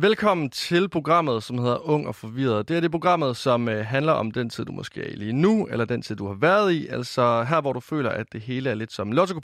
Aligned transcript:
Velkommen 0.00 0.50
til 0.50 0.88
programmet, 0.88 1.42
som 1.42 1.58
hedder 1.58 1.88
Ung 1.88 2.06
og 2.08 2.14
Forvirret. 2.14 2.68
Det 2.68 2.76
er 2.76 2.80
det 2.80 2.90
programmet, 2.90 3.36
som 3.36 3.68
øh, 3.68 3.86
handler 3.86 4.12
om 4.12 4.30
den 4.30 4.50
tid, 4.50 4.64
du 4.64 4.72
måske 4.72 5.00
er 5.00 5.12
i 5.12 5.14
lige 5.14 5.32
nu, 5.32 5.66
eller 5.66 5.84
den 5.84 6.02
tid, 6.02 6.16
du 6.16 6.26
har 6.26 6.34
været 6.34 6.72
i. 6.72 6.86
Altså 6.86 7.42
her, 7.42 7.60
hvor 7.60 7.72
du 7.72 7.80
føler, 7.80 8.10
at 8.10 8.26
det 8.32 8.40
hele 8.40 8.70
er 8.70 8.74
lidt 8.74 8.92
som 8.92 9.12
lotto. 9.12 9.40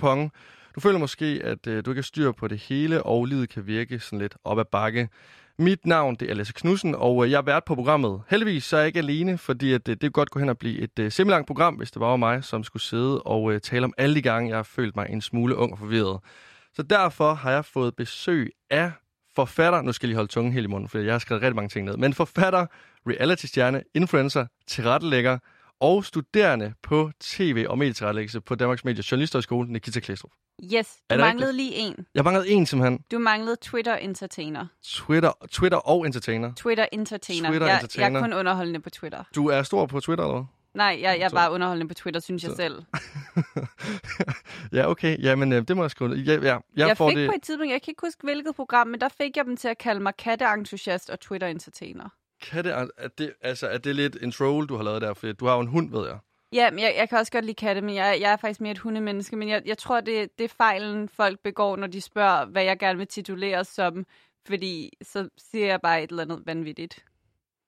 Du 0.75 0.81
føler 0.81 0.99
måske, 0.99 1.41
at 1.45 1.67
øh, 1.67 1.85
du 1.85 1.91
ikke 1.91 1.99
har 1.99 2.03
styr 2.03 2.33
på 2.33 2.49
det 2.49 2.59
hele, 2.59 3.03
og 3.03 3.25
livet 3.25 3.49
kan 3.49 3.67
virke 3.67 3.99
sådan 3.99 4.19
lidt 4.19 4.37
op 4.45 4.59
ad 4.59 4.65
bakke. 4.65 5.09
Mit 5.59 5.87
navn 5.87 6.15
det 6.15 6.31
er 6.31 6.35
Lasse 6.35 6.53
Knudsen, 6.53 6.95
og 6.95 7.25
øh, 7.25 7.31
jeg 7.31 7.39
er 7.39 7.43
vært 7.43 7.65
på 7.65 7.75
programmet. 7.75 8.23
Heldigvis 8.29 8.65
så 8.65 8.77
er 8.77 8.81
jeg 8.81 8.87
ikke 8.87 8.99
alene, 8.99 9.39
fordi 9.39 9.73
at, 9.73 9.89
øh, 9.89 9.97
det 10.01 10.13
godt 10.13 10.31
kunne 10.31 10.43
hen 10.43 10.49
og 10.49 10.59
blive 10.59 10.79
et 10.79 10.99
øh, 10.99 11.13
semilangt 11.13 11.47
program, 11.47 11.75
hvis 11.75 11.91
det 11.91 12.01
var 12.01 12.17
mig, 12.17 12.45
som 12.45 12.65
skulle 12.65 12.83
sidde 12.83 13.23
og 13.23 13.53
øh, 13.53 13.61
tale 13.61 13.85
om 13.85 13.95
alle 13.99 14.15
de 14.15 14.23
gange, 14.23 14.49
jeg 14.49 14.59
har 14.59 14.63
følt 14.63 14.97
mig 14.97 15.07
en 15.11 15.21
smule 15.21 15.57
ung 15.57 15.73
og 15.73 15.79
forvirret. 15.79 16.21
Så 16.75 16.83
derfor 16.83 17.35
har 17.35 17.51
jeg 17.51 17.65
fået 17.65 17.97
besøg 17.97 18.53
af 18.71 18.93
forfatter, 19.37 19.83
nu 19.83 19.93
skal 19.93 20.07
jeg 20.07 20.09
lige 20.09 20.17
holde 20.17 20.33
tungen 20.33 20.53
helt 20.53 20.65
i 20.65 20.69
munden, 20.69 20.89
for 20.89 20.99
jeg 20.99 21.15
har 21.15 21.19
skrevet 21.19 21.43
rigtig 21.43 21.57
mange 21.57 21.69
ting 21.69 21.85
ned, 21.87 21.97
men 21.97 22.15
forfatter, 22.15 22.67
reality-stjerne, 23.09 23.83
influencer, 23.95 24.47
tilrettelægger 24.67 25.39
og 25.81 26.05
studerende 26.05 26.73
på 26.83 27.11
tv- 27.21 27.67
og 27.69 27.79
medietilrettelæggelse 27.79 28.41
på 28.41 28.55
Danmarks 28.55 28.85
Medie 28.85 29.05
Journalisterskole, 29.11 29.73
Nikita 29.73 30.01
Klæstrup. 30.01 30.31
Yes, 30.75 30.87
du 31.11 31.17
manglede 31.17 31.53
lige 31.53 31.75
en. 31.75 32.07
Jeg 32.15 32.25
manglede 32.25 32.49
en 32.49 32.67
simpelthen. 32.67 33.01
Du 33.13 33.19
manglede 33.19 33.57
Twitter-entertainer. 33.63 34.67
Twitter, 34.85 35.33
Twitter 35.53 35.79
og 35.79 36.07
entertainer. 36.07 36.53
Twitter-entertainer. 36.57 37.53
Jeg, 37.53 37.61
jeg 37.61 37.61
Twitter-entertainer. 37.61 38.21
er 38.21 38.23
kun 38.23 38.33
underholdende 38.33 38.81
på 38.81 38.91
Twitter. 38.91 39.25
Du 39.35 39.47
er 39.49 39.63
stor 39.63 39.87
på 39.87 40.01
Twitter, 40.01 40.25
eller 40.25 40.35
hvad? 40.35 40.45
Nej, 40.77 40.99
jeg, 41.03 41.17
jeg 41.19 41.25
er 41.27 41.31
bare 41.31 41.51
underholdende 41.53 41.89
på 41.89 41.95
Twitter, 41.95 42.21
synes 42.21 42.43
jeg 42.43 42.51
Så- 42.51 42.57
selv. 42.57 42.83
ja, 44.73 44.91
okay. 44.91 45.19
Jamen, 45.23 45.53
øh, 45.53 45.63
det 45.69 45.77
må 45.77 45.83
jeg 45.83 45.91
skrive. 45.91 46.15
Ja, 46.15 46.33
ja, 46.33 46.41
jeg, 46.43 46.61
Jeg, 46.77 46.97
får 46.97 47.09
fik 47.09 47.17
det... 47.17 47.29
på 47.29 47.35
et 47.37 47.43
tidspunkt, 47.43 47.73
jeg 47.73 47.83
kan 47.83 47.91
ikke 47.93 48.07
huske 48.07 48.21
hvilket 48.23 48.55
program, 48.57 48.87
men 48.87 49.01
der 49.01 49.09
fik 49.09 49.37
jeg 49.37 49.45
dem 49.45 49.57
til 49.57 49.69
at 49.69 49.79
kalde 49.79 50.01
mig 50.01 50.17
katteentusiast 50.17 51.11
og 51.11 51.21
Twitter-entertainer. 51.21 52.09
Kan 52.51 52.65
det, 52.65 52.73
er 52.99 53.09
det, 53.19 53.33
altså, 53.43 53.67
er 53.67 53.79
det 53.79 53.97
lidt 53.97 54.17
en 54.23 54.33
troll, 54.33 54.67
du 54.67 54.77
har 54.77 54.83
lavet 54.83 55.03
der? 55.03 55.15
For 55.15 55.33
du 55.33 55.47
har 55.47 55.55
jo 55.55 55.61
en 55.61 55.67
hund, 55.67 55.91
ved 55.91 56.07
jeg. 56.07 56.19
Ja, 56.53 56.71
men 56.71 56.79
jeg, 56.79 56.95
jeg 56.99 57.09
kan 57.09 57.19
også 57.19 57.33
godt 57.33 57.45
lide 57.45 57.55
katte, 57.55 57.81
men 57.81 57.95
jeg, 57.95 58.19
jeg 58.21 58.33
er 58.33 58.37
faktisk 58.37 58.61
mere 58.61 58.73
et 58.73 58.79
hundemenneske. 58.79 59.37
Men 59.37 59.49
jeg, 59.49 59.63
jeg 59.67 59.79
tror, 59.79 60.01
det, 60.01 60.29
det 60.39 60.45
er 60.45 60.49
fejlen, 60.57 61.09
folk 61.09 61.39
begår, 61.45 61.77
når 61.77 61.87
de 61.87 62.01
spørger, 62.01 62.45
hvad 62.47 62.65
jeg 62.65 62.79
gerne 62.79 62.99
vil 62.99 63.07
tituleres 63.07 63.69
som. 63.69 64.07
Fordi 64.47 64.93
så 65.03 65.29
siger 65.51 65.67
jeg 65.67 65.81
bare 65.81 66.03
et 66.03 66.11
eller 66.11 66.23
andet 66.23 66.43
vanvittigt. 66.47 67.05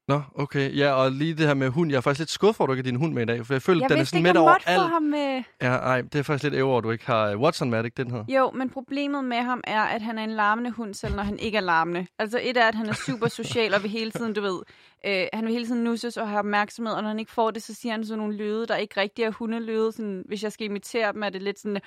Nå, 0.08 0.20
okay. 0.34 0.76
Ja, 0.76 0.92
og 0.92 1.12
lige 1.12 1.34
det 1.34 1.46
her 1.46 1.54
med 1.54 1.68
hund. 1.68 1.90
Jeg 1.90 1.96
er 1.96 2.00
faktisk 2.00 2.18
lidt 2.18 2.30
skuffet 2.30 2.56
for, 2.56 2.64
at 2.64 2.68
du 2.68 2.72
ikke 2.72 2.82
har 2.82 2.90
din 2.90 3.00
hund 3.00 3.12
med 3.14 3.22
i 3.22 3.26
dag. 3.26 3.46
For 3.46 3.54
jeg 3.54 3.62
føler, 3.62 3.80
Jeg 3.80 3.90
den 3.90 3.98
er 3.98 4.04
sådan 4.04 4.22
midt 4.22 4.36
over 4.36 4.54
alt. 4.66 4.82
ham 4.82 5.02
med. 5.02 5.42
Ja, 5.62 5.72
ej, 5.72 6.00
det 6.00 6.14
er 6.14 6.22
faktisk 6.22 6.42
lidt 6.44 6.54
ærger, 6.54 6.78
at 6.78 6.84
du 6.84 6.90
ikke 6.90 7.06
har 7.06 7.34
uh, 7.34 7.40
Watson 7.40 7.70
med, 7.70 7.78
det 7.78 7.84
ikke 7.84 8.02
den 8.02 8.10
her? 8.10 8.24
Jo, 8.28 8.50
men 8.50 8.70
problemet 8.70 9.24
med 9.24 9.36
ham 9.36 9.60
er, 9.64 9.82
at 9.82 10.02
han 10.02 10.18
er 10.18 10.24
en 10.24 10.30
larmende 10.30 10.70
hund, 10.70 10.94
selv 10.94 11.14
når 11.14 11.22
han 11.22 11.38
ikke 11.38 11.56
er 11.58 11.62
larmende. 11.62 12.06
Altså 12.18 12.40
et 12.42 12.56
er, 12.56 12.68
at 12.68 12.74
han 12.74 12.88
er 12.88 12.94
super 12.94 13.28
social, 13.28 13.74
og 13.74 13.82
vil 13.82 13.90
hele 13.90 14.10
tiden, 14.10 14.32
du 14.32 14.40
ved, 14.40 14.58
øh, 15.06 15.26
han 15.32 15.44
vil 15.44 15.52
hele 15.52 15.66
tiden 15.66 15.84
nusses 15.84 16.16
og 16.16 16.28
have 16.28 16.38
opmærksomhed, 16.38 16.94
og 16.94 17.02
når 17.02 17.08
han 17.08 17.18
ikke 17.18 17.32
får 17.32 17.50
det, 17.50 17.62
så 17.62 17.74
siger 17.74 17.92
han 17.92 18.04
sådan 18.06 18.18
nogle 18.18 18.36
lyde, 18.36 18.66
der 18.66 18.76
ikke 18.76 19.00
rigtig 19.00 19.22
er 19.24 19.30
hundelyde. 19.30 19.92
Sådan, 19.92 20.22
hvis 20.26 20.42
jeg 20.42 20.52
skal 20.52 20.64
imitere 20.66 21.12
dem, 21.12 21.22
er 21.22 21.28
det 21.28 21.42
lidt 21.42 21.58
sådan... 21.60 21.80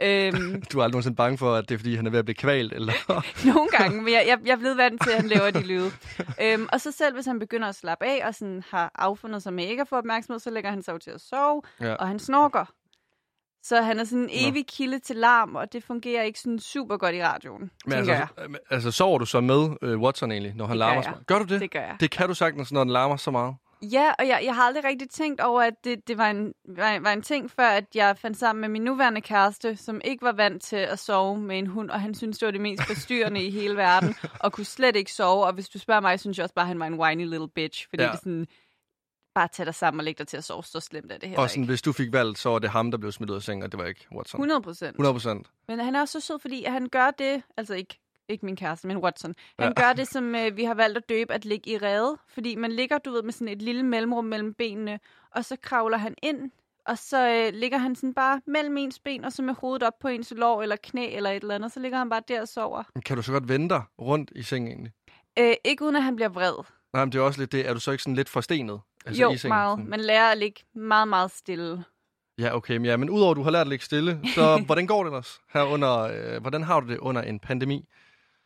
øhm, 0.00 0.62
Du 0.72 0.78
er 0.78 0.82
aldrig 0.84 0.90
nogensinde 0.92 1.16
bange 1.16 1.38
for, 1.38 1.54
at 1.54 1.68
det 1.68 1.74
er, 1.74 1.78
fordi 1.78 1.94
han 1.96 2.06
er 2.06 2.10
ved 2.10 2.18
at 2.18 2.24
blive 2.24 2.34
kvalt, 2.34 2.72
eller? 2.72 2.92
nogle 3.54 3.68
gange, 3.68 4.02
men 4.02 4.12
jeg, 4.12 4.24
jeg, 4.26 4.38
jeg 4.46 4.52
er 4.52 4.56
blevet 4.56 4.76
vant 4.76 5.02
til, 5.02 5.10
at 5.10 5.16
han 5.20 5.28
laver 5.28 5.50
de 5.50 5.60
lyde. 5.66 5.90
øhm, 6.42 6.68
og 6.72 6.80
så 6.80 6.92
selv, 6.92 7.14
hvis 7.14 7.26
han 7.26 7.38
begynder 7.38 7.68
at 7.68 7.74
slappe 7.74 8.04
af, 8.04 8.26
og 8.26 8.34
sådan 8.34 8.62
har 8.70 8.90
affundet 8.94 9.42
sig 9.42 9.52
med 9.52 9.64
ikke 9.64 9.80
at 9.80 9.88
få 9.88 9.96
opmærksomhed, 9.96 10.40
så 10.40 10.50
lægger 10.50 10.70
han 10.70 10.82
sig 10.82 11.00
til 11.00 11.10
at 11.10 11.20
sove, 11.20 11.62
Ja. 11.80 11.94
og 11.94 12.08
han 12.08 12.18
snorker. 12.18 12.64
Så 13.62 13.82
han 13.82 13.98
er 14.00 14.04
sådan 14.04 14.22
en 14.22 14.28
evig 14.32 14.66
kilde 14.66 14.98
til 14.98 15.16
larm, 15.16 15.54
og 15.54 15.72
det 15.72 15.84
fungerer 15.84 16.22
ikke 16.22 16.40
sådan 16.40 16.58
super 16.58 16.96
godt 16.96 17.14
i 17.14 17.22
radioen, 17.24 17.70
Men 17.86 17.92
tænker 17.92 18.12
jeg. 18.14 18.26
altså, 18.36 18.50
øh, 18.50 18.56
altså, 18.70 18.90
sover 18.90 19.18
du 19.18 19.24
så 19.26 19.40
med 19.40 19.56
uh, 19.82 20.00
Watson 20.00 20.32
egentlig, 20.32 20.52
når 20.56 20.66
han 20.66 20.72
Det 20.76 20.80
gør 20.80 20.86
larmer 20.86 20.94
jeg. 20.94 21.04
så 21.04 21.10
meget? 21.10 21.26
Gør 21.26 21.38
du 21.38 21.44
det? 21.44 21.60
Det 21.60 21.70
gør 21.70 21.80
jeg. 21.80 21.96
Det 22.00 22.10
kan 22.10 22.28
du 22.28 22.34
sagtens, 22.34 22.72
når 22.72 22.80
den 22.84 22.92
larmer 22.92 23.16
så 23.16 23.30
meget. 23.30 23.54
Ja, 23.92 24.12
og 24.18 24.28
jeg, 24.28 24.40
jeg 24.44 24.54
har 24.54 24.62
aldrig 24.62 24.84
rigtig 24.84 25.10
tænkt 25.10 25.40
over, 25.40 25.62
at 25.62 25.74
det, 25.84 26.08
det 26.08 26.18
var, 26.18 26.30
en, 26.30 26.54
var, 26.68 26.98
var 26.98 27.12
en 27.12 27.22
ting, 27.22 27.50
før 27.50 27.68
at 27.68 27.84
jeg 27.94 28.18
fandt 28.18 28.36
sammen 28.38 28.60
med 28.60 28.68
min 28.68 28.82
nuværende 28.82 29.20
kæreste, 29.20 29.76
som 29.76 30.00
ikke 30.04 30.22
var 30.24 30.32
vant 30.32 30.62
til 30.62 30.76
at 30.76 30.98
sove 30.98 31.38
med 31.38 31.58
en 31.58 31.66
hund, 31.66 31.90
og 31.90 32.00
han 32.00 32.14
syntes, 32.14 32.38
det 32.38 32.46
var 32.46 32.52
det 32.52 32.60
mest 32.60 32.82
forstyrrende 32.86 33.42
i 33.42 33.50
hele 33.50 33.76
verden, 33.76 34.14
og 34.40 34.52
kunne 34.52 34.64
slet 34.64 34.96
ikke 34.96 35.12
sove. 35.12 35.44
Og 35.46 35.52
hvis 35.52 35.68
du 35.68 35.78
spørger 35.78 36.00
mig, 36.00 36.20
synes 36.20 36.38
jeg 36.38 36.44
også 36.44 36.54
bare, 36.54 36.62
at 36.62 36.68
han 36.68 36.80
var 36.80 36.86
en 36.86 36.94
whiny 37.00 37.24
little 37.30 37.48
bitch, 37.48 37.88
fordi 37.88 38.02
Ja. 38.02 38.08
det 38.08 38.14
er 38.14 38.18
sådan, 38.18 38.46
bare 39.34 39.48
tag 39.52 39.66
dig 39.66 39.74
sammen 39.74 40.00
og 40.00 40.04
læg 40.04 40.18
dig 40.18 40.28
til 40.28 40.36
at 40.36 40.44
sove, 40.44 40.64
så 40.64 40.80
slemt 40.80 41.12
er 41.12 41.18
det 41.18 41.28
heller 41.28 41.42
Og 41.42 41.50
sådan, 41.50 41.62
ikke. 41.62 41.70
hvis 41.70 41.82
du 41.82 41.92
fik 41.92 42.12
valgt, 42.12 42.38
så 42.38 42.48
var 42.50 42.58
det 42.58 42.70
ham, 42.70 42.90
der 42.90 42.98
blev 42.98 43.12
smidt 43.12 43.30
ud 43.30 43.36
af 43.36 43.42
sengen, 43.42 43.62
og 43.62 43.72
det 43.72 43.80
var 43.80 43.86
ikke 43.86 44.06
Watson. 44.16 44.38
100 44.40 44.62
procent. 44.62 44.90
100 44.94 45.14
procent. 45.14 45.46
Men 45.68 45.78
han 45.78 45.94
er 45.94 46.00
også 46.00 46.20
så 46.20 46.26
sød, 46.26 46.38
fordi 46.38 46.64
han 46.64 46.88
gør 46.88 47.10
det, 47.10 47.42
altså 47.56 47.74
ikke, 47.74 47.98
ikke 48.28 48.46
min 48.46 48.56
kæreste, 48.56 48.86
men 48.88 48.96
Watson. 48.96 49.34
Han 49.58 49.72
Ja. 49.76 49.82
gør 49.82 49.92
det, 49.92 50.08
som 50.08 50.34
øh, 50.34 50.56
vi 50.56 50.64
har 50.64 50.74
valgt 50.74 50.96
at 50.96 51.08
døbe, 51.08 51.32
at 51.34 51.44
ligge 51.44 51.70
i 51.70 51.78
rede. 51.78 52.16
Fordi 52.28 52.54
man 52.56 52.72
ligger, 52.72 52.98
du 52.98 53.10
ved, 53.10 53.22
med 53.22 53.32
sådan 53.32 53.48
et 53.48 53.62
lille 53.62 53.82
mellemrum 53.82 54.24
mellem 54.24 54.54
benene, 54.54 55.00
og 55.30 55.44
så 55.44 55.56
kravler 55.62 55.98
han 55.98 56.14
ind, 56.22 56.50
og 56.86 56.98
så 56.98 57.28
øh, 57.28 57.54
ligger 57.60 57.78
han 57.78 57.94
sådan 57.96 58.14
bare 58.14 58.40
mellem 58.46 58.76
ens 58.76 58.98
ben, 58.98 59.24
og 59.24 59.32
så 59.32 59.42
med 59.42 59.54
hovedet 59.54 59.82
op 59.82 59.98
på 60.00 60.08
ens 60.08 60.32
lår 60.36 60.62
eller 60.62 60.76
knæ 60.82 61.16
eller 61.16 61.30
et 61.30 61.42
eller 61.42 61.54
andet, 61.54 61.72
så 61.72 61.80
ligger 61.80 61.98
han 61.98 62.10
bare 62.10 62.22
der 62.28 62.40
og 62.40 62.48
sover. 62.48 62.82
Kan 63.06 63.16
du 63.16 63.22
så 63.22 63.32
godt 63.32 63.48
vende 63.48 63.68
dig 63.68 63.82
rundt 64.00 64.32
i 64.36 64.42
sengen 64.42 64.68
egentlig? 64.68 64.92
Øh, 65.38 65.54
ikke 65.64 65.84
uden 65.84 65.96
at 65.96 66.02
han 66.02 66.16
bliver 66.16 66.28
vred. 66.28 66.64
Nej, 66.92 67.04
men 67.04 67.12
det 67.12 67.18
er 67.18 67.22
også 67.22 67.40
lidt 67.40 67.52
det. 67.52 67.68
Er 67.68 67.74
du 67.74 67.80
så 67.80 67.90
ikke 67.90 68.02
sådan 68.02 68.14
lidt 68.14 68.28
forstenet? 68.28 68.80
Altså 69.06 69.22
jo, 69.22 69.30
i 69.32 69.36
sengen? 69.36 69.56
meget. 69.56 69.86
Man 69.88 70.00
lærer 70.00 70.30
at 70.30 70.38
ligge 70.38 70.60
meget, 70.74 71.08
meget 71.08 71.30
stille. 71.30 71.84
Ja, 72.38 72.56
okay. 72.56 72.76
Men, 72.76 72.84
ja, 72.84 72.96
men 72.96 73.10
udover 73.10 73.30
at 73.30 73.36
du 73.36 73.42
har 73.42 73.50
lært 73.50 73.60
at 73.60 73.68
ligge 73.68 73.84
stille, 73.84 74.20
så 74.34 74.56
hvordan 74.66 74.86
går 74.86 75.04
det 75.04 75.10
ellers 75.10 75.40
her 75.52 75.62
under, 75.62 75.98
øh, 76.00 76.40
hvordan 76.40 76.62
har 76.62 76.80
du 76.80 76.88
det 76.88 76.98
under 76.98 77.22
en 77.22 77.38
pandemi? 77.40 77.88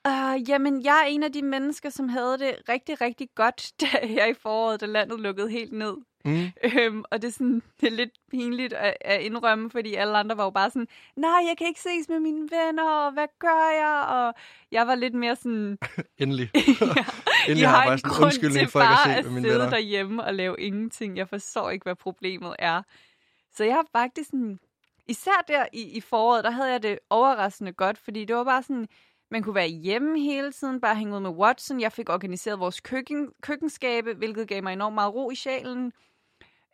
Uh, 0.06 0.48
jamen, 0.50 0.84
jeg 0.84 1.02
er 1.02 1.06
en 1.08 1.22
af 1.22 1.32
de 1.32 1.42
mennesker, 1.42 1.90
som 1.90 2.08
havde 2.08 2.38
det 2.38 2.56
rigtig, 2.68 3.00
rigtig 3.00 3.28
godt 3.34 3.72
da 3.80 4.06
her 4.06 4.26
i 4.26 4.34
foråret, 4.34 4.80
da 4.80 4.86
landet 4.86 5.20
lukkede 5.20 5.50
helt 5.50 5.72
ned. 5.72 5.96
Mm. 6.24 6.46
Øhm, 6.64 7.04
og 7.10 7.22
det 7.22 7.28
er, 7.28 7.32
sådan, 7.32 7.62
det 7.80 7.86
er 7.86 7.90
lidt 7.96 8.10
pinligt 8.30 8.72
at, 8.72 8.94
at 9.00 9.20
indrømme, 9.20 9.70
fordi 9.70 9.94
alle 9.94 10.18
andre 10.18 10.36
var 10.36 10.44
jo 10.44 10.50
bare 10.50 10.70
sådan, 10.70 10.88
nej, 11.16 11.30
jeg 11.48 11.54
kan 11.58 11.66
ikke 11.66 11.80
ses 11.80 12.08
med 12.08 12.20
mine 12.20 12.48
venner, 12.50 12.90
og 12.90 13.12
hvad 13.12 13.26
gør 13.38 13.70
jeg? 13.84 14.06
Og 14.08 14.34
jeg 14.72 14.86
var 14.86 14.94
lidt 14.94 15.14
mere 15.14 15.36
sådan, 15.36 15.78
Endelig. 16.18 16.50
ja, 16.54 16.60
Endelig 16.60 17.62
jeg 17.62 17.70
har 17.70 17.76
har 17.76 17.82
jeg 17.82 17.88
bare 17.88 17.94
en 17.94 18.00
grund 18.10 18.24
undskyldning 18.24 18.58
til 18.60 18.70
for 18.70 18.80
ikke 18.80 18.92
at 18.92 18.96
bare 19.04 19.12
se 19.14 19.18
at 19.18 19.24
med 19.24 19.32
mine 19.32 19.48
sidde 19.48 19.58
venner. 19.58 19.70
derhjemme 19.70 20.24
og 20.24 20.34
lave 20.34 20.60
ingenting. 20.60 21.16
Jeg 21.16 21.28
forstår 21.28 21.70
ikke, 21.70 21.82
hvad 21.84 21.94
problemet 21.94 22.56
er. 22.58 22.82
Så 23.56 23.64
jeg 23.64 23.74
har 23.74 23.86
faktisk 23.92 24.30
sådan, 24.30 24.58
især 25.08 25.44
der 25.48 25.66
i, 25.72 25.82
i 25.96 26.00
foråret, 26.00 26.44
der 26.44 26.50
havde 26.50 26.70
jeg 26.72 26.82
det 26.82 26.98
overraskende 27.10 27.72
godt, 27.72 27.98
fordi 27.98 28.24
det 28.24 28.36
var 28.36 28.44
bare 28.44 28.62
sådan, 28.62 28.88
man 29.30 29.42
kunne 29.42 29.54
være 29.54 29.68
hjemme 29.68 30.20
hele 30.20 30.52
tiden, 30.52 30.80
bare 30.80 30.96
hænge 30.96 31.14
ud 31.14 31.20
med 31.20 31.30
Watson. 31.30 31.80
Jeg 31.80 31.92
fik 31.92 32.08
organiseret 32.08 32.60
vores 32.60 32.80
køkken, 32.80 33.28
køkkenskabe, 33.42 34.14
hvilket 34.14 34.48
gav 34.48 34.62
mig 34.62 34.72
enormt 34.72 34.94
meget 34.94 35.14
ro 35.14 35.30
i 35.30 35.34
sjælen. 35.34 35.92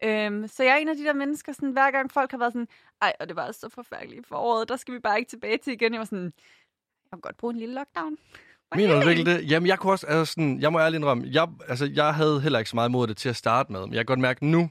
Øhm, 0.05 0.49
så 0.49 0.63
jeg 0.63 0.73
er 0.73 0.77
en 0.77 0.89
af 0.89 0.97
de 0.97 1.05
der 1.05 1.13
mennesker, 1.13 1.53
sådan, 1.53 1.71
hver 1.71 1.91
gang 1.91 2.13
folk 2.13 2.31
har 2.31 2.39
været 2.39 2.53
sådan, 2.53 2.69
ej, 3.03 3.13
og 3.21 3.29
det 3.29 3.37
var 3.37 3.53
så 3.53 3.69
forfærdeligt 3.69 4.21
i 4.21 4.29
foråret, 4.29 4.69
der 4.69 4.77
skal 4.77 4.95
vi 4.95 4.99
bare 4.99 5.19
ikke 5.19 5.29
tilbage 5.29 5.59
til 5.59 5.73
igen. 5.73 5.93
Jeg 5.93 5.99
var 5.99 6.05
sådan, 6.05 6.25
jeg 6.25 7.11
kan 7.13 7.21
godt 7.21 7.37
bruge 7.37 7.53
en 7.53 7.59
lille 7.59 7.75
lockdown. 7.75 8.17
Mener 8.77 8.95
du 9.01 9.07
virkelig 9.07 9.27
det? 9.27 9.51
Jamen, 9.51 9.67
jeg 9.67 9.79
kunne 9.79 9.93
også, 9.93 10.07
altså 10.07 10.33
sådan, 10.33 10.61
jeg 10.61 10.73
må 10.73 10.81
ærligt 10.81 10.99
indrømme, 10.99 11.29
jeg, 11.33 11.49
altså, 11.69 11.91
jeg 11.95 12.15
havde 12.15 12.41
heller 12.41 12.59
ikke 12.59 12.71
så 12.71 12.77
meget 12.77 12.91
mod 12.91 13.07
det 13.07 13.17
til 13.17 13.29
at 13.29 13.37
starte 13.37 13.73
med, 13.73 13.81
men 13.81 13.95
jeg 13.95 13.99
kan 13.99 14.07
godt 14.07 14.21
mærke 14.21 14.47
nu, 14.47 14.71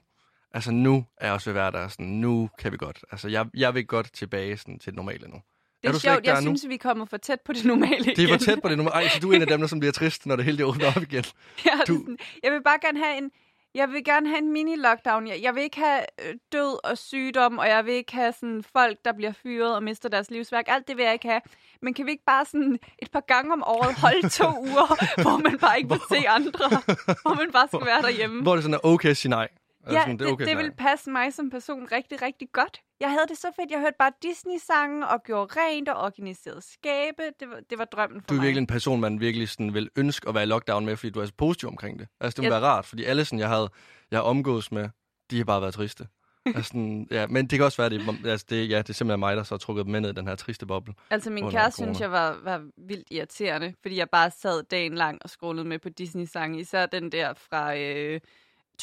altså 0.52 0.72
nu 0.72 1.06
er 1.18 1.26
jeg 1.26 1.34
også 1.34 1.52
ved 1.52 1.60
at 1.60 1.64
være 1.64 1.82
der, 1.82 1.88
sådan, 1.88 2.06
nu 2.06 2.50
kan 2.60 2.72
vi 2.72 2.78
godt, 2.78 3.06
altså 3.12 3.28
jeg, 3.28 3.46
jeg 3.54 3.74
vil 3.74 3.88
godt 3.88 4.14
tilbage 4.14 4.58
sådan, 4.58 4.80
til 4.80 4.92
det 4.92 4.98
normale 4.98 5.28
nu. 5.28 5.42
Det 5.84 5.90
er, 5.90 6.00
slet 6.00 6.02
sjovt, 6.02 6.26
jeg 6.26 6.36
nu? 6.42 6.42
synes, 6.42 6.68
vi 6.70 6.74
er 6.74 6.78
kommet 6.78 7.10
for 7.10 7.18
tæt 7.18 7.42
på 7.46 7.54
det 7.54 7.66
normale 7.66 8.06
Det 8.16 8.20
er 8.24 8.28
for 8.38 8.46
tæt 8.46 8.62
på 8.62 8.70
det 8.70 8.78
normale. 8.78 8.96
Ej, 8.96 9.10
så 9.10 9.20
du 9.20 9.32
er 9.32 9.36
en 9.36 9.42
af 9.42 9.48
dem, 9.48 9.60
der 9.60 9.68
som 9.68 9.80
bliver 9.80 9.92
trist, 9.92 10.26
når 10.26 10.36
det 10.36 10.46
hele 10.46 10.66
åbner 10.66 10.88
op 10.96 11.02
igen. 11.02 11.24
Jeg, 11.66 11.74
er 11.82 11.86
Du- 11.86 11.98
sådan, 12.00 12.18
jeg 12.44 12.52
vil 12.52 12.64
bare 12.64 12.78
gerne 12.82 13.00
have 13.04 13.18
en, 13.18 13.32
jeg 13.76 13.90
vil 13.92 14.04
gerne 14.04 14.28
have 14.30 14.38
en 14.40 14.52
mini-lockdown. 14.58 15.28
Jeg, 15.28 15.40
jeg 15.42 15.56
vil 15.56 15.64
ikke 15.64 15.78
have 15.80 16.02
øh, 16.28 16.34
død 16.52 16.78
og 16.90 16.98
sygdom, 16.98 17.58
og 17.58 17.68
jeg 17.68 17.86
vil 17.86 17.94
ikke 17.94 18.14
have 18.14 18.34
sådan 18.40 18.64
folk, 18.74 18.98
der 19.06 19.14
bliver 19.14 19.32
fyret 19.44 19.76
og 19.76 19.84
mister 19.84 20.10
deres 20.10 20.32
livsværk. 20.32 20.66
Alt 20.68 20.88
det 20.88 20.98
vil 20.98 21.04
jeg 21.04 21.14
ikke 21.14 21.28
have. 21.28 21.42
Men 21.82 21.94
kan 21.94 22.06
vi 22.06 22.12
ikke 22.12 22.24
bare 22.26 22.46
sådan 22.46 22.80
et 23.02 23.12
par 23.12 23.24
gange 23.28 23.54
om 23.54 23.64
året 23.66 23.96
holde 23.96 24.30
to 24.30 24.46
uger, 24.70 25.22
hvor 25.22 25.38
man 25.38 25.58
bare 25.60 25.78
ikke 25.78 25.90
vil 25.90 26.00
se 26.12 26.28
andre? 26.30 26.70
Hvor 27.22 27.34
man 27.36 27.52
bare 27.52 27.68
skal 27.68 27.86
være 27.86 28.02
derhjemme? 28.02 28.42
Hvor 28.42 28.54
det 28.56 28.64
sådan 28.64 28.74
er 28.74 28.86
okay 28.86 29.10
at 29.10 29.18
sige 29.18 29.30
nej. 29.30 29.48
Ja, 29.92 30.02
sådan, 30.02 30.20
det, 30.20 30.28
er 30.28 30.32
okay 30.32 30.40
det 30.40 30.48
sige 30.48 30.58
vil 30.58 30.66
nej. 30.66 30.76
passe 30.76 31.10
mig 31.10 31.34
som 31.34 31.50
person 31.50 31.88
rigtig, 31.92 32.22
rigtig 32.22 32.48
godt. 32.54 32.82
Jeg 33.00 33.10
havde 33.10 33.26
det 33.30 33.38
så 33.38 33.48
fedt. 33.56 33.72
Jeg 33.72 33.80
hørte 33.80 33.96
bare 34.00 34.12
Disney-sange 34.24 35.08
og 35.08 35.24
gjorde 35.24 35.54
rent 35.60 35.90
og 35.90 35.96
organiserede 36.02 36.62
skabe. 36.62 37.24
Det 37.40 37.50
var, 37.50 37.60
det 37.70 37.78
var 37.78 37.86
drømmen 37.86 38.22
for 38.22 38.28
Du 38.28 38.34
er 38.34 38.38
mig. 38.38 38.44
virkelig 38.46 38.62
en 38.62 38.68
person, 38.68 39.02
man 39.02 39.20
virkelig 39.20 39.50
sådan 39.50 39.74
vil 39.74 39.90
ønske 39.96 40.30
at 40.30 40.36
være 40.36 40.44
i 40.44 40.48
lockdown 40.48 40.86
med, 40.86 40.98
fordi 40.98 41.10
du 41.12 41.20
er 41.22 41.26
så 41.26 41.34
positiv 41.38 41.70
omkring 41.70 42.00
det. 42.00 42.08
Altså, 42.20 42.36
det 42.42 42.50
må 42.50 42.54
Jeg- 42.56 42.62
være 42.62 42.70
rart, 42.70 42.86
fordi 42.86 43.04
alle, 43.04 43.26
sådan, 43.26 43.40
jeg, 43.40 43.50
havde, 43.50 43.70
jeg 44.12 44.22
omgås 44.22 44.72
med, 44.72 44.90
de 45.32 45.38
har 45.38 45.46
bare 45.46 45.62
været 45.62 45.74
triste. 45.74 46.08
altså, 46.46 46.64
sådan, 46.64 47.08
ja, 47.12 47.28
men 47.28 47.48
det 47.48 47.60
kan 47.60 47.66
også 47.66 47.82
være, 47.82 47.90
det, 47.90 48.26
altså, 48.26 48.46
det, 48.50 48.70
ja, 48.70 48.78
det 48.78 48.90
er 48.90 48.94
simpelthen 48.94 49.20
mig, 49.20 49.38
der 49.38 49.44
så 49.44 49.54
har 49.56 49.60
trukket 49.60 49.86
dem 49.86 49.92
med 49.92 50.02
ned 50.02 50.10
i 50.10 50.14
den 50.14 50.28
her 50.28 50.36
triste 50.36 50.66
boble. 50.66 50.94
Altså 51.10 51.30
min 51.30 51.52
kæreste 51.52 51.84
synes 51.84 52.00
jeg 52.00 52.12
var, 52.12 52.38
var 52.44 52.66
vildt 52.88 53.08
irriterende, 53.12 53.74
fordi 53.82 53.98
jeg 53.98 54.10
bare 54.10 54.32
sad 54.32 54.64
dagen 54.64 54.94
lang 54.96 55.18
og 55.22 55.30
scrollede 55.30 55.68
med 55.68 55.80
på 55.80 55.90
Disney-sange. 55.90 56.60
Især 56.60 56.86
den 56.86 57.12
der 57.12 57.34
fra 57.34 57.78
øh, 57.78 58.20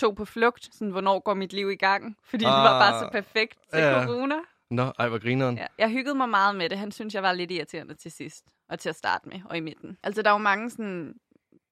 To 0.01 0.11
på 0.11 0.25
flugt, 0.25 0.69
sådan 0.75 0.91
hvornår 0.91 1.19
går 1.19 1.35
mit 1.35 1.53
liv 1.53 1.71
i 1.71 1.75
gang? 1.77 2.17
Fordi 2.25 2.45
ah, 2.45 2.51
det 2.51 2.59
var 2.59 2.81
bare 2.81 2.99
så 3.01 3.05
Ah, 3.05 3.13
perfekt 3.13 3.59
til 3.73 3.81
ja. 3.83 4.07
corona. 4.07 4.35
Nå, 4.71 4.93
ej, 4.99 5.09
hvor 5.09 5.19
grineren. 5.19 5.57
Ja, 5.59 5.67
jeg 5.79 5.91
hyggede 5.91 6.15
mig 6.15 6.29
meget 6.29 6.57
med 6.57 6.69
det. 6.69 6.79
Han 6.79 6.93
synes, 6.93 7.15
jeg 7.15 7.23
var 7.23 7.33
lidt 7.33 7.51
irriterende 7.51 7.95
til 7.95 8.11
sidst. 8.11 8.45
og 8.69 8.79
til 8.79 8.89
at 8.89 8.97
starte 8.97 9.29
med, 9.29 9.41
og 9.45 9.57
i 9.57 9.61
midten. 9.61 9.99
Altså, 10.03 10.23
der 10.23 10.31
er 10.31 10.35
jo 10.35 10.39
mange 10.39 10.71
sådan, 10.71 11.15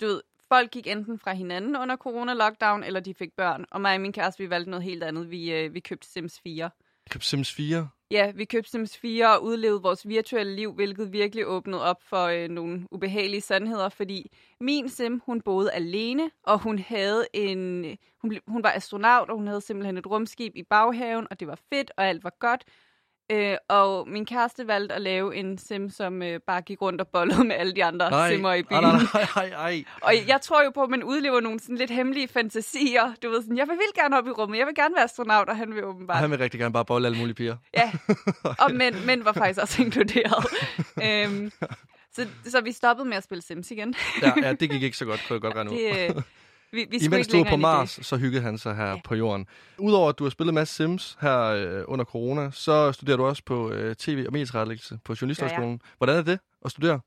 du 0.00 0.06
ved, 0.06 0.20
folk 0.48 0.70
gik 0.70 0.86
enten 0.86 1.18
fra 1.18 1.32
hinanden 1.32 1.76
under 1.76 1.96
corona-lockdown, 1.96 2.84
eller 2.86 3.00
de 3.00 3.14
fik 3.14 3.32
børn. 3.36 3.64
Og 3.70 3.80
mig 3.80 3.94
og 3.94 4.00
min 4.00 4.12
kæreste, 4.12 4.42
vi 4.42 4.50
valgte 4.50 4.70
noget 4.70 4.84
helt 4.84 5.04
andet. 5.04 5.30
Vi, 5.30 5.52
øh, 5.52 5.74
vi 5.74 5.80
købte 5.80 6.08
Sims 6.08 6.40
4. 6.40 6.70
Køb 7.08 7.22
Sims 7.22 7.52
4? 7.54 7.88
Ja, 8.10 8.30
vi 8.30 8.44
købte 8.44 8.70
Sims 8.70 8.96
4 8.96 9.36
og 9.36 9.44
udlevede 9.44 9.82
vores 9.82 10.08
virtuelle 10.08 10.56
liv, 10.56 10.72
hvilket 10.72 11.12
virkelig 11.12 11.46
åbnede 11.46 11.82
op 11.82 12.02
for 12.02 12.24
øh, 12.24 12.48
nogle 12.48 12.86
ubehagelige 12.90 13.40
sandheder, 13.40 13.88
fordi 13.88 14.32
min 14.60 14.88
sim, 14.88 15.20
hun 15.26 15.40
boede 15.40 15.72
alene, 15.72 16.30
og 16.42 16.58
hun 16.58 16.78
havde 16.78 17.26
en, 17.32 17.84
øh, 17.84 17.96
hun, 18.22 18.28
ble, 18.28 18.40
hun 18.46 18.62
var 18.62 18.72
astronaut, 18.72 19.30
og 19.30 19.36
hun 19.36 19.46
havde 19.46 19.60
simpelthen 19.60 19.96
et 19.96 20.06
rumskib 20.06 20.56
i 20.56 20.62
baghaven, 20.62 21.26
og 21.30 21.40
det 21.40 21.48
var 21.48 21.58
fedt, 21.72 21.90
og 21.96 22.08
alt 22.08 22.24
var 22.24 22.36
godt. 22.40 22.64
Øh, 23.32 23.56
og 23.68 24.08
min 24.08 24.26
kæreste 24.26 24.66
valgte 24.68 24.94
at 24.94 25.02
lave 25.02 25.36
en 25.36 25.58
sim, 25.58 25.90
som 25.90 26.22
øh, 26.22 26.40
bare 26.46 26.60
gik 26.62 26.82
rundt 26.82 27.00
og 27.00 27.08
bollede 27.08 27.44
med 27.44 27.56
alle 27.56 27.74
de 27.74 27.84
andre 27.84 28.10
Nej. 28.10 28.30
simmer 28.32 28.52
i 28.52 28.58
Ej, 28.58 28.62
bilen. 28.62 28.82
nej, 28.82 28.92
nej, 29.14 29.26
nej, 29.36 29.50
nej. 29.50 29.84
Og 30.06 30.14
jeg 30.28 30.40
tror 30.40 30.64
jo 30.64 30.70
på, 30.70 30.82
at 30.82 30.90
man 30.90 31.02
udlever 31.04 31.40
nogle 31.40 31.60
sådan 31.60 31.76
lidt 31.76 31.90
hemmelige 31.90 32.28
fantasier. 32.28 33.12
Du 33.22 33.30
ved 33.30 33.42
sådan, 33.42 33.56
jeg 33.56 33.66
vil 33.68 33.76
vildt 33.76 33.94
gerne 33.94 34.18
op 34.18 34.26
i 34.26 34.30
rummet, 34.30 34.58
jeg 34.58 34.66
vil 34.66 34.74
gerne 34.74 34.94
være 34.94 35.04
astronaut, 35.04 35.48
og 35.48 35.56
han 35.56 35.74
vil 35.74 35.84
Og 35.84 35.90
åbenbart. 35.90 36.16
han 36.18 36.30
vil 36.30 36.38
rigtig 36.38 36.60
gerne 36.60 36.72
bare 36.72 36.84
bolle 36.84 37.06
alle 37.06 37.18
mulige 37.18 37.34
piger. 37.34 37.56
Ja, 37.74 37.92
og 38.64 38.72
mænd, 38.74 38.96
mænd 39.06 39.22
var 39.22 39.32
faktisk 39.32 39.60
også 39.60 39.82
inkluderet. 39.82 40.46
øhm, 41.04 41.52
så, 42.12 42.26
så 42.44 42.60
vi 42.60 42.72
stoppede 42.72 43.08
med 43.08 43.16
at 43.16 43.24
spille 43.24 43.42
Sims 43.42 43.70
igen. 43.70 43.94
Ja, 44.22 44.32
ja, 44.42 44.52
det 44.52 44.70
gik 44.70 44.82
ikke 44.82 44.96
så 44.96 45.04
godt, 45.04 45.24
kunne 45.28 45.34
jeg 45.34 45.40
godt 45.40 45.54
regne 45.56 45.70
ud. 45.70 45.76
Det, 45.76 46.16
øh, 46.16 46.22
vi, 46.72 46.86
vi 46.90 46.98
Imens 47.04 47.28
du 47.28 47.36
var 47.36 47.50
på 47.50 47.56
Mars, 47.56 47.98
så 48.02 48.16
hyggede 48.16 48.42
han 48.42 48.58
sig 48.58 48.76
her 48.76 48.88
ja. 48.88 49.00
på 49.04 49.14
jorden. 49.14 49.46
Udover 49.78 50.08
at 50.08 50.18
du 50.18 50.24
har 50.24 50.30
spillet 50.30 50.54
masse 50.54 50.74
Sims 50.74 51.18
her 51.20 51.38
øh, 51.38 51.84
under 51.88 52.04
corona, 52.04 52.50
så 52.50 52.92
studerer 52.92 53.16
du 53.16 53.24
også 53.24 53.42
på 53.46 53.70
øh, 53.70 53.96
tv- 53.96 54.24
og 54.26 54.32
medietrætlæggelse 54.32 54.98
på 55.04 55.14
Journalisthøjskolen. 55.20 55.80
Hvordan 55.96 56.16
er 56.16 56.22
det 56.22 56.38
at 56.64 56.70
studere? 56.70 57.00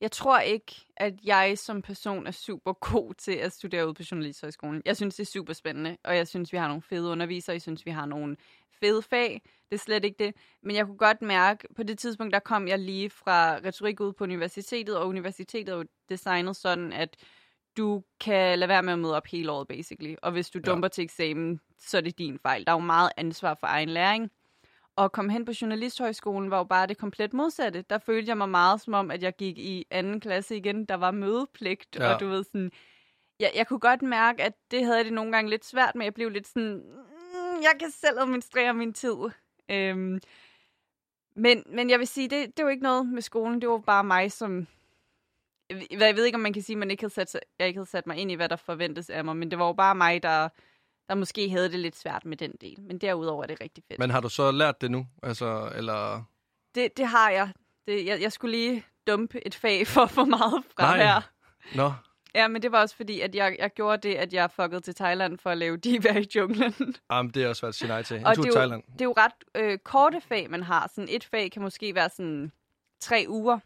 Jeg 0.00 0.12
tror 0.12 0.38
ikke, 0.38 0.74
at 0.96 1.14
jeg 1.24 1.58
som 1.58 1.82
person 1.82 2.26
er 2.26 2.30
super 2.30 2.72
god 2.72 3.14
til 3.14 3.32
at 3.32 3.52
studere 3.52 3.88
ud 3.88 3.94
på 3.94 4.02
Journalisthøjskolen. 4.10 4.82
Jeg 4.84 4.96
synes, 4.96 5.14
det 5.14 5.22
er 5.22 5.26
super 5.26 5.52
spændende, 5.52 5.96
og 6.04 6.16
jeg 6.16 6.28
synes, 6.28 6.52
vi 6.52 6.58
har 6.58 6.68
nogle 6.68 6.82
fede 6.82 7.08
undervisere. 7.08 7.54
Jeg 7.54 7.62
synes, 7.62 7.86
vi 7.86 7.90
har 7.90 8.06
nogle 8.06 8.36
fede 8.80 9.02
fag. 9.02 9.42
Det 9.70 9.74
er 9.74 9.78
slet 9.78 10.04
ikke 10.04 10.24
det. 10.24 10.34
Men 10.62 10.76
jeg 10.76 10.86
kunne 10.86 10.96
godt 10.96 11.22
mærke, 11.22 11.68
på 11.76 11.82
det 11.82 11.98
tidspunkt, 11.98 12.32
der 12.32 12.38
kom 12.38 12.68
jeg 12.68 12.78
lige 12.78 13.10
fra 13.10 13.56
retorik 13.56 14.00
ud 14.00 14.12
på 14.12 14.24
universitetet, 14.24 14.96
og 14.96 15.08
universitetet 15.08 15.72
er 15.72 15.76
jo 15.76 15.84
designet 16.08 16.56
sådan, 16.56 16.92
at 16.92 17.16
du 17.78 18.02
kan 18.20 18.58
lade 18.58 18.68
være 18.68 18.82
med 18.82 18.92
at 18.92 18.98
møde 18.98 19.16
op 19.16 19.26
hele 19.26 19.52
året, 19.52 19.68
basically. 19.68 20.14
Og 20.22 20.32
hvis 20.32 20.50
du 20.50 20.58
Ja. 20.58 20.70
dumper 20.70 20.88
til 20.88 21.04
eksamen, 21.04 21.60
så 21.78 21.96
er 21.96 22.00
det 22.00 22.18
din 22.18 22.38
fejl. 22.38 22.64
Der 22.66 22.72
er 22.72 22.76
jo 22.76 22.80
meget 22.80 23.10
ansvar 23.16 23.54
for 23.60 23.66
egen 23.66 23.88
læring. 23.88 24.30
Og 24.96 25.04
at 25.04 25.12
komme 25.12 25.32
hen 25.32 25.44
på 25.44 25.52
Journalisthøjskolen 25.62 26.50
var 26.50 26.58
jo 26.58 26.64
bare 26.64 26.86
det 26.86 26.98
komplet 26.98 27.32
modsatte. 27.32 27.82
Der 27.90 27.98
følte 27.98 28.28
jeg 28.28 28.36
mig 28.38 28.48
meget 28.48 28.80
som 28.80 28.94
om, 28.94 29.10
at 29.10 29.22
jeg 29.22 29.36
gik 29.36 29.58
i 29.58 29.86
anden 29.90 30.20
klasse 30.20 30.56
igen. 30.56 30.84
Der 30.84 30.94
var 30.94 31.10
mødepligt, 31.10 31.96
Ja. 31.96 32.14
og 32.14 32.20
du 32.20 32.28
ved 32.28 32.44
sådan... 32.44 32.70
Jeg, 33.40 33.52
jeg 33.54 33.66
kunne 33.66 33.80
godt 33.80 34.02
mærke, 34.02 34.42
at 34.42 34.52
det 34.70 34.84
havde 34.84 35.04
det 35.04 35.12
nogle 35.12 35.32
gange 35.32 35.50
lidt 35.50 35.64
svært 35.64 35.94
med. 35.94 36.06
Jeg 36.06 36.14
blev 36.14 36.30
lidt 36.30 36.46
sådan... 36.46 36.74
Mm, 36.74 37.62
jeg 37.62 37.72
kan 37.80 37.90
selv 37.90 38.18
administrere 38.20 38.74
min 38.74 38.92
tid. 38.92 39.16
Øhm, 39.70 40.20
men, 41.36 41.62
men 41.66 41.90
jeg 41.90 41.98
vil 41.98 42.06
sige, 42.06 42.28
det, 42.28 42.56
det 42.56 42.64
var 42.64 42.70
ikke 42.70 42.82
noget 42.82 43.06
med 43.06 43.22
skolen. 43.22 43.60
Det 43.60 43.68
var 43.68 43.78
bare 43.78 44.04
mig, 44.04 44.32
som... 44.32 44.66
Jeg 45.90 46.16
ved- 46.16 46.24
ikke, 46.24 46.36
om 46.36 46.40
man 46.40 46.52
kan 46.52 46.62
sige, 46.62 46.74
at 46.74 46.78
man 46.78 46.90
ikke 46.90 47.02
havde 47.02 47.14
sat, 47.14 47.30
sig- 47.30 47.40
jeg 47.58 47.66
ikke 47.66 47.78
havde 47.78 47.90
sat 47.90 48.06
mig 48.06 48.16
ind 48.16 48.30
i, 48.30 48.34
hvad 48.34 48.48
der 48.48 48.56
forventes 48.56 49.10
af 49.10 49.24
mig. 49.24 49.36
Men 49.36 49.50
det 49.50 49.58
var 49.58 49.66
jo 49.66 49.72
bare 49.72 49.94
mig, 49.94 50.22
der, 50.22 50.48
der 51.08 51.14
måske 51.14 51.50
havde 51.50 51.70
det 51.72 51.80
lidt 51.80 51.96
svært 51.96 52.24
med 52.24 52.36
den 52.36 52.52
del. 52.60 52.80
Men 52.80 52.98
derudover 52.98 53.42
er 53.42 53.46
det 53.46 53.60
rigtig 53.60 53.84
fedt. 53.88 53.98
Men 53.98 54.10
har 54.10 54.20
du 54.20 54.28
så 54.28 54.50
lært 54.50 54.80
det 54.80 54.90
nu? 54.90 55.06
Altså, 55.22 55.72
eller... 55.76 56.22
Det, 56.74 56.96
det 56.96 57.06
har 57.06 57.30
jeg. 57.30 57.48
Det, 57.86 58.06
jeg. 58.06 58.20
Jeg 58.20 58.32
skulle 58.32 58.56
lige 58.56 58.84
dumpe 59.06 59.46
et 59.46 59.54
fag 59.54 59.86
for 59.86 60.06
for 60.06 60.24
meget 60.24 60.64
fra 60.76 60.96
Nej. 60.96 61.04
her. 61.06 61.20
Nå, 61.74 61.92
Ja, 62.34 62.48
men 62.48 62.62
det 62.62 62.72
var 62.72 62.80
også 62.80 62.96
fordi, 62.96 63.20
at 63.20 63.34
jeg, 63.34 63.56
jeg 63.58 63.70
gjorde 63.74 64.08
det, 64.08 64.14
at 64.14 64.32
jeg 64.32 64.50
fuckede 64.50 64.80
til 64.80 64.94
Thailand 64.94 65.38
for 65.38 65.50
at 65.50 65.58
lave 65.58 65.76
diva 65.84 66.18
i 66.18 66.26
junglen. 66.36 66.94
Jamen, 67.10 67.30
det 67.34 67.44
er 67.44 67.48
også 67.48 67.60
svært 67.60 67.68
at 67.68 67.74
sige 67.74 67.88
nej 67.88 68.02
til. 68.02 68.16
En 68.16 68.26
Og 68.26 68.34
tur 68.36 68.42
det 68.42 68.48
er 68.48 68.52
jo- 68.52 68.58
Thailand. 68.60 68.82
det 68.92 69.00
er 69.00 69.04
jo 69.04 69.14
ret 69.16 69.32
øh, 69.54 69.78
korte 69.78 70.20
fag, 70.20 70.50
man 70.50 70.62
har. 70.62 70.90
Sådan 70.94 71.08
et 71.10 71.24
fag 71.24 71.50
kan 71.50 71.62
måske 71.62 71.94
være 71.94 72.08
sådan 72.08 72.52
tre 73.00 73.24
uger. 73.28 73.58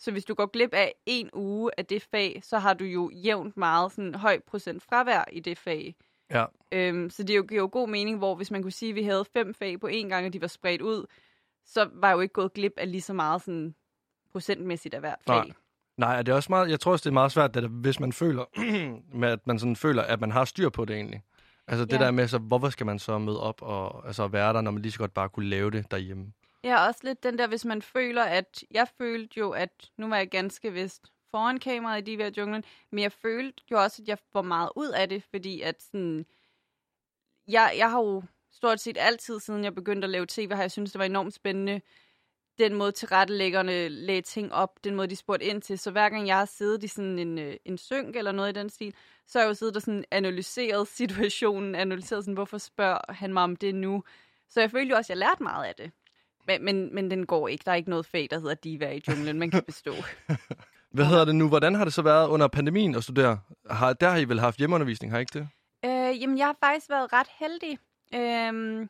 Så 0.00 0.10
hvis 0.12 0.24
du 0.24 0.34
går 0.34 0.46
glip 0.46 0.74
af 0.74 0.94
en 1.06 1.30
uge 1.32 1.70
af 1.78 1.86
det 1.86 2.02
fag, 2.10 2.40
så 2.44 2.58
har 2.58 2.74
du 2.74 2.84
jo 2.84 3.10
jævnt 3.14 3.56
meget 3.56 3.92
sådan 3.92 4.14
høj 4.14 4.40
procent 4.46 4.82
fravær 4.82 5.24
i 5.32 5.40
det 5.40 5.58
fag. 5.58 5.94
Ja. 6.30 6.44
Øhm, 6.72 7.10
så 7.10 7.22
det 7.22 7.36
jo- 7.36 7.42
giver 7.42 7.60
jo 7.60 7.68
god 7.72 7.88
mening, 7.88 8.18
hvor 8.18 8.34
hvis 8.34 8.50
man 8.50 8.62
kunne 8.62 8.72
sige, 8.72 8.88
at 8.88 8.94
vi 8.94 9.02
havde 9.02 9.24
fem 9.32 9.54
fag 9.54 9.80
på 9.80 9.86
én 9.86 10.08
gang, 10.08 10.26
og 10.26 10.32
de 10.32 10.40
var 10.40 10.46
spredt 10.46 10.82
ud, 10.82 11.06
så 11.66 11.88
var 11.94 12.08
jeg 12.08 12.14
jo 12.16 12.20
ikke 12.20 12.32
gået 12.32 12.52
glip 12.52 12.72
af 12.76 12.90
lige 12.90 13.00
så 13.02 13.12
meget 13.12 13.42
sådan 13.42 13.74
procentmæssigt 14.32 14.94
af 14.94 15.00
hvert 15.00 15.18
fag. 15.26 15.36
Nej. 15.36 15.50
Nej, 15.96 16.16
og 16.18 16.26
det 16.26 16.32
er 16.32 16.36
også 16.36 16.52
meget, 16.52 16.70
jeg 16.70 16.80
tror 16.80 16.92
også, 16.92 17.02
det 17.02 17.10
er 17.10 17.14
meget 17.14 17.32
svært, 17.32 17.56
at 17.56 17.64
hvis 17.64 18.00
man 18.00 18.12
føler, 18.12 18.44
med 19.20 19.28
at 19.28 19.46
man 19.46 19.58
sådan 19.58 19.76
føler, 19.76 20.02
at 20.02 20.20
man 20.20 20.30
har 20.30 20.44
styr 20.44 20.68
på 20.68 20.84
det 20.84 20.96
egentlig. 20.96 21.22
Altså 21.66 21.84
det 21.84 21.92
Ja. 21.92 21.98
der 22.04 22.10
med, 22.10 22.28
så 22.28 22.38
hvorfor 22.38 22.68
skal 22.70 22.86
man 22.86 22.98
så 22.98 23.18
møde 23.18 23.40
op 23.40 23.62
og 23.62 24.06
altså, 24.06 24.26
være 24.28 24.52
der, 24.52 24.60
når 24.60 24.70
man 24.70 24.82
lige 24.82 24.92
så 24.92 24.98
godt 24.98 25.14
bare 25.14 25.28
kunne 25.28 25.48
lave 25.48 25.70
det 25.70 25.90
derhjemme? 25.90 26.32
Ja, 26.64 26.86
også 26.86 27.00
lidt 27.02 27.22
den 27.22 27.38
der, 27.38 27.46
hvis 27.46 27.64
man 27.64 27.82
føler, 27.82 28.22
at... 28.22 28.64
Jeg 28.70 28.88
følte 28.98 29.38
jo, 29.38 29.50
at 29.50 29.90
nu 29.96 30.08
var 30.08 30.16
jeg 30.16 30.30
ganske 30.30 30.72
vist 30.72 31.12
foran 31.30 31.58
kameraet 31.58 32.00
i 32.00 32.04
Diva 32.04 32.28
i 32.28 32.32
junglen, 32.36 32.64
men 32.92 33.02
jeg 33.02 33.12
følte 33.12 33.62
jo 33.70 33.82
også, 33.82 34.02
at 34.02 34.08
jeg 34.08 34.18
får 34.32 34.42
meget 34.42 34.70
ud 34.76 34.88
af 34.88 35.08
det, 35.08 35.22
fordi 35.30 35.60
at 35.60 35.82
sådan... 35.82 36.26
Jeg, 37.48 37.74
jeg 37.76 37.90
har 37.90 38.00
jo 38.00 38.22
stort 38.52 38.80
set 38.80 38.96
altid, 39.00 39.40
siden 39.40 39.64
jeg 39.64 39.74
begyndte 39.74 40.06
at 40.06 40.10
lave 40.10 40.26
tv, 40.28 40.52
har 40.52 40.60
jeg 40.60 40.70
synes 40.70 40.92
det 40.92 40.98
var 40.98 41.04
enormt 41.04 41.34
spændende, 41.34 41.80
den 42.58 42.74
måde 42.74 42.92
tilrettelæggerne 42.92 43.88
lagde 43.88 44.22
ting 44.22 44.52
op, 44.52 44.84
den 44.84 44.94
måde, 44.94 45.08
de 45.08 45.16
spurgte 45.16 45.46
ind 45.46 45.62
til. 45.62 45.78
Så 45.78 45.90
hver 45.90 46.08
gang 46.08 46.26
jeg 46.26 46.38
har 46.38 46.44
siddet 46.44 46.84
i 46.84 46.88
sådan 46.88 47.18
en, 47.18 47.38
øh, 47.38 47.56
en 47.64 47.78
synk 47.78 48.16
eller 48.16 48.32
noget 48.32 48.56
i 48.56 48.58
den 48.58 48.70
stil, 48.70 48.94
så 49.26 49.38
har 49.38 49.44
jeg 49.44 49.48
jo 49.48 49.54
siddet 49.54 49.76
og 49.76 49.82
sådan 49.82 50.04
analyseret 50.10 50.88
situationen, 50.98 51.74
analyseret 51.74 52.24
sådan, 52.24 52.34
hvorfor 52.34 52.58
spørger 52.58 53.12
han 53.12 53.32
mig 53.32 53.42
om 53.42 53.56
det 53.56 53.74
nu? 53.74 54.04
Så 54.48 54.60
jeg 54.60 54.70
følte 54.70 54.90
jo 54.90 54.96
også, 54.96 55.12
at 55.12 55.18
jeg 55.18 55.28
lærte 55.28 55.42
meget 55.42 55.64
af 55.64 55.74
det. 55.74 55.92
Men, 56.58 56.64
men, 56.64 56.94
men 56.94 57.10
den 57.10 57.26
går 57.26 57.48
ikke. 57.48 57.62
Der 57.66 57.70
er 57.72 57.76
ikke 57.76 57.90
noget 57.90 58.06
fag, 58.06 58.28
der 58.30 58.38
hedder 58.40 58.54
diva 58.54 58.90
i 58.90 59.02
junglen, 59.08 59.38
man 59.38 59.50
kan 59.50 59.62
bestå. 59.66 59.94
Hvad 60.94 61.04
hedder 61.04 61.24
det 61.24 61.34
nu? 61.34 61.48
Hvordan 61.48 61.74
har 61.74 61.84
det 61.84 61.94
så 61.94 62.02
været 62.02 62.28
under 62.28 62.48
pandemien 62.48 62.94
at 62.94 63.04
studere? 63.04 63.38
Har, 63.70 63.92
der 63.92 64.10
har 64.10 64.16
I 64.16 64.24
vel 64.24 64.40
haft 64.40 64.56
hjemmeundervisning, 64.58 65.12
har 65.12 65.18
I 65.18 65.20
ikke 65.20 65.38
det? 65.38 65.48
øh, 65.84 66.22
jamen, 66.22 66.38
jeg 66.38 66.46
har 66.46 66.56
faktisk 66.64 66.90
været 66.90 67.12
ret 67.12 67.26
heldig. 67.38 67.78
Øhm, 68.14 68.88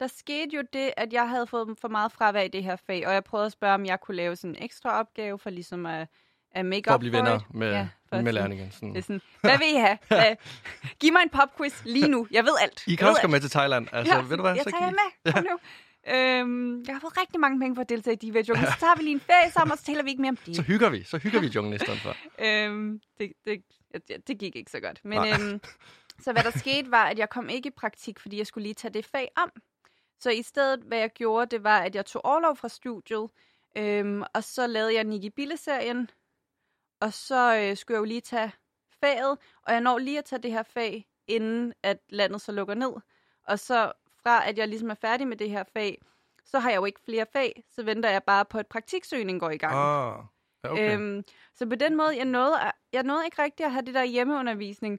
der 0.00 0.06
skete 0.06 0.56
jo 0.56 0.62
det, 0.72 0.90
at 0.96 1.12
jeg 1.12 1.28
havde 1.28 1.46
fået 1.46 1.78
for 1.80 1.88
meget 1.88 2.12
fravær 2.12 2.40
i 2.42 2.48
det 2.48 2.64
her 2.64 2.76
fag, 2.86 3.06
og 3.06 3.14
jeg 3.14 3.24
prøvede 3.24 3.46
at 3.46 3.52
spørge, 3.52 3.74
om 3.74 3.86
jeg 3.86 4.00
kunne 4.00 4.16
lave 4.16 4.36
sådan 4.36 4.56
en 4.56 4.64
ekstra 4.64 5.00
opgave 5.00 5.38
for 5.38 5.50
ligesom 5.50 5.86
at, 5.86 6.08
at 6.52 6.64
make 6.66 6.82
For 6.86 6.90
up 6.90 6.94
at 6.94 7.00
blive 7.00 7.12
venner 7.12 7.40
med, 7.50 7.70
Ja, 7.70 7.88
med 8.12 8.26
at 8.28 8.34
lærerne 8.34 8.54
igen. 8.54 8.70
Sådan. 8.72 8.88
Det 8.90 8.98
er 8.98 9.02
sådan, 9.02 9.20
hvad 9.40 9.58
vil 9.58 9.66
I 9.74 9.76
have? 9.76 9.98
Hvad? 10.08 10.36
Giv 11.00 11.12
mig 11.12 11.22
en 11.22 11.30
popquiz 11.30 11.84
lige 11.84 12.08
nu. 12.08 12.26
Jeg 12.30 12.44
ved 12.44 12.52
alt. 12.62 12.82
I 12.86 12.90
Jeg 12.90 12.98
kan 12.98 13.08
også 13.08 13.20
komme 13.20 13.32
med 13.34 13.40
til 13.40 13.50
Thailand. 13.50 13.88
Altså, 13.92 14.14
ja, 14.14 14.20
ved 14.22 14.36
du 14.36 14.42
hvad? 14.42 14.54
jeg 14.54 14.62
så 14.64 14.70
tager 14.70 14.90
I- 14.90 14.94
med. 15.24 15.32
Kom 15.32 15.42
nu. 15.50 15.58
Øhm, 16.08 16.82
jeg 16.86 16.94
har 16.94 17.00
fået 17.00 17.18
rigtig 17.20 17.40
mange 17.40 17.60
penge 17.60 17.74
for 17.74 17.82
at 17.82 17.88
deltage 17.88 18.14
i 18.14 18.16
Diva 18.16 18.42
junglen. 18.48 18.66
Så 18.66 18.76
tager 18.80 18.96
vi 18.96 19.02
lige 19.02 19.14
en 19.14 19.20
ferie 19.20 19.50
sammen, 19.50 19.72
og 19.72 19.78
så 19.78 19.84
taler 19.84 20.02
vi 20.02 20.10
ikke 20.10 20.22
mere 20.22 20.30
om 20.30 20.36
det. 20.36 20.56
Så 20.56 20.62
hygger 20.62 20.90
vi. 20.90 21.02
Så 21.04 21.18
hygger 21.18 21.40
vi 21.40 21.46
junglen 21.46 21.74
i 21.74 21.78
stedet 21.78 22.00
for. 22.00 22.16
Øhm, 22.46 23.00
det, 23.18 23.32
det, 23.46 23.62
det, 24.08 24.28
det 24.28 24.38
gik 24.38 24.56
ikke 24.56 24.70
så 24.70 24.80
godt. 24.80 25.04
Men 25.04 25.18
Nej. 25.18 25.30
øhm, 25.30 25.60
så 26.20 26.32
hvad 26.32 26.42
der 26.42 26.50
skete 26.50 26.90
var, 26.90 27.04
at 27.04 27.18
jeg 27.18 27.30
kom 27.30 27.48
ikke 27.48 27.66
i 27.66 27.72
praktik, 27.76 28.20
fordi 28.20 28.38
jeg 28.38 28.46
skulle 28.46 28.62
lige 28.62 28.74
tage 28.74 28.94
det 28.94 29.04
fag 29.04 29.28
om. 29.36 29.50
Så 30.20 30.30
i 30.30 30.42
stedet, 30.42 30.80
hvad 30.80 30.98
jeg 30.98 31.10
gjorde, 31.10 31.46
det 31.56 31.64
var, 31.64 31.78
at 31.78 31.94
jeg 31.94 32.06
tog 32.06 32.24
overlov 32.24 32.56
fra 32.56 32.68
studiet, 32.68 33.30
øhm, 33.76 34.22
og 34.34 34.44
så 34.44 34.66
lavede 34.66 34.94
jeg 34.94 35.04
Nicky 35.04 35.32
Bille-serien, 35.36 36.10
og 37.00 37.12
så 37.12 37.56
øh, 37.56 37.76
skulle 37.76 37.96
jeg 37.96 38.00
jo 38.00 38.04
lige 38.04 38.20
tage 38.20 38.52
faget, 39.00 39.38
og 39.62 39.72
jeg 39.72 39.80
når 39.80 39.98
lige 39.98 40.18
at 40.18 40.24
tage 40.24 40.42
det 40.42 40.52
her 40.52 40.62
fag, 40.62 41.06
inden 41.26 41.72
at 41.82 41.98
landet 42.08 42.40
så 42.40 42.52
lukker 42.52 42.74
ned. 42.74 42.92
Og 43.46 43.58
så 43.58 43.92
fra, 44.22 44.48
at 44.48 44.58
jeg 44.58 44.68
ligesom 44.68 44.90
er 44.90 44.94
færdig 44.94 45.28
med 45.28 45.36
det 45.36 45.50
her 45.50 45.64
fag, 45.72 45.98
så 46.44 46.58
har 46.58 46.70
jeg 46.70 46.76
jo 46.76 46.84
ikke 46.84 47.00
flere 47.04 47.26
fag, 47.32 47.62
så 47.74 47.82
venter 47.82 48.10
jeg 48.10 48.22
bare 48.22 48.44
på, 48.44 48.58
at 48.58 48.66
praktiksøgning 48.66 49.40
går 49.40 49.50
i 49.50 49.56
gang. 49.56 49.74
Ah, 49.74 50.14
okay. 50.72 50.94
Øhm, 50.94 51.22
så 51.54 51.66
på 51.66 51.74
den 51.74 51.96
måde, 51.96 52.16
jeg 52.16 52.24
nåede, 52.24 52.56
jeg 52.92 53.02
nåede 53.02 53.24
ikke 53.24 53.42
rigtig 53.42 53.66
at 53.66 53.72
have 53.72 53.84
det 53.86 53.94
der 53.94 54.04
hjemmeundervisning. 54.04 54.98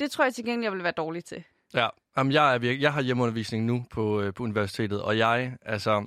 Det 0.00 0.10
tror 0.10 0.24
jeg 0.24 0.34
til 0.34 0.44
gengæld, 0.44 0.62
jeg 0.62 0.72
vil 0.72 0.82
være 0.82 0.92
dårlig 0.92 1.24
til. 1.24 1.44
Ja, 1.74 1.88
Jamen, 2.16 2.32
jeg, 2.32 2.54
er 2.54 2.58
virke, 2.58 2.82
jeg 2.82 2.92
har 2.92 3.02
hjemmeundervisning 3.02 3.64
nu 3.64 3.84
på, 3.90 4.20
øh, 4.20 4.34
på 4.34 4.42
universitetet, 4.42 5.02
og 5.02 5.18
jeg, 5.18 5.56
altså, 5.62 6.04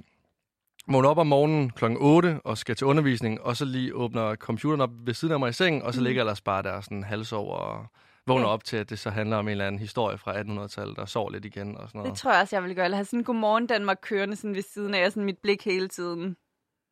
vågner 0.87 1.09
op 1.09 1.17
om 1.17 1.27
morgenen 1.27 1.69
kl. 1.69 1.85
8 1.97 2.39
og 2.43 2.57
skal 2.57 2.75
til 2.75 2.87
undervisning, 2.87 3.41
og 3.41 3.57
så 3.57 3.65
lige 3.65 3.95
åbner 3.95 4.35
computeren 4.35 4.81
op 4.81 4.89
ved 5.05 5.13
siden 5.13 5.33
af 5.33 5.39
mig 5.39 5.49
i 5.49 5.53
sengen, 5.53 5.81
og 5.81 5.93
så 5.93 5.99
Mm. 5.99 6.03
ligger 6.03 6.19
jeg 6.19 6.23
ellers 6.23 6.41
bare 6.41 6.63
der 6.63 6.81
sådan 6.81 7.03
hals 7.03 7.33
over 7.33 7.55
og 7.57 7.85
vågner 8.27 8.47
Ja. 8.47 8.53
op 8.53 8.63
til, 8.63 8.77
at 8.77 8.89
det 8.89 8.99
så 8.99 9.09
handler 9.09 9.37
om 9.37 9.47
en 9.47 9.51
eller 9.51 9.67
anden 9.67 9.79
historie 9.79 10.17
fra 10.17 10.41
1800-tallet, 10.41 10.97
og 10.97 11.09
sover 11.09 11.31
lidt 11.31 11.45
igen 11.45 11.77
og 11.77 11.87
sådan 11.89 11.99
noget. 11.99 12.11
Det 12.11 12.19
tror 12.19 12.31
jeg 12.31 12.41
også, 12.41 12.55
jeg 12.55 12.63
vil 12.63 12.75
gøre. 12.75 12.85
Eller 12.85 12.97
have 12.97 13.05
sådan 13.05 13.19
en 13.19 13.23
godmorgen 13.23 13.67
Danmark 13.67 13.97
kørende 14.01 14.35
sådan 14.35 14.55
ved 14.55 14.61
siden 14.61 14.93
af, 14.93 15.11
sådan 15.11 15.25
mit 15.25 15.37
blik 15.37 15.65
hele 15.65 15.87
tiden. 15.87 16.37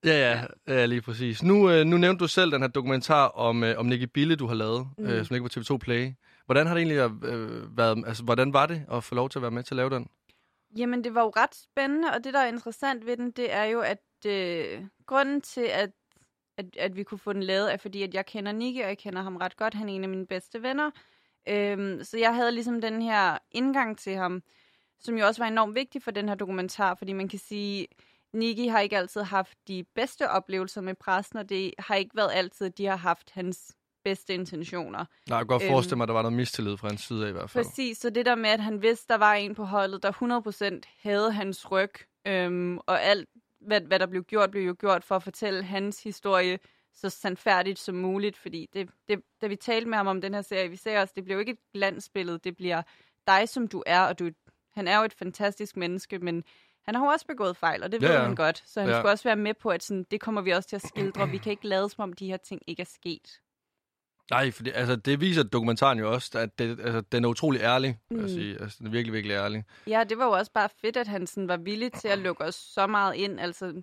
Ja, 0.06 0.32
ja, 0.32 0.46
ja, 0.74 0.86
lige 0.86 1.02
præcis. 1.02 1.44
Nu, 1.44 1.70
øh, 1.72 1.86
nu 1.86 1.98
nævnte 1.98 2.20
du 2.24 2.28
selv 2.28 2.52
den 2.52 2.62
her 2.62 2.68
dokumentar 2.68 3.28
om, 3.28 3.64
øh, 3.64 3.80
om 3.80 3.86
Nicky 3.86 4.10
Bille, 4.14 4.36
du 4.36 4.48
har 4.48 4.56
lavet, 4.56 4.88
mm. 4.98 5.04
Mm. 5.04 5.10
øh, 5.10 5.26
som 5.26 5.34
ligger 5.34 5.50
på 5.50 5.74
TV2 5.74 5.78
Play. 5.78 6.12
Hvordan 6.46 6.68
har 6.68 6.74
det 6.76 6.82
egentlig 6.82 7.28
øh, 7.30 7.78
været, 7.78 8.04
altså, 8.08 8.24
hvordan 8.24 8.54
var 8.54 8.66
det 8.66 8.86
at 8.92 9.04
få 9.04 9.16
lov 9.16 9.30
til 9.30 9.40
at 9.40 9.42
være 9.42 9.52
med 9.52 9.64
til 9.64 9.74
at 9.74 9.78
lave 9.78 9.90
den? 9.90 10.08
Jamen, 10.78 11.04
det 11.04 11.16
var 11.16 11.22
jo 11.22 11.30
ret 11.36 11.56
spændende, 11.56 12.08
og 12.16 12.24
det, 12.24 12.34
der 12.34 12.40
er 12.40 12.48
interessant 12.48 13.06
ved 13.06 13.18
den, 13.18 13.32
det 13.32 13.54
er 13.54 13.64
jo, 13.64 13.80
at 13.80 14.26
øh, 14.28 14.82
grunden 15.06 15.42
til, 15.42 15.62
at 15.74 15.90
at, 16.58 16.66
at 16.80 16.96
vi 16.96 17.04
kunne 17.04 17.18
få 17.18 17.34
den 17.34 17.44
lavet, 17.44 17.74
er 17.74 17.78
fordi, 17.78 18.04
at 18.04 18.14
jeg 18.14 18.26
kender 18.26 18.52
Nicky, 18.52 18.82
og 18.84 18.88
jeg 18.88 18.98
kender 18.98 19.22
ham 19.22 19.36
ret 19.36 19.58
godt. 19.58 19.74
Han 19.74 19.90
er 19.90 19.94
en 19.94 20.04
af 20.04 20.10
mine 20.10 20.28
bedste 20.28 20.64
venner. 20.64 20.92
Øhm, 21.48 22.03
så 22.03 22.17
jeg 22.17 22.36
havde 22.36 22.51
ligesom 22.51 22.81
den 22.81 23.01
her 23.01 23.38
indgang 23.51 23.98
til 23.98 24.15
ham, 24.15 24.43
som 25.00 25.17
jo 25.17 25.25
også 25.25 25.41
var 25.41 25.48
enormt 25.48 25.75
vigtig 25.75 26.03
for 26.03 26.12
den 26.12 26.29
her 26.29 26.36
dokumentar, 26.36 26.95
fordi 26.95 27.13
man 27.13 27.27
kan 27.27 27.39
sige, 27.39 27.88
Nicky 28.33 28.69
har 28.69 28.79
ikke 28.79 28.98
altid 28.98 29.21
haft 29.21 29.57
de 29.67 29.86
bedste 29.95 30.29
oplevelser 30.29 30.81
med 30.81 30.95
præsten, 30.95 31.39
og 31.39 31.50
det 31.50 31.74
har 31.79 31.95
ikke 31.95 32.15
været 32.15 32.31
altid, 32.33 32.67
at 32.67 32.77
de 32.77 32.86
har 32.86 32.95
haft 32.95 33.31
hans 33.31 33.75
bedste 34.03 34.33
intentioner. 34.33 35.00
Nej, 35.00 35.07
jeg 35.27 35.38
kan 35.38 35.48
godt 35.48 35.63
forestille 35.63 35.98
mig, 35.98 36.03
at 36.03 36.07
der 36.07 36.13
var 36.13 36.21
noget 36.21 36.38
mistillid 36.38 36.77
fra 36.77 36.88
hans 36.88 37.01
side 37.01 37.25
af 37.25 37.29
i 37.29 37.31
hvert 37.31 37.50
fald. 37.50 37.65
Præcis, 37.65 37.98
så 37.98 38.10
det 38.10 38.25
der 38.25 38.36
med, 38.36 38.50
at 38.50 38.60
han 38.60 38.81
vidste, 38.81 39.05
der 39.13 39.17
var 39.17 39.33
en 39.33 39.55
på 39.55 39.63
holdet, 39.63 40.03
der 40.03 40.81
100% 40.81 40.81
havde 41.10 41.31
hans 41.31 41.71
ryg, 41.71 41.91
øhm, 42.27 42.77
og 42.77 43.03
alt, 43.03 43.29
hvad, 43.62 43.81
hvad 43.81 44.00
der 44.00 44.05
blev 44.05 44.24
gjort, 44.24 44.51
blev 44.51 44.63
jo 44.63 44.75
gjort 44.79 45.03
for 45.03 45.15
at 45.15 45.24
fortælle 45.24 45.63
hans 45.63 46.03
historie 46.03 46.60
så 46.93 47.10
sandfærdigt 47.10 47.79
som 47.79 47.95
muligt, 47.95 48.38
fordi 48.38 48.69
det, 48.74 48.89
det, 49.07 49.21
da 49.41 49.48
vi 49.48 49.55
talte 49.55 49.89
med 49.89 49.98
ham 49.98 50.07
om 50.07 50.21
den 50.21 50.33
her 50.33 50.41
serie, 50.41 50.69
vi 50.69 50.75
sagde 50.75 51.00
også, 51.01 51.13
det 51.15 51.24
bliver 51.24 51.36
jo 51.36 51.39
ikke 51.39 51.51
et 51.51 51.60
glansbillede, 51.74 52.39
det 52.43 52.55
bliver 52.57 52.81
dig, 53.27 53.50
som 53.50 53.67
du 53.67 53.83
er, 53.86 54.01
og 54.01 54.19
du, 54.19 54.29
han 54.74 54.88
er 54.88 54.98
jo 54.98 55.03
et 55.03 55.13
fantastisk 55.13 55.77
menneske, 55.77 56.19
men 56.19 56.43
han 56.86 56.95
har 56.95 57.01
jo 57.05 57.07
også 57.12 57.27
begået 57.27 57.57
fejl, 57.57 57.83
og 57.83 57.91
det 57.91 58.01
ved 58.01 58.10
Ja, 58.10 58.15
ja. 58.15 58.21
han 58.24 58.36
godt, 58.36 58.63
så 58.65 58.79
han 58.79 58.89
Ja. 58.89 58.95
skulle 59.00 59.12
også 59.12 59.24
være 59.24 59.36
med 59.36 59.53
på, 59.53 59.69
at 59.69 59.83
sådan, 59.83 60.05
det 60.12 60.21
kommer 60.21 60.41
vi 60.41 60.51
også 60.51 60.69
til 60.69 60.75
at 60.75 60.88
skildre, 60.88 61.29
vi 61.29 61.38
kan 61.38 61.51
ikke 61.51 61.67
lade 61.67 61.89
som 61.89 62.01
om, 62.03 62.13
de 62.13 62.27
her 62.27 62.38
ting 62.38 62.62
ikke 62.67 62.81
er 62.81 62.86
sket. 62.86 63.39
Nej, 64.31 64.51
for 64.51 64.63
det, 64.63 64.71
altså, 64.75 64.95
det 64.95 65.21
viser 65.21 65.43
dokumentaren 65.43 66.00
jo 66.00 66.13
også, 66.13 66.39
at 66.39 66.60
det, 66.60 66.79
altså, 66.79 67.01
den 67.01 67.24
er 67.24 67.29
utrolig 67.29 67.62
ærlig. 67.62 67.98
Mm. 68.12 68.19
Jeg 68.21 68.29
sige. 68.29 68.62
Altså, 68.62 68.77
den 68.79 68.88
er 68.88 68.91
virkelig, 68.91 69.13
virkelig 69.13 69.33
ærlig. 69.33 69.63
Ja, 69.88 70.03
det 70.10 70.17
var 70.17 70.25
jo 70.25 70.31
også 70.31 70.51
bare 70.51 70.69
fedt, 70.81 70.98
at 70.98 71.07
han 71.07 71.27
sådan 71.27 71.48
var 71.48 71.57
villig 71.57 71.91
til 71.93 72.07
at 72.07 72.19
lukke 72.19 72.43
os 72.43 72.55
så 72.55 72.88
meget 72.88 73.15
ind, 73.15 73.39
altså 73.39 73.81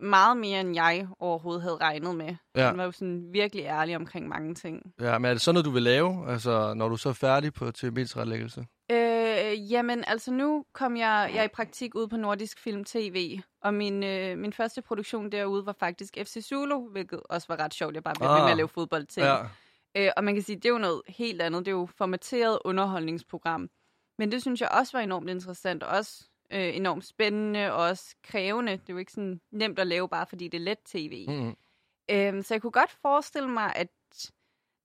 meget 0.00 0.36
mere, 0.36 0.60
end 0.60 0.74
jeg 0.74 1.08
overhovedet 1.18 1.62
havde 1.62 1.76
regnet 1.76 2.16
med. 2.16 2.34
Ja. 2.56 2.66
Han 2.66 2.78
var 2.78 2.84
jo 2.84 2.90
sådan 2.92 3.28
virkelig 3.32 3.64
ærlig 3.64 3.96
omkring 3.96 4.28
mange 4.28 4.54
ting. 4.54 4.92
Ja, 5.00 5.18
men 5.18 5.24
er 5.24 5.34
det 5.34 5.40
sådan 5.40 5.54
noget, 5.54 5.64
du 5.64 5.70
vil 5.70 5.82
lave, 5.82 6.30
altså, 6.30 6.74
når 6.74 6.88
du 6.88 6.96
så 6.96 7.08
er 7.08 7.12
færdig 7.12 7.54
på 7.54 7.68
TV's 7.78 8.14
Øh, 8.90 9.72
jamen, 9.72 10.04
altså 10.06 10.32
nu 10.32 10.64
kom 10.72 10.96
jeg, 10.96 11.30
jeg 11.34 11.44
i 11.44 11.48
praktik 11.48 11.94
ude 11.94 12.08
på 12.08 12.16
Nordisk 12.16 12.58
Film 12.58 12.84
TV, 12.84 13.40
og 13.62 13.74
min, 13.74 14.02
øh, 14.04 14.38
min 14.38 14.52
første 14.52 14.82
produktion 14.82 15.32
derude 15.32 15.66
var 15.66 15.72
faktisk 15.80 16.16
FC 16.22 16.44
Zulu, 16.48 16.88
hvilket 16.88 17.20
også 17.24 17.48
var 17.48 17.60
ret 17.60 17.74
sjovt. 17.74 17.94
Jeg 17.94 18.02
bare 18.02 18.14
blev 18.18 18.28
ved 18.28 18.36
med 18.36 18.44
Ah. 18.44 18.50
at 18.50 18.56
lave 18.56 18.68
fodbold 18.68 19.06
til. 19.06 19.22
Ja. 19.22 19.36
Øh, 19.96 20.10
og 20.16 20.24
man 20.24 20.34
kan 20.34 20.42
sige, 20.42 20.56
det 20.56 20.64
er 20.64 20.68
jo 20.72 20.78
noget 20.78 21.02
helt 21.08 21.42
andet. 21.42 21.66
Det 21.66 21.68
er 21.72 21.76
jo 21.76 21.88
formateret 21.98 22.58
underholdningsprogram. 22.64 23.68
Men 24.18 24.32
det 24.32 24.42
synes 24.42 24.60
jeg 24.60 24.68
også 24.68 24.96
var 24.96 25.02
enormt 25.02 25.30
interessant, 25.30 25.82
og 25.82 25.96
også 25.98 26.24
øh, 26.52 26.76
enormt 26.76 27.04
spændende, 27.04 27.72
og 27.72 27.84
også 27.84 28.14
krævende. 28.22 28.72
Det 28.72 28.88
er 28.88 28.92
jo 28.92 28.96
ikke 28.98 29.12
sådan 29.12 29.40
nemt 29.50 29.78
at 29.78 29.86
lave, 29.86 30.08
bare 30.08 30.26
fordi 30.28 30.48
det 30.48 30.58
er 30.60 30.64
let 30.64 30.78
tv. 30.78 31.24
Mm. 31.28 31.34
Mm-hmm. 31.34 31.56
Øhm, 32.10 32.42
så 32.42 32.54
jeg 32.54 32.62
kunne 32.62 32.70
godt 32.72 32.90
forestille 33.02 33.48
mig, 33.48 33.72
at 33.76 33.88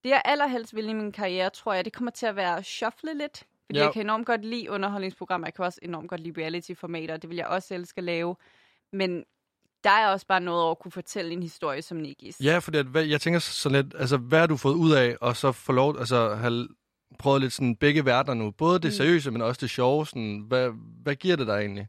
det 0.04 0.10
jeg 0.10 0.22
allerhelst 0.26 0.76
vil 0.76 0.90
i 0.90 0.94
min 0.94 1.12
karriere, 1.12 1.50
tror 1.50 1.74
jeg, 1.74 1.86
det 1.86 1.94
kommer 1.94 2.12
til 2.12 2.26
at 2.26 2.36
være 2.36 2.58
at 2.58 2.66
shuffle 2.66 3.18
lidt. 3.18 3.44
Fordi 3.66 3.80
Ja. 3.80 3.86
jeg 3.86 3.94
kan 3.94 4.02
enormt 4.06 4.26
godt 4.26 4.46
lide 4.46 4.70
underholdningsprogrammer. 4.70 5.48
Jeg 5.48 5.54
kan 5.54 5.66
også 5.66 5.80
enormt 5.82 6.10
godt 6.10 6.22
lide 6.22 6.42
reality-formater, 6.42 7.18
det 7.18 7.30
vil 7.30 7.38
jeg 7.38 7.48
også 7.48 7.74
elske 7.74 7.98
at 7.98 8.04
lave. 8.04 8.36
Men 8.94 9.24
der 9.84 9.90
er 9.90 10.08
også 10.08 10.28
bare 10.28 10.42
noget 10.42 10.62
over 10.62 10.72
at 10.72 10.80
kunne 10.80 10.92
fortælle 10.92 11.32
en 11.32 11.44
historie 11.44 11.82
som 11.82 11.98
Nikis. 11.98 12.42
Ja, 12.44 12.58
fordi 12.60 12.78
at, 12.78 13.10
jeg 13.10 13.22
tænker 13.22 13.40
sådan 13.40 13.84
lidt, 13.84 13.96
altså, 13.98 14.18
hvad 14.18 14.40
har 14.40 14.48
du 14.48 14.58
fået 14.58 14.76
ud 14.76 14.92
af, 14.92 15.18
og 15.22 15.36
så 15.36 15.52
få 15.52 15.72
lov, 15.72 16.00
altså, 16.00 16.36
have 16.36 16.68
prøvet 17.20 17.42
lidt 17.42 17.54
sådan 17.54 17.76
begge 17.76 18.06
verdener 18.06 18.34
nu? 18.34 18.52
Både 18.52 18.80
det 18.80 18.86
Mm. 18.88 18.92
seriøse, 18.92 19.32
men 19.32 19.42
også 19.42 19.60
det 19.62 19.70
sjove. 19.70 20.08
Sådan, 20.08 20.46
hvad, 20.48 20.72
hvad 21.04 21.16
giver 21.16 21.36
det 21.36 21.48
dig 21.48 21.54
egentlig? 21.60 21.88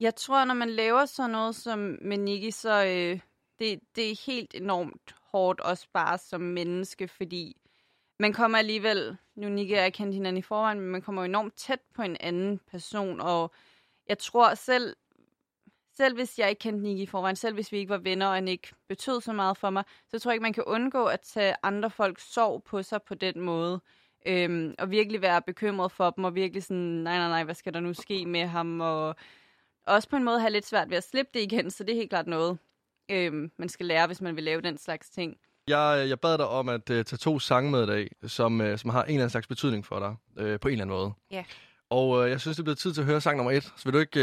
Jeg 0.00 0.14
tror, 0.14 0.44
når 0.44 0.54
man 0.54 0.70
laver 0.70 1.04
sådan 1.06 1.30
noget 1.30 1.54
som 1.56 1.98
med 2.02 2.18
Nicky, 2.18 2.50
så 2.50 2.84
øh, 2.84 3.20
det, 3.58 3.80
det 3.96 4.10
er 4.10 4.24
helt 4.26 4.54
enormt 4.54 5.14
hårdt 5.32 5.60
også 5.60 5.86
bare 5.92 6.18
som 6.18 6.40
menneske, 6.40 7.08
fordi 7.08 7.56
man 8.18 8.32
kommer 8.32 8.58
alligevel, 8.58 9.16
nu 9.34 9.46
og 9.46 9.68
jeg 9.70 9.92
kendt 9.92 10.14
hinanden 10.14 10.38
i 10.38 10.42
forvejen, 10.42 10.80
men 10.80 10.90
man 10.90 11.02
kommer 11.02 11.24
enormt 11.24 11.56
tæt 11.56 11.80
på 11.94 12.02
en 12.02 12.16
anden 12.20 12.60
person, 12.70 13.20
og 13.20 13.52
jeg 14.08 14.18
tror 14.18 14.54
selv, 14.54 14.96
selv 15.96 16.14
hvis 16.14 16.38
jeg 16.38 16.50
ikke 16.50 16.60
kendte 16.60 16.82
Nicky 16.82 17.00
i 17.02 17.06
forvejen, 17.06 17.36
selv 17.36 17.54
hvis 17.54 17.72
vi 17.72 17.78
ikke 17.78 17.90
var 17.90 17.98
venner, 17.98 18.26
og 18.26 18.34
han 18.34 18.48
ikke 18.48 18.68
betød 18.88 19.20
så 19.20 19.32
meget 19.32 19.56
for 19.56 19.70
mig, 19.70 19.84
så 20.10 20.18
tror 20.18 20.30
jeg 20.30 20.34
ikke, 20.34 20.42
man 20.42 20.52
kan 20.52 20.64
undgå 20.64 21.04
at 21.04 21.20
tage 21.20 21.54
andre 21.62 21.90
folks 21.90 22.32
sorg 22.32 22.62
på 22.64 22.82
sig 22.82 23.02
på 23.02 23.14
den 23.14 23.40
måde. 23.40 23.80
Øhm, 24.26 24.74
og 24.78 24.90
virkelig 24.90 25.22
være 25.22 25.42
bekymret 25.42 25.92
for 25.92 26.10
dem, 26.10 26.24
og 26.24 26.34
virkelig 26.34 26.62
sådan, 26.62 26.82
nej, 26.82 27.18
nej, 27.18 27.28
nej, 27.28 27.44
hvad 27.44 27.54
skal 27.54 27.74
der 27.74 27.80
nu 27.80 27.94
ske 27.94 28.26
med 28.26 28.46
ham, 28.46 28.80
og 28.80 29.16
også 29.86 30.08
på 30.08 30.16
en 30.16 30.24
måde 30.24 30.40
have 30.40 30.50
lidt 30.50 30.66
svært 30.66 30.90
ved 30.90 30.96
at 30.96 31.04
slippe 31.04 31.30
det 31.34 31.40
igen, 31.40 31.70
så 31.70 31.84
det 31.84 31.92
er 31.92 31.96
helt 31.96 32.10
klart 32.10 32.26
noget, 32.26 32.58
øhm, 33.10 33.50
man 33.56 33.68
skal 33.68 33.86
lære, 33.86 34.06
hvis 34.06 34.20
man 34.20 34.36
vil 34.36 34.44
lave 34.44 34.60
den 34.60 34.78
slags 34.78 35.10
ting. 35.10 35.36
Jeg, 35.68 36.06
jeg 36.08 36.20
bad 36.20 36.38
dig 36.38 36.48
om 36.48 36.68
at 36.68 36.90
uh, 36.90 36.96
tage 36.96 37.16
to 37.16 37.38
sange 37.38 37.70
med 37.70 37.82
i 37.82 37.86
dag, 37.86 38.10
som, 38.26 38.60
uh, 38.60 38.76
som 38.78 38.90
har 38.90 39.02
en 39.02 39.08
eller 39.08 39.20
anden 39.20 39.30
slags 39.30 39.46
betydning 39.46 39.86
for 39.86 39.98
dig, 39.98 40.16
uh, 40.44 40.60
på 40.60 40.68
en 40.68 40.72
eller 40.72 40.84
anden 40.84 40.88
måde. 40.88 41.12
Ja. 41.30 41.44
Og 41.90 42.08
uh, 42.08 42.30
jeg 42.30 42.40
synes, 42.40 42.56
det 42.56 42.62
er 42.62 42.64
blevet 42.64 42.78
tid 42.78 42.92
til 42.92 43.00
at 43.00 43.06
høre 43.06 43.20
sang 43.20 43.36
nummer 43.36 43.52
et. 43.52 43.62
Så 43.62 43.84
vil 43.84 43.92
du 43.92 43.98
ikke 43.98 44.20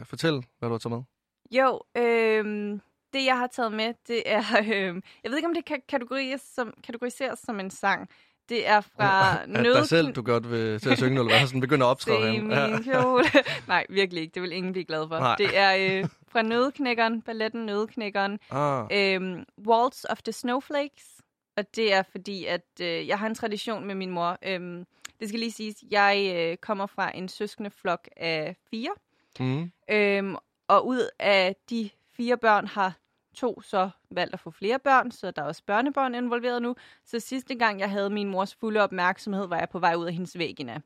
uh, 0.00 0.06
fortælle, 0.06 0.42
hvad 0.58 0.68
du 0.68 0.72
har 0.72 0.78
taget 0.78 0.92
med? 0.92 1.02
Jo, 1.50 1.80
øhm, 1.96 2.80
det 3.12 3.24
jeg 3.24 3.38
har 3.38 3.46
taget 3.46 3.72
med, 3.72 3.94
det 4.08 4.22
er, 4.26 4.42
øhm, 4.74 5.02
jeg 5.22 5.30
ved 5.30 5.36
ikke, 5.38 5.48
om 5.48 5.54
det 5.54 5.64
kan 5.64 5.82
kategoriseres 5.88 6.40
som, 6.40 6.74
kategoriseres 6.84 7.38
som 7.38 7.60
en 7.60 7.70
sang. 7.70 8.08
Det 8.48 8.68
er 8.68 8.80
fra 8.80 9.42
At 9.42 9.64
dig 9.64 9.88
selv, 9.88 10.12
du 10.12 10.22
godt 10.22 10.50
vil 10.50 10.80
til 10.80 10.90
at 10.90 10.98
synge, 10.98 11.20
eller 11.20 11.38
hvad? 11.38 11.46
Sådan 11.46 11.60
begynder 11.60 11.86
at 11.86 11.90
optræde 11.90 12.16
Se 12.22 12.22
herinde. 12.24 12.70
min 12.72 12.82
kjole. 12.84 13.24
Nej, 13.68 13.86
virkelig 13.88 14.22
ikke. 14.22 14.34
Det 14.34 14.42
vil 14.42 14.52
ingen 14.52 14.72
blive 14.72 14.84
glad 14.84 15.08
for. 15.08 15.18
Nej. 15.18 15.36
Det 15.36 15.58
er 15.58 16.00
øh, 16.02 16.08
fra 16.28 16.42
Nødeknækkeren, 16.42 17.22
balletten 17.22 17.66
Nødeknækkeren. 17.66 18.38
Ah, 18.50 18.84
Øhm, 18.92 19.44
Waltz 19.66 20.04
of 20.10 20.22
the 20.22 20.32
Snowflakes. 20.32 21.04
Og 21.56 21.64
det 21.76 21.92
er 21.92 22.02
fordi, 22.10 22.44
at 22.44 22.66
øh, 22.80 23.08
jeg 23.08 23.18
har 23.18 23.26
en 23.26 23.34
tradition 23.34 23.84
med 23.86 23.94
min 23.94 24.10
mor. 24.10 24.38
Øhm, 24.46 24.84
det 25.20 25.28
skal 25.28 25.40
lige 25.40 25.52
siges, 25.52 25.76
jeg 25.90 26.32
øh, 26.36 26.56
kommer 26.56 26.86
fra 26.86 27.10
en 27.16 27.28
søskende 27.28 27.70
flok 27.70 28.08
af 28.16 28.56
fire. 28.70 28.90
mm. 29.40 29.70
Øhm, 29.90 30.36
og 30.68 30.86
ud 30.86 31.08
af 31.18 31.56
de 31.70 31.90
fire 32.16 32.36
børn 32.36 32.66
har 32.66 32.92
to 33.34 33.60
så 33.60 33.90
valgt 34.10 34.34
at 34.34 34.40
få 34.40 34.50
flere 34.50 34.78
børn, 34.78 35.10
så 35.10 35.30
der 35.30 35.42
er 35.42 35.46
også 35.46 35.62
børnebørn 35.66 36.14
involveret 36.14 36.62
nu. 36.62 36.76
Så 37.04 37.20
sidste 37.20 37.54
gang, 37.54 37.80
jeg 37.80 37.90
havde 37.90 38.10
min 38.10 38.28
mors 38.28 38.54
fulde 38.54 38.80
opmærksomhed, 38.80 39.46
var 39.46 39.58
jeg 39.58 39.68
på 39.68 39.78
vej 39.78 39.94
ud 39.94 40.06
af 40.06 40.12
hendes 40.12 40.38
væggina. 40.38 40.80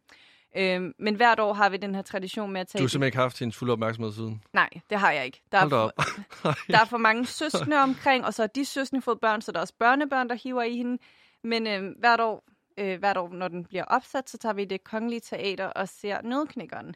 Øhm, 0.56 0.94
men 0.98 1.14
hvert 1.14 1.40
år 1.40 1.52
har 1.52 1.68
vi 1.68 1.76
den 1.76 1.94
her 1.94 2.02
tradition 2.02 2.52
med 2.52 2.60
at 2.60 2.68
tage... 2.68 2.80
Du 2.80 2.84
har 2.84 2.88
simpelthen 2.88 3.06
ikke 3.08 3.18
haft 3.18 3.38
hendes 3.38 3.56
fulde 3.56 3.72
opmærksomhed 3.72 4.12
siden. 4.12 4.42
Nej, 4.52 4.68
det 4.90 4.98
har 4.98 5.12
jeg 5.12 5.24
ikke. 5.24 5.42
Der 5.52 5.58
er, 5.58 5.68
for, 5.68 5.92
der 6.72 6.80
er 6.80 6.84
for 6.84 6.96
mange 6.96 7.26
søskende 7.26 7.76
omkring, 7.76 8.24
og 8.24 8.34
så 8.34 8.42
har 8.42 8.46
de 8.46 8.64
søskende 8.64 9.02
fået 9.02 9.20
børn, 9.20 9.40
så 9.40 9.52
der 9.52 9.58
er 9.58 9.62
også 9.62 9.74
børnebørn, 9.78 10.28
der 10.28 10.34
hiver 10.34 10.62
i 10.62 10.76
hende. 10.76 10.98
Men 11.44 11.66
øh, 11.66 11.92
hvert, 11.98 12.20
år, 12.20 12.44
øh, 12.78 12.98
hvert 12.98 13.16
år, 13.16 13.28
når 13.32 13.48
den 13.48 13.64
bliver 13.64 13.84
opsat, 13.84 14.30
så 14.30 14.38
tager 14.38 14.52
vi 14.52 14.64
det 14.64 14.84
kongelige 14.84 15.20
teater 15.20 15.66
og 15.66 15.88
ser 15.88 16.22
Nødknækkeren. 16.22 16.94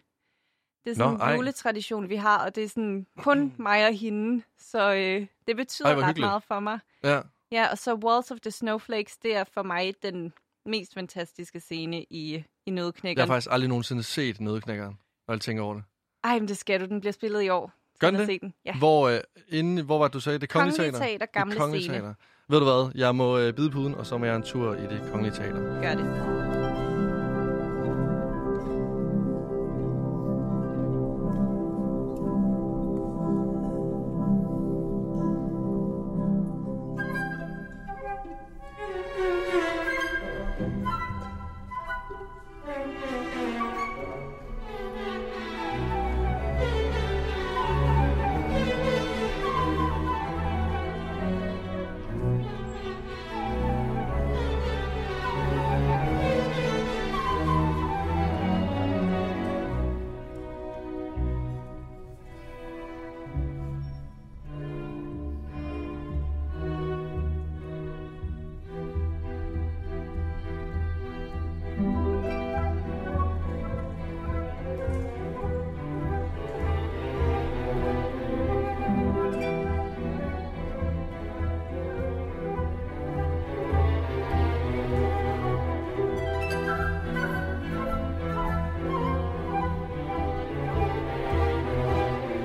Det 0.85 0.91
er 0.91 0.95
sådan 0.95 1.19
Nå, 1.19 1.25
en 1.27 1.37
juletradition, 1.37 2.09
vi 2.09 2.17
har, 2.17 2.45
og 2.45 2.55
det 2.55 2.65
er 2.65 2.69
sådan 2.69 3.07
kun 3.19 3.55
mig 3.59 3.87
og 3.87 3.93
hende. 3.95 4.43
Så 4.59 4.93
øh, 4.95 5.27
det 5.47 5.57
betyder 5.57 5.89
Ej, 5.89 5.95
ret 5.95 6.07
hyggeligt. 6.07 6.27
meget 6.27 6.43
for 6.43 6.61
mig. 6.61 6.79
ja. 7.05 7.21
Ja, 7.53 7.69
og 7.71 7.79
så 7.79 7.95
Walls 7.95 8.31
of 8.31 8.41
the 8.41 8.51
Snowflakes, 8.51 9.17
det 9.17 9.37
er 9.37 9.45
for 9.45 9.63
mig 9.63 9.95
den 10.03 10.33
mest 10.67 10.95
fantastiske 10.95 11.61
scene 11.61 12.03
i, 12.03 12.05
i 12.11 12.45
Jeg 12.67 12.75
Nødknækkeren. 12.75 13.29
har 13.29 13.35
faktisk 13.35 13.49
aldrig 13.53 13.69
nogensinde 13.69 14.03
set 14.03 14.41
Nødknækkeren, 14.41 14.99
når 15.29 15.35
jeg 15.35 15.41
tænker 15.41 15.63
over 15.63 15.75
det. 15.75 15.83
Ej, 16.25 16.39
men 16.39 16.49
det 16.49 16.57
skal 16.57 16.81
du. 16.81 16.87
Den 16.87 17.01
bliver 17.01 17.13
spillet 17.13 17.43
i 17.43 17.49
år. 17.49 17.73
Gør 17.99 18.11
den 18.11 18.19
det? 18.21 18.27
Se 18.27 18.39
den? 18.39 18.55
Ja. 18.65 18.75
Hvor, 18.79 19.09
øh, 19.09 19.21
inde, 19.49 19.83
hvor 19.83 19.99
var 19.99 20.07
det, 20.07 20.15
du 20.15 20.21
sagde? 20.21 20.39
Det 20.39 20.49
kongelige 20.49 20.77
Kongelige 20.77 20.93
teater? 20.93 21.07
Teater, 21.07 21.27
gamle 21.27 21.51
det 21.55 21.61
kongelige 21.61 21.83
scene. 21.83 21.99
teater. 21.99 22.15
Ved 22.49 22.59
du 22.59 22.65
hvad? 22.65 22.93
Jeg 22.95 23.15
må 23.15 23.39
øh, 23.39 23.53
bide 23.55 23.71
puden, 23.71 23.95
og 23.95 24.07
så 24.07 24.19
må 24.19 24.25
jeg 24.25 24.37
en 24.37 24.43
tur 24.43 24.75
i 24.75 24.83
det 24.83 25.09
kongelige 25.11 25.35
teater. 25.35 25.81
Gør 25.83 25.95
det. 25.95 26.52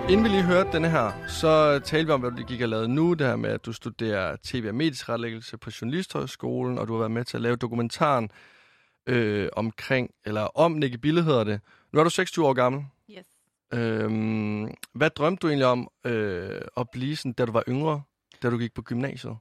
Inden 0.10 0.24
vi 0.24 0.30
lige 0.30 0.44
hørte 0.44 0.72
denne 0.72 0.90
her, 0.90 1.28
så 1.28 1.80
talte 1.80 2.06
vi 2.06 2.12
om, 2.12 2.20
hvad 2.20 2.32
du 2.32 2.44
gik 2.44 2.62
og 2.62 2.70
lavede 2.70 2.88
nu. 2.88 3.14
Det 3.14 3.28
her 3.28 3.36
med, 3.36 3.50
at 3.50 3.66
du 3.66 3.74
studerer 3.74 4.36
tv- 4.44 4.66
og 4.68 4.76
medisk 4.76 5.10
retlæggelse 5.10 5.58
på 5.58 5.70
Journalisthøjskolen, 5.82 6.78
og 6.78 6.88
du 6.88 6.94
har 6.94 7.00
været 7.00 7.12
med 7.12 7.24
til 7.24 7.38
at 7.38 7.42
lave 7.42 7.56
dokumentaren 7.56 8.32
øh, 9.08 9.50
omkring, 9.56 10.12
eller 10.26 10.42
om 10.42 10.72
Nicky 10.72 10.96
Bille 10.96 11.24
hedder 11.24 11.44
det. 11.44 11.60
Nu 11.94 12.00
er 12.00 12.04
du 12.04 12.10
26 12.10 12.48
år 12.48 12.54
gammel. 12.54 12.86
Yes. 13.12 13.26
Øhm, 13.74 14.74
hvad 14.94 15.10
drømte 15.10 15.42
du 15.42 15.48
egentlig 15.48 15.68
om 15.68 15.90
øh, 16.06 16.62
at 16.78 16.90
blive, 16.92 17.16
sådan, 17.16 17.34
da 17.34 17.46
du 17.46 17.52
var 17.52 17.64
yngre, 17.68 18.02
da 18.44 18.50
du 18.50 18.58
gik 18.58 18.74
på 18.74 18.82
gymnasiet? 18.82 19.38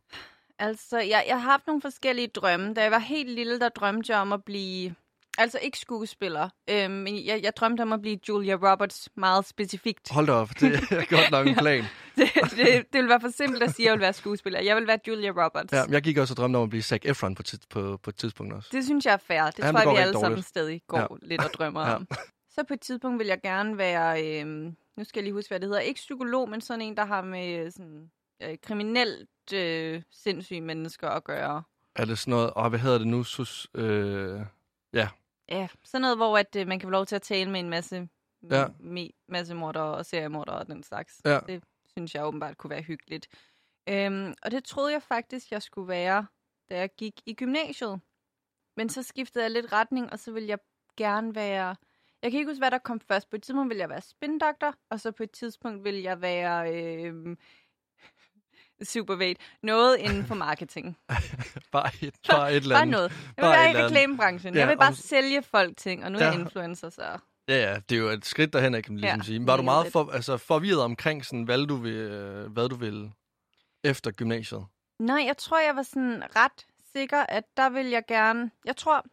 Altså, 0.59 0.99
jeg, 0.99 1.25
jeg 1.29 1.43
har 1.43 1.51
haft 1.51 1.67
nogle 1.67 1.83
forskellige 1.83 2.29
drømme. 2.29 2.75
Da 2.75 2.83
jeg 2.83 2.91
var 2.91 2.99
helt 2.99 3.31
lille, 3.31 3.61
der 3.61 3.69
drømte 3.69 4.13
jeg 4.13 4.21
om 4.21 4.33
at 4.33 4.45
blive... 4.45 4.95
Altså 5.38 5.59
ikke 5.62 5.78
skuespiller, 5.78 6.49
øhm, 6.71 6.90
men 6.93 7.26
jeg, 7.26 7.40
jeg 7.43 7.57
drømte 7.57 7.83
om 7.83 7.93
at 7.93 8.00
blive 8.02 8.19
Julia 8.28 8.55
Roberts 8.55 9.09
meget 9.16 9.45
specifikt. 9.47 10.11
Hold 10.11 10.26
da 10.26 10.33
op, 10.33 10.49
det 10.61 10.73
er 10.90 11.11
godt 11.16 11.31
nok 11.31 11.47
en 11.47 11.55
plan. 11.55 11.85
Det, 12.16 12.31
det, 12.50 12.85
det 12.93 13.00
vil 13.00 13.09
være 13.09 13.21
for 13.21 13.28
simpelt 13.28 13.62
at 13.62 13.71
sige, 13.75 13.87
at 13.87 13.87
jeg 13.87 13.93
vil 13.93 14.00
være 14.00 14.12
skuespiller. 14.12 14.61
Jeg 14.61 14.76
vil 14.76 14.87
være 14.87 14.99
Julia 15.09 15.31
Roberts. 15.31 15.73
Ja, 15.73 15.85
men 15.85 15.93
jeg 15.93 16.02
gik 16.02 16.19
også 16.19 16.33
og 16.33 16.37
drømte 16.37 16.57
om 16.57 16.62
at 16.62 16.71
blive 16.71 16.83
Zac 16.83 17.00
Efron 17.05 17.35
på, 17.35 17.43
tid, 17.43 17.59
på, 17.71 17.97
på 18.02 18.11
et 18.11 18.16
tidspunkt 18.16 18.52
også. 18.55 18.69
Det 18.73 18.85
synes 18.85 19.05
jeg 19.07 19.12
er 19.12 19.16
fair. 19.16 19.43
Det 19.43 19.59
Ja, 19.59 19.71
tror 19.73 19.78
det 19.78 19.85
jeg, 19.87 19.93
vi 19.93 19.99
alle 19.99 20.12
sammen 20.12 20.31
dårligt. 20.31 20.47
stadig 20.47 20.83
går 20.88 20.99
Ja. 20.99 21.07
lidt 21.23 21.45
og 21.45 21.50
drømmer 21.50 21.81
Ja. 21.88 21.95
om. 21.95 22.07
Så 22.50 22.64
på 22.69 22.75
et 22.75 22.81
tidspunkt 22.81 23.19
vil 23.19 23.26
jeg 23.26 23.40
gerne 23.43 23.78
være, 23.78 24.40
øh, 24.43 24.47
nu 24.47 25.05
skal 25.05 25.11
jeg 25.21 25.23
lige 25.23 25.33
huske, 25.33 25.50
hvad 25.50 25.61
det 25.61 25.69
hedder, 25.69 25.81
ikke 25.81 25.99
psykolog, 25.99 26.49
men 26.50 26.61
sådan 26.61 26.83
en, 26.83 26.97
der 26.97 27.05
har 27.05 27.23
med 27.23 27.71
sådan, 27.71 28.11
øh, 28.43 28.57
kriminelt 28.62 29.52
øh, 29.55 30.02
sindssyge 30.12 30.61
mennesker 30.61 31.09
at 31.09 31.25
gøre. 31.25 31.62
Er 31.97 32.05
det 32.05 32.19
sådan 32.19 32.31
noget, 32.31 32.50
og 32.50 32.69
hvad 32.71 32.78
hedder 32.78 32.99
det 32.99 33.07
nu? 33.07 33.25
Sus, 33.25 33.66
øh, 33.75 34.40
Ja, 34.93 35.09
sådan 35.85 36.00
noget, 36.00 36.17
hvor 36.17 36.38
at, 36.38 36.57
øh, 36.57 36.67
man 36.69 36.79
kan 36.79 36.87
få 36.87 36.91
lov 36.91 37.07
til 37.07 37.17
at 37.17 37.23
tale 37.23 37.50
med 37.50 37.61
en 37.61 37.71
masse, 37.71 38.09
Ja. 38.50 38.61
ja. 38.61 38.67
me, 38.81 39.09
masse 39.29 39.55
morder 39.55 39.81
og 39.81 40.07
seriemorder 40.07 40.53
og 40.53 40.67
den 40.67 40.83
slags. 40.83 41.21
Ja. 41.25 41.38
Det 41.47 41.65
synes 41.87 42.15
jeg 42.15 42.26
åbenbart 42.26 42.57
kunne 42.59 42.71
være 42.71 42.83
hyggeligt. 42.83 43.29
Øhm, 43.88 44.35
og 44.43 44.50
det 44.50 44.65
troede 44.65 44.93
jeg 44.93 45.03
faktisk, 45.03 45.53
jeg 45.53 45.62
skulle 45.62 45.88
være, 45.88 46.26
da 46.71 46.79
jeg 46.79 46.91
gik 46.97 47.21
i 47.26 47.35
gymnasiet. 47.35 48.00
Men 48.76 48.88
så 48.88 49.03
skiftede 49.03 49.45
jeg 49.45 49.50
lidt 49.50 49.73
retning, 49.73 50.12
og 50.12 50.19
så 50.19 50.33
ville 50.33 50.49
jeg 50.49 50.59
gerne 50.97 51.35
være... 51.35 51.76
Jeg 52.23 52.31
kan 52.31 52.38
ikke 52.38 52.50
huske, 52.50 52.61
hvad 52.61 52.71
der 52.71 52.79
kom 52.79 53.00
først. 53.00 53.31
På 53.31 53.37
et 53.37 53.43
tidspunkt 53.43 53.69
ville 53.69 53.81
jeg 53.81 53.88
være 53.88 54.00
spindoktor, 54.00 54.75
og 54.91 55.00
så 55.00 55.12
på 55.12 55.23
et 55.23 55.31
tidspunkt 55.31 55.85
ville 55.85 56.03
jeg 56.03 56.21
være... 56.21 56.75
Øh, 56.75 57.37
super 58.83 59.14
vague. 59.16 59.35
Noget 59.62 59.97
inden 59.99 60.26
for 60.26 60.35
marketing. 60.35 60.99
bare 61.73 61.90
et, 62.02 62.14
bare 62.30 62.50
et 62.52 62.56
eller 62.56 62.75
Bare 62.75 62.83
andet. 62.83 62.92
noget. 62.92 63.11
Jeg 63.11 63.18
vil 63.37 63.42
Bare 63.42 63.52
være 63.52 63.71
i 63.83 63.85
reklamebranchen. 63.85 64.54
Ja, 64.54 64.61
Jeg 64.61 64.68
vil 64.68 64.76
bare 64.78 64.88
om- 64.88 64.95
sælge 64.95 65.42
folk 65.42 65.76
ting, 65.76 66.04
og 66.04 66.12
nu 66.12 66.18
er 66.18 66.25
jeg 66.25 66.35
Ja. 66.35 66.40
influencer, 66.40 66.90
så... 66.90 67.02
Ja, 67.49 67.71
ja, 67.71 67.76
det 67.88 67.97
er 67.97 68.00
jo 68.00 68.09
et 68.09 68.26
skridt 68.26 68.52
derhen, 68.52 68.73
kan 68.73 68.83
man 68.88 69.00
ligesom 69.00 69.21
Ja, 69.21 69.25
sige. 69.25 69.47
Var 69.47 69.56
du 69.56 69.62
meget 69.62 69.92
for, 69.92 70.11
altså, 70.12 70.37
forvirret 70.37 70.80
omkring, 70.83 71.25
sådan, 71.25 71.42
hvad, 71.42 71.66
du 71.66 71.76
vil, 71.76 71.92
øh, 71.95 72.52
hvad 72.52 72.68
du 72.68 72.75
vil 72.76 73.11
efter 73.85 74.11
gymnasiet? 74.11 74.64
Nej, 75.00 75.23
jeg 75.26 75.37
tror, 75.37 75.61
jeg 75.61 75.76
var 75.76 75.83
sådan 75.83 76.23
ret 76.37 76.66
sikker, 76.92 77.25
at 77.28 77.45
der 77.56 77.71
vil 77.71 77.87
jeg 77.87 78.02
gerne... 78.09 78.50
Jeg 78.64 78.76
tror, 78.76 79.04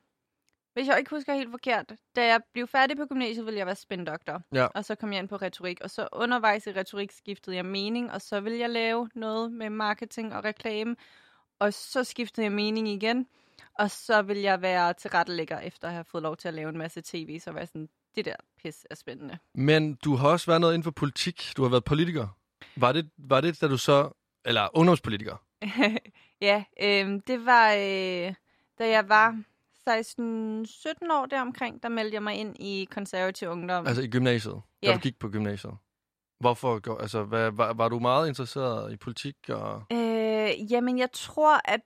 hvis 0.73 0.87
jeg 0.87 0.99
ikke 0.99 1.09
husker 1.09 1.33
helt 1.33 1.51
forkert, 1.51 1.91
da 2.15 2.25
jeg 2.25 2.41
blev 2.53 2.67
færdig 2.67 2.97
på 2.97 3.05
gymnasiet, 3.05 3.45
ville 3.45 3.57
jeg 3.57 3.65
være 3.65 3.75
spindoktor. 3.75 4.41
Ja. 4.53 4.65
Og 4.65 4.85
så 4.85 4.95
kom 4.95 5.13
jeg 5.13 5.19
ind 5.19 5.27
på 5.27 5.35
retorik, 5.35 5.81
og 5.81 5.89
så 5.89 6.07
undervejs 6.11 6.67
i 6.67 6.71
retorik 6.71 7.11
skiftede 7.11 7.55
jeg 7.55 7.65
mening, 7.65 8.11
og 8.11 8.21
så 8.21 8.39
ville 8.39 8.59
jeg 8.59 8.69
lave 8.69 9.09
noget 9.15 9.51
med 9.51 9.69
marketing 9.69 10.35
og 10.35 10.43
reklame. 10.43 10.95
Og 11.59 11.73
så 11.73 12.03
skiftede 12.03 12.45
jeg 12.45 12.51
mening 12.51 12.87
igen, 12.87 13.27
og 13.79 13.91
så 13.91 14.21
vil 14.21 14.37
jeg 14.37 14.61
være 14.61 14.93
tilrettelægger, 14.93 15.59
efter 15.59 15.87
at 15.87 15.93
have 15.93 16.05
fået 16.05 16.21
lov 16.21 16.37
til 16.37 16.47
at 16.47 16.53
lave 16.53 16.69
en 16.69 16.77
masse 16.77 17.01
tv, 17.01 17.39
så 17.39 17.51
var 17.51 17.65
sådan, 17.65 17.89
det 18.15 18.25
der 18.25 18.35
pis 18.63 18.87
er 18.89 18.95
spændende. 18.95 19.37
Men 19.53 19.95
du 19.95 20.15
har 20.15 20.29
også 20.29 20.45
været 20.45 20.61
noget 20.61 20.73
inden 20.73 20.83
for 20.83 20.91
politik. 20.91 21.53
Du 21.57 21.63
har 21.63 21.69
været 21.69 21.83
politiker. 21.83 22.27
Var 22.75 22.91
det, 22.91 23.09
var 23.17 23.41
det 23.41 23.61
da 23.61 23.67
du 23.67 23.77
så... 23.77 24.09
Eller 24.45 24.67
ungdomspolitiker? 24.73 25.35
ja, 26.41 26.63
øh, 26.81 27.19
det 27.27 27.45
var, 27.45 27.71
øh, 27.71 28.33
da 28.79 28.89
jeg 28.89 29.09
var 29.09 29.43
16-17 29.89 31.13
år 31.13 31.25
deromkring, 31.25 31.83
der 31.83 31.89
meldte 31.89 32.13
jeg 32.15 32.23
mig 32.23 32.35
ind 32.35 32.55
i 32.59 32.87
konservativ 32.91 33.47
ungdom. 33.47 33.87
Altså 33.87 34.01
i 34.03 34.07
gymnasiet? 34.07 34.61
Da 34.83 34.87
Ja. 34.89 34.93
du 34.93 34.99
gik 34.99 35.19
på 35.19 35.29
gymnasiet? 35.29 35.73
Hvorfor? 36.39 36.99
Altså, 37.01 37.23
hvad, 37.23 37.51
var, 37.51 37.73
var 37.73 37.89
du 37.89 37.99
meget 37.99 38.27
interesseret 38.27 38.93
i 38.93 38.97
politik? 38.97 39.35
Og... 39.49 39.83
Øh, 39.91 40.71
jamen, 40.71 40.97
jeg 40.97 41.11
tror, 41.11 41.61
at 41.71 41.81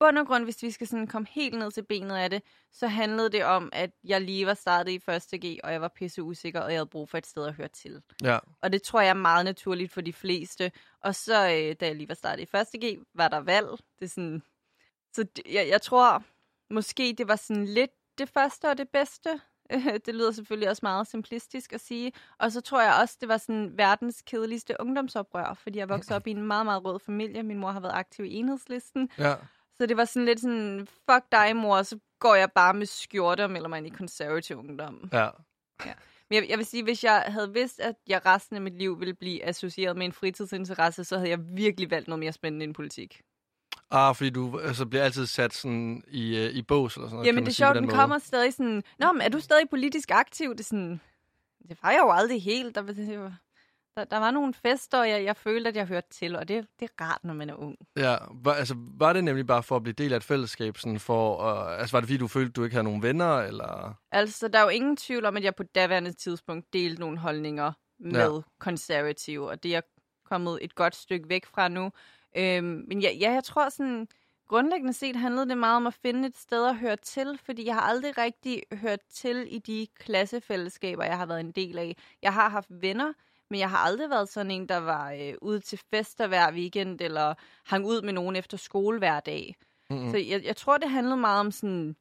bund 0.00 0.18
og 0.18 0.26
grund, 0.26 0.44
hvis 0.44 0.62
vi 0.62 0.70
skal 0.70 0.86
sådan 0.86 1.06
komme 1.06 1.28
helt 1.30 1.58
ned 1.58 1.70
til 1.70 1.84
benet 1.84 2.16
af 2.16 2.30
det, 2.30 2.42
så 2.72 2.86
handlede 2.86 3.30
det 3.30 3.44
om, 3.44 3.68
at 3.72 3.90
jeg 4.04 4.20
lige 4.20 4.46
var 4.46 4.54
startet 4.54 4.92
i 4.92 5.10
1. 5.34 5.40
G, 5.44 5.58
og 5.64 5.72
jeg 5.72 5.80
var 5.80 5.88
pisse 5.96 6.22
usikker, 6.22 6.60
og 6.60 6.70
jeg 6.70 6.78
havde 6.78 6.86
brug 6.86 7.08
for 7.08 7.18
et 7.18 7.26
sted 7.26 7.46
at 7.46 7.54
høre 7.54 7.68
til. 7.68 8.02
Ja, 8.22 8.38
Og 8.62 8.72
det 8.72 8.82
tror 8.82 9.00
jeg 9.00 9.10
er 9.10 9.14
meget 9.14 9.44
naturligt 9.44 9.92
for 9.92 10.00
de 10.00 10.12
fleste. 10.12 10.72
Og 11.00 11.14
så, 11.14 11.34
øh, 11.44 11.76
da 11.80 11.86
jeg 11.86 11.96
lige 11.96 12.08
var 12.08 12.14
startet 12.14 12.48
i 12.54 12.56
1. 12.78 12.84
G, 12.84 12.98
var 13.14 13.28
der 13.28 13.40
valg. 13.40 13.68
Det 13.98 14.04
er 14.04 14.08
sådan... 14.08 14.42
Så 15.12 15.22
det, 15.36 15.42
jeg, 15.52 15.68
jeg 15.68 15.82
tror, 15.82 16.22
måske 16.70 17.14
det 17.18 17.28
var 17.28 17.36
sådan 17.36 17.64
lidt 17.64 17.90
det 18.18 18.28
første 18.28 18.70
og 18.70 18.78
det 18.78 18.88
bedste. 18.88 19.40
det 20.06 20.14
lyder 20.14 20.30
selvfølgelig 20.32 20.70
også 20.70 20.80
meget 20.82 21.06
simplistisk 21.06 21.72
at 21.72 21.80
sige. 21.80 22.12
Og 22.38 22.52
så 22.52 22.60
tror 22.60 22.82
jeg 22.82 22.94
også, 23.00 23.16
det 23.20 23.28
var 23.28 23.36
sådan 23.36 23.78
verdens 23.78 24.22
kedeligste 24.26 24.76
ungdomsoprør, 24.80 25.54
fordi 25.54 25.78
jeg 25.78 25.88
voksede 25.88 26.16
op 26.16 26.26
i 26.26 26.30
en 26.30 26.42
meget, 26.42 26.66
meget 26.66 26.84
rød 26.84 27.00
familie. 27.00 27.42
Min 27.42 27.58
mor 27.58 27.70
har 27.70 27.80
været 27.80 27.94
aktiv 27.94 28.24
i 28.24 28.34
enhedslisten. 28.34 29.10
ja. 29.18 29.34
Så 29.76 29.86
det 29.86 29.96
var 29.96 30.04
sådan 30.04 30.24
lidt 30.26 30.40
sådan, 30.40 30.86
fuck 30.86 31.24
dig 31.32 31.56
mor, 31.56 31.82
så 31.82 31.98
går 32.18 32.34
jeg 32.34 32.52
bare 32.52 32.74
med 32.74 32.86
skjorter 32.86 33.44
og 33.44 33.50
melder 33.50 33.68
mig 33.68 33.78
ind 33.78 33.86
i 33.86 33.90
konservativ 33.90 34.58
ungdom. 34.58 35.08
ja. 35.86 35.92
Men 36.30 36.36
jeg, 36.42 36.50
jeg 36.50 36.58
vil 36.58 36.66
sige, 36.66 36.82
hvis 36.82 37.04
jeg 37.04 37.24
havde 37.26 37.52
vidst, 37.52 37.80
at 37.80 37.94
jeg 38.06 38.26
resten 38.26 38.56
af 38.56 38.62
mit 38.62 38.78
liv 38.78 39.00
ville 39.00 39.14
blive 39.14 39.44
associeret 39.44 39.96
med 39.96 40.06
en 40.06 40.12
fritidsinteresse, 40.12 41.04
så 41.04 41.16
havde 41.16 41.30
jeg 41.30 41.38
virkelig 41.56 41.90
valgt 41.90 42.08
noget 42.08 42.18
mere 42.18 42.32
spændende 42.32 42.64
end 42.64 42.74
politik. 42.74 43.22
Ah, 43.94 44.16
fordi 44.16 44.30
du 44.30 44.58
altså, 44.58 44.86
bliver 44.86 45.04
altid 45.04 45.26
sat 45.26 45.54
sådan 45.54 46.02
i, 46.08 46.36
øh, 46.36 46.50
i 46.50 46.62
bås 46.62 46.94
eller 46.96 47.08
sådan 47.08 47.14
noget. 47.14 47.26
Jamen 47.26 47.44
det 47.44 47.50
er 47.50 47.54
sjovt, 47.54 47.76
den 47.76 47.84
måde. 47.84 47.96
kommer 47.96 48.18
stadig 48.18 48.54
sådan, 48.54 48.82
Nå, 48.98 49.12
men 49.12 49.22
er 49.22 49.28
du 49.28 49.40
stadig 49.40 49.70
politisk 49.70 50.10
aktiv? 50.10 50.50
Det 50.50 50.60
er 50.60 50.64
sådan, 50.64 51.00
det 51.68 51.78
var 51.82 51.90
jeg 51.90 52.00
jo 52.02 52.10
aldrig 52.10 52.42
helt. 52.42 52.74
Der, 52.74 52.82
der, 53.96 54.04
der 54.04 54.18
var 54.18 54.30
nogle 54.30 54.54
fester, 54.54 54.98
og 54.98 55.08
jeg, 55.08 55.24
jeg 55.24 55.36
følte, 55.36 55.68
at 55.68 55.76
jeg 55.76 55.86
hørte 55.86 56.08
til, 56.10 56.36
og 56.36 56.48
det, 56.48 56.66
det 56.80 56.90
er 56.90 57.04
rart, 57.04 57.24
når 57.24 57.34
man 57.34 57.50
er 57.50 57.54
ung. 57.54 57.76
Ja, 57.96 58.16
var, 58.30 58.52
altså, 58.52 58.74
var 58.78 59.12
det 59.12 59.24
nemlig 59.24 59.46
bare 59.46 59.62
for 59.62 59.76
at 59.76 59.82
blive 59.82 59.94
del 59.94 60.12
af 60.12 60.16
et 60.16 60.24
fællesskab? 60.24 60.78
Sådan 60.78 61.00
for, 61.00 61.36
uh, 61.36 61.80
altså, 61.80 61.96
var 61.96 62.00
det 62.00 62.08
fordi, 62.08 62.18
du 62.18 62.28
følte, 62.28 62.52
du 62.52 62.64
ikke 62.64 62.74
havde 62.74 62.84
nogen 62.84 63.02
venner? 63.02 63.38
Eller? 63.38 63.94
Altså, 64.12 64.48
der 64.48 64.58
er 64.58 64.62
jo 64.62 64.68
ingen 64.68 64.96
tvivl 64.96 65.24
om, 65.24 65.36
at 65.36 65.44
jeg 65.44 65.54
på 65.54 65.62
daværende 65.62 66.12
tidspunkt 66.12 66.72
delte 66.72 67.00
nogle 67.00 67.18
holdninger 67.18 67.72
med 67.98 68.34
ja. 68.34 68.40
konservative, 68.60 69.50
og 69.50 69.62
det 69.62 69.68
er 69.68 69.74
jeg 69.74 69.82
kommet 70.24 70.58
et 70.62 70.74
godt 70.74 70.96
stykke 70.96 71.28
væk 71.28 71.46
fra 71.46 71.68
nu. 71.68 71.90
Øhm, 72.36 72.84
men 72.88 73.00
ja, 73.00 73.10
ja, 73.12 73.32
jeg 73.32 73.44
tror 73.44 73.68
sådan, 73.68 74.08
grundlæggende 74.48 74.92
set 74.92 75.16
handlede 75.16 75.48
det 75.48 75.58
meget 75.58 75.76
om 75.76 75.86
at 75.86 75.94
finde 75.94 76.28
et 76.28 76.36
sted 76.36 76.66
at 76.66 76.76
høre 76.76 76.96
til, 76.96 77.38
fordi 77.44 77.66
jeg 77.66 77.74
har 77.74 77.82
aldrig 77.82 78.18
rigtig 78.18 78.62
hørt 78.72 79.00
til 79.10 79.46
i 79.54 79.58
de 79.58 79.86
klassefællesskaber, 79.98 81.04
jeg 81.04 81.18
har 81.18 81.26
været 81.26 81.40
en 81.40 81.52
del 81.52 81.78
af. 81.78 81.96
Jeg 82.22 82.32
har 82.32 82.48
haft 82.48 82.68
venner, 82.70 83.12
men 83.50 83.60
jeg 83.60 83.70
har 83.70 83.78
aldrig 83.78 84.10
været 84.10 84.28
sådan 84.28 84.50
en, 84.50 84.68
der 84.68 84.76
var 84.76 85.12
øh, 85.12 85.34
ude 85.42 85.60
til 85.60 85.80
fester 85.90 86.26
hver 86.26 86.52
weekend, 86.52 87.00
eller 87.00 87.34
hang 87.66 87.86
ud 87.86 88.02
med 88.02 88.12
nogen 88.12 88.36
efter 88.36 88.56
skole 88.56 88.98
hver 88.98 89.20
dag. 89.20 89.56
Mm-mm. 89.90 90.10
Så 90.10 90.16
jeg, 90.16 90.44
jeg 90.44 90.56
tror, 90.56 90.78
det 90.78 90.90
handlede 90.90 91.16
meget 91.16 91.40
om 91.40 91.50
sådan, 91.50 91.96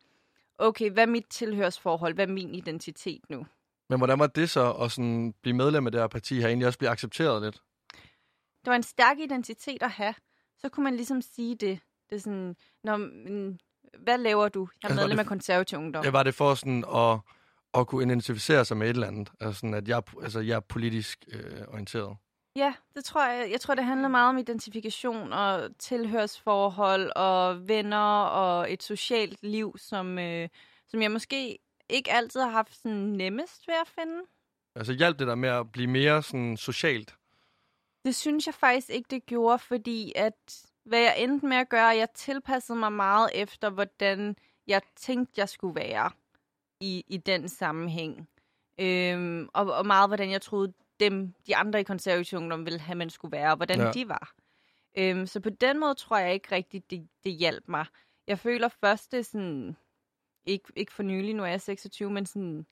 okay, 0.57 0.91
hvad 0.91 1.03
er 1.03 1.07
mit 1.07 1.25
tilhørsforhold? 1.29 2.13
Hvad 2.13 2.27
er 2.27 2.31
min 2.31 2.55
identitet 2.55 3.21
nu? 3.29 3.45
Men 3.89 3.99
hvordan 3.99 4.19
var 4.19 4.27
det 4.27 4.49
så 4.49 4.71
at 4.71 4.91
sådan 4.91 5.33
blive 5.41 5.55
medlem 5.55 5.85
af 5.85 5.91
det 5.91 6.01
her 6.01 6.07
parti 6.07 6.39
her, 6.39 6.47
egentlig 6.47 6.67
også 6.67 6.79
blive 6.79 6.89
accepteret 6.89 7.41
lidt? 7.41 7.61
Det 8.65 8.69
var 8.71 8.75
en 8.75 8.83
stærk 8.83 9.19
identitet 9.19 9.83
at 9.83 9.91
have. 9.91 10.13
Så 10.57 10.69
kunne 10.69 10.83
man 10.83 10.95
ligesom 10.95 11.21
sige 11.21 11.55
det. 11.55 11.79
Det 12.09 12.15
er 12.15 12.19
sådan, 12.19 12.55
Nå, 12.83 12.97
men, 12.97 13.59
hvad 13.99 14.17
laver 14.17 14.49
du? 14.49 14.67
Jeg 14.83 14.87
er 14.87 14.89
Altså, 14.91 15.01
medlem 15.03 15.17
det- 15.17 15.23
af 15.23 15.27
konservativ 15.27 15.77
ungdom. 15.77 16.03
Ja, 16.05 16.09
var 16.11 16.23
det 16.23 16.35
for 16.35 16.55
sådan 16.55 16.83
at, 16.95 17.19
at 17.73 17.87
kunne 17.87 18.03
identificere 18.11 18.65
sig 18.65 18.77
med 18.77 18.87
et 18.89 18.93
eller 18.93 19.07
andet? 19.07 19.31
Altså 19.41 19.59
sådan, 19.59 19.73
at 19.73 19.87
jeg, 19.87 20.01
altså, 20.23 20.39
jeg 20.39 20.55
er 20.55 20.59
politisk 20.59 21.25
øh, 21.31 21.61
orienteret. 21.67 22.17
Ja, 22.55 22.73
det 22.95 23.03
tror 23.05 23.25
jeg. 23.27 23.51
Jeg 23.51 23.61
tror, 23.61 23.75
det 23.75 23.83
handler 23.85 24.07
meget 24.07 24.29
om 24.29 24.37
identifikation 24.37 25.33
og 25.33 25.69
tilhørsforhold 25.79 27.11
og 27.15 27.67
venner 27.67 28.23
og 28.23 28.73
et 28.73 28.83
socialt 28.83 29.43
liv, 29.43 29.75
som, 29.77 30.19
øh, 30.19 30.49
som 30.87 31.01
jeg 31.01 31.11
måske 31.11 31.57
ikke 31.89 32.11
altid 32.11 32.41
har 32.41 32.49
haft 32.49 32.75
sådan 32.75 32.97
nemmest 32.97 33.67
ved 33.67 33.75
at 33.81 33.87
finde. 33.87 34.21
Altså 34.75 34.93
hjalp 34.93 35.19
det 35.19 35.27
dig 35.27 35.37
med 35.37 35.49
at 35.49 35.71
blive 35.71 35.87
mere 35.87 36.23
sådan 36.23 36.57
socialt? 36.57 37.15
Det 38.05 38.15
synes 38.15 38.45
jeg 38.47 38.53
faktisk 38.55 38.89
ikke, 38.89 39.07
det 39.09 39.25
gjorde, 39.25 39.59
fordi 39.59 40.13
at 40.15 40.65
hvad 40.83 40.99
jeg 40.99 41.15
endte 41.17 41.45
med 41.45 41.57
at 41.57 41.69
gøre, 41.69 41.85
jeg 41.87 42.09
tilpassede 42.15 42.79
mig 42.79 42.91
meget 42.93 43.29
efter, 43.33 43.69
hvordan 43.69 44.35
jeg 44.67 44.81
tænkte, 44.95 45.33
jeg 45.37 45.49
skulle 45.49 45.75
være 45.75 46.11
i, 46.79 47.03
i 47.07 47.17
den 47.17 47.49
sammenhæng. 47.49 48.29
Øhm, 48.79 49.49
og, 49.53 49.73
og 49.73 49.85
meget, 49.85 50.09
hvordan 50.09 50.31
jeg 50.31 50.41
troede, 50.41 50.73
dem, 50.99 51.33
de 51.47 51.55
andre 51.55 51.79
i 51.79 51.83
konservativ 51.83 52.37
ungdom 52.37 52.65
ville 52.65 52.79
have, 52.79 52.95
man 52.95 53.09
skulle 53.09 53.31
være, 53.31 53.49
og 53.51 53.55
hvordan 53.55 53.79
Ja. 53.79 53.91
de 53.91 54.09
var. 54.09 54.33
Øhm, 54.97 55.25
så 55.27 55.39
på 55.39 55.49
den 55.49 55.79
måde 55.79 55.95
tror 55.95 56.17
jeg 56.17 56.33
ikke 56.33 56.55
rigtigt, 56.55 56.91
det, 56.91 57.07
det 57.23 57.31
hjalp 57.33 57.63
mig. 57.67 57.85
Jeg 58.27 58.39
føler 58.39 58.67
først, 58.67 59.11
det 59.11 59.25
sådan, 59.25 59.77
ikke, 60.45 60.73
ikke 60.75 60.93
for 60.93 61.03
nylig, 61.03 61.33
nu 61.35 61.43
er 61.43 61.47
jeg 61.47 61.61
26, 61.61 62.09
men 62.11 62.25
sådan, 62.25 62.65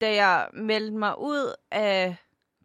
da 0.00 0.14
jeg 0.14 0.48
meldte 0.52 0.96
mig 0.98 1.18
ud 1.18 1.54
af 1.70 2.16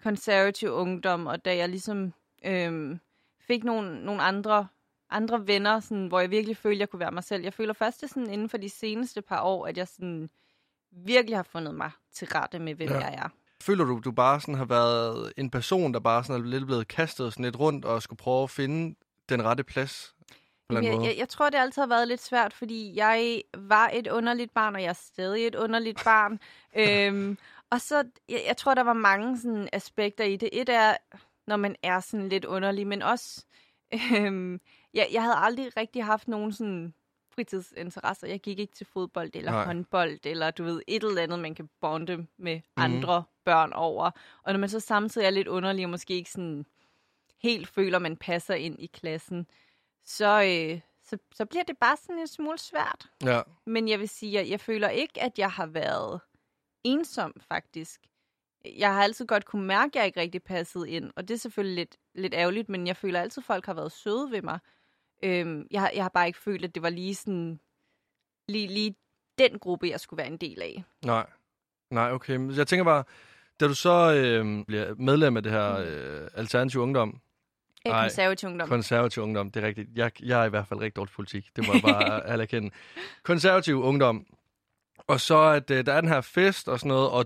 konservativ 0.03 0.69
ungdom, 0.69 1.27
og 1.27 1.45
da 1.45 1.55
jeg 1.55 1.69
ligesom 1.69 2.13
øhm, 2.45 2.99
fik 3.39 3.63
nogle, 3.63 4.05
nogle 4.05 4.21
andre, 4.21 4.67
andre 5.09 5.47
venner, 5.47 5.79
sådan, 5.79 6.07
hvor 6.07 6.19
jeg 6.19 6.31
virkelig 6.31 6.57
følte, 6.57 6.75
at 6.75 6.79
jeg 6.79 6.89
kunne 6.89 6.99
være 6.99 7.11
mig 7.11 7.23
selv. 7.23 7.43
Jeg 7.43 7.53
føler 7.53 7.73
først, 7.73 8.01
det 8.01 8.09
sådan 8.09 8.29
inden 8.29 8.49
for 8.49 8.57
de 8.57 8.69
seneste 8.69 9.21
par 9.21 9.41
år, 9.41 9.67
at 9.67 9.77
jeg 9.77 9.87
sådan 9.87 10.29
virkelig 10.91 11.37
har 11.37 11.43
fundet 11.43 11.75
mig 11.75 11.91
til 12.13 12.27
rette 12.27 12.59
med, 12.59 12.75
hvem 12.75 12.89
Ja. 12.89 12.97
jeg 12.97 13.13
er. 13.13 13.29
Føler 13.61 13.85
du, 13.85 14.01
du 14.03 14.11
bare 14.11 14.41
sådan 14.41 14.55
har 14.55 14.65
været 14.65 15.33
en 15.37 15.49
person, 15.49 15.93
der 15.93 15.99
bare 15.99 16.23
sådan 16.23 16.41
er 16.41 16.45
lidt 16.45 16.65
blevet 16.65 16.87
kastet 16.87 17.33
sådan 17.33 17.45
lidt 17.45 17.59
rundt 17.59 17.85
og 17.85 18.01
skulle 18.01 18.17
prøve 18.17 18.43
at 18.43 18.49
finde 18.49 18.95
den 19.29 19.43
rette 19.43 19.63
plads? 19.63 20.15
På 20.69 20.75
jeg, 20.75 20.93
måde? 20.93 21.07
jeg, 21.07 21.17
jeg 21.17 21.29
tror, 21.29 21.49
det 21.49 21.57
altid 21.57 21.81
har 21.81 21.87
været 21.87 22.07
lidt 22.07 22.21
svært, 22.21 22.53
fordi 22.53 22.95
jeg 22.95 23.41
var 23.57 23.89
et 23.93 24.07
underligt 24.07 24.53
barn, 24.53 24.75
og 24.75 24.81
jeg 24.81 24.89
er 24.89 24.93
stadig 24.93 25.47
et 25.47 25.55
underligt 25.55 26.01
barn. 26.03 26.39
øhm, 26.75 27.37
og 27.71 27.81
så, 27.81 28.03
jeg, 28.29 28.43
jeg 28.47 28.57
tror, 28.57 28.73
der 28.73 28.83
var 28.83 28.93
mange 28.93 29.39
sådan, 29.39 29.69
aspekter 29.73 30.23
i 30.23 30.35
det. 30.35 30.49
Et 30.53 30.69
er, 30.69 30.97
når 31.47 31.55
man 31.55 31.75
er 31.83 31.99
sådan 31.99 32.29
lidt 32.29 32.45
underlig, 32.45 32.87
men 32.87 33.01
også, 33.01 33.45
øhm, 34.15 34.61
jeg, 34.93 35.07
jeg 35.11 35.21
havde 35.21 35.35
aldrig 35.37 35.77
rigtig 35.77 36.05
haft 36.05 36.27
nogen 36.27 36.53
sådan 36.53 36.93
fritidsinteresser. 37.35 38.27
Jeg 38.27 38.39
gik 38.39 38.59
ikke 38.59 38.73
til 38.73 38.87
fodbold 38.93 39.31
eller 39.33 39.51
Nej. 39.51 39.65
Håndbold, 39.65 40.19
eller 40.25 40.51
du 40.51 40.63
ved, 40.63 40.81
et 40.87 41.03
eller 41.03 41.21
andet, 41.21 41.39
man 41.39 41.55
kan 41.55 41.69
bonde 41.81 42.27
med 42.37 42.55
mm. 42.55 42.83
andre 42.83 43.23
børn 43.45 43.73
over. 43.73 44.11
Og 44.43 44.53
når 44.53 44.59
man 44.59 44.69
så 44.69 44.79
samtidig 44.79 45.25
er 45.25 45.29
lidt 45.29 45.47
underlig, 45.47 45.85
og 45.85 45.89
måske 45.89 46.13
ikke 46.13 46.31
sådan 46.31 46.65
helt 47.41 47.67
føler, 47.67 47.99
man 47.99 48.17
passer 48.17 48.53
ind 48.53 48.79
i 48.79 48.85
klassen, 48.85 49.47
så, 50.03 50.41
øh, 50.41 50.79
så, 51.03 51.17
så 51.31 51.45
bliver 51.45 51.63
det 51.63 51.77
bare 51.77 51.97
sådan 51.97 52.19
en 52.19 52.27
smule 52.27 52.57
svært. 52.57 53.09
Ja. 53.23 53.41
Men 53.65 53.87
jeg 53.87 53.99
vil 53.99 54.09
sige, 54.09 54.39
at 54.39 54.49
jeg 54.49 54.59
føler 54.59 54.89
ikke, 54.89 55.23
at 55.23 55.39
jeg 55.39 55.51
har 55.51 55.65
været 55.65 56.21
ensom, 56.83 57.33
faktisk. 57.47 58.01
Jeg 58.77 58.93
har 58.93 59.03
altid 59.03 59.25
godt 59.25 59.45
kunne 59.45 59.65
mærke, 59.67 59.89
at 59.89 59.95
jeg 59.95 60.05
ikke 60.05 60.19
rigtig 60.19 60.43
passede 60.43 60.89
ind, 60.89 61.11
og 61.15 61.27
det 61.27 61.33
er 61.33 61.37
selvfølgelig 61.37 61.75
lidt, 61.75 61.95
lidt 62.15 62.33
ærgerligt, 62.33 62.69
men 62.69 62.87
jeg 62.87 62.97
føler 62.97 63.21
altid, 63.21 63.41
at 63.41 63.45
folk 63.45 63.65
har 63.65 63.73
været 63.73 63.91
søde 63.91 64.31
ved 64.31 64.41
mig. 64.41 64.59
Øhm, 65.23 65.67
jeg, 65.71 65.81
har- 65.81 65.91
jeg 65.95 66.03
har 66.03 66.09
bare 66.09 66.27
ikke 66.27 66.39
følt, 66.39 66.63
at 66.65 66.75
det 66.75 66.83
var 66.83 66.89
lige 66.89 67.15
sådan, 67.15 67.59
lige, 68.47 68.67
lige 68.67 68.95
den 69.37 69.59
gruppe, 69.59 69.87
jeg 69.89 69.99
skulle 69.99 70.17
være 70.17 70.27
en 70.27 70.37
del 70.37 70.61
af. 70.61 70.83
Nej. 71.05 71.25
Nej, 71.89 72.11
okay. 72.11 72.57
Jeg 72.57 72.67
tænker 72.67 72.83
bare, 72.83 73.03
da 73.59 73.67
du 73.67 73.73
så 73.75 74.13
øh, 74.13 74.65
bliver 74.65 74.95
medlem 74.95 75.37
af 75.37 75.43
det 75.43 75.51
her 75.51 75.75
øh, 75.77 76.27
alternative 76.33 76.81
ungdom, 76.81 77.21
Ej, 77.85 78.01
konservativ 78.03 78.49
ungdom. 78.49 78.67
konservativ 78.67 79.23
ungdom, 79.23 79.51
det 79.51 79.63
er 79.63 79.67
rigtigt. 79.67 79.89
Jeg, 79.95 80.11
jeg 80.21 80.41
er 80.41 80.45
i 80.45 80.49
hvert 80.49 80.67
fald 80.67 80.79
rigtig 80.79 80.95
dårlig 80.95 81.13
politik. 81.13 81.49
Det 81.55 81.67
må 81.67 81.73
jeg 81.73 81.81
bare 81.95 82.25
alle 82.27 82.41
erkende. 82.41 82.71
Konservativ 83.23 83.81
ungdom. 83.83 84.25
Og 85.07 85.19
så 85.19 85.39
at 85.39 85.71
øh, 85.71 85.85
der 85.85 85.93
er 85.93 86.01
den 86.01 86.09
her 86.09 86.21
fest 86.21 86.67
og 86.67 86.79
sådan 86.79 86.89
noget, 86.89 87.09
og 87.09 87.25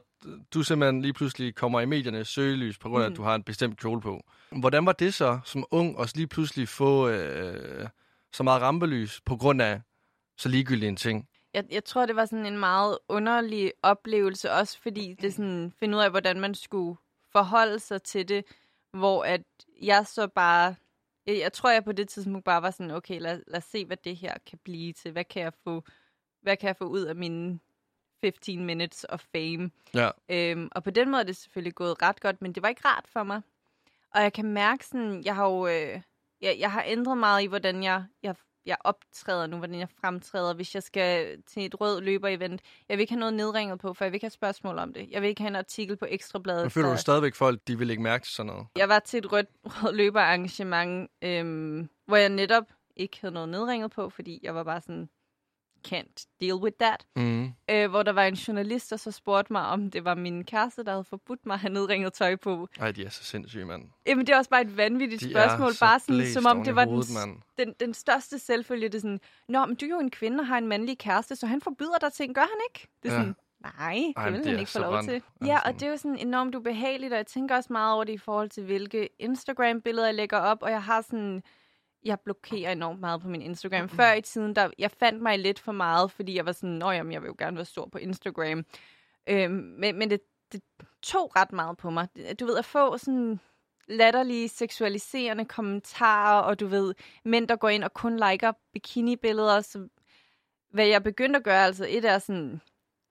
du 0.53 0.63
simpelthen 0.63 1.01
lige 1.01 1.13
pludselig 1.13 1.55
kommer 1.55 1.81
i 1.81 1.85
mediernes 1.85 2.27
søgelys 2.27 2.77
på 2.77 2.89
grund 2.89 3.03
af. 3.03 3.09
Mm. 3.09 3.13
at 3.13 3.17
du 3.17 3.23
har 3.23 3.35
en 3.35 3.43
bestemt 3.43 3.79
kjole 3.79 4.01
på. 4.01 4.21
Hvordan 4.51 4.85
var 4.85 4.91
det 4.91 5.13
så 5.13 5.39
som 5.45 5.65
ung 5.71 5.99
at 5.99 6.15
lige 6.15 6.27
pludselig 6.27 6.67
få 6.67 7.09
øh, 7.09 7.89
så 8.33 8.43
meget 8.43 8.61
rampelys 8.61 9.21
på 9.25 9.35
grund 9.35 9.61
af 9.61 9.81
så 10.37 10.49
ligegyldig 10.49 10.87
en 10.87 10.95
ting? 10.95 11.27
Jeg, 11.53 11.63
jeg 11.71 11.83
tror, 11.85 12.05
det 12.05 12.15
var 12.15 12.25
sådan 12.25 12.45
en 12.45 12.57
meget 12.57 12.97
underlig 13.09 13.71
oplevelse, 13.83 14.51
også 14.51 14.81
fordi 14.81 15.15
det 15.21 15.33
sådan, 15.33 15.73
finde 15.79 15.97
ud 15.97 16.03
af, 16.03 16.09
hvordan 16.09 16.39
man 16.39 16.55
skulle 16.55 16.97
forholde 17.31 17.79
sig 17.79 18.03
til 18.03 18.29
det, 18.29 18.45
hvor 18.93 19.23
at 19.23 19.41
jeg 19.81 20.05
så 20.07 20.27
bare, 20.27 20.75
jeg, 21.25 21.39
jeg 21.39 21.53
tror, 21.53 21.71
jeg 21.71 21.83
på 21.83 21.91
det 21.91 22.09
tidspunkt 22.09 22.45
bare 22.45 22.61
var 22.61 22.71
sådan, 22.71 22.91
okay, 22.91 23.19
lad, 23.19 23.41
lad 23.47 23.57
os 23.57 23.63
se, 23.63 23.85
hvad 23.85 23.97
det 23.97 24.15
her 24.15 24.33
kan 24.49 24.59
blive 24.63 24.93
til. 24.93 25.11
Hvad 25.11 25.23
kan 25.23 25.41
jeg 25.41 25.53
få, 25.63 25.83
hvad 26.41 26.57
kan 26.57 26.67
jeg 26.67 26.77
få 26.77 26.85
ud 26.85 27.01
af 27.01 27.15
mine 27.15 27.59
15 28.21 28.65
minutes 28.65 29.05
of 29.09 29.23
fame? 29.35 29.71
Ja. 29.93 30.09
Øhm, 30.29 30.69
og 30.71 30.83
på 30.83 30.89
den 30.89 31.11
måde 31.11 31.21
er 31.21 31.25
det 31.25 31.37
selvfølgelig 31.37 31.75
gået 31.75 32.01
ret 32.01 32.21
godt, 32.21 32.41
men 32.41 32.53
det 32.53 32.63
var 32.63 32.69
ikke 32.69 32.87
rart 32.87 33.05
for 33.13 33.23
mig. 33.23 33.41
Og 34.15 34.21
jeg 34.21 34.33
kan 34.33 34.45
mærke 34.45 34.85
sådan, 34.85 35.23
jeg 35.25 35.35
har 35.35 35.45
jo, 35.45 35.67
øh, 35.67 36.01
jeg, 36.41 36.55
jeg 36.59 36.71
har 36.71 36.83
ændret 36.87 37.17
meget 37.17 37.43
i, 37.43 37.45
hvordan 37.45 37.83
jeg, 37.83 38.03
jeg, 38.23 38.35
jeg 38.65 38.77
optræder 38.79 39.47
nu, 39.47 39.57
hvordan 39.57 39.79
jeg 39.79 39.89
fremtræder, 40.01 40.53
hvis 40.53 40.75
jeg 40.75 40.83
skal 40.83 41.41
til 41.43 41.65
et 41.65 41.81
rød 41.81 42.01
løber-event. 42.01 42.59
Jeg 42.89 42.97
vil 42.97 43.01
ikke 43.01 43.13
have 43.13 43.19
noget 43.19 43.33
nedringet 43.33 43.79
på, 43.79 43.93
for 43.93 44.05
jeg 44.05 44.11
vil 44.11 44.15
ikke 44.15 44.25
have 44.25 44.31
spørgsmål 44.31 44.77
om 44.77 44.93
det. 44.93 45.07
Jeg 45.11 45.21
vil 45.21 45.29
ikke 45.29 45.41
have 45.41 45.49
en 45.49 45.55
artikel 45.55 45.97
på 45.97 46.05
Ekstrabladet. 46.09 46.63
Men 46.63 46.71
føler 46.71 46.91
du 46.91 46.97
stadigvæk 46.97 47.35
folk, 47.35 47.59
de 47.67 47.77
vil 47.77 47.89
ikke 47.89 48.03
mærke 48.03 48.23
til 48.25 48.33
sådan 48.33 48.47
noget? 48.47 48.67
jeg 48.75 48.89
var 48.89 48.99
til 48.99 49.17
et 49.17 49.31
rødt, 49.31 49.47
rød 49.65 49.93
løberarrangement, 49.93 51.11
øhm, 51.21 51.89
hvor 52.05 52.17
jeg 52.17 52.29
netop 52.29 52.63
ikke 52.95 53.17
havde 53.21 53.33
noget 53.33 53.49
nedringet 53.49 53.91
på, 53.91 54.09
fordi 54.09 54.39
jeg 54.43 54.55
var 54.55 54.63
bare 54.63 54.81
sådan, 54.81 55.09
can't 55.93 56.27
deal 56.41 56.53
with 56.55 56.77
that. 56.79 57.05
Mm. 57.15 57.53
Øh, 57.71 57.89
hvor 57.89 58.03
der 58.03 58.11
var 58.11 58.23
en 58.23 58.33
journalist, 58.33 58.89
der 58.89 58.97
så 58.97 59.11
spurgte 59.11 59.53
mig, 59.53 59.65
om 59.65 59.91
det 59.91 60.05
var 60.05 60.15
min 60.15 60.43
kæreste, 60.43 60.83
der 60.83 60.91
havde 60.91 61.03
forbudt 61.03 61.45
mig 61.45 61.53
at 61.53 61.59
have 61.59 61.73
nedringet 61.73 62.13
tøj 62.13 62.35
på. 62.35 62.67
Ej, 62.79 62.91
de 62.91 63.05
er 63.05 63.09
så 63.09 63.23
sindssyge, 63.23 63.65
mand. 63.65 63.83
Jamen, 64.07 64.27
det 64.27 64.33
er 64.33 64.37
også 64.37 64.49
bare 64.49 64.61
et 64.61 64.77
vanvittigt 64.77 65.21
De 65.21 65.29
spørgsmål. 65.31 65.73
så 65.73 65.79
bare 65.79 65.99
sådan, 65.99 66.27
som 66.33 66.45
om 66.45 66.63
det 66.63 66.75
var 66.75 66.85
hovedet, 66.85 67.07
den, 67.25 67.41
den, 67.67 67.73
den 67.79 67.93
største 67.93 68.39
selvfølge. 68.39 68.87
Det 68.87 68.95
er 68.95 68.99
sådan, 69.01 69.19
Nå, 69.49 69.65
men 69.65 69.75
du 69.75 69.85
er 69.85 69.89
jo 69.89 69.99
en 69.99 70.11
kvinde 70.11 70.39
og 70.41 70.47
har 70.47 70.57
en 70.57 70.67
mandlig 70.67 70.97
kæreste, 70.97 71.35
så 71.35 71.47
han 71.47 71.61
forbyder 71.61 71.97
dig 72.01 72.13
ting. 72.13 72.35
Gør 72.35 72.41
han 72.41 72.59
ikke? 72.69 72.87
Det 73.03 73.09
er 73.09 73.13
Ja. 73.13 73.19
sådan, 73.19 73.35
nej, 73.61 74.25
det 74.25 74.33
vil 74.33 74.39
det 74.43 74.51
han 74.51 74.59
ikke 74.59 74.71
få 74.71 74.79
lov 74.79 74.91
brændt. 74.91 75.09
til. 75.09 75.21
Ja, 75.45 75.59
og 75.59 75.73
det 75.73 75.83
er 75.83 75.89
jo 75.89 75.97
sådan 75.97 76.17
enormt 76.17 76.55
ubehageligt, 76.55 77.13
og 77.13 77.17
jeg 77.17 77.27
tænker 77.27 77.55
også 77.55 77.73
meget 77.73 77.93
over 77.93 78.03
det 78.03 78.13
i 78.13 78.17
forhold 78.17 78.49
til, 78.49 78.63
hvilke 78.63 79.09
Instagram-billeder 79.19 80.05
jeg 80.07 80.15
lægger 80.15 80.37
op, 80.37 80.63
og 80.63 80.71
jeg 80.71 80.83
har 80.83 81.01
sådan... 81.01 81.43
Jeg 82.05 82.19
blokerer 82.19 82.71
enormt 82.71 82.99
meget 82.99 83.21
på 83.21 83.27
min 83.27 83.41
Instagram. 83.41 83.89
Før 83.89 84.13
i 84.13 84.21
tiden, 84.21 84.55
der 84.55 84.69
jeg 84.77 84.91
fandt 84.91 85.21
mig 85.21 85.39
lidt 85.39 85.59
for 85.59 85.71
meget, 85.71 86.11
fordi 86.11 86.35
jeg 86.35 86.45
var 86.45 86.51
sådan, 86.51 86.75
nå 86.75 86.91
jamen, 86.91 87.13
jeg 87.13 87.21
vil 87.21 87.27
jo 87.27 87.35
gerne 87.37 87.57
være 87.57 87.65
stor 87.65 87.85
på 87.91 87.97
Instagram. 87.97 88.65
Øhm, 89.29 89.53
men 89.53 89.97
men 89.97 90.09
det, 90.09 90.19
det 90.51 90.61
tog 91.01 91.35
ret 91.35 91.51
meget 91.51 91.77
på 91.77 91.89
mig. 91.89 92.07
Du 92.39 92.45
ved, 92.45 92.57
at 92.57 92.65
få 92.65 92.97
sådan 92.97 93.39
latterlige, 93.87 94.49
seksualiserende 94.49 95.45
kommentarer, 95.45 96.41
og 96.41 96.59
du 96.59 96.67
ved, 96.67 96.93
mænd, 97.25 97.47
der 97.47 97.55
går 97.55 97.69
ind 97.69 97.83
og 97.83 97.93
kun 97.93 98.19
liker 98.19 98.51
bikini-billeder, 98.73 99.61
så 99.61 99.87
hvad 100.69 100.87
jeg 100.87 101.03
begyndte 101.03 101.37
at 101.37 101.43
gøre, 101.43 101.65
altså 101.65 101.85
et 101.89 102.05
er 102.05 102.19
sådan, 102.19 102.61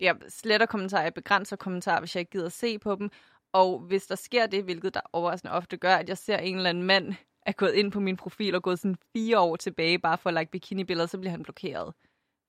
jeg 0.00 0.16
sletter 0.28 0.66
kommentarer, 0.66 1.02
jeg 1.02 1.14
begrænser 1.14 1.56
kommentarer, 1.56 2.00
hvis 2.00 2.14
jeg 2.16 2.20
ikke 2.20 2.30
gider 2.32 2.46
at 2.46 2.52
se 2.52 2.78
på 2.78 2.94
dem, 2.94 3.10
og 3.52 3.78
hvis 3.78 4.06
der 4.06 4.14
sker 4.14 4.46
det, 4.46 4.64
hvilket 4.64 4.94
der 4.94 5.00
overraskende 5.12 5.52
ofte 5.52 5.76
gør, 5.76 5.94
at 5.94 6.08
jeg 6.08 6.18
ser 6.18 6.36
en 6.36 6.56
eller 6.56 6.70
anden 6.70 6.84
mand 6.84 7.14
er 7.46 7.52
gået 7.52 7.74
ind 7.74 7.92
på 7.92 8.00
min 8.00 8.16
profil 8.16 8.54
og 8.54 8.62
gået 8.62 8.78
sådan 8.78 8.96
fire 9.12 9.40
år 9.40 9.56
tilbage, 9.56 9.98
bare 9.98 10.18
for 10.18 10.30
at 10.30 10.34
like 10.34 10.50
bikini-billeder, 10.50 11.06
så 11.06 11.18
bliver 11.18 11.30
han 11.30 11.42
blokeret. 11.42 11.94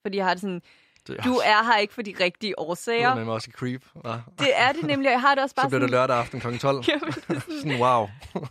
Fordi 0.02 0.16
jeg 0.16 0.26
har 0.26 0.34
det 0.34 0.40
sådan, 0.40 0.62
det 1.06 1.16
er 1.18 1.22
du 1.22 1.30
også- 1.34 1.42
er 1.44 1.64
her 1.64 1.78
ikke 1.78 1.94
for 1.94 2.02
de 2.02 2.14
rigtige 2.20 2.48
Det 2.50 2.54
årsager. 2.58 3.10
er 3.10 3.14
nemlig 3.14 3.32
også 3.32 3.50
creep. 3.56 3.82
hva? 3.94 4.10
Det 4.38 4.48
er 4.54 4.72
det 4.72 4.82
nemlig, 4.82 5.08
og 5.08 5.12
jeg 5.12 5.20
har 5.20 5.34
det 5.34 5.42
også 5.42 5.54
bare 5.54 5.64
Så 5.64 5.68
bliver 5.68 5.80
det 5.80 5.90
sådan, 5.90 6.00
lørdag 6.00 6.16
aften 6.16 6.40
kl. 6.40 6.58
12. 6.58 6.84
Jamen, 6.88 7.00
det 7.12 7.16
er 7.28 7.40
sådan- 7.40 7.42
Sådan, 7.62 7.80
wow. 7.80 8.06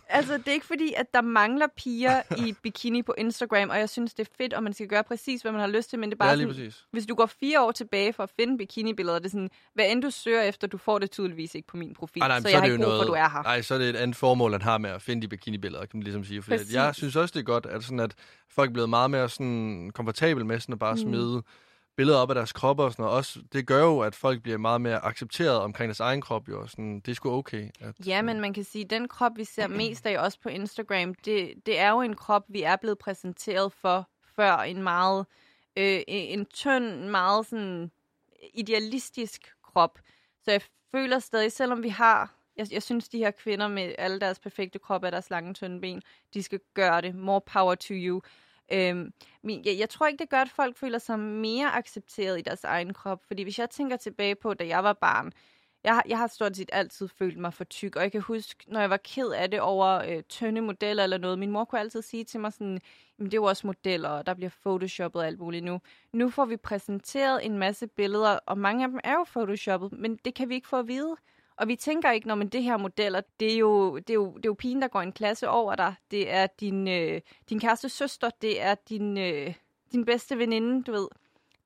Altså, 0.08 0.36
det 0.38 0.48
er 0.48 0.52
ikke 0.52 0.66
fordi, 0.66 0.92
at 0.96 1.06
der 1.14 1.20
mangler 1.20 1.66
piger 1.76 2.22
i 2.36 2.52
bikini 2.62 3.02
på 3.02 3.14
Instagram, 3.18 3.70
og 3.70 3.78
jeg 3.78 3.88
synes, 3.88 4.14
det 4.14 4.28
er 4.28 4.32
fedt, 4.38 4.54
og 4.54 4.62
man 4.62 4.72
skal 4.72 4.86
gøre 4.88 5.04
præcis, 5.04 5.42
hvad 5.42 5.52
man 5.52 5.60
har 5.60 5.68
lyst 5.68 5.90
til, 5.90 5.98
men 5.98 6.10
det 6.10 6.14
er 6.14 6.18
bare 6.18 6.28
Ja, 6.28 6.34
sådan, 6.34 6.48
præcis. 6.48 6.84
hvis 6.92 7.06
du 7.06 7.14
går 7.14 7.26
fire 7.26 7.62
år 7.62 7.72
tilbage 7.72 8.12
for 8.12 8.22
at 8.22 8.30
finde 8.36 8.58
bikinibilleder, 8.58 9.18
det 9.18 9.26
er 9.26 9.30
sådan, 9.30 9.50
hvad 9.74 9.84
end 9.90 10.02
du 10.02 10.10
søger 10.10 10.42
efter, 10.42 10.66
du 10.66 10.78
får 10.78 10.98
det 10.98 11.10
tydeligvis 11.10 11.54
ikke 11.54 11.68
på 11.68 11.76
min 11.76 11.94
profil, 11.94 12.22
Ej, 12.22 12.28
nej, 12.28 12.36
men 12.36 12.42
så 12.42 12.48
så 12.48 12.48
jeg 12.50 12.56
er 12.56 12.60
har 12.60 12.66
det 12.66 12.72
ikke 12.72 12.84
brug 12.84 12.90
for, 12.90 12.94
noget, 12.96 13.08
du 13.08 13.12
er 13.12 13.28
her. 13.28 13.42
Nej, 13.42 13.62
så 13.62 13.74
er 13.74 13.78
det 13.78 13.88
et 13.88 13.96
andet 13.96 14.16
formål, 14.16 14.52
han 14.52 14.62
har 14.62 14.78
med 14.78 14.90
at 14.90 15.02
finde 15.02 15.22
de 15.22 15.28
bikinibilleder, 15.28 15.80
kan 15.86 15.90
man 15.98 16.02
ligesom 16.02 16.24
sige. 16.24 16.42
Fordi 16.42 16.74
jeg 16.74 16.94
synes 16.94 17.16
også, 17.16 17.32
det 17.32 17.40
er 17.40 17.44
godt, 17.44 17.66
at, 17.66 17.84
sådan, 17.84 18.00
at 18.00 18.14
folk 18.50 18.68
er 18.68 18.72
blevet 18.72 18.90
meget 18.90 19.10
mere 19.10 19.28
sådan, 19.28 19.90
komfortabel 19.94 20.46
med 20.46 20.60
sådan 20.60 20.72
at 20.72 20.78
bare 20.78 20.94
Mm. 20.94 21.42
Billeder 21.96 22.18
op 22.18 22.30
af 22.30 22.34
deres 22.34 22.52
kroppe 22.52 22.82
og 22.82 22.92
sådan 22.92 23.02
noget. 23.02 23.16
Også, 23.16 23.38
det 23.52 23.66
gør 23.66 23.82
jo, 23.82 24.00
at 24.00 24.14
folk 24.14 24.42
bliver 24.42 24.58
meget 24.58 24.80
mere 24.80 25.04
accepteret 25.04 25.58
omkring 25.58 25.88
deres 25.88 26.00
egen 26.00 26.20
krop. 26.20 26.48
Jo. 26.48 26.60
og 26.60 26.70
Sådan, 26.70 27.00
det 27.00 27.10
er 27.10 27.14
sgu 27.14 27.30
okay. 27.30 27.70
At, 27.80 28.06
Ja, 28.06 28.22
men 28.22 28.40
man 28.40 28.52
kan 28.52 28.64
sige, 28.64 28.84
at 28.84 28.90
den 28.90 29.08
krop, 29.08 29.32
vi 29.36 29.44
ser 29.44 29.68
mest 29.82 30.06
af 30.06 30.18
også 30.18 30.40
på 30.40 30.48
Instagram, 30.48 31.14
det, 31.14 31.52
det 31.66 31.78
er 31.78 31.90
jo 31.90 32.00
en 32.00 32.16
krop, 32.16 32.44
vi 32.48 32.62
er 32.62 32.76
blevet 32.76 32.98
præsenteret 32.98 33.72
for 33.72 34.08
før. 34.36 34.56
En 34.56 34.82
meget 34.82 35.26
øh, 35.76 36.00
en 36.06 36.46
tynd, 36.46 37.08
meget 37.08 37.46
sådan 37.46 37.90
idealistisk 38.54 39.52
krop. 39.62 39.98
Så 40.44 40.50
jeg 40.50 40.62
føler 40.92 41.18
stadig, 41.18 41.52
selvom 41.52 41.82
vi 41.82 41.88
har... 41.88 42.32
Jeg, 42.56 42.72
jeg 42.72 42.82
synes, 42.82 43.08
de 43.08 43.18
her 43.18 43.30
kvinder 43.30 43.68
med 43.68 43.94
alle 43.98 44.20
deres 44.20 44.38
perfekte 44.38 44.78
krop 44.78 45.04
og 45.04 45.12
deres 45.12 45.30
lange, 45.30 45.54
tynde 45.54 45.80
ben, 45.80 46.02
de 46.34 46.42
skal 46.42 46.60
gøre 46.74 47.00
det. 47.00 47.14
More 47.14 47.40
power 47.40 47.74
to 47.74 47.94
you. 47.94 48.20
Øhm, 48.72 49.12
min, 49.42 49.64
jeg, 49.64 49.78
jeg 49.78 49.90
tror 49.90 50.06
ikke, 50.06 50.18
det 50.22 50.30
gør, 50.30 50.40
at 50.40 50.50
folk 50.50 50.76
føler 50.76 50.98
sig 50.98 51.18
mere 51.18 51.74
accepteret 51.74 52.38
i 52.38 52.42
deres 52.42 52.64
egen 52.64 52.94
krop. 52.94 53.24
Fordi 53.26 53.42
hvis 53.42 53.58
jeg 53.58 53.70
tænker 53.70 53.96
tilbage 53.96 54.34
på, 54.34 54.54
da 54.54 54.66
jeg 54.66 54.84
var 54.84 54.92
barn, 54.92 55.32
jeg, 55.84 56.02
jeg 56.08 56.18
har 56.18 56.26
stort 56.26 56.56
set 56.56 56.70
altid 56.72 57.08
følt 57.08 57.38
mig 57.38 57.54
for 57.54 57.64
tyk, 57.64 57.96
og 57.96 58.02
jeg 58.02 58.12
kan 58.12 58.20
huske, 58.20 58.64
når 58.66 58.80
jeg 58.80 58.90
var 58.90 58.96
ked 58.96 59.28
af 59.28 59.50
det 59.50 59.60
over 59.60 59.86
øh, 59.86 60.22
tynde 60.22 60.60
modeller 60.60 61.04
eller 61.04 61.18
noget, 61.18 61.38
min 61.38 61.50
mor 61.50 61.64
kunne 61.64 61.80
altid 61.80 62.02
sige 62.02 62.24
til 62.24 62.40
mig 62.40 62.52
sådan, 62.52 62.80
Jamen, 63.18 63.30
det 63.30 63.36
er 63.36 63.40
jo 63.40 63.44
også 63.44 63.66
modeller, 63.66 64.08
og 64.08 64.26
der 64.26 64.34
bliver 64.34 64.50
photoshoppet 64.50 65.20
og 65.20 65.26
alt 65.26 65.38
muligt 65.40 65.64
nu. 65.64 65.80
Nu 66.12 66.30
får 66.30 66.44
vi 66.44 66.56
præsenteret 66.56 67.46
en 67.46 67.58
masse 67.58 67.86
billeder, 67.86 68.38
og 68.46 68.58
mange 68.58 68.84
af 68.84 68.90
dem 68.90 69.00
er 69.04 69.12
jo 69.12 69.24
photoshoppet, 69.24 69.92
men 69.92 70.16
det 70.16 70.34
kan 70.34 70.48
vi 70.48 70.54
ikke 70.54 70.68
få 70.68 70.78
at 70.78 70.88
vide. 70.88 71.16
Og 71.56 71.68
vi 71.68 71.76
tænker 71.76 72.10
ikke, 72.10 72.28
når 72.28 72.34
man 72.34 72.48
det 72.48 72.62
her 72.62 72.76
modeller, 72.76 73.20
det 73.40 73.52
er, 73.52 73.58
jo, 73.58 73.98
det, 73.98 74.10
er 74.10 74.14
jo, 74.14 74.26
det 74.26 74.44
er 74.44 74.48
jo 74.48 74.54
pigen, 74.54 74.82
der 74.82 74.88
går 74.88 75.00
en 75.00 75.12
klasse 75.12 75.48
over 75.48 75.74
dig. 75.74 75.94
Det 76.10 76.30
er 76.32 76.46
din, 76.60 76.88
øh, 76.88 77.20
din 77.48 77.60
kæreste 77.60 77.88
søster, 77.88 78.30
det 78.42 78.62
er 78.62 78.74
din, 78.88 79.18
øh, 79.18 79.54
din 79.92 80.04
bedste 80.04 80.38
veninde, 80.38 80.82
du 80.82 80.92
ved. 80.92 81.08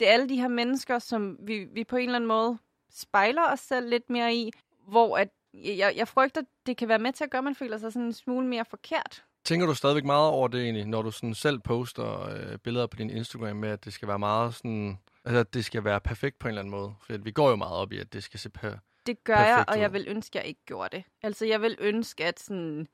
Det 0.00 0.08
er 0.08 0.12
alle 0.12 0.28
de 0.28 0.40
her 0.40 0.48
mennesker, 0.48 0.98
som 0.98 1.36
vi, 1.40 1.64
vi 1.64 1.84
på 1.84 1.96
en 1.96 2.02
eller 2.02 2.16
anden 2.16 2.28
måde 2.28 2.58
spejler 2.90 3.52
os 3.52 3.60
selv 3.60 3.88
lidt 3.88 4.10
mere 4.10 4.34
i, 4.34 4.52
hvor 4.88 5.18
at 5.18 5.28
jeg, 5.54 5.92
jeg 5.96 6.08
frygter, 6.08 6.42
det 6.66 6.76
kan 6.76 6.88
være 6.88 6.98
med 6.98 7.12
til 7.12 7.24
at 7.24 7.30
gøre, 7.30 7.38
at 7.38 7.44
man 7.44 7.54
føler 7.54 7.78
sig 7.78 7.92
sådan 7.92 8.06
en 8.06 8.12
smule 8.12 8.46
mere 8.46 8.64
forkert. 8.64 9.24
Tænker 9.44 9.66
du 9.66 9.74
stadigvæk 9.74 10.04
meget 10.04 10.28
over 10.30 10.48
det 10.48 10.62
egentlig, 10.62 10.86
når 10.86 11.02
du 11.02 11.10
sådan 11.10 11.34
selv 11.34 11.58
poster 11.58 12.28
øh, 12.28 12.58
billeder 12.58 12.86
på 12.86 12.96
din 12.96 13.10
Instagram 13.10 13.56
med, 13.56 13.68
at 13.68 13.84
det 13.84 13.92
skal 13.92 14.08
være 14.08 14.18
meget 14.18 14.54
sådan... 14.54 14.98
Altså, 15.24 15.38
at 15.38 15.54
det 15.54 15.64
skal 15.64 15.84
være 15.84 16.00
perfekt 16.00 16.38
på 16.38 16.48
en 16.48 16.50
eller 16.50 16.60
anden 16.60 16.70
måde. 16.70 16.94
For 17.00 17.18
vi 17.18 17.30
går 17.30 17.50
jo 17.50 17.56
meget 17.56 17.76
op 17.76 17.92
i, 17.92 17.98
at 17.98 18.12
det 18.12 18.22
skal 18.22 18.40
se 18.40 18.50
per... 18.50 18.74
Det 19.10 19.24
gør 19.24 19.34
jeg, 19.34 19.46
Perfekt 19.46 19.70
og 19.70 19.76
ud. 19.76 19.80
jeg 19.80 19.92
vil 19.92 20.04
ønske, 20.08 20.38
at 20.38 20.42
jeg 20.42 20.48
ikke 20.48 20.64
gjorde 20.66 20.96
det. 20.96 21.04
Altså, 21.22 21.46
jeg 21.46 21.62
vil 21.62 21.76
ønske, 21.80 22.24
at 22.24 22.40
sådan... 22.40 22.88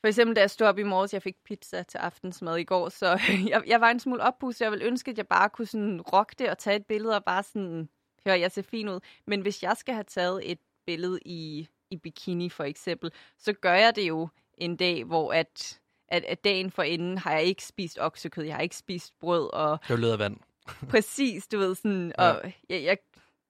For 0.00 0.08
eksempel, 0.08 0.36
da 0.36 0.40
jeg 0.40 0.50
stod 0.50 0.66
op 0.66 0.78
i 0.78 0.82
morges, 0.82 1.12
jeg 1.12 1.22
fik 1.22 1.36
pizza 1.44 1.82
til 1.82 1.98
aftensmad 1.98 2.56
i 2.56 2.64
går, 2.64 2.88
så 2.88 3.20
jeg, 3.52 3.62
jeg 3.66 3.80
var 3.80 3.90
en 3.90 4.00
smule 4.00 4.22
oppusset. 4.22 4.60
Jeg 4.64 4.72
vil 4.72 4.82
ønske, 4.82 5.10
at 5.10 5.18
jeg 5.18 5.26
bare 5.26 5.50
kunne 5.50 5.66
sådan 5.66 6.00
rocke 6.00 6.34
det 6.38 6.50
og 6.50 6.58
tage 6.58 6.76
et 6.76 6.86
billede 6.86 7.16
og 7.16 7.24
bare 7.24 7.42
sådan, 7.42 7.88
hør, 8.26 8.34
jeg 8.34 8.52
ser 8.52 8.62
fin 8.62 8.88
ud. 8.88 9.00
Men 9.26 9.40
hvis 9.40 9.62
jeg 9.62 9.76
skal 9.76 9.94
have 9.94 10.04
taget 10.04 10.50
et 10.50 10.58
billede 10.86 11.18
i, 11.24 11.68
i 11.90 11.96
bikini 11.96 12.48
for 12.48 12.64
eksempel, 12.64 13.10
så 13.38 13.52
gør 13.52 13.74
jeg 13.74 13.96
det 13.96 14.08
jo 14.08 14.28
en 14.58 14.76
dag, 14.76 15.04
hvor 15.04 15.32
at, 15.32 15.80
at, 16.08 16.24
at 16.24 16.44
dagen 16.44 16.70
forinden 16.70 17.18
har 17.18 17.32
jeg 17.32 17.42
ikke 17.42 17.64
spist 17.64 17.98
oksekød, 18.00 18.44
jeg 18.44 18.54
har 18.54 18.62
ikke 18.62 18.76
spist 18.76 19.18
brød, 19.20 19.52
og 19.52 19.78
Det 19.82 19.90
er 19.90 19.94
jo 19.94 20.00
led 20.00 20.10
af 20.12 20.18
vand. 20.18 20.36
Præcis, 20.90 21.46
du 21.48 21.58
ved 21.58 21.74
sådan, 21.74 22.12
og 22.18 22.52
jeg, 22.68 22.82
jeg, 22.82 22.98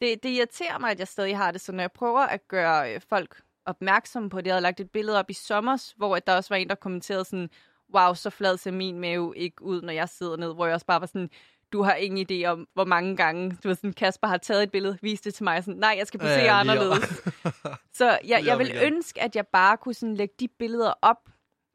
det, 0.01 0.23
det 0.23 0.29
irriterer 0.29 0.79
mig, 0.79 0.91
at 0.91 0.99
jeg 0.99 1.09
stadig 1.09 1.37
har 1.37 1.51
det, 1.51 1.61
så 1.61 1.73
når 1.73 1.83
jeg 1.83 1.93
prøver 1.93 2.21
at 2.21 2.49
gøre 2.49 2.95
øh, 2.95 3.01
folk 3.09 3.43
opmærksom 3.67 4.29
på 4.29 4.41
det, 4.41 4.47
jeg 4.47 4.55
havde 4.55 4.63
lagt 4.63 4.81
et 4.81 4.91
billede 4.91 5.19
op 5.19 5.31
i 5.31 5.33
sommer, 5.33 5.93
hvor 5.97 6.17
at 6.17 6.27
der 6.27 6.37
også 6.37 6.55
var 6.55 6.57
en, 6.57 6.69
der 6.69 6.75
kommenterede 6.75 7.25
sådan, 7.25 7.51
wow, 7.95 8.15
så 8.15 8.31
flad 8.31 8.57
ser 8.57 8.71
min 8.71 9.01
mave 9.01 9.37
ikke 9.37 9.63
ud, 9.63 9.83
når 9.83 9.93
jeg 9.93 10.09
sidder 10.09 10.37
ned, 10.37 10.55
hvor 10.55 10.67
jeg 10.67 10.75
også 10.75 10.87
bare 10.87 11.01
var 11.01 11.07
sådan, 11.07 11.31
du 11.73 11.83
har 11.83 11.95
ingen 11.95 12.27
idé 12.31 12.47
om, 12.47 12.69
hvor 12.75 12.85
mange 12.85 13.17
gange, 13.17 13.51
du 13.51 13.69
ved 13.69 13.75
sådan, 13.75 13.93
Kasper 13.93 14.29
har 14.29 14.37
taget 14.37 14.63
et 14.63 14.71
billede, 14.71 14.99
vist 15.03 15.25
det 15.25 15.35
til 15.35 15.45
mig, 15.45 15.65
sådan, 15.65 15.81
nej, 15.81 15.95
jeg 15.99 16.07
skal 16.07 16.21
posere 16.21 16.45
Ja, 16.45 16.61
anderledes. 16.61 17.23
Så 17.99 18.19
jeg, 18.27 18.45
jeg 18.45 18.59
vil 18.59 18.73
ønske, 18.83 19.23
at 19.23 19.37
jeg 19.37 19.47
bare 19.47 19.77
kunne 19.77 19.95
sådan 19.95 20.15
lægge 20.15 20.35
de 20.41 20.49
billeder 20.49 20.93
op, 21.03 21.29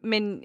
men 0.04 0.44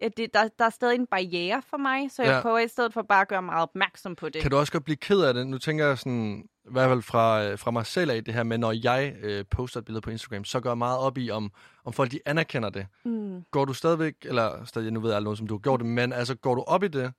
ja, 0.00 0.08
det, 0.08 0.34
der, 0.34 0.48
der 0.58 0.64
er 0.64 0.70
stadig 0.70 0.94
en 0.94 1.06
barriere 1.06 1.62
for 1.62 1.76
mig, 1.76 2.10
så 2.10 2.22
jeg 2.22 2.32
ja. 2.32 2.40
prøver 2.40 2.58
i 2.58 2.68
stedet 2.68 2.92
for 2.92 3.02
bare 3.02 3.20
at 3.20 3.28
gøre 3.28 3.42
meget 3.42 3.62
opmærksom 3.62 4.16
på 4.16 4.28
det. 4.28 4.42
Kan 4.42 4.50
du 4.50 4.56
også 4.56 4.72
godt 4.72 4.84
blive 4.84 4.96
ked 4.96 5.20
af 5.20 5.34
det? 5.34 5.46
Nu 5.46 5.58
tænker 5.58 5.86
jeg 5.86 5.98
sådan, 5.98 6.48
i 6.70 6.72
hvert 6.72 6.88
fald 6.88 7.02
fra, 7.02 7.44
øh, 7.44 7.58
fra 7.58 7.70
mig 7.70 7.86
selv 7.86 8.10
af 8.10 8.24
det 8.24 8.34
her 8.34 8.42
med, 8.42 8.58
når 8.58 8.72
jeg 8.72 9.14
øh, 9.22 9.44
poster 9.50 9.78
et 9.78 9.84
billede 9.84 10.00
på 10.00 10.10
Instagram, 10.10 10.44
så 10.44 10.60
går 10.60 10.70
jeg 10.70 10.78
meget 10.78 10.98
op 10.98 11.18
i, 11.18 11.30
om, 11.30 11.52
om 11.84 11.92
folk 11.92 12.10
de 12.10 12.20
anerkender 12.26 12.70
det. 12.70 12.86
Mm. 13.04 13.44
Går 13.50 13.64
du 13.64 13.72
stadigvæk, 13.72 14.14
eller 14.22 14.64
stadig, 14.64 14.92
nu 14.92 15.00
ved 15.00 15.10
jeg 15.10 15.16
aldrig 15.16 15.24
noget, 15.24 15.38
som 15.38 15.46
du 15.46 15.54
har 15.54 15.58
gjort 15.58 15.80
det, 15.80 15.88
men 15.88 16.12
altså 16.12 16.34
går 16.34 16.54
du 16.54 16.62
op 16.62 16.82
i 16.82 16.88
det? 16.88 17.12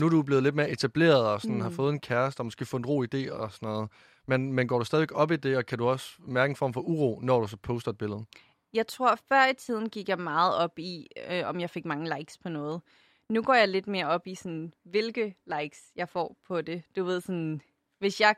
Nu 0.00 0.06
er 0.06 0.10
du 0.10 0.22
blevet 0.22 0.42
lidt 0.42 0.54
mere 0.54 0.70
etableret 0.70 1.26
og 1.26 1.40
sådan, 1.40 1.56
mm. 1.56 1.62
har 1.62 1.70
fået 1.70 1.92
en 1.92 2.00
kæreste 2.00 2.40
og 2.40 2.46
måske 2.46 2.64
fundet 2.64 2.88
ro 2.88 3.02
i 3.02 3.06
det 3.06 3.32
og 3.32 3.52
sådan 3.52 3.68
noget. 3.68 3.90
Men, 4.26 4.52
men 4.52 4.68
går 4.68 4.78
du 4.78 4.84
stadigvæk 4.84 5.12
op 5.14 5.30
i 5.30 5.36
det, 5.36 5.56
og 5.56 5.66
kan 5.66 5.78
du 5.78 5.88
også 5.88 6.10
mærke 6.18 6.50
en 6.50 6.56
form 6.56 6.72
for 6.72 6.80
uro, 6.80 7.20
når 7.22 7.40
du 7.40 7.46
så 7.46 7.56
poster 7.56 7.90
et 7.90 7.98
billede? 7.98 8.24
Jeg 8.74 8.86
tror, 8.86 9.18
før 9.28 9.50
i 9.50 9.54
tiden 9.54 9.90
gik 9.90 10.08
jeg 10.08 10.18
meget 10.18 10.54
op 10.54 10.78
i, 10.78 11.06
øh, 11.30 11.42
om 11.48 11.60
jeg 11.60 11.70
fik 11.70 11.84
mange 11.84 12.16
likes 12.18 12.38
på 12.38 12.48
noget. 12.48 12.80
Nu 13.28 13.42
går 13.42 13.54
jeg 13.54 13.68
lidt 13.68 13.86
mere 13.86 14.06
op 14.06 14.26
i, 14.26 14.34
sådan, 14.34 14.72
hvilke 14.84 15.34
likes 15.46 15.80
jeg 15.96 16.08
får 16.08 16.36
på 16.48 16.60
det. 16.60 16.82
Du 16.96 17.04
ved, 17.04 17.20
sådan, 17.20 17.60
hvis 17.98 18.20
jeg, 18.20 18.34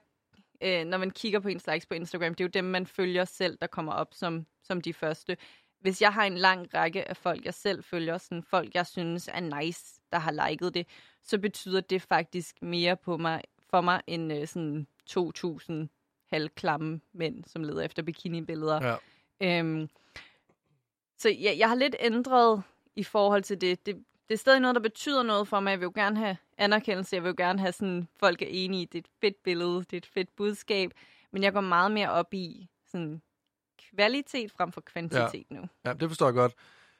øh, 0.60 0.84
når 0.84 0.98
man 0.98 1.10
kigger 1.10 1.40
på 1.40 1.48
ens 1.48 1.66
likes 1.66 1.86
på 1.86 1.94
Instagram, 1.94 2.34
det 2.34 2.40
er 2.40 2.48
jo 2.48 2.50
dem, 2.54 2.64
man 2.64 2.86
følger 2.86 3.24
selv, 3.24 3.58
der 3.60 3.66
kommer 3.66 3.92
op 3.92 4.14
som, 4.14 4.46
som 4.62 4.80
de 4.80 4.92
første. 4.92 5.36
Hvis 5.80 6.02
jeg 6.02 6.12
har 6.12 6.24
en 6.24 6.36
lang 6.36 6.74
række 6.74 7.08
af 7.08 7.16
folk, 7.16 7.44
jeg 7.44 7.54
selv 7.54 7.84
følger, 7.84 8.18
sådan 8.18 8.42
folk, 8.42 8.74
jeg 8.74 8.86
synes 8.86 9.28
er 9.32 9.60
nice, 9.60 10.00
der 10.12 10.18
har 10.18 10.48
liket 10.48 10.74
det, 10.74 10.86
så 11.22 11.38
betyder 11.38 11.80
det 11.80 12.02
faktisk 12.02 12.62
mere 12.62 12.96
på 12.96 13.16
mig, 13.16 13.42
for 13.70 13.80
mig, 13.80 14.02
end 14.06 14.32
øh, 14.32 14.46
sådan 14.46 14.86
2.000 15.10 15.72
halvklamme 16.30 17.00
mænd, 17.12 17.44
som 17.44 17.64
leder 17.64 17.82
efter 17.82 18.02
bikini-billeder. 18.02 18.96
Ja. 19.40 19.58
Øhm, 19.58 19.88
så 21.18 21.28
jeg, 21.28 21.58
jeg 21.58 21.68
har 21.68 21.76
lidt 21.76 21.96
ændret 22.00 22.62
i 22.96 23.04
forhold 23.04 23.42
til 23.42 23.60
det. 23.60 23.86
det. 23.86 24.04
Det 24.28 24.34
er 24.34 24.38
stadig 24.38 24.60
noget, 24.60 24.74
der 24.74 24.80
betyder 24.80 25.22
noget 25.22 25.48
for 25.48 25.60
mig. 25.60 25.70
Jeg 25.70 25.80
vil 25.80 25.84
jo 25.84 25.92
gerne 25.94 26.16
have 26.16 26.36
anerkendelse. 26.58 27.16
Jeg 27.16 27.22
vil 27.22 27.28
jo 27.28 27.34
gerne 27.38 27.60
have 27.60 27.72
sådan, 27.72 28.08
folk 28.20 28.42
er 28.42 28.46
enige 28.50 28.82
i, 28.82 28.84
det 28.84 28.98
er 28.98 29.02
et 29.02 29.10
fedt 29.20 29.42
billede, 29.42 29.78
det 29.78 29.92
er 29.92 29.96
et 29.96 30.06
fedt 30.06 30.36
budskab. 30.36 30.90
Men 31.32 31.42
jeg 31.42 31.52
går 31.52 31.60
meget 31.60 31.92
mere 31.92 32.10
op 32.10 32.34
i 32.34 32.68
sådan, 32.86 33.22
kvalitet 33.94 34.52
frem 34.52 34.72
for 34.72 34.80
kvantitet 34.80 35.46
ja. 35.50 35.56
nu. 35.56 35.62
Ja, 35.84 35.92
det 35.92 36.08
forstår 36.08 36.26
jeg 36.26 36.34
godt. 36.34 36.54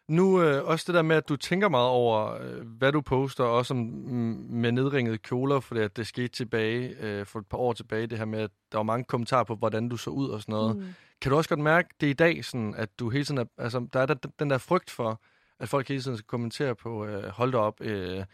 Nu 0.09 0.43
øh, 0.43 0.65
også 0.65 0.85
det 0.87 0.95
der 0.95 1.03
med, 1.03 1.17
at 1.17 1.29
du 1.29 1.37
tænker 1.37 1.69
meget 1.69 1.89
over, 1.89 2.35
øh, 2.35 2.67
hvad 2.67 2.93
du 2.93 3.01
poster, 3.01 3.45
også 3.45 3.75
om, 3.75 3.81
mm, 3.81 4.47
med 4.51 4.73
nedringede 4.73 5.19
kjoler, 5.19 5.61
fordi 5.61 5.81
at 5.81 5.97
det 5.97 6.07
skete 6.07 6.29
tilbage 6.29 6.97
øh, 7.01 7.27
for 7.27 7.39
et 7.39 7.47
par 7.47 7.59
år 7.59 7.73
tilbage, 7.73 8.07
det 8.07 8.19
her 8.19 8.25
med, 8.25 8.41
at 8.41 8.51
der 8.73 8.79
var 8.79 8.83
mange 8.83 9.05
kommentarer 9.05 9.45
på, 9.45 9.55
hvordan 9.55 9.89
du 9.89 9.97
så 9.97 10.11
ud 10.11 10.29
og 10.29 10.41
sådan 10.41 10.53
noget. 10.53 10.77
Mm. 10.77 10.85
Kan 11.21 11.31
du 11.31 11.37
også 11.37 11.49
godt 11.49 11.61
mærke 11.61 11.89
det 12.01 12.07
i 12.07 12.13
dag, 12.13 12.45
sådan, 12.45 12.75
at 12.75 12.99
du 12.99 13.11
hele 13.11 13.25
tiden 13.25 13.39
er, 13.39 13.45
altså, 13.59 13.87
der 13.93 14.01
er 14.01 14.07
der, 14.07 14.15
den 14.39 14.51
der 14.51 14.59
frygt 14.59 14.91
for, 14.91 15.23
at 15.61 15.69
folk 15.69 15.89
hele 15.89 16.03
tiden 16.03 16.17
skal 16.17 16.27
kommentere 16.27 16.75
på, 16.75 17.07
øh, 17.07 17.25
hold 17.25 17.53
da 17.53 17.59
op, 17.59 17.81
øh, 17.81 18.25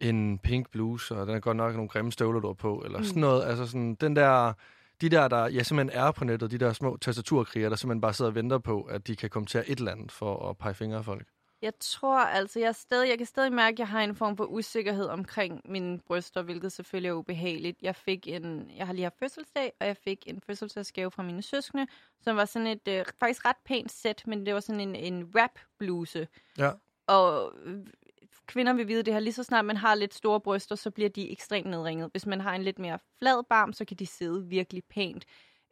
en 0.00 0.38
pink 0.38 0.70
bluse, 0.70 1.16
og 1.16 1.26
den 1.26 1.34
er 1.34 1.40
godt 1.40 1.56
nok 1.56 1.74
nogle 1.74 1.88
grimme 1.88 2.12
støvler, 2.12 2.40
du 2.40 2.52
på, 2.52 2.82
eller 2.84 2.98
mm. 2.98 3.04
sådan 3.04 3.20
noget. 3.20 3.44
Altså 3.44 3.66
sådan, 3.66 3.94
den 3.94 4.16
der, 4.16 4.52
de 5.00 5.08
der, 5.08 5.28
der 5.28 5.48
ja, 5.48 5.62
simpelthen 5.62 6.00
er 6.00 6.10
på 6.10 6.24
nettet, 6.24 6.50
de 6.50 6.58
der 6.58 6.72
små 6.72 6.96
tastaturkrigere, 6.96 7.70
der 7.70 7.76
simpelthen 7.76 8.00
bare 8.00 8.12
sidder 8.12 8.30
og 8.30 8.34
venter 8.34 8.58
på, 8.58 8.82
at 8.82 9.06
de 9.06 9.16
kan 9.16 9.30
kommentere 9.30 9.68
et 9.68 9.78
eller 9.78 9.92
andet 9.92 10.12
for 10.12 10.50
at 10.50 10.58
pege 10.58 10.74
fingre 10.74 10.98
af 10.98 11.04
folk. 11.04 11.26
Jeg 11.62 11.72
tror 11.80 12.18
altså, 12.18 12.60
jeg, 12.60 12.74
stadig, 12.74 13.08
jeg 13.08 13.18
kan 13.18 13.26
stadig 13.26 13.52
mærke, 13.52 13.74
at 13.74 13.78
jeg 13.78 13.88
har 13.88 14.00
en 14.00 14.14
form 14.14 14.36
for 14.36 14.44
usikkerhed 14.44 15.06
omkring 15.06 15.60
mine 15.64 15.98
bryster, 15.98 16.42
hvilket 16.42 16.72
selvfølgelig 16.72 17.08
er 17.08 17.12
ubehageligt. 17.12 17.82
Jeg 17.82 17.96
fik 17.96 18.28
en, 18.28 18.70
jeg 18.76 18.86
har 18.86 18.92
lige 18.92 19.02
haft 19.02 19.18
fødselsdag, 19.18 19.72
og 19.80 19.86
jeg 19.86 19.96
fik 19.96 20.24
en 20.26 20.40
fødselsdagsgave 20.40 21.10
fra 21.10 21.22
mine 21.22 21.42
søskende, 21.42 21.86
som 22.20 22.36
var 22.36 22.44
sådan 22.44 22.66
et 22.66 22.88
øh, 22.88 23.04
faktisk 23.20 23.46
ret 23.46 23.56
pænt 23.64 23.92
sæt, 23.92 24.22
men 24.26 24.46
det 24.46 24.54
var 24.54 24.60
sådan 24.60 24.80
en, 24.80 24.96
en 24.96 25.32
rap 25.36 25.58
bluse. 25.78 26.28
Ja. 26.58 26.70
Og 27.06 27.52
kvinder 28.46 28.72
vil 28.72 28.88
vide 28.88 29.02
det 29.02 29.14
her, 29.14 29.20
lige 29.20 29.32
så 29.32 29.42
snart 29.42 29.64
man 29.64 29.76
har 29.76 29.94
lidt 29.94 30.14
store 30.14 30.40
bryster, 30.40 30.74
så 30.74 30.90
bliver 30.90 31.08
de 31.08 31.32
ekstremt 31.32 31.70
nedringet. 31.70 32.10
Hvis 32.12 32.26
man 32.26 32.40
har 32.40 32.54
en 32.54 32.62
lidt 32.62 32.78
mere 32.78 32.98
flad 33.18 33.44
barm, 33.48 33.72
så 33.72 33.84
kan 33.84 33.96
de 33.96 34.06
sidde 34.06 34.46
virkelig 34.46 34.84
pænt. 34.84 35.24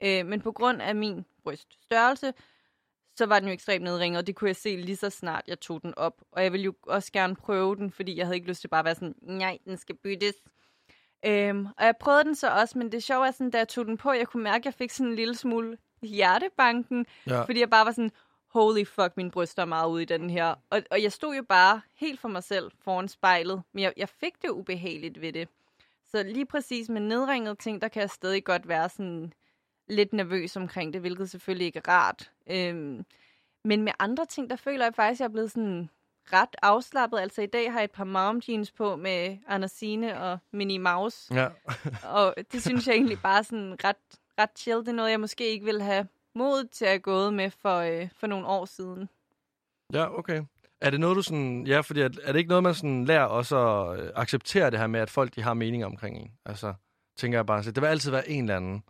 Øh, 0.03 0.27
men 0.27 0.41
på 0.41 0.53
grund 0.53 0.83
af 0.83 0.95
min 0.95 1.25
bryststørrelse, 1.43 2.33
så 3.17 3.27
var 3.27 3.39
den 3.39 3.49
jo 3.49 3.55
ekstremt 3.55 3.85
nedringet, 3.85 4.19
og 4.19 4.27
det 4.27 4.35
kunne 4.35 4.49
jeg 4.49 4.57
se 4.57 4.77
lige 4.77 4.97
så 4.97 5.11
snart, 5.11 5.43
jeg 5.47 5.61
tog 5.61 5.83
den 5.83 5.95
op. 5.97 6.23
Og 6.33 6.43
jeg 6.43 6.53
ville 6.53 6.65
jo 6.65 6.75
også 6.83 7.13
gerne 7.13 7.37
prøve 7.37 7.77
den, 7.77 7.91
fordi 7.91 8.17
jeg 8.17 8.27
havde 8.27 8.37
ikke 8.37 8.49
lyst 8.49 8.61
til 8.61 8.69
bare 8.69 8.79
at 8.79 8.85
være 8.85 8.95
sådan, 8.95 9.15
nej, 9.23 9.59
den 9.65 9.77
skal 9.77 9.95
byttes. 9.97 10.35
Øhm, 11.27 11.67
og 11.67 11.85
jeg 11.85 11.95
prøvede 12.01 12.25
den 12.25 12.35
så 12.35 12.51
også, 12.51 12.79
men 12.79 12.93
det 12.93 13.03
sjove 13.03 13.27
er 13.27 13.31
sådan, 13.31 13.51
da 13.51 13.59
jeg 13.59 13.69
tog 13.69 13.87
den 13.87 13.97
på, 13.97 14.13
jeg 14.13 14.29
kunne 14.29 14.43
mærke, 14.43 14.63
at 14.63 14.65
jeg 14.65 14.75
fik 14.75 14.91
sådan 14.91 15.11
en 15.11 15.17
lille 15.17 15.35
smule 15.35 15.79
hjertebanken, 16.03 17.07
Ja. 17.27 17.43
fordi 17.43 17.61
jeg 17.61 17.71
bare 17.71 17.87
var 17.87 17.93
sådan, 17.93 18.13
holy 18.47 18.85
fuck, 18.87 19.17
mine 19.17 19.31
bryster 19.31 19.63
er 19.63 19.67
meget 19.67 19.89
ude 19.91 20.03
i 20.03 20.07
den 20.07 20.31
her. 20.31 20.55
Og, 20.71 20.83
og 20.91 21.03
jeg 21.03 21.13
stod 21.13 21.35
jo 21.37 21.43
bare 21.43 21.81
helt 21.95 22.21
for 22.21 22.29
mig 22.29 22.43
selv 22.45 22.71
foran 22.85 23.09
spejlet, 23.09 23.63
men 23.73 23.83
jeg, 23.83 23.93
jeg 23.97 24.09
fik 24.09 24.43
det 24.43 24.49
ubehageligt 24.51 25.21
ved 25.21 25.33
det. 25.33 25.49
Så 26.11 26.23
lige 26.23 26.47
præcis 26.47 26.89
med 26.89 27.01
nedringede 27.01 27.55
ting, 27.55 27.81
der 27.83 27.89
kan 27.89 28.01
jeg 28.03 28.11
stadig 28.11 28.45
godt 28.45 28.69
være 28.69 28.89
sådan 28.89 29.33
lidt 29.89 30.13
nervøs 30.13 30.57
omkring 30.57 30.93
det, 30.93 31.01
hvilket 31.01 31.31
selvfølgelig 31.31 31.67
ikke 31.67 31.81
er 31.85 31.89
rart. 31.89 32.31
Øhm, 32.51 33.05
men 33.65 33.83
med 33.83 33.93
andre 33.99 34.27
ting, 34.27 34.51
der 34.51 34.57
føler 34.57 34.85
jeg 34.85 34.95
faktisk, 34.95 35.21
at 35.21 35.21
jeg 35.21 35.29
er 35.29 35.33
blevet 35.33 35.51
sådan 35.51 35.91
ret 36.33 36.57
afslappet. 36.63 37.19
Altså 37.19 37.43
i 37.43 37.47
dag 37.47 37.73
har 37.73 37.79
jeg 37.79 37.85
et 37.85 37.91
par 37.91 38.05
mom 38.05 38.43
jeans 38.49 38.73
på 38.73 38.97
med 38.97 39.39
Andersine 39.47 40.21
og 40.21 40.39
Minnie 40.53 40.79
Mouse. 40.79 41.35
Ja. 41.35 41.49
Og 42.19 42.35
det 42.53 42.63
synes 42.63 42.87
jeg 42.87 42.95
egentlig 42.95 43.19
bare 43.23 43.45
sådan 43.45 43.77
ret, 43.85 43.97
ret 44.39 44.51
chill. 44.59 44.79
Det 44.79 44.89
er 44.89 44.93
noget, 44.93 45.11
jeg 45.11 45.21
måske 45.21 45.49
ikke 45.49 45.65
ville 45.65 45.83
have 45.83 46.07
mod 46.35 46.65
til 46.65 46.85
at 46.85 47.03
gå 47.03 47.31
med 47.31 47.51
for, 47.51 47.77
øh, 47.77 48.09
for 48.17 48.27
nogle 48.27 48.47
år 48.47 48.65
siden. 48.65 49.09
ja, 49.93 50.19
okay. 50.19 50.43
Er 50.81 50.91
det 50.91 51.01
noget, 51.01 51.17
du 51.17 51.23
sådan... 51.23 51.67
Ja, 51.67 51.81
fordi 51.81 52.01
er, 52.01 52.09
er 52.23 52.33
det 52.33 52.39
ikke 52.39 52.49
noget, 52.49 52.63
man 52.63 52.75
sådan 52.75 53.05
lærer 53.05 53.25
også 53.25 53.57
at 53.57 54.01
øh, 54.01 54.11
acceptere 54.15 54.71
det 54.71 54.79
her 54.79 54.87
med, 54.87 55.01
at 55.01 55.11
folk 55.11 55.35
de 55.35 55.43
har 55.43 55.55
meninger 55.55 55.87
omkring 55.87 56.17
en? 56.17 56.33
Altså, 56.45 56.75
tænker 57.17 57.39
jeg 57.39 57.47
bare, 57.47 57.63
så 57.63 57.71
det 57.71 57.83
vil 57.83 57.89
altid 57.89 58.11
være 58.11 58.29
en 58.29 58.45
eller 58.45 58.57
anden. 58.57 58.83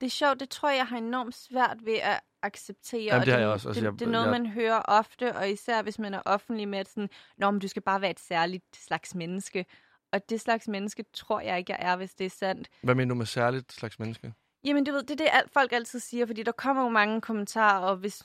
Det 0.00 0.06
er 0.06 0.10
sjovt, 0.10 0.40
det 0.40 0.50
tror 0.50 0.68
jeg, 0.68 0.76
jeg 0.76 0.86
har 0.86 0.96
enormt 0.98 1.34
svært 1.34 1.76
ved 1.84 1.94
at 2.02 2.20
acceptere. 2.42 3.00
Jamen, 3.02 3.20
og 3.20 3.26
det 3.26 3.32
har 3.34 3.40
jeg 3.40 3.48
også. 3.48 3.68
Altså, 3.68 3.84
det, 3.90 3.98
det 4.00 4.06
er 4.06 4.10
noget, 4.10 4.24
jeg- 4.26 4.32
man 4.32 4.46
hører 4.46 4.78
ofte, 4.84 5.36
og 5.36 5.50
især 5.50 5.82
hvis 5.82 5.98
man 5.98 6.14
er 6.14 6.22
offentlig 6.24 6.68
med, 6.68 6.78
at 6.78 6.88
sådan, 6.88 7.10
Nå, 7.38 7.50
men 7.50 7.60
du 7.60 7.68
skal 7.68 7.82
bare 7.82 8.00
være 8.00 8.10
et 8.10 8.20
særligt 8.20 8.64
slags 8.76 9.14
menneske. 9.14 9.66
Og 10.12 10.28
det 10.30 10.40
slags 10.40 10.68
menneske 10.68 11.04
tror 11.12 11.40
jeg 11.40 11.58
ikke, 11.58 11.72
jeg 11.72 11.92
er, 11.92 11.96
hvis 11.96 12.14
det 12.14 12.24
er 12.26 12.30
sandt. 12.30 12.68
Hvad 12.82 12.94
mener 12.94 13.14
du 13.14 13.18
med 13.18 13.26
særligt 13.26 13.72
slags 13.72 13.98
menneske? 13.98 14.32
Jamen, 14.64 14.84
du 14.84 14.92
ved, 14.92 15.02
det 15.02 15.20
er 15.20 15.40
det, 15.40 15.52
folk 15.52 15.72
altid 15.72 16.00
siger, 16.00 16.26
fordi 16.26 16.42
der 16.42 16.52
kommer 16.52 16.82
jo 16.82 16.88
mange 16.88 17.20
kommentarer, 17.20 17.78
og 17.86 17.96
hvis... 17.96 18.22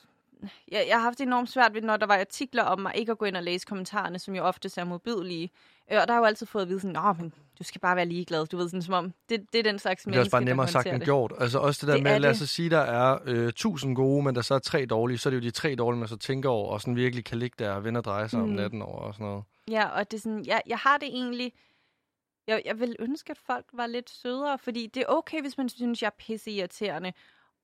Jeg, 0.72 0.86
jeg 0.88 0.96
har 0.96 1.04
haft 1.04 1.22
enormt 1.22 1.50
svært 1.50 1.74
ved, 1.74 1.82
når 1.82 1.98
der 1.98 2.06
var 2.06 2.18
artikler 2.20 2.64
om 2.64 2.80
mig, 2.80 2.96
ikke 2.96 3.12
at 3.12 3.18
gå 3.18 3.26
ind 3.26 3.38
og 3.38 3.44
læse 3.44 3.66
kommentarerne, 3.66 4.20
som 4.20 4.36
jo 4.36 4.44
ofte 4.44 4.70
er 4.78 4.84
modbydelige. 4.84 5.50
Øh, 5.92 5.98
Og 6.02 6.08
der 6.08 6.14
har 6.14 6.20
jo 6.20 6.26
altid 6.26 6.46
fået 6.46 6.62
at 6.62 6.70
vide 6.70 6.80
sådan, 6.80 6.94
Nå, 6.94 7.14
men 7.14 7.34
du 7.60 7.64
skal 7.64 7.82
bare 7.82 7.96
være 7.96 8.06
ligeglad. 8.06 8.46
Du 8.46 8.58
ved, 8.58 8.70
sådan 8.70 8.82
som 8.82 8.94
om, 8.94 9.14
det, 9.30 9.46
det 9.54 9.60
er 9.60 9.64
den 9.64 9.80
slags 9.80 10.02
Det 10.04 10.08
er 10.08 10.10
menneske, 10.10 10.22
også 10.22 10.32
bare 10.32 10.44
nemmere 10.44 10.68
sagt 10.68 10.88
end 10.88 11.04
gjort. 11.04 11.34
Altså 11.40 11.60
også 11.60 11.80
det 11.82 11.88
der 11.88 11.94
Det 11.94 12.04
med, 12.04 12.20
lad 12.20 12.30
os 12.30 12.38
det. 12.38 12.50
sige, 12.50 12.70
der 12.70 12.80
er 12.80 13.20
øh, 13.26 13.54
tusind 13.54 13.96
gode, 13.96 14.24
men 14.24 14.36
der 14.36 14.42
så 14.42 14.54
er 14.56 14.60
tre 14.60 14.86
dårlige, 14.86 15.18
så 15.18 15.30
er 15.30 15.32
det 15.32 15.38
jo 15.38 15.42
de 15.42 15.52
tre 15.52 15.76
dårlige, 15.76 16.00
man 16.00 16.08
så 16.08 16.18
tænker 16.18 16.50
over, 16.50 16.74
og 16.74 16.82
sådan 16.82 16.96
virkelig 16.96 17.26
kan 17.26 17.38
ligge 17.40 17.56
der 17.60 17.72
og 17.72 17.84
vende 17.84 17.98
og 17.98 18.04
dreje 18.04 18.30
sig 18.30 18.40
mm. 18.40 18.46
om 18.46 18.50
natten 18.50 18.82
over 18.82 19.00
og 19.00 19.14
sådan 19.14 19.28
noget. 19.28 19.44
Ja, 19.70 19.88
og 19.88 20.12
det 20.12 20.18
er 20.18 20.22
sådan, 20.22 20.46
jeg, 20.46 20.62
jeg 20.68 20.78
har 20.78 20.98
det 20.98 21.08
egentlig... 21.08 21.54
Jeg, 22.48 22.62
jeg 22.66 22.80
vil 22.80 22.96
ønske, 23.00 23.32
at 23.32 23.38
folk 23.38 23.66
var 23.74 23.88
lidt 23.88 24.10
sødere, 24.10 24.58
fordi 24.60 24.88
det 24.88 25.02
er 25.02 25.06
okay, 25.08 25.42
hvis 25.42 25.58
man 25.58 25.70
synes, 25.70 26.02
jeg 26.02 26.08
er 26.08 26.16
pisse 26.26 26.52
irriterende. 26.52 27.14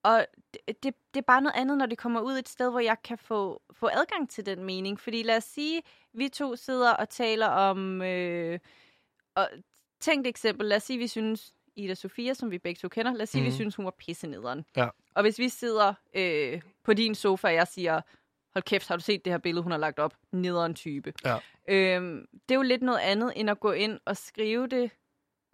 Og 0.03 0.25
det, 0.53 0.83
det, 0.83 0.95
det 1.13 1.19
er 1.19 1.25
bare 1.27 1.41
noget 1.41 1.55
andet, 1.55 1.77
når 1.77 1.85
det 1.85 1.97
kommer 1.97 2.21
ud 2.21 2.37
et 2.37 2.49
sted, 2.49 2.69
hvor 2.69 2.79
jeg 2.79 2.97
kan 3.03 3.17
få, 3.17 3.61
få 3.71 3.87
adgang 3.87 4.29
til 4.29 4.45
den 4.45 4.63
mening. 4.63 4.99
Fordi 4.99 5.23
lad 5.23 5.37
os 5.37 5.43
sige, 5.43 5.81
vi 6.13 6.29
to 6.29 6.55
sidder 6.55 6.93
og 6.93 7.09
taler 7.09 7.47
om... 7.47 8.01
Øh, 8.01 8.59
og 9.35 9.49
tænk 9.99 10.25
et 10.25 10.29
eksempel. 10.29 10.67
Lad 10.67 10.77
os 10.77 10.83
sige, 10.83 10.99
vi 10.99 11.07
synes, 11.07 11.53
Ida 11.75 11.93
Sofia, 11.93 12.33
som 12.33 12.51
vi 12.51 12.57
begge 12.57 12.79
to 12.79 12.87
kender, 12.87 13.13
lad 13.13 13.21
os 13.21 13.29
sige, 13.29 13.41
mm. 13.41 13.47
vi 13.47 13.51
synes, 13.51 13.75
hun 13.75 13.85
var 13.85 13.91
pisse 13.91 14.27
nederen. 14.27 14.65
Ja. 14.75 14.87
Og 15.13 15.21
hvis 15.21 15.39
vi 15.39 15.49
sidder 15.49 15.93
øh, 16.13 16.61
på 16.83 16.93
din 16.93 17.15
sofa, 17.15 17.47
og 17.47 17.53
jeg 17.53 17.67
siger, 17.67 18.01
hold 18.53 18.63
kæft, 18.63 18.87
har 18.87 18.95
du 18.95 19.03
set 19.03 19.25
det 19.25 19.33
her 19.33 19.37
billede, 19.37 19.63
hun 19.63 19.71
har 19.71 19.79
lagt 19.79 19.99
op? 19.99 20.13
Nederen 20.31 20.75
type. 20.75 21.13
Ja. 21.25 21.37
Øhm, 21.67 22.27
det 22.49 22.55
er 22.55 22.59
jo 22.59 22.61
lidt 22.61 22.81
noget 22.81 22.99
andet, 22.99 23.33
end 23.35 23.49
at 23.49 23.59
gå 23.59 23.71
ind 23.71 23.99
og 24.05 24.17
skrive 24.17 24.67
det 24.67 24.91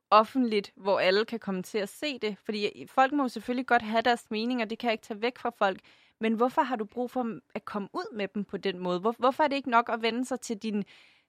offentligt, 0.10 0.72
hvor 0.76 1.00
alle 1.00 1.26
kan 1.26 1.40
komme 1.40 1.64
til 1.64 1.78
at 1.78 1.90
se 1.90 2.20
det. 2.20 2.38
Fordi 2.46 2.82
øh, 2.82 2.88
folk 2.88 3.14
må 3.14 3.24
jo 3.24 3.30
selvfølgelig 3.30 3.68
godt 3.68 3.82
have 3.82 4.02
deres 4.02 4.32
meninger, 4.32 4.66
det 4.66 4.80
kan 4.80 4.88
jeg 4.88 4.94
ikke 4.94 5.06
tage 5.06 5.22
væk 5.22 5.38
fra 5.38 5.50
folk. 5.58 5.80
Men 6.22 6.34
hvorfor 6.34 6.62
har 6.62 6.76
du 6.76 6.86
brug 6.86 7.12
for 7.12 7.24
mm, 7.24 7.42
at 7.56 7.66
komme 7.66 7.90
ud 7.94 8.16
med 8.16 8.28
dem 8.28 8.44
på 8.44 8.58
den 8.58 8.80
måde? 8.80 9.00
Hvor, 9.00 9.16
hvorfor 9.20 9.44
er 9.44 9.48
det 9.48 9.56
ikke 9.56 9.70
nok 9.70 9.90
at 9.90 10.02
vende 10.02 10.26
sig 10.26 10.40
til 10.40 10.58
din, 10.58 10.84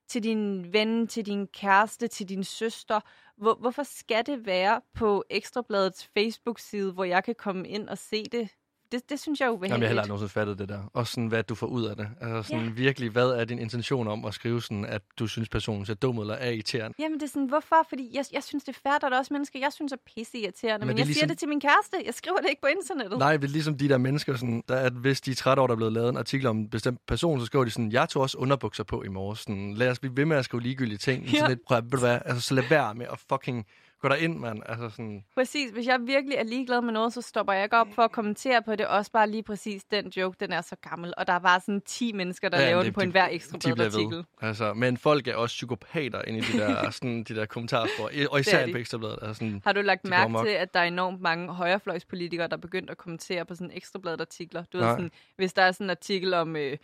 til 0.09 0.23
din 0.23 0.73
ven, 0.73 1.07
til 1.07 1.27
din 1.27 1.47
kæreste, 1.47 2.09
til 2.09 2.29
din 2.29 2.45
søster? 2.45 3.01
Hvor, 3.37 3.55
hvorfor 3.55 3.83
skal 3.83 4.27
det 4.27 4.47
være 4.47 4.81
på 4.95 5.25
Ekstrabladets 5.31 6.07
Facebook-side, 6.07 6.93
hvor 6.93 7.05
jeg 7.05 7.25
kan 7.25 7.35
komme 7.35 7.69
ind 7.69 7.89
og 7.89 7.99
se 7.99 8.25
det 8.25 8.49
det, 8.93 9.11
det 9.11 9.21
synes 9.21 9.41
jeg 9.41 9.47
er 9.47 9.51
ubehageligt. 9.51 9.73
Jamen, 9.73 9.83
jeg 9.83 9.87
har 9.89 9.91
heller 9.91 10.03
aldrig 10.03 10.09
nogensinde 10.09 10.33
fattet 10.33 10.59
det 10.59 10.69
der. 10.69 10.91
Og 10.95 11.07
sådan, 11.07 11.27
hvad 11.27 11.43
du 11.43 11.55
får 11.55 11.67
ud 11.67 11.85
af 11.85 11.97
det. 11.97 12.09
Altså 12.21 12.43
sådan 12.51 12.65
Ja. 12.67 12.71
virkelig, 12.73 13.11
hvad 13.11 13.29
er 13.29 13.45
din 13.45 13.59
intention 13.59 14.09
om 14.09 14.25
at 14.25 14.35
skrive 14.35 14.63
sådan, 14.63 14.85
at 14.85 15.03
du 15.19 15.27
synes, 15.27 15.49
personen 15.49 15.87
ser 15.87 15.95
dum 15.95 16.19
ud 16.19 16.23
eller 16.23 16.35
er 16.35 16.51
irriterende? 16.51 16.95
Jamen, 16.99 17.21
det 17.21 17.27
er 17.27 17.29
sådan, 17.31 17.49
hvorfor? 17.49 17.77
Fordi 17.89 18.11
jeg, 18.15 18.25
jeg 18.33 18.43
synes, 18.43 18.65
det 18.65 18.77
er 18.77 18.81
færdigt, 18.83 19.05
at 19.05 19.11
der 19.11 19.17
er 19.17 19.21
også 19.21 19.35
mennesker, 19.35 19.59
jeg 19.59 19.73
synes 19.73 19.93
er 19.93 19.97
pisse 20.17 20.39
irriterende, 20.39 20.87
Men 20.87 20.93
men, 20.93 20.99
jeg 20.99 21.07
ligesom- 21.07 21.19
siger 21.21 21.29
det 21.29 21.39
til 21.39 21.49
min 21.49 21.61
kæreste. 21.61 21.97
Jeg 22.07 22.15
skriver 22.15 22.37
det 22.39 22.49
ikke 22.49 22.63
på 22.63 22.69
internettet. 22.69 23.19
Nej, 23.19 23.37
det 23.37 23.45
er 23.45 23.53
ligesom 23.53 23.79
de 23.79 23.89
der 23.89 23.99
mennesker, 23.99 24.37
sådan, 24.37 24.63
der, 24.69 24.77
at 24.77 24.93
hvis 24.93 25.21
de 25.21 25.31
er 25.31 25.35
trætte 25.35 25.61
over, 25.61 25.67
der 25.67 25.75
er 25.75 25.77
blevet 25.77 25.93
lavet 25.93 26.09
en 26.09 26.17
artikel 26.17 26.47
om 26.47 26.57
en 26.59 26.69
bestemt 26.71 27.01
person, 27.07 27.41
så 27.41 27.47
skriver 27.47 27.65
de 27.65 27.71
sådan, 27.71 27.93
jeg 27.93 28.09
tog 28.09 28.23
også 28.23 28.39
underbukser 28.39 28.85
på 28.85 29.03
i 29.03 29.09
morges. 29.09 29.39
Sådan, 29.39 29.75
lad 29.75 29.89
os 29.91 29.99
blive 29.99 30.17
ved 30.17 30.25
med 30.25 30.37
at 30.37 30.45
skrive 30.45 30.63
ligegyldige 30.63 30.99
ting. 30.99 31.25
Ja. 31.25 31.31
Sådan 31.31 31.49
lidt, 31.51 31.61
prøv, 31.67 31.79
at- 31.79 31.85
ved 31.85 31.91
du 31.91 31.99
hvad, 31.99 32.19
altså, 32.25 32.41
så 32.41 32.55
lad 32.55 32.65
være 32.71 32.95
med 32.95 33.07
at 33.13 33.19
fucking 33.33 33.67
gå 34.09 34.15
ind, 34.15 34.39
mand. 34.39 34.63
Altså 34.67 34.91
sådan, 34.91 35.25
Præcis. 35.35 35.71
Hvis 35.71 35.87
jeg 35.87 35.99
virkelig 36.07 36.37
er 36.37 36.43
ligeglad 36.45 36.81
med 36.81 36.93
noget, 36.93 37.13
så 37.13 37.23
stopper 37.23 37.53
jeg 37.53 37.65
ikke 37.65 37.77
op 37.77 37.87
for 37.95 38.03
at 38.03 38.13
kommentere 38.13 38.63
på 38.63 38.77
det. 38.77 38.87
Også 38.87 39.13
bare 39.13 39.31
lige 39.31 39.43
præcis 39.43 39.85
den 39.85 40.09
joke, 40.17 40.37
den 40.41 40.53
er 40.53 40.61
så 40.61 40.77
gammel. 40.91 41.15
Og 41.17 41.27
der 41.27 41.33
er 41.33 41.39
bare 41.39 41.61
sådan 41.61 41.81
10 41.87 42.13
mennesker, 42.13 42.49
der 42.49 42.61
Ja, 42.61 42.67
laver 42.67 42.79
det- 42.79 42.85
den 42.87 42.93
på 42.95 43.01
de- 43.01 43.05
enhver 43.05 43.27
de 43.29 43.33
ekstra 43.35 43.59
ved. 43.77 43.81
artikel. 43.85 44.25
Altså, 44.41 44.75
men 44.75 44.97
folk 44.97 45.29
er 45.29 45.35
også 45.35 45.55
psykopater 45.55 46.23
inde 46.23 46.39
i 46.39 46.43
de 46.43 46.59
der, 46.59 46.91
sådan, 46.91 47.25
de 47.25 47.35
der 47.35 47.47
kommentarspor. 47.47 48.11
Og 48.31 48.41
især 48.41 48.67
de. 48.67 48.73
på 48.73 48.79
Ekstrabladet. 48.79 49.19
Altså, 49.23 49.35
sådan, 49.35 49.61
Har 49.65 49.73
du 49.73 49.81
lagt 49.81 50.03
De 50.03 50.11
mærke 50.11 50.35
til, 50.45 50.49
at 50.55 50.75
der 50.75 50.81
er 50.81 50.85
enormt 50.85 51.21
mange 51.21 51.49
højrefløjspolitikere, 51.55 52.49
der 52.49 52.57
er 52.57 52.61
begyndt 52.61 52.91
at 52.91 52.97
kommentere 52.97 53.45
på 53.45 53.55
sådan 53.55 53.71
ekstrabladet 53.75 54.21
artikler? 54.21 54.65
Du 54.73 54.77
ved 54.79 54.85
Nej. 54.85 54.93
sådan, 54.95 55.11
hvis 55.37 55.53
der 55.53 55.63
er 55.63 55.73
sådan 55.73 55.85
en 55.87 55.91
artikel 55.91 56.35
om, 56.35 56.57
øh, 56.57 56.77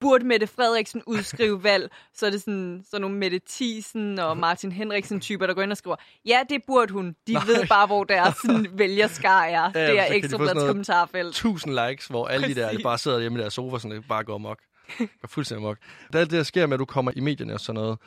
burde 0.00 0.24
Mette 0.26 0.46
Frederiksen 0.46 1.02
udskrive 1.06 1.62
valg, 1.70 1.90
så 2.14 2.26
er 2.26 2.30
det 2.30 2.40
sådan, 2.42 2.84
sådan 2.90 3.00
nogle 3.00 3.16
Mette 3.16 3.40
Thiesen 3.48 4.18
og 4.18 4.36
Martin 4.36 4.72
Henriksen 4.72 5.20
typer, 5.20 5.46
der 5.46 5.54
går 5.54 5.62
ind 5.62 5.70
og 5.70 5.76
skriver, 5.76 5.96
ja, 6.26 6.40
det 6.48 6.62
burde 6.66 6.92
hun. 6.92 7.16
De 7.26 7.32
Nej. 7.32 7.44
ved 7.46 7.66
bare, 7.68 7.86
hvor 7.86 8.04
deres 8.04 8.34
sådan, 8.46 8.66
vælgerskar 8.72 9.42
er. 9.44 9.70
Ja, 9.74 9.90
det 9.90 9.98
er 10.00 10.06
ekstrabladets 10.14 10.64
kommentarfelt. 10.66 11.34
tusind 11.34 11.74
likes, 11.88 12.06
hvor 12.06 12.26
alle 12.26 12.48
de 12.48 12.54
der 12.54 12.60
de 12.66 12.68
Præcis. 12.68 12.82
bare 12.82 12.98
sidder 12.98 13.20
hjemme 13.20 13.38
i 13.38 13.40
deres 13.42 13.54
sofa, 13.54 13.78
sådan, 13.78 13.96
det 13.96 14.08
bare 14.08 14.24
går 14.24 14.34
amok. 14.34 14.58
Går 14.98 15.28
fuldstændig 15.28 15.64
amok. 15.66 15.78
Det 16.06 16.14
er 16.14 16.18
alt 16.20 16.30
det, 16.30 16.36
der 16.36 16.42
sker 16.42 16.66
med, 16.66 16.74
at 16.74 16.78
du 16.80 16.84
kommer 16.84 17.12
i 17.16 17.20
medierne 17.20 17.54
og 17.54 17.60
sådan 17.60 17.80
noget. 17.80 17.98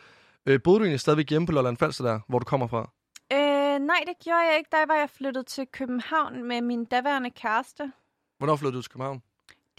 Øh, 0.45 0.60
boede 0.63 0.80
du 0.80 0.84
egentlig 0.84 0.99
stadigvæk 0.99 1.30
hjemme 1.30 1.45
på 1.45 1.51
Lolland 1.51 1.77
Falster 1.77 2.04
der, 2.04 2.19
hvor 2.30 2.39
du 2.39 2.45
kommer 2.45 2.67
fra? 2.67 2.89
Øh, 3.34 3.80
nej, 3.80 4.04
det 4.08 4.15
gjorde 4.23 4.39
jeg 4.49 4.56
ikke. 4.58 4.67
Der 4.71 4.86
var 4.88 4.95
jeg 4.95 5.10
flyttet 5.17 5.47
til 5.47 5.65
København 5.73 6.43
med 6.47 6.62
min 6.62 6.86
daværende 6.86 7.30
kæreste. 7.30 7.91
Hvornår 8.38 8.56
flyttede 8.56 8.77
du 8.77 8.82
til 8.82 8.91
København? 8.91 9.21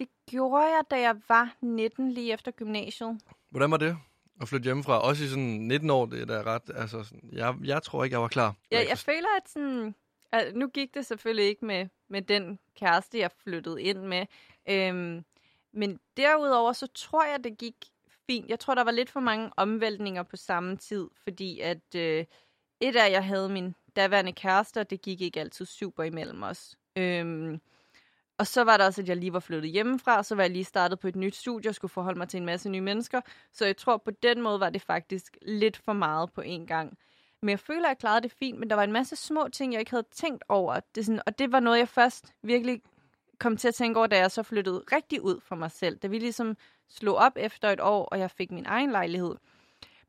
Det 0.03 0.11
gjorde 0.31 0.65
jeg, 0.65 0.83
da 0.91 1.01
jeg 1.01 1.17
var 1.29 1.57
19 1.61 2.13
lige 2.13 2.33
efter 2.33 2.51
gymnasiet. 2.51 3.21
Hvordan 3.51 3.71
var 3.71 3.77
det 3.77 3.97
at 4.41 4.49
flytte 4.49 4.65
hjemmefra? 4.65 5.01
Også 5.03 5.25
i 5.25 5.29
sådan 5.29 5.45
19 5.45 5.91
år, 5.91 6.07
det 6.07 6.21
er 6.21 6.25
da 6.25 6.43
ret... 6.43 6.71
Altså, 6.75 7.03
sådan, 7.03 7.31
jeg, 7.33 7.55
jeg 7.65 7.83
tror 7.83 8.05
ikke, 8.05 8.15
jeg 8.15 8.23
var 8.23 8.29
klar. 8.29 8.55
Jeg, 8.71 8.87
jeg 8.89 8.99
føler, 8.99 9.29
at 9.37 9.49
sådan... 9.49 9.95
At 10.33 10.57
nu 10.57 10.69
gik 10.69 10.95
det 10.95 11.07
selvfølgelig 11.07 11.45
ikke 11.45 11.65
med, 11.65 11.89
med 12.09 12.23
den 12.23 12.59
kæreste, 12.77 13.19
jeg 13.19 13.31
flyttede 13.43 13.83
ind 13.83 13.99
med. 13.99 14.27
Øhm, 14.69 15.25
men 15.73 16.01
derudover, 16.17 16.73
så 16.73 16.87
tror 16.87 17.25
jeg, 17.25 17.45
det 17.45 17.59
gik 17.59 17.77
fint. 18.27 18.51
Jeg 18.51 18.61
tror, 18.61 18.75
der 18.75 18.85
var 18.85 18.91
lidt 18.91 19.11
for 19.11 19.21
mange 19.21 19.51
omvæltninger 19.57 20.23
på 20.23 20.37
samme 20.37 20.77
tid, 20.77 21.09
fordi 21.23 21.61
at 21.61 21.95
øh, 21.97 22.25
et 22.81 22.97
af, 22.97 23.11
jeg 23.11 23.25
havde 23.25 23.49
min 23.49 23.75
daværende 23.97 24.33
kæreste, 24.33 24.81
og 24.81 24.91
det 24.91 25.03
gik 25.03 25.21
ikke 25.21 25.41
altid 25.41 25.67
super 25.67 26.03
imellem 26.03 26.43
os. 26.43 26.77
Øhm, 26.97 27.61
og 28.43 28.47
så 28.47 28.65
var 28.65 28.77
der 28.77 28.85
også, 28.85 29.03
at 29.03 29.09
jeg 29.09 29.17
lige 29.17 29.33
var 29.33 29.41
flyttet 29.41 29.71
hjemmefra, 29.71 30.17
og 30.17 30.25
så 30.25 30.35
var 30.35 30.43
jeg 30.43 30.51
lige 30.51 30.65
startet 30.65 30.99
på 30.99 31.09
et 31.09 31.17
nyt 31.17 31.37
studie 31.37 31.71
og 31.71 31.75
skulle 31.75 31.93
forholde 31.93 32.19
mig 32.19 32.29
til 32.29 32.39
en 32.39 32.47
masse 32.47 32.69
nye 32.69 32.81
mennesker. 32.81 33.21
Så 33.53 33.67
jeg 33.67 33.77
tror, 33.77 33.97
på 33.97 34.11
den 34.11 34.43
måde 34.43 34.61
var 34.61 34.71
det 34.71 34.83
faktisk 34.83 35.37
lidt 35.43 35.77
for 35.77 35.93
meget 35.93 36.33
på 36.33 36.41
én 36.41 36.67
gang. 36.67 36.99
Men 37.41 37.49
jeg 37.49 37.61
føler, 37.61 37.85
at 37.85 37.89
jeg 37.89 37.99
klarede 37.99 38.21
det 38.21 38.33
fint, 38.33 38.59
men 38.59 38.71
der 38.71 38.77
var 38.77 38.83
en 38.83 38.93
masse 38.93 39.17
små 39.17 39.49
ting, 39.53 39.73
jeg 39.73 39.81
ikke 39.81 39.91
havde 39.91 40.07
tænkt 40.13 40.45
over. 40.49 40.81
Det 40.95 41.07
sådan, 41.07 41.23
og 41.27 41.39
det 41.39 41.53
var 41.53 41.61
noget, 41.61 41.79
jeg 41.79 41.89
først 41.89 42.35
virkelig 42.43 42.83
kom 43.39 43.57
til 43.57 43.69
at 43.69 43.75
tænke 43.75 43.99
over, 43.99 44.07
da 44.07 44.19
jeg 44.19 44.31
så 44.31 44.43
flyttede 44.43 44.85
rigtig 44.93 45.23
ud 45.23 45.41
for 45.41 45.57
mig 45.57 45.71
selv. 45.71 45.99
Da 45.99 46.07
vi 46.07 46.19
ligesom 46.19 46.57
slog 46.89 47.17
op 47.17 47.33
efter 47.37 47.69
et 47.71 47.81
år, 47.81 48.05
og 48.05 48.19
jeg 48.19 48.31
fik 48.31 48.51
min 48.51 48.67
egen 48.67 48.91
lejlighed. 48.91 49.35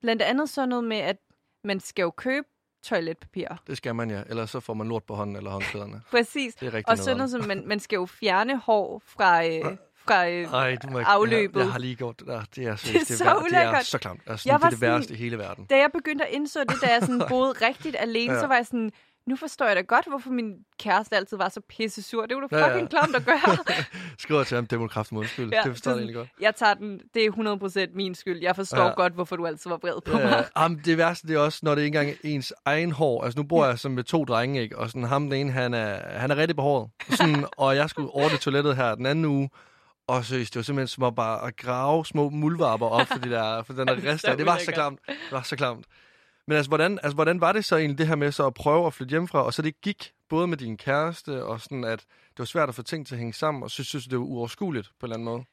Blandt 0.02 0.22
andet 0.22 0.50
så 0.50 0.66
noget 0.66 0.84
med, 0.84 0.98
at 0.98 1.18
man 1.64 1.80
skal 1.80 2.04
jo 2.04 2.12
købe 2.12 2.48
toiletpapir. 2.84 3.48
Det 3.68 3.78
skal 3.78 3.96
man, 3.96 4.10
ja. 4.12 4.22
Ellers 4.30 4.50
så 4.50 4.60
får 4.60 4.74
man 4.74 4.88
lort 4.88 5.04
på 5.04 5.16
hånden 5.16 5.36
eller 5.36 5.52
håndklæderne. 5.52 6.02
Præcis. 6.12 6.56
Det 6.56 6.68
er 6.68 6.74
rigtig 6.74 6.90
Og 6.90 6.98
sådan 6.98 7.18
noget. 7.18 7.32
som, 7.32 7.46
man, 7.48 7.64
man 7.68 7.80
skal 7.80 7.96
jo 7.96 8.06
fjerne 8.06 8.58
hår 8.58 9.02
fra, 9.06 9.46
øh, 9.46 9.62
fra 10.08 10.30
øh, 10.30 10.44
Ej, 10.54 10.76
du 10.84 10.90
må 10.90 11.00
ikke, 11.00 11.10
afløbet. 11.12 11.60
Jeg, 11.60 11.66
jeg 11.66 11.72
har 11.72 11.80
lige 11.80 11.96
gjort 11.96 12.20
det 12.20 12.28
der. 12.28 12.42
Det 12.56 12.66
er, 12.68 12.76
så 12.76 12.88
det, 12.94 12.96
er, 12.96 13.26
vær- 13.26 13.34
det 13.34 13.40
er 13.40 13.44
ulækkert. 13.44 13.86
så 13.86 13.98
klamt. 13.98 14.22
Altså, 14.28 14.50
Jeg 14.50 14.60
det 14.60 14.66
er 14.66 14.70
det 14.70 14.82
værste 14.82 15.14
i 15.14 15.18
hele 15.18 15.38
verden. 15.38 15.66
Da 15.66 15.78
jeg 15.78 15.90
begyndte 15.94 16.26
at 16.26 16.34
indse 16.34 16.60
det, 16.60 16.76
da 16.82 16.88
jeg 16.88 17.02
sådan 17.02 17.22
boede 17.30 17.52
rigtigt 17.68 17.96
alene, 18.00 18.34
ja. 18.34 18.40
så 18.40 18.48
var 18.48 18.56
jeg 18.56 18.66
sådan, 18.66 18.92
nu 19.28 19.36
forstår 19.36 19.66
jeg 19.66 19.76
da 19.76 19.82
godt, 19.82 20.06
hvorfor 20.10 20.30
min 20.32 20.54
kæreste 20.80 21.16
altid 21.16 21.38
var 21.38 21.50
så 21.50 21.62
pisse 21.70 22.02
sur. 22.02 22.26
Det 22.26 22.38
var 22.38 22.48
da 22.48 22.58
Ja, 22.58 22.66
ja. 22.66 22.72
fucking 22.74 22.90
klamt 22.90 23.16
at 23.16 23.26
gøre. 23.26 23.58
Skriver 24.18 24.44
til 24.44 24.56
ham, 24.56 24.68
det 24.68 24.80
må 24.80 24.84
du 24.86 24.88
kraften 24.90 25.18
undskyld. 25.18 25.52
Ja, 25.54 25.62
det 25.64 25.72
forstår 25.72 25.92
jeg 25.92 25.98
egentlig 25.98 26.16
godt. 26.16 26.30
jeg 26.42 26.56
tager 26.56 26.74
den, 26.74 27.00
det 27.14 27.26
er 27.26 27.32
100% 27.92 27.96
min 27.96 28.16
skyld. 28.16 28.42
Jeg 28.42 28.56
forstår 28.56 28.78
Ja. 28.78 28.86
ja. 28.86 28.94
godt, 28.94 29.14
hvorfor 29.14 29.36
du 29.36 29.46
altid 29.46 29.70
var 29.70 29.78
vred 29.78 30.02
på 30.06 30.18
Ja, 30.18 30.24
mig. 30.30 30.46
jamen, 30.58 30.82
det 30.86 30.98
værste 30.98 31.28
det 31.28 31.36
er 31.36 31.40
også, 31.40 31.60
når 31.64 31.76
det 31.76 31.82
ikke 31.82 32.00
engang 32.00 32.10
er 32.10 32.16
ens 32.24 32.54
egen 32.66 32.92
hår. 32.92 33.24
Altså, 33.24 33.40
nu 33.40 33.48
bor 33.48 33.66
jeg 33.66 33.80
sådan 33.80 33.96
med 33.96 34.04
to 34.04 34.24
drenge, 34.26 34.62
ikke? 34.62 34.78
Og 34.78 34.90
sådan, 34.90 35.04
ham 35.04 35.24
den 35.30 35.34
ene, 35.34 35.52
han 35.52 35.74
er, 35.74 36.18
han 36.20 36.32
er 36.32 36.36
rigtig 36.36 36.56
behåret. 36.56 36.90
Sådan, 37.10 37.46
og 37.58 37.76
jeg 37.76 37.90
skulle 37.90 38.10
ordne 38.10 38.38
toilettet 38.38 38.76
her 38.76 38.96
den 38.96 39.06
anden 39.06 39.26
uge. 39.26 39.50
Og 40.08 40.26
seriøst, 40.26 40.54
det 40.54 40.60
var 40.60 40.64
simpelthen 40.64 40.88
som 40.88 41.04
at 41.04 41.16
bare 41.16 41.48
at 41.48 41.58
grave 41.58 42.06
små 42.06 42.30
muldvarper 42.30 42.86
op 42.88 43.08
for, 43.08 43.18
de 43.18 43.30
der, 43.30 43.64
for 43.64 43.74
den 43.74 43.88
der 43.88 43.94
er 43.94 44.14
rest 44.14 44.22
så 44.22 44.28
der. 44.32 44.36
Det 44.36 44.46
var 44.46 44.58
så 44.58 44.72
klamt. 44.72 45.00
Det 45.08 45.16
var 45.32 45.42
så 45.42 45.56
klamt. 45.56 45.86
Men 46.48 46.58
altså 46.58 46.70
hvordan, 46.70 47.00
altså, 47.04 47.16
hvordan 47.16 47.42
var 47.42 47.52
det 47.52 47.66
så 47.66 47.78
egentlig, 47.78 47.98
det 47.98 48.08
her 48.08 48.16
med 48.16 48.32
så 48.32 48.48
at 48.48 48.54
prøve 48.54 48.88
at 48.88 48.94
flytte 48.94 49.10
hjemmefra, 49.12 49.44
og 49.44 49.54
så 49.54 49.62
det 49.62 49.82
gik 49.82 50.14
både 50.30 50.48
med 50.48 50.58
din 50.58 50.78
kæreste, 50.78 51.44
og 51.46 51.62
sådan, 51.62 51.84
at 51.84 52.00
det 52.30 52.40
var 52.40 52.46
svært 52.46 52.70
at 52.70 52.76
få 52.76 52.82
ting 52.84 53.08
til 53.08 53.16
at 53.16 53.20
hænge 53.20 53.34
sammen, 53.34 53.64
og 53.64 53.72
så 53.72 53.84
synes 53.84 54.06
du, 54.06 54.10
det 54.10 54.20
var 54.20 54.26
uoverskueligt 54.26 54.92
på 55.00 55.06
en 55.06 55.12
eller 55.12 55.16
anden 55.16 55.26
måde? 55.26 55.44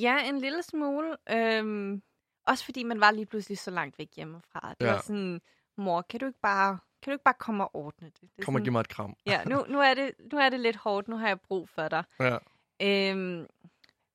Ja, 0.00 0.28
en 0.28 0.38
lille 0.40 0.62
smule. 0.62 1.16
Øhm, 1.30 2.02
også 2.46 2.64
fordi 2.64 2.82
man 2.82 3.00
var 3.00 3.10
lige 3.10 3.26
pludselig 3.26 3.58
så 3.58 3.70
langt 3.70 3.98
væk 3.98 4.08
hjemmefra. 4.16 4.74
Det 4.80 4.86
Ja. 4.86 4.92
var 4.92 5.00
sådan, 5.00 5.40
mor, 5.76 6.02
kan 6.02 6.20
du 6.20 6.26
ikke 6.26 6.38
bare, 6.42 6.78
kan 7.02 7.10
du 7.10 7.14
ikke 7.14 7.24
bare 7.24 7.34
komme 7.38 7.64
og 7.64 7.70
ordne 7.76 8.06
det? 8.06 8.20
det 8.20 8.44
Kom 8.44 8.54
og 8.54 8.58
sådan, 8.58 8.64
giv 8.64 8.72
mig 8.72 8.80
et 8.80 8.88
kram. 8.88 9.14
Ja, 9.26 9.44
nu, 9.44 9.64
nu, 9.68 9.80
er 9.80 9.94
det, 9.94 10.10
nu 10.32 10.38
er 10.38 10.48
det 10.48 10.60
lidt 10.60 10.76
hårdt. 10.76 11.08
Nu 11.08 11.16
har 11.16 11.28
jeg 11.28 11.40
brug 11.40 11.68
for 11.68 11.88
dig. 11.88 12.04
Ja. 12.20 12.36
Øhm, 12.82 13.46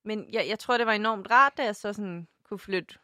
men 0.04 0.26
jeg, 0.32 0.46
jeg 0.48 0.58
tror, 0.58 0.78
det 0.78 0.86
var 0.86 0.92
enormt 0.92 1.30
rart, 1.30 1.52
da 1.58 1.64
jeg 1.64 1.76
så 1.76 1.92
sådan 1.92 2.28
kunne 2.44 2.58
flytte 2.58 2.94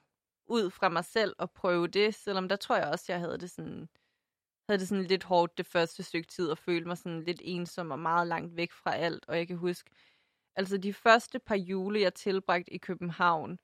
ud 0.52 0.70
fra 0.70 0.88
mig 0.88 1.04
selv 1.04 1.34
og 1.38 1.50
prøve 1.50 1.86
det, 1.86 2.14
selvom 2.14 2.48
der 2.48 2.56
tror 2.56 2.76
jeg 2.76 2.88
også, 2.88 3.04
jeg 3.08 3.20
havde 3.20 3.38
det 3.38 3.50
sådan, 3.50 3.88
havde 4.68 4.80
det 4.80 4.88
sådan 4.88 5.04
lidt 5.04 5.24
hårdt 5.24 5.58
det 5.58 5.66
første 5.66 6.02
stykke 6.02 6.28
tid, 6.28 6.48
og 6.48 6.58
følte 6.58 6.88
mig 6.88 6.98
sådan 6.98 7.22
lidt 7.22 7.40
ensom 7.44 7.90
og 7.90 7.98
meget 7.98 8.26
langt 8.26 8.56
væk 8.56 8.72
fra 8.72 8.94
alt. 8.94 9.24
Og 9.28 9.36
jeg 9.36 9.46
kan 9.46 9.56
huske, 9.56 9.90
altså 10.56 10.76
de 10.78 10.92
første 10.92 11.38
par 11.38 11.56
jule, 11.56 12.00
jeg 12.00 12.14
tilbragte 12.14 12.72
i 12.72 12.78
København, 12.78 13.58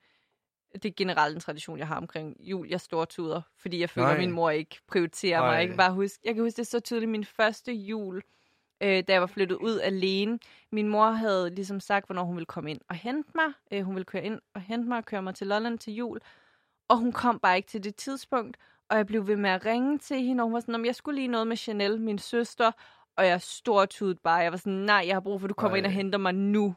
det 0.73 0.85
er 0.85 0.93
generelt 0.97 1.35
en 1.35 1.41
tradition, 1.41 1.79
jeg 1.79 1.87
har 1.87 1.97
omkring 1.97 2.37
jul. 2.41 2.69
Jeg 2.69 2.81
stortuder, 2.81 3.43
fordi 3.57 3.81
jeg 3.81 3.91
føler, 3.91 4.07
Nej. 4.07 4.15
at 4.15 4.21
min 4.21 4.33
mor 4.33 4.51
ikke 4.51 4.81
prioriterer 4.87 5.41
mig. 5.41 5.49
Nej. 5.49 5.57
Jeg 5.57 5.69
kan, 5.69 5.77
bare 5.77 5.93
huske, 5.93 6.19
jeg 6.25 6.35
kan 6.35 6.45
huske 6.45 6.57
det 6.57 6.67
så 6.67 6.81
tydeligt 6.81 7.11
min 7.11 7.25
første 7.25 7.73
jul, 7.73 8.23
øh, 8.81 9.05
da 9.09 9.13
jeg 9.13 9.21
var 9.21 9.27
flyttet 9.27 9.57
ud 9.57 9.81
alene. 9.81 10.39
Min 10.73 10.89
mor 10.89 11.11
havde 11.11 11.55
ligesom 11.55 11.81
sagt, 11.81 12.07
hvornår 12.07 12.25
hun 12.25 12.37
ville 12.37 12.47
komme 12.47 12.71
ind 12.71 12.81
og 12.89 12.95
hente 12.95 13.31
mig. 13.35 13.53
Øh, 13.73 13.83
hun 13.83 13.95
ville 13.95 14.05
køre 14.05 14.25
ind 14.25 14.41
og 14.55 14.61
hente 14.61 14.89
mig 14.89 14.99
og 14.99 15.05
køre 15.05 15.23
mig 15.23 15.35
til 15.35 15.47
Lolland 15.47 15.79
til 15.79 15.95
jul. 15.95 16.21
Og 16.89 16.97
hun 16.97 17.13
kom 17.13 17.39
bare 17.39 17.57
ikke 17.57 17.69
til 17.69 17.85
det 17.85 17.97
tidspunkt. 17.97 18.57
Og 18.89 18.97
jeg 18.97 19.07
blev 19.07 19.27
ved 19.27 19.37
med 19.37 19.51
at 19.51 19.67
ringe 19.67 19.99
til 19.99 20.23
hende, 20.23 20.43
og 20.43 20.47
hun 20.47 20.55
var 20.55 20.61
sådan, 20.61 20.75
om 20.75 20.85
jeg 20.85 20.95
skulle 20.95 21.17
lige 21.17 21.29
noget 21.29 21.47
med 21.47 21.57
Chanel, 21.57 22.01
min 22.01 22.19
søster. 22.19 22.73
Og 23.17 23.27
jeg 23.27 23.41
stortudede 23.41 24.19
bare. 24.25 24.37
Jeg 24.37 24.53
var 24.53 24.59
sådan, 24.59 24.73
nej, 24.73 25.05
jeg 25.07 25.15
har 25.15 25.21
brug 25.21 25.41
for, 25.41 25.47
at 25.47 25.49
du 25.49 25.55
kommer 25.55 25.77
Ej. 25.77 25.79
ind 25.79 25.87
og 25.87 25.93
henter 25.93 26.19
mig 26.19 26.35
nu. 26.35 26.75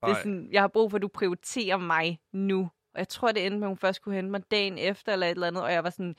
Det 0.00 0.10
er 0.10 0.14
Ej. 0.14 0.22
sådan, 0.22 0.48
jeg 0.52 0.60
har 0.60 0.68
brug 0.68 0.90
for, 0.90 0.98
at 0.98 1.02
du 1.02 1.08
prioriterer 1.08 1.76
mig 1.76 2.20
nu. 2.32 2.70
Og 2.94 2.98
jeg 2.98 3.08
tror, 3.08 3.32
det 3.32 3.46
endte 3.46 3.58
med, 3.58 3.66
at 3.66 3.70
hun 3.70 3.76
først 3.76 4.02
kunne 4.02 4.14
hente 4.14 4.30
mig 4.30 4.50
dagen 4.50 4.78
efter 4.78 5.12
eller 5.12 5.26
et 5.26 5.30
eller 5.30 5.46
andet. 5.46 5.62
Og 5.62 5.72
jeg 5.72 5.84
var 5.84 5.90
sådan, 5.90 6.16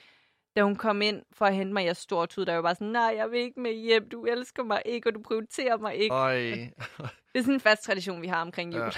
da 0.56 0.64
hun 0.64 0.76
kom 0.76 1.02
ind 1.02 1.22
for 1.32 1.46
at 1.46 1.56
hente 1.56 1.74
mig, 1.74 1.86
jeg 1.86 1.96
stort 1.96 2.30
tud, 2.30 2.46
der 2.46 2.56
var 2.56 2.62
bare 2.62 2.76
sådan, 2.76 2.88
nej, 2.88 3.14
jeg 3.18 3.32
vil 3.32 3.40
ikke 3.40 3.60
med 3.60 3.74
hjem, 3.74 4.10
du 4.10 4.26
elsker 4.26 4.64
mig 4.64 4.82
ikke, 4.86 5.10
og 5.10 5.16
du 5.16 5.22
prioriterer 5.22 5.78
mig 5.78 5.96
ikke. 5.96 6.16
Øj. 6.16 6.34
Det 6.34 6.72
er 7.36 7.42
sådan 7.42 7.54
en 7.54 7.60
fast 7.60 7.84
tradition, 7.84 8.22
vi 8.22 8.28
har 8.28 8.42
omkring 8.42 8.74
jul. 8.74 8.82
Ja. 8.82 8.90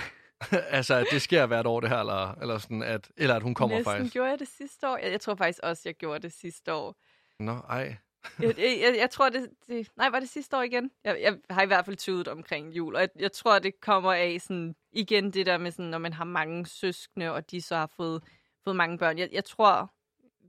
altså, 0.77 0.93
at 0.93 1.07
det 1.11 1.21
sker 1.21 1.45
hvert 1.45 1.65
år, 1.65 1.79
det 1.79 1.89
her, 1.89 1.99
eller, 1.99 2.33
eller, 2.41 2.57
sådan, 2.57 2.83
at, 2.83 3.11
eller 3.17 3.35
at 3.35 3.43
hun 3.43 3.53
kommer 3.53 3.75
Næsten 3.75 3.93
faktisk. 3.93 4.13
gjorde 4.13 4.29
jeg 4.29 4.39
det 4.39 4.47
sidste 4.47 4.89
år. 4.89 4.97
Jeg, 4.97 5.11
jeg 5.11 5.21
tror 5.21 5.35
faktisk 5.35 5.59
også, 5.63 5.81
jeg 5.85 5.95
gjorde 5.95 6.19
det 6.19 6.33
sidste 6.33 6.73
år. 6.73 6.95
Nå, 7.39 7.51
ej. 7.51 7.95
Jeg, 8.39 8.57
jeg, 8.83 8.95
jeg, 8.97 9.09
tror, 9.09 9.29
det, 9.29 9.49
det... 9.67 9.87
Nej, 9.95 10.09
var 10.09 10.19
det 10.19 10.29
sidste 10.29 10.57
år 10.57 10.61
igen? 10.61 10.91
Jeg, 11.03 11.21
jeg 11.21 11.37
har 11.49 11.63
i 11.63 11.65
hvert 11.65 11.85
fald 11.85 11.97
tudet 11.97 12.27
omkring 12.27 12.69
jul, 12.69 12.95
og 12.95 13.01
jeg, 13.01 13.09
jeg 13.19 13.31
tror, 13.31 13.59
det 13.59 13.81
kommer 13.81 14.13
af 14.13 14.37
sådan, 14.41 14.75
igen 14.91 15.31
det 15.31 15.45
der 15.45 15.57
med, 15.57 15.71
sådan, 15.71 15.85
når 15.85 15.97
man 15.97 16.13
har 16.13 16.25
mange 16.25 16.65
søskende, 16.65 17.31
og 17.31 17.51
de 17.51 17.61
så 17.61 17.75
har 17.75 17.91
fået, 17.97 18.23
fået 18.63 18.75
mange 18.75 18.97
børn. 18.97 19.17
Jeg, 19.17 19.29
jeg 19.31 19.45
tror, 19.45 19.93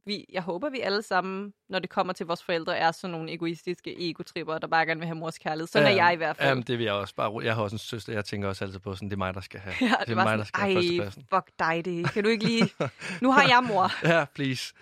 vi, 0.06 0.24
jeg 0.32 0.42
håber, 0.42 0.70
vi 0.70 0.80
alle 0.80 1.02
sammen, 1.02 1.52
når 1.68 1.78
det 1.78 1.90
kommer 1.90 2.12
til 2.12 2.26
vores 2.26 2.42
forældre, 2.42 2.76
er 2.76 2.92
sådan 2.92 3.12
nogle 3.12 3.32
egoistiske 3.32 4.10
egotripper, 4.10 4.58
der 4.58 4.66
bare 4.66 4.86
gerne 4.86 5.00
vil 5.00 5.06
have 5.06 5.16
mors 5.18 5.38
kærlighed. 5.38 5.66
Sådan 5.66 5.88
Ja, 5.88 5.92
er 5.92 6.04
jeg 6.04 6.12
i 6.12 6.16
hvert 6.16 6.36
fald. 6.36 6.48
Jamen, 6.48 6.64
det 6.64 6.78
vil 6.78 6.84
jeg 6.84 6.92
også 6.94 7.14
bare... 7.14 7.40
Jeg 7.44 7.54
har 7.54 7.62
også 7.62 7.74
en 7.74 7.78
søster, 7.78 8.12
jeg 8.12 8.24
tænker 8.24 8.48
også 8.48 8.64
altid 8.64 8.78
på, 8.78 8.94
sådan, 8.94 9.08
det 9.08 9.14
er 9.14 9.18
mig, 9.18 9.34
der 9.34 9.40
skal 9.40 9.60
have. 9.60 9.74
ja, 9.90 9.94
det 10.06 10.10
er 10.10 10.14
var 10.14 10.24
mig, 10.24 10.38
der 10.38 10.44
skal 10.44 10.60
have 10.62 10.74
Ej, 10.74 10.80
førstepladsen. 10.80 11.24
fuck 11.34 11.50
dig 11.58 11.84
det. 11.84 12.12
Kan 12.12 12.24
du 12.24 12.30
ikke 12.30 12.44
lige... 12.44 12.70
Nu 13.22 13.32
har 13.32 13.42
jeg 13.42 13.64
mor. 13.68 13.90
Ja, 14.12 14.24
please. 14.34 14.74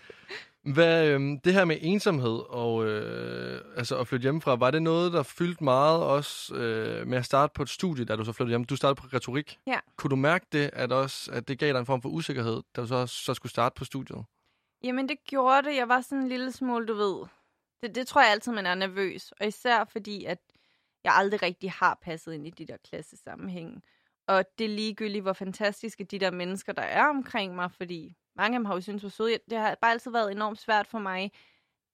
Hvad, 0.65 1.07
øhm, 1.07 1.41
det 1.41 1.53
her 1.55 1.65
med 1.65 1.79
ensomhed 1.81 2.41
og 2.49 2.87
øh, 2.87 3.61
altså 3.77 3.97
at 3.97 4.09
flytte 4.09 4.23
hjemmefra, 4.23 4.55
var 4.55 4.71
det 4.71 4.83
noget, 4.83 5.13
der 5.13 5.23
fyldte 5.23 5.65
meget 5.65 6.03
også 6.03 6.55
øh, 6.55 7.07
med 7.07 7.19
at 7.19 7.25
starte 7.25 7.53
på 7.55 7.63
et 7.63 7.69
studie, 7.69 8.05
da 8.05 8.17
du 8.17 8.25
så 8.25 8.33
flyttede 8.33 8.53
hjem? 8.53 8.65
Du 8.65 8.77
startede 8.77 9.01
på 9.01 9.07
retorik. 9.17 9.59
Ja. 9.67 9.79
Kunne 9.97 10.11
du 10.11 10.17
mærke 10.17 10.47
det, 10.53 10.71
at, 10.73 10.93
også, 10.93 11.31
at 11.33 11.49
det 11.49 11.59
gav 11.59 11.73
dig 11.73 11.79
en 11.79 11.87
form 11.87 12.03
for 12.03 12.09
usikkerhed, 12.09 12.63
da 12.77 12.81
du 12.81 12.87
så, 12.87 13.07
så 13.07 13.35
skulle 13.35 13.51
starte 13.51 13.75
på 13.79 13.85
studiet? 13.85 14.25
Jamen, 14.85 15.09
det 15.09 15.25
gjorde 15.25 15.69
det. 15.69 15.77
Jeg 15.77 15.89
var 15.89 16.01
sådan 16.01 16.19
en 16.19 16.29
lille 16.29 16.53
smule, 16.53 16.87
du 16.87 16.95
ved... 16.95 17.27
Det, 17.83 17.95
det 17.95 18.07
tror 18.07 18.21
jeg 18.21 18.31
altid, 18.31 18.53
man 18.53 18.67
er 18.67 18.75
nervøs. 18.75 19.33
Og 19.33 19.47
især 19.47 19.85
fordi, 19.85 20.25
at 20.25 20.39
jeg 21.05 21.15
aldrig 21.15 21.43
rigtig 21.43 21.71
har 21.73 21.99
passet 22.03 22.33
ind 22.33 22.47
i 22.47 22.51
de 22.51 22.67
der 22.67 22.77
klassesammenhænge. 22.77 23.83
Og 24.27 24.45
det 24.59 24.65
er 24.65 24.69
ligegyldigt, 24.69 25.23
hvor 25.23 25.33
fantastiske 25.33 26.05
de 26.05 26.19
der 26.19 26.31
mennesker, 26.31 26.73
der 26.73 26.83
er 26.83 27.09
omkring 27.09 27.55
mig, 27.55 27.73
fordi 27.73 28.17
mange 28.37 28.57
af 28.57 28.59
dem 28.59 28.65
har 28.65 28.75
jo 28.75 28.81
syntes, 28.81 29.03
hvor 29.03 29.11
søde. 29.11 29.39
Det 29.51 29.59
har 29.59 29.77
bare 29.81 29.91
altid 29.91 30.11
været 30.11 30.33
enormt 30.33 30.59
svært 30.59 30.87
for 30.87 30.99
mig, 30.99 31.33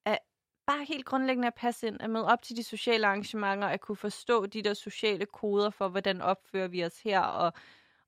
at 0.04 0.18
bare 0.66 0.84
helt 0.84 1.06
grundlæggende 1.06 1.46
at 1.48 1.54
passe 1.54 1.86
ind, 1.86 2.02
at 2.02 2.10
møde 2.10 2.26
op 2.26 2.42
til 2.42 2.56
de 2.56 2.62
sociale 2.62 3.06
arrangementer, 3.06 3.68
at 3.68 3.80
kunne 3.80 3.96
forstå 3.96 4.46
de 4.46 4.62
der 4.62 4.74
sociale 4.74 5.26
koder 5.26 5.70
for, 5.70 5.88
hvordan 5.88 6.20
opfører 6.20 6.68
vi 6.68 6.84
os 6.84 7.00
her, 7.00 7.20
og 7.20 7.52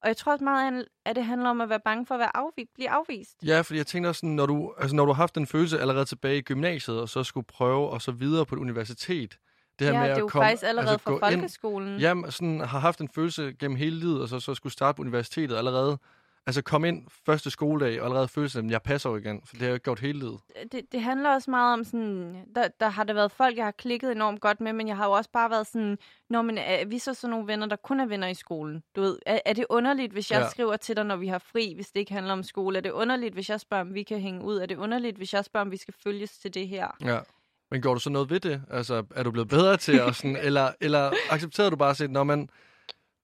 og 0.02 0.08
jeg 0.08 0.16
tror 0.16 0.32
også 0.32 0.44
meget, 0.44 0.84
at 1.04 1.16
det 1.16 1.24
handler 1.24 1.50
om 1.50 1.60
at 1.60 1.68
være 1.68 1.80
bange 1.84 2.06
for 2.06 2.14
at 2.14 2.18
være 2.18 2.36
afvist, 2.36 2.74
blive 2.74 2.90
afvist. 2.90 3.36
Ja, 3.46 3.60
fordi 3.60 3.78
jeg 3.78 3.86
tænker 3.86 4.12
sådan, 4.12 4.30
når 4.30 4.46
du, 4.46 4.74
altså 4.78 4.96
når 4.96 5.04
du 5.04 5.12
har 5.12 5.22
haft 5.22 5.34
den 5.34 5.46
følelse 5.46 5.80
allerede 5.80 6.04
tilbage 6.04 6.38
i 6.38 6.42
gymnasiet, 6.42 7.00
og 7.00 7.08
så 7.08 7.24
skulle 7.24 7.46
prøve 7.46 7.88
og 7.88 8.02
så 8.02 8.12
videre 8.12 8.46
på 8.46 8.54
et 8.54 8.58
universitet, 8.58 9.38
det 9.78 9.86
her 9.86 9.94
ja, 9.94 10.00
med 10.00 10.08
det 10.08 10.12
er 10.12 10.16
at 10.16 10.20
jo 10.20 10.28
komme, 10.28 10.44
faktisk 10.44 10.68
allerede 10.68 10.92
altså, 10.92 11.04
fra 11.04 11.30
folkeskolen. 11.30 11.88
Ind, 11.88 12.00
jamen, 12.00 12.30
sådan 12.30 12.60
har 12.60 12.78
haft 12.78 13.00
en 13.00 13.08
følelse 13.08 13.54
gennem 13.58 13.76
hele 13.76 13.96
livet, 13.96 14.22
og 14.22 14.28
så, 14.28 14.40
så 14.40 14.54
skulle 14.54 14.72
starte 14.72 14.96
på 14.96 15.02
universitetet 15.02 15.56
allerede. 15.56 15.98
Altså 16.50 16.62
kom 16.62 16.84
ind 16.84 17.06
første 17.26 17.50
skoledag, 17.50 18.00
og 18.00 18.06
allerede 18.06 18.28
følelse, 18.28 18.58
at 18.58 18.70
jeg 18.70 18.82
passer 18.82 19.10
jo 19.10 19.16
igen, 19.16 19.42
for 19.46 19.52
det 19.54 19.62
har 19.62 19.68
jeg 19.68 19.74
jo 19.74 19.80
gjort 19.84 20.00
hele 20.00 20.18
livet. 20.18 20.38
Det, 20.72 20.92
det 20.92 21.00
handler 21.02 21.30
også 21.30 21.50
meget 21.50 21.72
om 21.72 21.84
sådan, 21.84 22.44
der, 22.54 22.68
der 22.80 22.88
har 22.88 23.04
der 23.04 23.14
været 23.14 23.32
folk, 23.32 23.56
jeg 23.56 23.64
har 23.64 23.70
klikket 23.70 24.12
enormt 24.12 24.40
godt 24.40 24.60
med, 24.60 24.72
men 24.72 24.88
jeg 24.88 24.96
har 24.96 25.06
jo 25.06 25.12
også 25.12 25.30
bare 25.32 25.50
været 25.50 25.66
sådan, 25.66 25.98
når 26.30 26.42
men 26.42 26.58
er 26.58 26.84
vi 26.84 26.98
så 26.98 27.14
sådan 27.14 27.30
nogle 27.30 27.46
venner, 27.46 27.66
der 27.66 27.76
kun 27.76 28.00
er 28.00 28.06
venner 28.06 28.28
i 28.28 28.34
skolen? 28.34 28.82
Du 28.96 29.00
ved, 29.00 29.18
er, 29.26 29.38
er 29.44 29.52
det 29.52 29.66
underligt, 29.70 30.12
hvis 30.12 30.30
jeg 30.30 30.40
Ja. 30.40 30.48
skriver 30.48 30.76
til 30.76 30.96
dig, 30.96 31.04
når 31.04 31.16
vi 31.16 31.26
har 31.28 31.38
fri, 31.38 31.72
hvis 31.74 31.90
det 31.90 32.00
ikke 32.00 32.12
handler 32.12 32.32
om 32.32 32.42
skole? 32.42 32.76
Er 32.78 32.82
det 32.82 32.90
underligt, 32.90 33.34
hvis 33.34 33.50
jeg 33.50 33.60
spørger, 33.60 33.84
om 33.84 33.94
vi 33.94 34.02
kan 34.02 34.20
hænge 34.20 34.44
ud? 34.44 34.56
Er 34.58 34.66
det 34.66 34.76
underligt, 34.78 35.16
hvis 35.16 35.34
jeg 35.34 35.44
spørger, 35.44 35.64
om 35.64 35.70
vi 35.70 35.76
skal 35.76 35.94
følges 36.04 36.38
til 36.38 36.54
det 36.54 36.68
her? 36.68 36.88
Ja. 37.04 37.18
Men 37.70 37.82
gjorde 37.82 37.94
du 37.94 38.00
så 38.00 38.10
noget 38.10 38.30
ved 38.30 38.40
det? 38.40 38.62
Altså, 38.70 39.04
er 39.14 39.22
du 39.22 39.30
blevet 39.30 39.48
bedre 39.48 39.76
til 39.76 39.98
at 39.98 40.16
sådan, 40.16 40.36
eller, 40.46 40.72
eller 40.80 41.10
accepterede 41.30 41.70
du 41.70 41.76
bare 41.76 42.04
at 42.04 42.10
når 42.10 42.24
man, 42.24 42.48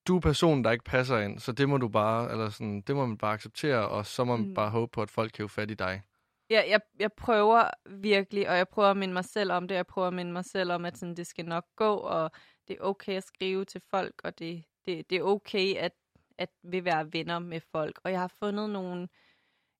du 0.07 0.15
er 0.15 0.19
personen, 0.19 0.63
der 0.63 0.71
ikke 0.71 0.83
passer 0.83 1.17
ind, 1.19 1.39
så 1.39 1.51
det 1.51 1.69
må 1.69 1.77
du 1.77 1.87
bare, 1.87 2.31
eller 2.31 2.49
sådan, 2.49 2.81
det 2.81 2.95
må 2.95 3.05
man 3.05 3.17
bare 3.17 3.33
acceptere, 3.33 3.87
og 3.89 4.05
så 4.05 4.23
må 4.23 4.35
man 4.35 4.47
Mm. 4.47 4.53
bare 4.53 4.69
håbe 4.69 4.91
på, 4.91 5.01
at 5.01 5.09
folk 5.09 5.31
kan 5.31 5.43
jo 5.43 5.47
fat 5.47 5.71
i 5.71 5.73
dig. 5.73 6.01
Jeg, 6.49 6.65
jeg, 6.69 6.81
jeg 6.99 7.13
prøver 7.13 7.69
virkelig, 7.85 8.49
og 8.49 8.57
jeg 8.57 8.67
prøver 8.67 8.89
at 8.89 8.97
minde 8.97 9.13
mig 9.13 9.25
selv 9.25 9.51
om 9.51 9.67
det. 9.67 9.75
Jeg 9.75 9.87
prøver 9.87 10.07
at 10.07 10.13
minde 10.13 10.31
mig 10.31 10.45
selv 10.45 10.71
om, 10.71 10.85
at 10.85 10.97
sådan, 10.97 11.15
det 11.15 11.27
skal 11.27 11.45
nok 11.45 11.65
gå, 11.75 11.95
og 11.95 12.31
det 12.67 12.77
er 12.79 12.83
okay 12.83 13.13
at 13.13 13.23
skrive 13.23 13.65
til 13.65 13.81
folk, 13.89 14.21
og 14.23 14.39
det, 14.39 14.63
det, 14.85 15.09
det 15.09 15.17
er 15.17 15.23
okay 15.23 15.75
at, 15.75 15.91
at 16.37 16.49
vil 16.63 16.85
være 16.85 17.13
venner 17.13 17.39
med 17.39 17.61
folk. 17.71 17.99
Og 18.03 18.11
jeg 18.11 18.19
har 18.19 18.31
fundet 18.39 18.69
nogle... 18.69 19.07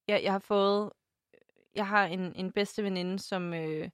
Jeg, 0.07 0.23
jeg 0.23 0.31
har 0.31 0.39
fået... 0.39 0.91
Jeg 1.75 1.87
har 1.87 2.05
en, 2.05 2.33
en 2.35 2.51
bedste 2.51 2.83
veninde, 2.83 3.19
som, 3.19 3.53
øh, 3.53 3.89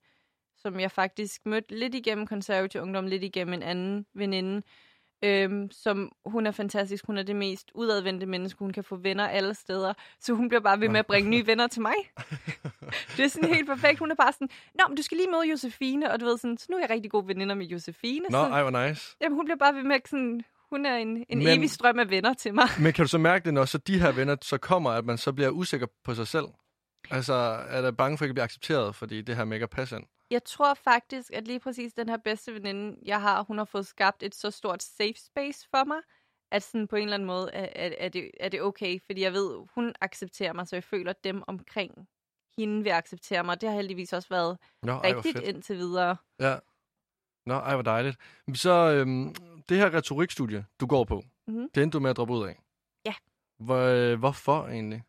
som 0.57 0.79
jeg 0.79 0.91
faktisk 0.91 1.45
mødte 1.45 1.79
lidt 1.79 1.95
igennem 1.95 2.27
konservativ 2.27 2.81
ungdom, 2.81 3.07
lidt 3.07 3.23
igennem 3.23 3.53
en 3.53 3.63
anden 3.63 4.05
veninde, 4.13 4.61
øhm, 5.23 5.71
som 5.71 6.11
hun 6.25 6.47
er 6.47 6.51
fantastisk. 6.51 7.05
Hun 7.07 7.17
er 7.17 7.23
det 7.23 7.35
mest 7.35 7.71
udadvendte 7.75 8.25
menneske. 8.25 8.59
Hun 8.59 8.73
kan 8.73 8.83
få 8.83 8.95
venner 8.95 9.27
alle 9.27 9.53
steder. 9.53 9.93
Så 10.19 10.33
hun 10.33 10.49
bliver 10.49 10.61
bare 10.61 10.79
ved 10.79 10.89
med 10.89 10.99
at 10.99 11.05
bringe 11.05 11.29
nye 11.29 11.47
venner 11.47 11.67
til 11.67 11.81
mig. 11.81 11.93
det 13.17 13.23
er 13.23 13.27
sådan 13.27 13.49
helt 13.53 13.67
perfekt. 13.67 13.99
Hun 13.99 14.11
er 14.11 14.15
bare 14.15 14.33
sådan, 14.33 14.49
Nå, 14.79 14.83
men 14.87 14.97
du 14.97 15.03
skal 15.03 15.17
lige 15.17 15.29
møde 15.31 15.49
Josefine. 15.51 16.11
Og 16.11 16.19
du 16.19 16.25
ved 16.25 16.37
sådan, 16.37 16.57
så 16.57 16.65
nu 16.69 16.77
er 16.77 16.81
jeg 16.81 16.89
rigtig 16.89 17.11
gode 17.11 17.27
veninder 17.27 17.55
med 17.55 17.65
Josefine. 17.65 18.25
Nå, 18.29 18.37
ej, 18.37 18.61
hvor 18.63 18.87
nice. 18.87 19.15
jamen, 19.21 19.35
hun 19.35 19.45
bliver 19.45 19.57
bare 19.57 19.75
ved 19.75 19.83
med 19.83 19.95
sådan, 20.05 20.41
hun 20.69 20.85
er 20.85 20.95
en, 20.95 21.25
en 21.29 21.37
Men- 21.37 21.47
evig 21.47 21.69
strøm 21.71 21.99
af 21.99 22.09
venner 22.09 22.33
til 22.33 22.53
mig. 22.53 22.67
Men 22.79 22.93
kan 22.93 23.03
du 23.05 23.09
så 23.09 23.17
mærke 23.17 23.45
det, 23.45 23.53
når 23.53 23.65
så 23.65 23.77
de 23.77 23.99
her 23.99 24.11
venner 24.11 24.35
så 24.41 24.57
kommer, 24.57 24.89
at 24.89 25.05
man 25.05 25.17
så 25.17 25.31
bliver 25.33 25.49
usikker 25.49 25.87
på 26.03 26.15
sig 26.15 26.27
selv? 26.27 26.45
Altså, 27.11 27.33
er 27.69 27.81
der 27.81 27.91
bange 27.91 28.17
for 28.17 28.25
ikke 28.25 28.31
at 28.31 28.35
blive 28.35 28.43
accepteret, 28.43 28.95
fordi 28.95 29.21
det 29.21 29.35
her 29.35 29.45
med 29.45 29.55
ikke 29.57 29.63
at 29.63 29.69
passe 29.69 29.95
ind? 29.95 30.03
Jeg 30.33 30.43
tror 30.43 30.73
faktisk, 30.73 31.31
at 31.33 31.47
lige 31.47 31.59
præcis 31.59 31.93
den 31.93 32.09
her 32.09 32.17
bedste 32.17 32.53
veninde, 32.53 32.97
jeg 33.05 33.21
har, 33.21 33.43
hun 33.43 33.57
har 33.57 33.65
fået 33.65 33.87
skabt 33.87 34.23
et 34.23 34.35
så 34.35 34.51
stort 34.51 34.83
safe 34.83 35.13
space 35.17 35.67
for 35.71 35.83
mig, 35.83 35.97
at 36.51 36.63
sådan 36.63 36.87
på 36.87 36.95
en 36.95 37.03
eller 37.03 37.13
anden 37.13 37.27
måde 37.27 37.49
er, 37.53 37.67
er, 37.87 37.95
er, 37.97 38.09
det, 38.09 38.31
er 38.39 38.49
det 38.49 38.61
okay, 38.61 38.99
fordi 39.05 39.21
jeg 39.21 39.33
ved, 39.33 39.67
hun 39.75 39.93
accepterer 40.01 40.53
mig, 40.53 40.67
så 40.67 40.75
jeg 40.75 40.83
føler, 40.83 41.09
at 41.09 41.23
dem 41.23 41.43
omkring 41.47 42.07
hende 42.57 42.83
vil 42.83 42.89
acceptere 42.89 43.43
mig. 43.43 43.61
Det 43.61 43.69
har 43.69 43.75
heldigvis 43.75 44.13
også 44.13 44.29
været 44.29 44.57
Nå, 44.83 44.91
ej, 44.93 44.99
rigtigt 45.13 45.37
fedt. 45.37 45.47
indtil 45.47 45.77
videre. 45.77 46.17
Ja. 46.39 46.55
Nå, 47.45 47.53
ej, 47.53 47.73
hvor 47.73 47.83
dejligt. 47.83 48.17
Så 48.53 48.71
øhm, 48.71 49.35
det 49.69 49.77
her 49.77 49.93
retorikstudie, 49.93 50.65
du 50.79 50.85
går 50.87 51.03
på, 51.03 51.21
Mhm. 51.47 51.69
det 51.75 51.83
endte 51.83 51.95
du 51.97 52.01
med 52.01 52.09
at 52.09 52.17
droppe 52.17 52.33
ud 52.33 52.47
af? 52.47 52.59
Ja. 53.05 53.13
Hvor, 53.59 53.77
øh, 54.13 54.19
hvorfor 54.19 54.67
egentlig? 54.67 55.03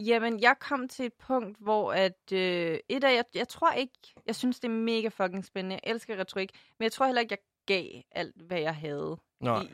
Jamen, 0.00 0.40
jeg 0.40 0.56
kom 0.60 0.88
til 0.88 1.06
et 1.06 1.12
punkt, 1.14 1.58
hvor 1.60 1.92
at, 1.92 2.32
øh, 2.32 2.78
et 2.88 3.04
af, 3.04 3.14
jeg, 3.16 3.24
jeg 3.34 3.48
tror 3.48 3.72
ikke, 3.72 3.92
jeg 4.26 4.34
synes, 4.36 4.60
det 4.60 4.68
er 4.68 4.72
mega 4.72 5.08
fucking 5.08 5.44
spændende. 5.44 5.80
Jeg 5.84 5.92
elsker 5.92 6.16
retorik, 6.16 6.50
men 6.78 6.84
jeg 6.84 6.92
tror 6.92 7.06
heller 7.06 7.20
ikke, 7.20 7.32
jeg 7.32 7.38
gav 7.66 8.02
alt, 8.12 8.42
hvad 8.42 8.60
jeg 8.60 8.74
havde. 8.76 9.16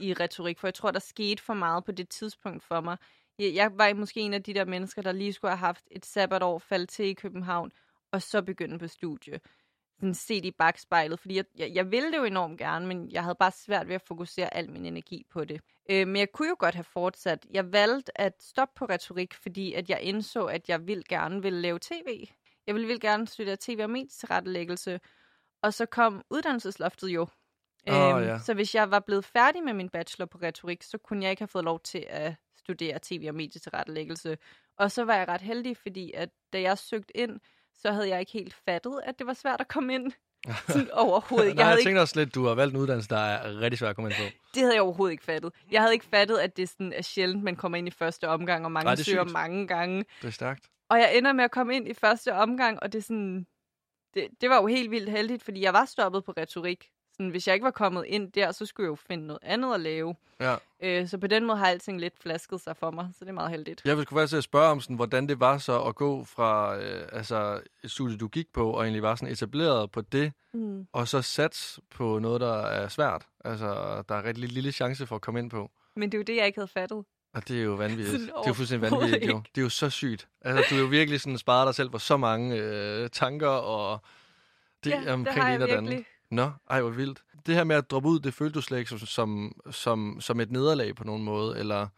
I, 0.00 0.08
i 0.08 0.12
retorik, 0.14 0.58
for 0.58 0.66
jeg 0.66 0.74
tror, 0.74 0.90
der 0.90 0.98
skete 0.98 1.42
for 1.42 1.54
meget 1.54 1.84
på 1.84 1.92
det 1.92 2.08
tidspunkt 2.08 2.62
for 2.62 2.80
mig. 2.80 2.96
Jeg, 3.38 3.54
jeg 3.54 3.70
var 3.78 3.94
måske 3.94 4.20
en 4.20 4.34
af 4.34 4.42
de 4.42 4.54
der 4.54 4.64
mennesker, 4.64 5.02
der 5.02 5.12
lige 5.12 5.32
skulle 5.32 5.50
have 5.50 5.58
haft 5.58 5.84
et 5.90 6.06
sabbatår, 6.06 6.58
faldt 6.58 6.90
til 6.90 7.06
i 7.06 7.14
København, 7.14 7.72
og 8.12 8.22
så 8.22 8.42
begynde 8.42 8.78
på 8.78 8.86
studie. 8.86 9.40
Sådan 10.02 10.14
set 10.14 10.44
i 10.44 10.50
bagspejlet, 10.50 11.20
fordi 11.20 11.36
jeg, 11.36 11.44
jeg, 11.58 11.70
jeg 11.74 11.90
ville 11.90 12.12
det 12.12 12.18
jo 12.18 12.24
enormt 12.24 12.58
gerne, 12.58 12.86
men 12.86 13.10
jeg 13.12 13.22
havde 13.22 13.34
bare 13.34 13.50
svært 13.50 13.88
ved 13.88 13.94
at 13.94 14.02
fokusere 14.02 14.54
al 14.54 14.70
min 14.70 14.86
energi 14.86 15.26
på 15.30 15.44
det. 15.44 15.60
Øh, 15.90 16.08
men 16.08 16.16
jeg 16.16 16.32
kunne 16.32 16.48
jo 16.48 16.56
godt 16.58 16.74
have 16.74 16.84
fortsat. 16.84 17.46
Jeg 17.50 17.72
valgte 17.72 18.20
at 18.20 18.32
stoppe 18.40 18.72
på 18.76 18.84
retorik, 18.84 19.34
fordi 19.34 19.72
at 19.72 19.90
jeg 19.90 20.00
indså, 20.00 20.44
at 20.44 20.68
jeg 20.68 20.86
vil 20.86 21.04
gerne 21.08 21.42
ville 21.42 21.60
lave 21.60 21.78
tv. 21.78 22.28
Jeg 22.66 22.74
ville, 22.74 22.86
ville 22.86 23.00
gerne 23.00 23.28
studere 23.28 23.56
tv 23.60 23.80
og 23.82 23.90
medietilrettelæggelse, 23.90 25.00
og 25.62 25.74
så 25.74 25.86
kom 25.86 26.22
uddannelsesloftet 26.30 27.08
jo. 27.08 27.26
Åh, 27.88 28.22
ja. 28.22 28.38
Så 28.38 28.54
hvis 28.54 28.74
jeg 28.74 28.90
var 28.90 29.00
blevet 29.00 29.24
færdig 29.24 29.62
med 29.62 29.74
min 29.74 29.88
bachelor 29.88 30.26
på 30.26 30.38
retorik, 30.42 30.82
så 30.82 30.98
kunne 30.98 31.22
jeg 31.22 31.30
ikke 31.30 31.40
have 31.40 31.48
fået 31.48 31.64
lov 31.64 31.80
til 31.80 32.06
at 32.08 32.34
studere 32.56 32.98
tv- 33.02 33.24
og 33.28 33.34
medietilrettelæggelse. 33.34 34.38
Og 34.76 34.90
så 34.90 35.04
var 35.04 35.14
jeg 35.14 35.28
ret 35.28 35.40
heldig, 35.40 35.76
fordi 35.76 36.12
at 36.14 36.28
da 36.52 36.60
jeg 36.60 36.78
søgte 36.78 37.16
ind, 37.16 37.40
så 37.82 37.92
havde 37.92 38.08
jeg 38.08 38.20
ikke 38.20 38.32
helt 38.32 38.54
fattet, 38.64 39.00
at 39.04 39.18
det 39.18 39.26
var 39.26 39.32
svært 39.34 39.60
at 39.60 39.68
komme 39.68 39.94
ind. 39.94 40.12
Sådan 40.68 40.90
overhovedet 40.92 41.48
ikke. 41.48 41.56
Nej, 41.56 41.60
Jeg 41.62 41.66
havde 41.66 41.70
jeg 41.74 41.78
ikke, 41.80 41.88
tænkte 41.88 42.00
også 42.00 42.18
lidt, 42.20 42.34
du 42.34 42.44
har 42.46 42.54
valgt 42.54 42.74
en 42.74 42.80
uddannelse, 42.80 43.08
der 43.08 43.16
er 43.16 43.60
rigtig 43.60 43.78
svært 43.78 43.90
at 43.90 43.96
komme 43.96 44.10
ind 44.10 44.16
på. 44.16 44.22
det 44.54 44.62
havde 44.62 44.74
jeg 44.74 44.82
overhovedet 44.82 45.12
ikke 45.12 45.24
fattet. 45.24 45.52
Jeg 45.70 45.80
havde 45.80 45.92
ikke 45.92 46.04
fattet, 46.06 46.38
at 46.38 46.56
det 46.56 46.68
sådan 46.68 46.92
er 46.92 47.02
sjældent, 47.02 47.42
man 47.44 47.56
kommer 47.56 47.78
ind 47.78 47.88
i 47.88 47.90
første 47.90 48.28
omgang, 48.28 48.64
og 48.64 48.72
mange 48.72 48.84
Nej, 48.84 48.92
er 48.92 48.96
søger 48.96 49.24
sygt. 49.24 49.32
mange 49.32 49.66
gange. 49.66 50.04
Det 50.22 50.28
er 50.28 50.32
stærkt. 50.32 50.68
Og 50.88 50.98
jeg 50.98 51.16
ender 51.18 51.32
med 51.32 51.44
at 51.44 51.50
komme 51.50 51.76
ind 51.76 51.88
i 51.88 51.94
første 51.94 52.34
omgang, 52.34 52.82
og 52.82 52.92
det 52.92 52.98
er 52.98 53.02
sådan... 53.02 53.46
Det, 54.14 54.28
det 54.40 54.50
var 54.50 54.56
jo 54.60 54.66
helt 54.66 54.90
vildt 54.90 55.10
heldigt, 55.10 55.42
fordi 55.42 55.62
jeg 55.62 55.72
var 55.72 55.84
stoppet 55.84 56.24
på 56.24 56.32
retorik. 56.36 56.88
Sådan, 57.12 57.30
hvis 57.30 57.46
jeg 57.46 57.54
ikke 57.54 57.64
var 57.64 57.70
kommet 57.70 58.04
ind 58.06 58.32
der, 58.32 58.52
så 58.52 58.66
skulle 58.66 58.84
jeg 58.84 58.90
jo 58.90 58.94
finde 58.94 59.26
noget 59.26 59.38
andet 59.42 59.74
at 59.74 59.80
lave. 59.80 60.14
Ja. 60.40 60.56
Øh, 60.82 61.08
så 61.08 61.18
på 61.18 61.26
den 61.26 61.44
måde 61.44 61.58
har 61.58 61.66
alting 61.66 62.00
lidt 62.00 62.14
flasket 62.22 62.60
sig 62.60 62.76
for 62.76 62.90
mig, 62.90 63.08
så 63.12 63.24
det 63.24 63.28
er 63.28 63.34
meget 63.34 63.50
heldigt. 63.50 63.82
Jeg 63.84 63.96
vil 63.96 64.04
sgu 64.04 64.16
faktisk 64.16 64.42
spørge 64.42 64.68
om, 64.68 64.80
sådan, 64.80 64.96
hvordan 64.96 65.28
det 65.28 65.40
var 65.40 65.58
så 65.58 65.82
at 65.82 65.94
gå 65.94 66.24
fra 66.24 66.76
øh, 66.78 67.08
altså, 67.12 67.60
et 67.84 67.90
studie, 67.90 68.16
du 68.16 68.28
gik 68.28 68.46
på, 68.52 68.70
og 68.70 68.82
egentlig 68.82 69.02
var 69.02 69.14
sådan 69.14 69.32
etableret 69.32 69.90
på 69.90 70.00
det, 70.00 70.32
Mm. 70.54 70.86
og 70.92 71.08
så 71.08 71.22
sats 71.22 71.80
på 71.90 72.18
noget, 72.18 72.40
der 72.40 72.62
er 72.62 72.88
svært. 72.88 73.26
Altså, 73.44 73.66
der 74.08 74.14
er 74.14 74.24
rigtig 74.24 74.48
lille 74.48 74.72
chance 74.72 75.06
for 75.06 75.14
at 75.16 75.22
komme 75.22 75.40
ind 75.40 75.50
på. 75.50 75.70
Men 75.96 76.12
det 76.12 76.18
er 76.18 76.18
jo 76.18 76.24
det, 76.24 76.36
jeg 76.36 76.46
ikke 76.46 76.58
havde 76.58 76.68
fattet. 76.68 77.04
Og 77.34 77.48
det 77.48 77.58
er 77.58 77.62
jo 77.62 77.72
vanvittigt. 77.74 78.08
Sådan 78.08 78.26
det 78.26 78.32
er 78.36 78.42
jo 78.48 78.52
fuldstændig 78.52 78.90
vanvittigt, 78.90 79.30
jo. 79.32 79.42
Det 79.54 79.60
er 79.60 79.62
jo 79.62 79.68
så 79.68 79.90
sygt. 79.90 80.28
Altså, 80.40 80.64
du 80.70 80.74
er 80.74 80.80
jo 80.80 80.86
virkelig 80.86 81.20
sådan 81.20 81.38
sparet 81.38 81.66
dig 81.66 81.74
selv 81.74 81.90
for 81.90 81.98
så 81.98 82.16
mange 82.16 82.56
øh, 82.56 83.10
tanker 83.10 83.48
og 83.48 84.00
det, 84.84 84.90
ja, 84.90 85.00
det 85.00 85.08
omkring 85.08 85.42
har 85.42 85.44
det 85.44 85.48
jeg 85.50 85.54
ene 85.54 85.64
og 85.64 85.68
det 85.68 85.76
andet. 85.92 86.04
Nå, 86.32 86.50
ej, 86.70 86.80
hvor 86.80 86.90
vildt. 86.90 87.22
Det 87.46 87.54
her 87.54 87.64
med 87.64 87.76
at 87.76 87.90
droppe 87.90 88.08
ud, 88.08 88.20
det 88.20 88.34
følte 88.34 88.54
du 88.54 88.60
slet 88.60 88.78
ikke 88.78 88.90
som, 88.90 88.98
som, 88.98 89.52
som, 89.70 90.20
som 90.20 90.40
et 90.40 90.50
nederlag 90.50 90.96
på 90.96 91.04
nogen 91.04 91.22
måde, 91.22 91.58
eller 91.58 91.88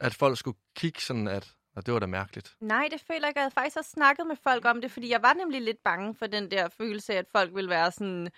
at 0.00 0.14
folk 0.14 0.38
skulle 0.38 0.58
kigge 0.76 1.00
sådan, 1.00 1.28
at 1.28 1.54
og 1.76 1.86
det 1.86 1.94
var 1.94 2.00
da 2.00 2.06
mærkeligt. 2.06 2.56
Nej, 2.60 2.88
det 2.90 3.00
føler 3.00 3.20
jeg 3.20 3.28
ikke. 3.28 3.38
Jeg 3.38 3.44
havde 3.44 3.54
faktisk 3.54 3.76
også 3.76 3.90
snakket 3.90 4.26
med 4.26 4.36
folk 4.42 4.64
om 4.64 4.80
det, 4.80 4.90
fordi 4.90 5.10
jeg 5.10 5.22
var 5.22 5.32
nemlig 5.32 5.62
lidt 5.62 5.84
bange 5.84 6.14
for 6.14 6.26
den 6.26 6.50
der 6.50 6.68
følelse 6.68 7.12
af, 7.14 7.18
at 7.18 7.26
folk 7.32 7.54
ville 7.54 7.70
være 7.70 7.92
sådan, 7.92 8.30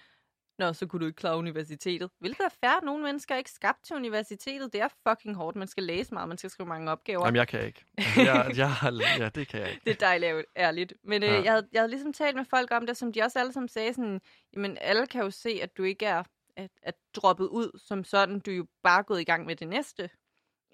Nå, 0.59 0.73
så 0.73 0.87
kunne 0.87 1.01
du 1.01 1.07
ikke 1.07 1.17
klare 1.17 1.37
universitetet. 1.37 2.11
Hvilket 2.19 2.41
er 2.45 2.49
fair. 2.61 2.85
Nogle 2.85 3.03
mennesker 3.05 3.35
er 3.35 3.39
ikke 3.39 3.51
skabt 3.51 3.85
til 3.85 3.97
universitetet. 3.97 4.73
Det 4.73 4.81
er 4.81 4.89
fucking 5.09 5.37
hårdt. 5.37 5.57
Man 5.57 5.69
skal 5.69 5.83
læse 5.85 6.15
meget, 6.15 6.29
man 6.29 6.39
skal 6.39 6.51
skrive 6.51 6.69
mange 6.69 6.91
opgaver. 6.91 7.27
Jamen, 7.27 7.37
jeg 7.37 7.49
kan 7.49 7.65
ikke. 7.67 7.85
Altså, 7.99 8.21
jeg, 8.23 8.53
jeg, 8.57 9.19
ja, 9.19 9.29
det 9.29 9.49
kan 9.49 9.61
jeg 9.61 9.71
ikke. 9.71 9.81
Det 9.87 9.91
er 9.91 10.07
dejligt 10.07 10.45
ærligt. 10.57 10.93
Men 11.05 11.23
øh, 11.23 11.29
Ja. 11.29 11.35
jeg, 11.43 11.53
havde, 11.53 11.69
jeg 11.73 11.81
havde 11.81 11.91
ligesom 11.91 12.13
talt 12.13 12.37
med 12.37 12.45
folk 12.45 12.71
om 12.71 12.87
det, 12.87 12.97
som 12.97 13.13
de 13.13 13.23
også 13.23 13.39
alle 13.39 13.53
sammen 13.53 13.69
sagde 13.69 13.95
sådan, 13.95 14.21
jamen 14.55 14.79
alle 14.81 15.07
kan 15.07 15.23
jo 15.23 15.31
se, 15.31 15.59
at 15.63 15.77
du 15.77 15.83
ikke 15.83 16.07
er 16.07 16.23
at, 16.57 16.71
at 16.83 16.95
droppet 17.15 17.47
ud 17.47 17.79
som 17.79 18.05
sådan. 18.05 18.41
Du 18.41 18.51
er 18.51 18.55
jo 18.57 18.67
bare 18.83 19.03
gået 19.03 19.21
i 19.21 19.25
gang 19.25 19.47
med 19.47 19.57
det 19.57 19.69
næste. 19.69 20.11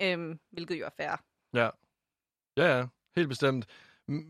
Øhm, 0.02 0.38
hvilket 0.50 0.80
jo 0.80 0.84
er 0.84 0.90
fair. 0.96 1.22
Ja. 1.54 1.68
Ja, 2.56 2.78
ja. 2.78 2.86
Helt 3.16 3.28
bestemt. 3.28 3.66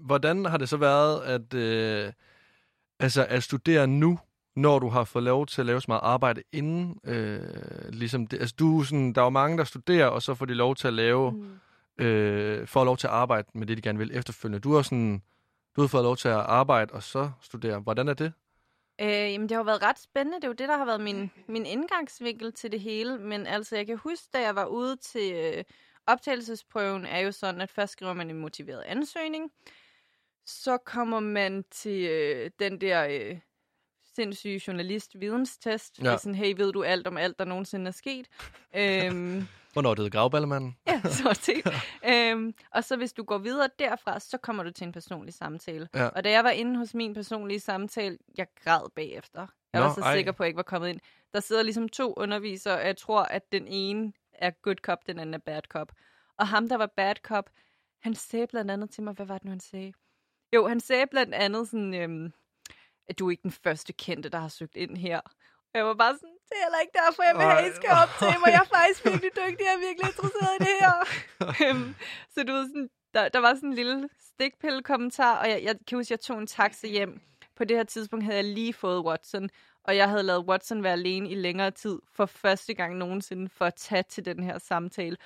Hvordan 0.00 0.44
har 0.44 0.58
det 0.58 0.68
så 0.68 0.76
været 0.76 1.22
at, 1.22 1.54
øh, 1.54 2.12
altså 3.00 3.26
at 3.26 3.42
studere 3.42 3.86
nu, 3.86 4.18
når 4.56 4.78
du 4.78 4.88
har 4.88 5.04
fået 5.04 5.24
lov 5.24 5.46
til 5.46 5.60
at 5.62 5.66
lave 5.66 5.80
så 5.80 5.84
meget 5.88 6.00
arbejde 6.02 6.42
inden? 6.52 6.98
Øh, 7.04 7.40
ligesom 7.88 8.26
det, 8.26 8.40
altså 8.40 8.54
du 8.58 8.82
sådan, 8.82 9.12
der 9.12 9.20
er 9.20 9.24
jo 9.26 9.30
mange, 9.30 9.58
der 9.58 9.64
studerer, 9.64 10.06
og 10.06 10.22
så 10.22 10.34
får 10.34 10.46
de 10.46 10.54
lov 10.54 10.74
til 10.76 10.88
at 10.88 10.94
lave, 10.94 11.32
Mm. 11.98 12.04
øh, 12.04 12.66
får 12.66 12.84
lov 12.84 12.96
til 12.96 13.06
at 13.06 13.12
arbejde 13.12 13.48
med 13.54 13.66
det, 13.66 13.76
de 13.76 13.82
gerne 13.82 13.98
vil 13.98 14.16
efterfølgende. 14.16 14.60
Du 14.60 14.74
har 14.74 14.82
sådan, 14.82 15.22
du 15.76 15.80
har 15.80 15.88
fået 15.88 16.04
lov 16.04 16.16
til 16.16 16.28
at 16.28 16.34
arbejde 16.34 16.92
og 16.94 17.02
så 17.02 17.30
studere. 17.40 17.78
Hvordan 17.78 18.08
er 18.08 18.14
det? 18.14 18.32
Øh, 19.00 19.08
jamen, 19.08 19.48
det 19.48 19.56
har 19.56 19.64
været 19.64 19.82
ret 19.82 19.98
spændende. 19.98 20.36
Det 20.36 20.44
er 20.44 20.48
jo 20.48 20.54
det, 20.54 20.68
der 20.68 20.76
har 20.76 20.84
været 20.84 21.00
min, 21.00 21.30
min 21.48 21.66
indgangsvinkel 21.66 22.52
til 22.52 22.72
det 22.72 22.80
hele. 22.80 23.18
Men 23.18 23.46
altså, 23.46 23.76
jeg 23.76 23.86
kan 23.86 23.96
huske, 23.98 24.26
da 24.32 24.40
jeg 24.40 24.54
var 24.54 24.66
ude 24.66 24.96
til 24.96 25.32
øh, 25.34 25.64
optagelsesprøven, 26.06 27.06
er 27.06 27.18
jo 27.18 27.32
sådan, 27.32 27.60
at 27.60 27.70
først 27.70 27.92
skriver 27.92 28.12
man 28.12 28.30
en 28.30 28.38
motiveret 28.38 28.82
ansøgning. 28.86 29.50
Så 30.46 30.76
kommer 30.76 31.20
man 31.20 31.64
til 31.70 32.04
øh, 32.10 32.50
den 32.58 32.80
der 32.80 33.06
øh, 33.10 33.38
sindssyge 34.16 34.60
journalist-videnstest. 34.66 35.98
Ja. 36.02 36.16
Sådan, 36.16 36.34
hey, 36.34 36.54
ved 36.56 36.72
du 36.72 36.82
alt 36.82 37.06
om 37.06 37.16
alt, 37.16 37.38
der 37.38 37.44
nogensinde 37.44 37.88
er 37.88 37.92
sket? 37.92 38.26
øhm, 38.76 39.46
Hvornår 39.72 39.94
det 39.94 40.12
gravballemanden? 40.12 40.76
Ja, 40.86 41.00
så 41.04 41.38
set. 41.40 41.66
øhm, 42.08 42.54
og 42.70 42.84
så 42.84 42.96
hvis 42.96 43.12
du 43.12 43.22
går 43.22 43.38
videre 43.38 43.68
derfra, 43.78 44.20
så 44.20 44.38
kommer 44.38 44.62
du 44.62 44.70
til 44.70 44.84
en 44.86 44.92
personlig 44.92 45.34
samtale. 45.34 45.88
Ja. 45.94 46.06
Og 46.08 46.24
da 46.24 46.30
jeg 46.30 46.44
var 46.44 46.50
inde 46.50 46.76
hos 46.78 46.94
min 46.94 47.14
personlige 47.14 47.60
samtale, 47.60 48.18
jeg 48.38 48.46
græd 48.64 48.90
bagefter. 48.94 49.46
Jeg 49.72 49.80
Nå, 49.80 49.86
var 49.86 49.94
så 49.94 50.00
ej. 50.00 50.16
sikker 50.16 50.32
på, 50.32 50.42
at 50.42 50.44
jeg 50.46 50.48
ikke 50.48 50.56
var 50.56 50.62
kommet 50.62 50.88
ind. 50.88 51.00
Der 51.32 51.40
sidder 51.40 51.62
ligesom 51.62 51.88
to 51.88 52.14
undervisere, 52.16 52.74
og 52.80 52.86
jeg 52.86 52.96
tror, 52.96 53.22
at 53.22 53.52
den 53.52 53.66
ene 53.66 54.12
er 54.32 54.50
good 54.50 54.76
cop, 54.76 55.06
den 55.06 55.18
anden 55.18 55.34
er 55.34 55.38
bad 55.38 55.62
cop. 55.68 55.92
Og 56.38 56.48
ham, 56.48 56.68
der 56.68 56.76
var 56.76 56.86
bad 56.96 57.14
cop, 57.22 57.50
han 58.02 58.14
sagde 58.14 58.46
blandt 58.46 58.70
andet 58.70 58.90
til 58.90 59.02
mig, 59.02 59.14
hvad 59.14 59.26
var 59.26 59.34
det 59.34 59.44
nu, 59.44 59.50
han 59.50 59.60
sagde? 59.60 59.92
Jo, 60.54 60.68
han 60.68 60.80
sagde 60.80 61.06
blandt 61.06 61.34
andet 61.34 61.68
sådan, 61.68 61.94
øhm, 61.94 62.32
at 63.08 63.18
du 63.18 63.26
er 63.26 63.30
ikke 63.30 63.42
den 63.42 63.56
første 63.64 63.92
kendte, 63.92 64.28
der 64.28 64.38
har 64.38 64.48
søgt 64.48 64.76
ind 64.76 64.96
her. 64.96 65.20
Og 65.70 65.74
jeg 65.78 65.86
var 65.86 65.94
bare 65.94 66.14
sådan, 66.14 66.36
det 66.48 66.56
er 66.58 66.64
heller 66.64 66.80
ikke 66.84 66.98
derfor, 67.02 67.22
jeg 67.22 67.34
vil 67.36 67.44
have, 67.44 67.68
I 67.70 67.74
skal 67.80 67.90
Ej. 67.90 68.02
optage 68.02 68.38
mig. 68.40 68.48
Jeg 68.56 68.62
er 68.66 68.70
faktisk 68.78 69.04
virkelig 69.10 69.30
dygtig, 69.40 69.64
jeg 69.68 69.74
er 69.78 69.82
virkelig 69.88 70.08
interesseret 70.12 70.52
i 70.60 70.64
det 70.68 70.76
her. 70.82 70.94
Øhm, 71.62 71.94
så 72.34 72.38
du 72.44 72.52
ved, 72.52 72.66
sådan, 72.68 72.90
der, 73.14 73.28
der 73.28 73.38
var 73.38 73.54
sådan 73.54 73.68
en 73.68 73.74
lille 73.74 74.08
stikpille-kommentar, 74.28 75.34
og 75.42 75.48
jeg, 75.50 75.62
jeg 75.62 75.74
kan 75.86 75.98
huske, 75.98 76.06
at 76.06 76.10
jeg 76.10 76.20
tog 76.20 76.38
en 76.38 76.46
taxa 76.46 76.86
hjem. 76.86 77.20
På 77.56 77.64
det 77.64 77.76
her 77.76 77.84
tidspunkt 77.84 78.24
havde 78.24 78.36
jeg 78.36 78.44
lige 78.44 78.72
fået 78.72 79.04
Watson, 79.04 79.48
og 79.84 79.96
jeg 79.96 80.08
havde 80.08 80.22
lavet 80.22 80.48
Watson 80.48 80.82
være 80.82 80.92
alene 80.92 81.28
i 81.30 81.34
længere 81.34 81.70
tid 81.70 81.98
for 82.12 82.26
første 82.26 82.74
gang 82.74 82.96
nogensinde 82.96 83.48
for 83.48 83.64
at 83.64 83.74
tage 83.74 84.02
til 84.02 84.24
den 84.24 84.42
her 84.42 84.58
samtale. 84.58 85.16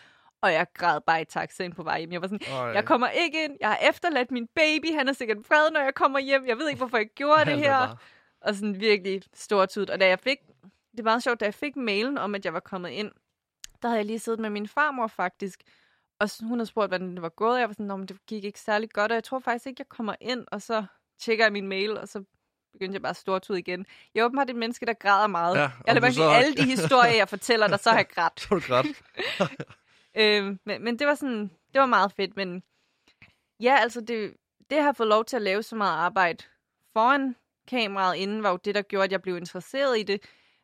Og 0.43 0.53
jeg 0.53 0.67
græd 0.75 1.01
bare 1.01 1.23
i 1.23 1.25
taxaen 1.25 1.73
på 1.73 1.83
vej 1.83 1.99
hjem. 1.99 2.13
Jeg 2.13 2.23
var 2.23 2.29
sådan, 2.29 2.53
Øj. 2.53 2.69
jeg 2.71 2.85
kommer 2.85 3.09
ikke 3.09 3.45
ind. 3.45 3.57
Jeg 3.61 3.69
har 3.69 3.79
efterladt 3.89 4.31
min 4.31 4.47
baby. 4.55 4.93
Han 4.97 5.09
er 5.09 5.13
sikkert 5.13 5.39
vred, 5.51 5.71
når 5.71 5.81
jeg 5.81 5.95
kommer 5.95 6.19
hjem. 6.19 6.47
Jeg 6.47 6.59
ved 6.59 6.69
ikke, 6.69 6.79
hvorfor 6.79 6.97
jeg 6.97 7.07
gjorde 7.15 7.45
det 7.45 7.53
er 7.53 7.57
her. 7.57 7.79
bare- 7.79 7.97
Og 8.41 8.55
sådan 8.55 8.81
virkelig 8.81 9.23
stort 9.35 9.77
ud. 9.77 9.87
Og 9.87 10.01
da 10.01 10.07
jeg 10.09 10.19
fik, 10.21 10.39
det 10.93 10.99
er 11.01 11.05
meget 11.05 11.23
sjovt, 11.23 11.41
da 11.41 11.45
jeg 11.45 11.55
fik 11.55 11.77
mailen 11.77 12.19
om, 12.19 12.35
at 12.35 12.45
jeg 12.45 12.53
var 12.55 12.61
kommet 12.61 12.91
ind, 12.91 13.11
der 13.83 13.89
havde 13.89 13.99
jeg 13.99 14.07
lige 14.07 14.19
siddet 14.19 14.41
med 14.41 14.51
min 14.51 14.69
farmor 14.69 15.07
faktisk. 15.07 15.61
Og 16.21 16.29
hun 16.43 16.59
havde 16.59 16.67
spurgt, 16.67 16.91
hvordan 16.91 17.15
det 17.15 17.23
var 17.23 17.29
gået. 17.29 17.61
Jeg 17.61 17.69
var 17.69 17.73
sådan, 17.73 17.87
"Nå, 17.87 17.97
men 17.97 18.07
det 18.07 18.27
gik 18.27 18.45
ikke 18.45 18.61
særlig 18.61 18.91
godt, 18.91 19.13
og 19.13 19.15
jeg 19.15 19.25
tror 19.25 19.39
faktisk 19.39 19.67
ikke, 19.67 19.81
jeg 19.81 19.89
kommer 19.89 20.15
ind. 20.21 20.45
Og 20.53 20.63
så 20.63 20.85
tjekker 21.21 21.45
jeg 21.45 21.53
min 21.53 21.69
mail, 21.69 21.99
og 21.99 22.09
så 22.09 22.25
begyndte 22.73 22.95
jeg 22.95 23.03
bare 23.03 23.15
stort 23.15 23.51
ud 23.51 23.57
igen. 23.57 23.87
Jeg 24.15 24.21
er 24.21 24.25
åbenbart 24.25 24.51
et 24.51 24.57
menneske, 24.57 24.87
der 24.87 24.93
græder 24.93 25.27
meget. 25.27 25.57
Ja, 25.57 25.71
lader 25.87 25.95
du 25.95 26.01
bare 26.01 26.13
så 26.13 26.23
har- 26.23 26.37
alle 26.37 26.55
de 26.55 26.65
historier, 26.77 27.15
jeg 27.15 27.29
fortæller 27.29 27.67
dig, 27.69 27.81
så 27.81 27.91
har 27.91 27.97
jeg 27.97 28.09
grædt. 28.09 28.41
Så 28.41 28.55
er 28.55 28.59
du 28.59 28.65
grædt. 28.67 28.87
øh, 30.17 30.59
men, 30.65 30.85
men 30.85 30.99
det 30.99 31.07
var 31.07 31.15
sådan, 31.15 31.51
det 31.75 31.81
var 31.81 31.87
meget 31.87 32.13
fedt, 32.13 32.37
men 32.37 32.63
ja, 33.61 33.77
altså 33.81 34.01
det, 34.01 34.37
det 34.71 34.83
har 34.83 34.93
fået 34.93 35.09
lov 35.09 35.25
til 35.25 35.37
at 35.37 35.43
lave 35.43 35.63
så 35.63 35.77
meget 35.77 35.97
arbejde 35.97 36.45
foran 36.93 37.37
kameraet 37.67 38.17
inden, 38.17 38.43
var 38.43 38.51
jo 38.51 38.57
det, 38.57 38.75
der 38.75 38.83
gjorde, 38.83 39.05
at 39.05 39.13
jeg 39.13 39.23
blev 39.23 39.37
interesseret 39.37 39.99
i 39.99 40.03
det. 40.03 40.21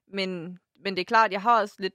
Men, 0.06 0.58
men 0.74 0.96
det 0.96 1.00
er 1.00 1.04
klart, 1.04 1.32
jeg 1.32 1.42
har 1.42 1.60
også 1.60 1.74
lidt 1.78 1.94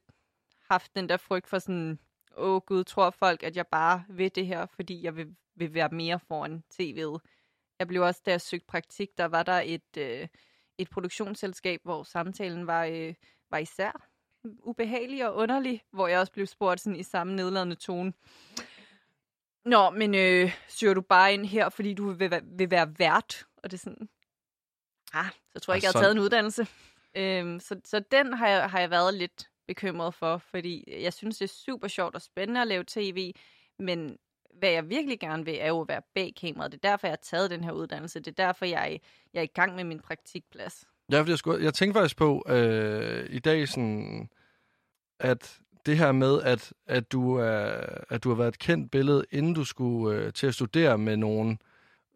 haft 0.70 0.96
den 0.96 1.10
der 1.10 1.18
frygt 1.18 1.48
for 1.48 1.60
sådan, 1.60 2.00
åh 2.38 2.62
gud, 2.62 2.84
tror 2.84 3.10
folk, 3.10 3.44
at 3.44 3.56
jeg 3.56 3.68
bare 3.68 4.04
ved 4.10 4.30
det 4.30 4.48
her, 4.48 4.66
fordi 4.66 5.04
jeg 5.04 5.16
vil, 5.16 5.36
vil 5.56 5.74
være 5.74 5.90
mere 5.90 6.20
foran 6.20 6.64
tv'et. 6.74 7.20
Jeg 7.80 7.88
blev 7.88 8.02
også, 8.02 8.22
da 8.26 8.32
jeg 8.32 8.42
søgte 8.42 8.68
praktik, 8.68 9.18
der 9.18 9.26
var 9.26 9.44
der 9.44 9.62
et, 9.66 9.98
øh, 9.98 10.28
et 10.78 10.90
produktionsselskab, 10.90 11.82
hvor 11.84 12.04
samtalen 12.04 12.68
var, 12.68 12.86
øh, 12.86 13.14
var 13.50 13.58
især 13.58 14.08
ubehagelig 14.44 15.28
og 15.28 15.36
underlig, 15.36 15.84
hvor 15.92 16.08
jeg 16.08 16.20
også 16.20 16.32
blev 16.34 16.46
spurgt 16.46 16.82
sådan 16.82 16.96
i 17.00 17.04
samme 17.04 17.36
nedladende 17.36 17.76
tone. 17.76 18.14
Nå, 19.66 19.90
men 19.90 20.16
øh, 20.16 20.56
søger 20.68 20.94
du 20.94 21.02
bare 21.02 21.34
ind 21.34 21.46
her, 21.46 21.70
fordi 21.70 21.94
du 21.94 22.10
vil, 22.12 22.32
være- 22.32 22.42
vil 22.46 22.72
være 22.72 22.94
vært? 23.00 23.46
Og 23.58 23.72
det 23.72 23.78
er 23.78 23.82
sådan, 23.82 24.10
ah, 25.14 25.26
så 25.54 25.60
tror 25.60 25.74
jeg 25.74 25.78
ikke, 25.78 25.86
jeg 25.86 25.90
har 25.90 25.92
sådan- 25.92 26.04
taget 26.04 26.12
en 26.16 26.20
uddannelse. 26.20 26.68
Øhm, 27.16 27.60
så, 27.60 27.80
så 27.86 28.00
den 28.12 28.34
har 28.34 28.48
jeg, 28.48 28.70
har 28.70 28.80
jeg 28.80 28.90
været 28.90 29.14
lidt 29.14 29.50
bekymret 29.68 30.14
for, 30.14 30.38
fordi 30.38 30.84
jeg 31.04 31.14
synes, 31.14 31.38
det 31.38 31.46
er 31.46 31.54
super 31.54 31.88
sjovt 31.88 32.16
og 32.16 32.22
spændende 32.22 32.62
at 32.62 32.68
lave 32.68 32.84
tv, 32.88 33.34
men 33.80 34.18
hvad 34.54 34.70
jeg 34.70 34.90
virkelig 34.90 35.20
gerne 35.20 35.46
vil, 35.46 35.58
er 35.60 35.68
jo 35.68 35.82
at 35.82 35.88
være 35.88 36.02
bag 36.16 36.34
kameraet. 36.42 36.72
Det 36.72 36.78
er 36.86 36.90
derfor, 36.90 37.08
jeg 37.08 37.12
har 37.12 37.16
taget 37.24 37.52
den 37.52 37.64
her 37.64 37.72
uddannelse. 37.72 38.20
Det 38.20 38.28
er 38.40 38.46
derfor, 38.46 38.66
jeg, 38.66 39.00
jeg 39.34 39.40
er 39.40 39.44
i 39.44 39.48
gang 39.48 39.76
med 39.76 39.84
min 39.84 40.00
praktikplads. 40.00 40.88
Ja, 41.12 41.20
fordi 41.20 41.32
jeg, 41.32 41.38
skulle, 41.38 41.64
jeg 41.64 41.74
tænkte 41.74 42.00
faktisk 42.00 42.18
på 42.18 42.46
øh, 42.50 43.26
i 43.30 43.40
dag, 43.40 43.68
sådan, 43.68 44.30
at 45.20 45.60
det 45.86 45.98
her 45.98 46.12
med, 46.12 46.42
at, 46.42 46.74
at, 46.88 47.12
du, 47.12 47.36
er, 47.36 47.72
at 48.10 48.24
du 48.24 48.30
har 48.30 48.36
været 48.36 48.48
et 48.48 48.60
kendt 48.60 48.92
billede, 48.92 49.26
inden 49.32 49.54
du 49.54 49.64
skulle 49.64 50.18
øh, 50.20 50.34
til 50.34 50.48
at 50.48 50.54
studere 50.54 50.98
med 50.98 51.18
nogen, 51.18 51.60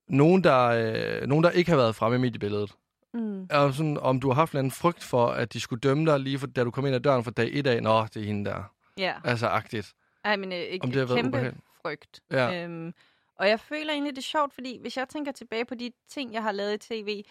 nogen, 0.08 0.44
der, 0.44 0.68
øh, 0.68 1.28
nogen, 1.28 1.44
der 1.44 1.50
ikke 1.52 1.70
har 1.72 1.78
været 1.78 1.96
fremme 1.96 2.18
i 2.18 2.22
mediebilledet. 2.22 2.72
Mm. 3.14 3.48
Er 3.50 3.72
sådan, 3.72 3.98
om 3.98 4.20
du 4.20 4.28
har 4.28 4.34
haft 4.36 4.52
en 4.52 4.58
anden 4.58 4.72
frygt 4.72 5.04
for, 5.04 5.28
at 5.28 5.54
de 5.54 5.60
skulle 5.60 5.80
dømme 5.80 6.12
dig 6.12 6.20
lige 6.20 6.39
for, 6.39 6.48
da 6.48 6.64
du 6.64 6.72
kom 6.72 6.86
ind 6.86 6.96
ad 6.96 7.00
døren 7.00 7.24
fra 7.24 7.32
dag 7.32 7.50
et 7.54 7.68
af. 7.68 7.84
Nå, 7.84 8.04
det 8.14 8.22
er 8.22 8.26
hende 8.26 8.50
der. 8.50 8.64
Ja. 8.98 9.14
Altså 9.24 9.48
agtigt. 9.48 9.94
Ej, 10.24 10.36
men 10.36 10.52
øh, 10.52 10.58
ikke 10.58 10.84
Om 10.84 10.92
det 10.92 11.00
har 11.00 11.06
været 11.06 11.18
kæmpe 11.18 11.38
ubehageligt. 11.38 11.64
frygt. 11.82 12.20
Ja. 12.32 12.64
Øhm, 12.64 12.94
og 13.36 13.50
jeg 13.50 13.60
føler 13.60 13.94
egentlig, 13.94 14.16
det 14.16 14.22
er 14.22 14.24
sjovt, 14.24 14.54
fordi 14.54 14.78
hvis 14.82 14.98
jeg 14.98 15.10
tænker 15.10 15.32
tilbage 15.32 15.66
på 15.66 15.76
de 15.76 15.92
ting, 16.10 16.34
jeg 16.34 16.44
har 16.44 16.52
lavet 16.52 16.74
i 16.74 16.78
tv, 16.78 17.24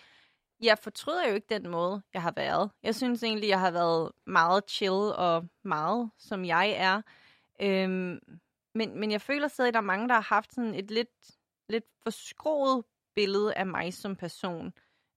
jeg 0.63 0.79
fortryder 0.79 1.29
jo 1.29 1.35
ikke 1.35 1.47
den 1.51 1.71
måde, 1.71 2.03
jeg 2.15 2.23
har 2.23 2.33
været. 2.37 2.71
Jeg 2.83 2.95
synes 2.95 3.23
egentlig, 3.23 3.49
jeg 3.49 3.61
har 3.61 3.71
været 3.71 4.13
meget 4.27 4.71
chill 4.71 4.93
og 5.17 5.49
meget, 5.65 6.11
som 6.19 6.45
jeg 6.45 6.71
er. 6.71 7.03
Øhm, 7.63 8.19
men, 8.75 9.01
men 9.01 9.11
jeg 9.11 9.21
føler 9.21 9.49
stadig, 9.49 9.69
at 9.69 9.75
der 9.75 9.81
er 9.81 9.85
mange, 9.85 10.09
der 10.09 10.15
har 10.15 10.35
haft 10.35 10.55
sådan 10.55 10.75
et 10.75 10.91
lidt, 10.91 11.31
lidt 11.69 11.85
forskroet 12.03 12.85
billede 13.15 13.55
af 13.55 13.67
mig 13.67 13.95
som 13.95 14.17
person. 14.17 14.73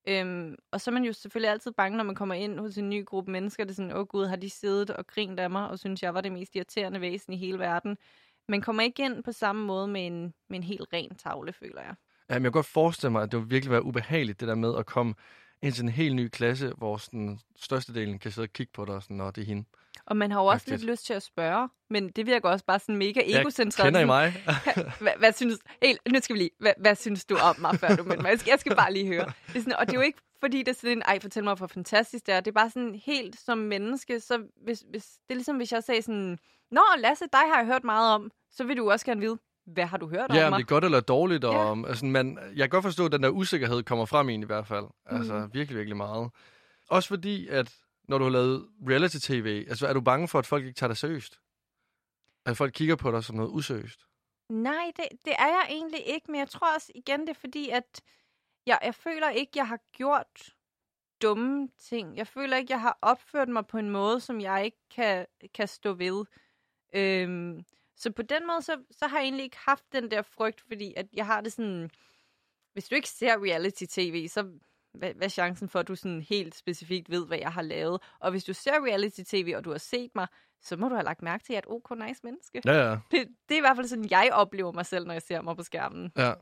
Øhm, 0.07 0.55
og 0.71 0.81
så 0.81 0.91
er 0.91 0.93
man 0.93 1.03
jo 1.03 1.13
selvfølgelig 1.13 1.51
altid 1.51 1.71
bange, 1.71 1.97
når 1.97 2.03
man 2.03 2.15
kommer 2.15 2.35
ind 2.35 2.59
hos 2.59 2.77
en 2.77 2.89
ny 2.89 3.05
gruppe 3.05 3.31
mennesker. 3.31 3.63
Det 3.63 3.71
er 3.71 3.75
sådan, 3.75 3.91
åh 3.91 3.99
oh, 3.99 4.05
gud, 4.07 4.25
har 4.25 4.35
de 4.35 4.49
siddet 4.49 4.89
og 4.89 5.07
grint 5.07 5.39
af 5.39 5.49
mig, 5.49 5.69
og 5.69 5.79
synes, 5.79 6.03
jeg 6.03 6.13
var 6.13 6.21
det 6.21 6.31
mest 6.31 6.55
irriterende 6.55 7.01
væsen 7.01 7.33
i 7.33 7.37
hele 7.37 7.59
verden. 7.59 7.97
Man 8.47 8.61
kommer 8.61 8.83
ikke 8.83 9.05
ind 9.05 9.23
på 9.23 9.31
samme 9.31 9.65
måde 9.65 9.87
med 9.87 10.07
en, 10.07 10.33
med 10.49 10.57
en 10.57 10.63
helt 10.63 10.93
ren 10.93 11.15
tavle, 11.15 11.53
føler 11.53 11.81
jeg. 11.81 11.95
Ja, 12.29 12.33
men 12.35 12.43
jeg 12.43 12.51
kan 12.51 12.51
godt 12.51 12.65
forestille 12.65 13.11
mig, 13.11 13.23
at 13.23 13.31
det 13.31 13.39
vil 13.39 13.49
virkelig 13.49 13.71
være 13.71 13.85
ubehageligt, 13.85 14.39
det 14.39 14.47
der 14.47 14.55
med 14.55 14.77
at 14.77 14.85
komme 14.85 15.13
ind 15.61 15.73
til 15.73 15.83
en 15.83 15.89
helt 15.89 16.15
ny 16.15 16.27
klasse, 16.27 16.73
hvor 16.77 16.97
sådan, 16.97 17.39
størstedelen 17.55 18.19
kan 18.19 18.31
sidde 18.31 18.45
og 18.45 18.53
kigge 18.53 18.71
på 18.73 18.85
dig, 18.85 18.95
og 18.95 19.03
sådan, 19.03 19.17
Nå, 19.17 19.31
det 19.31 19.41
er 19.41 19.45
hende. 19.45 19.65
Og 20.05 20.17
man 20.17 20.31
har 20.31 20.39
jo 20.39 20.45
også 20.45 20.63
Agtigt. 20.63 20.79
lidt 20.79 20.91
lyst 20.91 21.05
til 21.05 21.13
at 21.13 21.23
spørge, 21.23 21.69
men 21.89 22.09
det 22.09 22.25
virker 22.25 22.49
også 22.49 22.65
bare 22.65 22.79
sådan 22.79 22.97
mega 22.97 23.21
egocentreret. 23.25 23.87
Kender 23.87 23.99
I 23.99 24.05
mig? 24.05 24.33
hvad, 25.01 25.11
hvad 25.17 25.33
synes, 25.33 25.59
helt, 25.83 25.99
nu 26.13 26.19
skal 26.21 26.33
vi 26.33 26.39
lige, 26.39 26.49
hvad, 26.59 26.73
hvad 26.77 26.95
synes 26.95 27.25
du 27.25 27.35
om 27.35 27.55
mig, 27.59 27.79
før 27.79 27.95
du 27.95 28.03
mødte 28.03 28.21
mig? 28.21 28.29
Jeg 28.29 28.39
skal, 28.39 28.51
jeg 28.51 28.59
skal 28.59 28.75
bare 28.75 28.93
lige 28.93 29.07
høre. 29.07 29.25
Det 29.47 29.55
er 29.55 29.59
sådan, 29.59 29.75
og 29.75 29.85
det 29.85 29.93
er 29.93 29.97
jo 29.97 30.01
ikke, 30.01 30.19
fordi 30.39 30.57
det 30.59 30.67
er 30.67 30.73
sådan 30.73 30.97
en, 30.97 31.01
ej, 31.01 31.19
fortæl 31.19 31.43
mig, 31.43 31.55
hvor 31.55 31.67
fantastisk 31.67 32.25
det 32.25 32.35
er. 32.35 32.39
Det 32.39 32.51
er 32.51 32.55
bare 32.55 32.69
sådan 32.69 33.01
helt 33.05 33.39
som 33.39 33.57
menneske, 33.57 34.19
så 34.19 34.43
hvis, 34.63 34.83
hvis, 34.89 35.03
det 35.03 35.33
er 35.33 35.35
ligesom, 35.35 35.57
hvis 35.57 35.71
jeg 35.71 35.83
sagde 35.83 36.01
sådan, 36.01 36.39
Nå, 36.71 36.81
Lasse, 36.97 37.25
dig 37.33 37.41
har 37.41 37.57
jeg 37.57 37.65
hørt 37.65 37.83
meget 37.83 38.15
om, 38.15 38.31
så 38.51 38.63
vil 38.63 38.77
du 38.77 38.91
også 38.91 39.05
gerne 39.05 39.21
vide, 39.21 39.37
hvad 39.65 39.85
har 39.85 39.97
du 39.97 40.07
hørt 40.09 40.33
Ja, 40.35 40.45
om 40.45 40.49
mig? 40.51 40.57
det 40.57 40.63
er 40.63 40.67
godt 40.67 40.85
eller 40.85 40.99
dårligt. 40.99 41.43
Og, 41.43 41.53
Ja. 41.53 41.59
om, 41.59 41.85
altså, 41.85 42.05
man, 42.05 42.37
jeg 42.55 42.57
kan 42.63 42.69
godt 42.69 42.83
forstå, 42.83 43.05
at 43.05 43.11
den 43.11 43.23
der 43.23 43.29
usikkerhed 43.29 43.83
kommer 43.83 44.05
frem 44.05 44.29
i 44.29 44.33
en 44.33 44.43
i 44.43 44.45
hvert 44.45 44.67
fald. 44.67 44.85
Altså 45.05 45.33
Mm. 45.39 45.53
virkelig, 45.53 45.77
virkelig 45.77 45.97
meget. 45.97 46.31
Også 46.87 47.09
fordi, 47.09 47.47
at 47.47 47.75
når 48.07 48.17
du 48.17 48.23
har 48.23 48.31
lavet 48.31 48.69
reality-tv, 48.89 49.65
altså 49.69 49.87
er 49.87 49.93
du 49.93 50.01
bange 50.01 50.27
for, 50.27 50.39
at 50.39 50.45
folk 50.45 50.65
ikke 50.65 50.75
tager 50.77 50.87
dig 50.87 50.97
seriøst? 50.97 51.39
At 52.45 52.57
folk 52.57 52.73
kigger 52.73 52.95
på 52.95 53.11
dig 53.11 53.23
som 53.23 53.35
noget 53.35 53.49
useriøst? 53.49 54.05
Nej, 54.49 54.91
det, 54.97 55.05
det 55.25 55.33
er 55.39 55.47
jeg 55.47 55.65
egentlig 55.69 56.07
ikke, 56.07 56.31
men 56.31 56.39
jeg 56.39 56.49
tror 56.49 56.75
også 56.75 56.91
igen, 56.95 57.21
det 57.21 57.29
er 57.29 57.33
fordi, 57.39 57.69
at 57.69 58.01
jeg, 58.65 58.79
jeg 58.83 58.95
føler 58.95 59.29
ikke, 59.29 59.51
jeg 59.55 59.67
har 59.67 59.79
gjort 59.93 60.49
dumme 61.21 61.69
ting. 61.79 62.17
Jeg 62.17 62.27
føler 62.27 62.57
ikke, 62.57 62.71
jeg 62.73 62.81
har 62.81 62.97
opført 63.01 63.49
mig 63.49 63.67
på 63.67 63.77
en 63.77 63.89
måde, 63.89 64.19
som 64.19 64.41
jeg 64.41 64.65
ikke 64.65 64.77
kan, 64.95 65.25
kan 65.53 65.67
stå 65.67 65.93
ved. 65.93 66.25
Øhm, 66.95 67.59
så 68.03 68.11
på 68.11 68.21
den 68.21 68.47
måde, 68.47 68.61
så, 68.61 68.77
så 68.91 69.07
har 69.07 69.17
jeg 69.17 69.23
egentlig 69.23 69.43
ikke 69.43 69.57
haft 69.65 69.83
den 69.91 70.11
der 70.11 70.21
frygt, 70.21 70.61
fordi 70.67 70.93
at 70.97 71.05
jeg 71.13 71.25
har 71.25 71.41
det 71.41 71.53
sådan... 71.53 71.89
Hvis 72.73 72.87
du 72.87 72.95
ikke 72.95 73.09
ser 73.09 73.35
reality-tv, 73.37 74.27
så 74.27 74.43
hvad, 74.93 75.13
hvad 75.13 75.27
er 75.27 75.29
chancen 75.29 75.69
for, 75.69 75.79
at 75.79 75.87
du 75.87 75.95
sådan 75.95 76.21
helt 76.21 76.55
specifikt 76.55 77.09
ved, 77.09 77.27
hvad 77.27 77.37
jeg 77.37 77.51
har 77.51 77.61
lavet? 77.61 78.01
Og 78.19 78.31
hvis 78.31 78.43
du 78.43 78.53
ser 78.53 78.71
reality-tv, 78.71 79.53
og 79.57 79.63
du 79.65 79.71
har 79.71 79.77
set 79.77 80.11
mig, 80.15 80.27
så 80.61 80.77
må 80.77 80.89
du 80.89 80.95
have 80.95 81.05
lagt 81.05 81.21
mærke 81.21 81.43
til, 81.43 81.53
at 81.53 81.55
jeg 81.55 81.63
er 81.69 81.73
et 81.75 81.83
ok, 81.91 82.07
nice 82.07 82.21
menneske. 82.23 82.61
Ja, 82.65 82.89
ja. 82.89 82.97
Det, 83.11 83.27
det 83.49 83.55
er 83.55 83.57
i 83.57 83.59
hvert 83.59 83.75
fald 83.77 83.87
sådan, 83.87 84.07
jeg 84.11 84.29
oplever 84.33 84.71
mig 84.71 84.85
selv, 84.85 85.05
når 85.05 85.13
jeg 85.13 85.21
ser 85.21 85.41
mig 85.41 85.57
på 85.57 85.63
skærmen. 85.63 86.11
ja. 86.17 86.33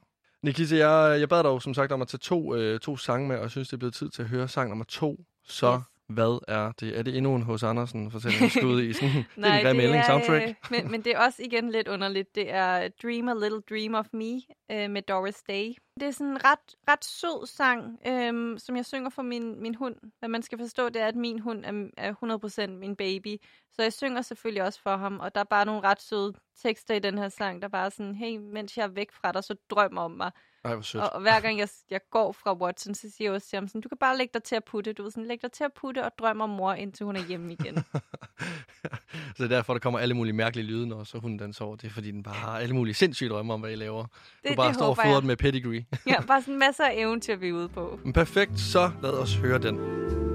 Nikita, 0.44 0.76
jeg, 0.76 1.20
jeg 1.20 1.30
bad 1.30 1.44
dig 1.44 1.50
jo 1.50 1.60
som 1.60 1.74
sagt 1.74 1.92
om 1.92 2.02
at 2.02 2.08
tage 2.08 2.20
to, 2.20 2.56
øh, 2.56 2.80
to 2.80 2.98
sange 2.98 3.28
med, 3.28 3.36
og 3.36 3.42
jeg 3.42 3.52
synes, 3.52 3.68
det 3.68 3.74
er 3.74 3.78
blevet 3.78 3.94
tid 3.94 4.10
til 4.10 4.22
at 4.22 4.28
høre 4.28 4.48
sang 4.48 4.70
nummer 4.70 4.86
to. 4.86 5.18
Så 5.44 5.74
Yes. 5.76 5.84
Hvad 6.14 6.44
er 6.48 6.72
det? 6.72 7.00
Er 7.00 7.04
det 7.04 7.18
endnu 7.18 7.36
en 7.36 7.42
Hos 7.42 7.64
Andersen 7.64 8.12
fortælling 8.12 8.52
skud 8.58 8.82
i 8.82 8.94
sådan 8.94 9.26
Nej, 9.36 9.58
en 9.58 9.66
grim 9.66 9.76
melding, 9.76 10.06
soundtrack? 10.06 10.48
Øh, 10.48 10.56
men, 10.72 10.92
men 10.92 11.02
det 11.02 11.16
er 11.16 11.20
også 11.20 11.44
igen 11.44 11.72
lidt 11.72 11.88
underligt. 11.88 12.36
Det 12.36 12.54
er 12.54 12.88
Dream 13.04 13.28
a 13.28 13.34
Little 13.34 13.62
Dream 13.70 13.94
of 13.96 14.06
Me 14.14 14.42
øh, 14.72 14.90
med 14.90 15.02
Doris 15.02 15.44
Day. 15.44 15.74
Det 16.00 16.08
er 16.08 16.12
sådan 16.12 16.32
en 16.32 16.46
ret, 16.46 16.76
ret 16.90 17.06
sød 17.06 17.48
sang, 17.48 18.00
øh, 18.08 18.60
som 18.60 18.76
jeg 18.76 18.86
synger 18.86 19.10
for 19.10 19.22
min, 19.22 19.62
min 19.62 19.76
hund. 19.76 19.96
Hvad 20.20 20.30
man 20.30 20.42
skal 20.42 20.58
forstå, 20.58 20.90
det 20.90 21.02
er, 21.02 21.08
at 21.08 21.16
min 21.16 21.40
hund 21.40 21.66
er, 21.66 21.88
er 21.98 22.68
100% 22.68 22.72
min 22.72 22.96
baby. 22.96 23.38
Så 23.74 23.82
jeg 23.82 23.94
synger 23.94 24.22
selvfølgelig 24.22 24.64
også 24.64 24.82
for 24.82 24.98
ham, 24.98 25.20
og 25.20 25.36
der 25.36 25.42
er 25.42 25.46
bare 25.46 25.66
nogle 25.66 25.82
ret 25.82 26.02
søde 26.02 26.34
tekster 26.64 26.94
i 26.94 27.00
den 27.00 27.18
her 27.18 27.30
sang, 27.30 27.62
der 27.62 27.68
bare 27.68 27.86
er 27.86 27.90
sådan, 27.90 28.16
hey, 28.16 28.38
mens 28.38 28.78
jeg 28.78 28.84
er 28.84 28.88
væk 28.88 29.12
fra 29.12 29.32
dig, 29.32 29.44
så 29.44 29.56
drøm 29.70 29.98
om 29.98 30.12
mig. 30.12 30.32
Ej, 30.64 30.74
hvor 30.74 30.82
sødt. 30.82 31.04
Og, 31.04 31.14
og 31.14 31.22
hver 31.22 31.40
gang 31.40 31.60
jeg, 31.60 31.68
jeg 31.90 32.00
går 32.12 32.32
fra 32.32 32.54
Watson, 32.54 32.96
så 32.96 33.10
siger 33.18 33.28
jeg 33.28 33.34
også 33.34 33.48
til 33.48 33.58
ham 33.58 33.68
sådan, 33.68 33.82
du 33.82 33.90
kan 33.90 33.98
bare 33.98 34.18
lægge 34.18 34.32
dig 34.34 34.44
til 34.44 34.56
at 34.56 34.64
putte. 34.64 34.94
Du 34.94 35.04
ved 35.04 35.12
sådan, 35.12 35.26
læg 35.26 35.42
dig 35.42 35.52
til 35.52 35.64
at 35.64 35.74
putte 35.74 36.06
og 36.06 36.12
drøm 36.20 36.42
om 36.42 36.50
mor, 36.50 36.74
indtil 36.74 37.06
hun 37.06 37.16
er 37.16 37.24
hjemme 37.28 37.54
igen. 37.54 37.76
så 39.36 39.38
det 39.38 39.44
er 39.44 39.48
derfor, 39.48 39.74
der 39.74 39.80
kommer 39.80 40.00
alle 40.00 40.14
mulige 40.14 40.34
mærkelige 40.34 40.66
lyde, 40.66 40.88
når 40.88 41.04
så 41.04 41.18
hunden 41.18 41.40
den 41.40 41.54
sover. 41.54 41.76
Det 41.76 41.88
er 41.88 41.92
fordi, 41.92 42.12
den 42.12 42.24
bare 42.24 42.36
har 42.36 42.60
alle 42.60 42.76
mulige 42.76 42.94
sindssyge 42.94 43.30
drømme 43.30 43.54
om, 43.54 43.60
hvad 43.60 43.72
I 43.72 43.76
laver. 43.76 44.06
Det, 44.44 44.52
du 44.52 44.56
bare 44.56 44.68
det 44.68 44.76
står 44.76 44.90
og 44.90 44.98
fodrer 44.98 45.20
den 45.20 45.28
med 45.28 45.38
pedigree. 45.38 45.86
Ja, 46.08 46.22
bare 46.28 46.42
sådan 46.42 46.60
masser 46.60 46.86
af 46.86 46.94
eventyr, 46.96 47.36
vi 47.36 47.50
er 47.50 47.54
ude 47.54 47.70
på. 47.70 48.00
Men 48.04 48.14
perfekt, 48.14 48.60
så 48.60 48.92
lad 49.02 49.14
os 49.14 49.36
høre 49.36 49.58
den. 49.60 50.31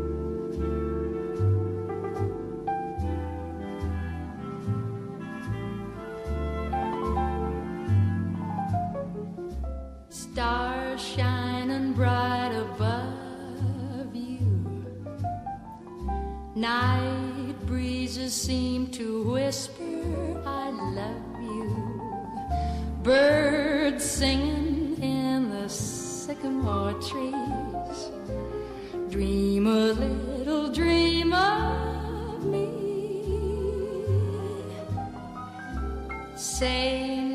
Stars 10.37 11.01
shining 11.01 11.95
bright 11.95 12.53
above 12.55 14.15
you. 14.15 14.85
Night 16.55 17.55
breezes 17.65 18.35
seem 18.35 18.89
to 18.89 19.23
whisper, 19.31 20.43
I 20.45 20.69
love 20.69 21.41
you. 21.41 22.03
Birds 23.03 24.05
singing 24.05 25.03
in 25.03 25.49
the 25.49 25.71
sycamore 25.71 26.93
trees. 27.01 28.11
Dream 29.09 29.67
a 29.67 29.93
little 29.95 30.71
dream 30.71 31.33
of 31.33 32.45
me. 32.45 32.69
Say 36.37 37.26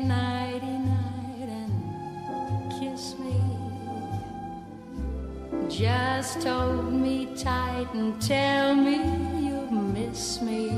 Just 5.72 6.44
hold 6.44 6.92
me 6.92 7.34
tight 7.34 7.88
and 7.94 8.20
tell 8.20 8.74
me 8.74 8.96
you'll 9.40 9.70
miss 9.70 10.42
me 10.42 10.68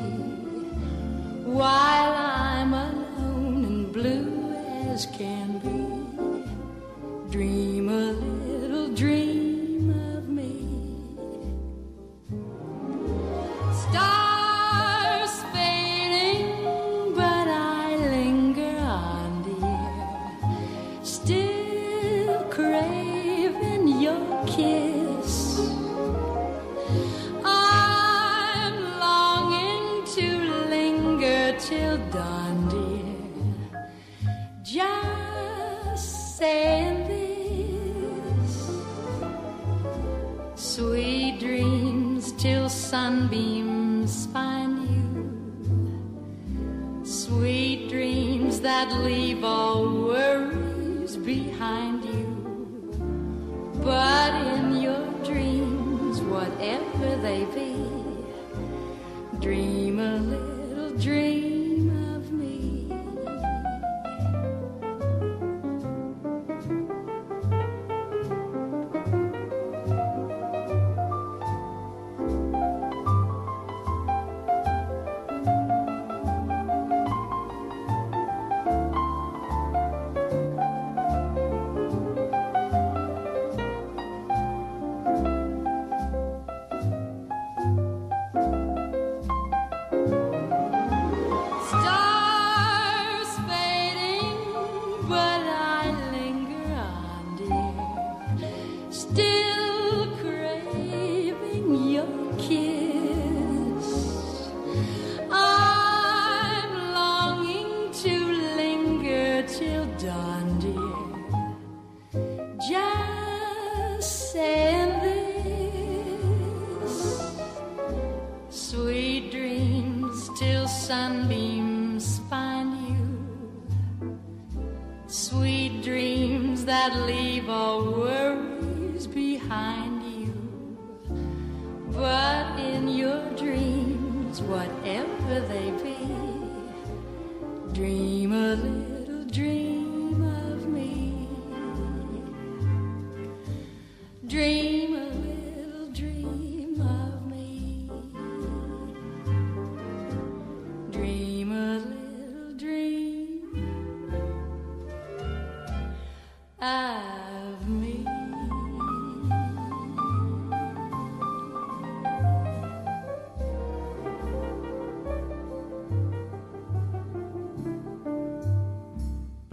while 1.42 2.14
I'm 2.14 2.72
alone 2.72 3.64
and 3.64 3.92
blue 3.92 4.54
as 4.88 5.06
can 5.06 5.58
be. 5.58 5.83
sunbeam. 43.14 43.53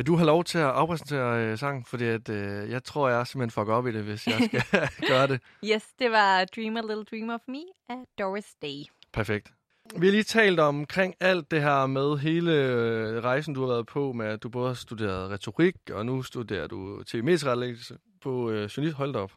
Vil 0.01 0.07
du 0.07 0.15
have 0.15 0.25
lov 0.25 0.43
til 0.43 0.57
at 0.57 0.65
afpræsentere 0.65 1.45
øh, 1.45 1.57
sangen? 1.57 1.85
Fordi 1.85 2.05
at, 2.05 2.29
øh, 2.29 2.69
jeg 2.69 2.83
tror, 2.83 3.09
jeg 3.09 3.27
simpelthen 3.27 3.51
fucker 3.51 3.73
op 3.73 3.87
i 3.87 3.91
det, 3.91 4.03
hvis 4.03 4.27
jeg 4.27 4.39
skal 4.47 4.63
gøre 5.11 5.27
det. 5.27 5.41
Yes, 5.65 5.83
det 5.99 6.11
var 6.11 6.45
Dream 6.45 6.77
a 6.77 6.81
Little 6.81 7.03
Dream 7.03 7.29
of 7.29 7.39
Me 7.47 7.59
af 7.89 7.95
Doris 8.19 8.55
Day. 8.61 8.83
Perfekt. 9.13 9.53
Vi 9.97 10.05
har 10.05 10.11
lige 10.11 10.23
talt 10.23 10.59
omkring 10.59 11.15
alt 11.19 11.51
det 11.51 11.61
her 11.61 11.87
med 11.87 12.17
hele 12.17 12.51
øh, 12.53 13.23
rejsen, 13.23 13.53
du 13.53 13.61
har 13.61 13.67
været 13.67 13.85
på, 13.85 14.13
med 14.13 14.25
at 14.25 14.43
du 14.43 14.49
både 14.49 14.67
har 14.67 14.73
studeret 14.73 15.31
retorik, 15.31 15.75
og 15.91 16.05
nu 16.05 16.23
studerer 16.23 16.67
du 16.67 17.03
tv-medietretlæggelse 17.03 17.97
på 18.21 18.49
øh, 18.49 18.69
journalist. 18.77 18.97
Hold 18.97 19.15
op. 19.15 19.31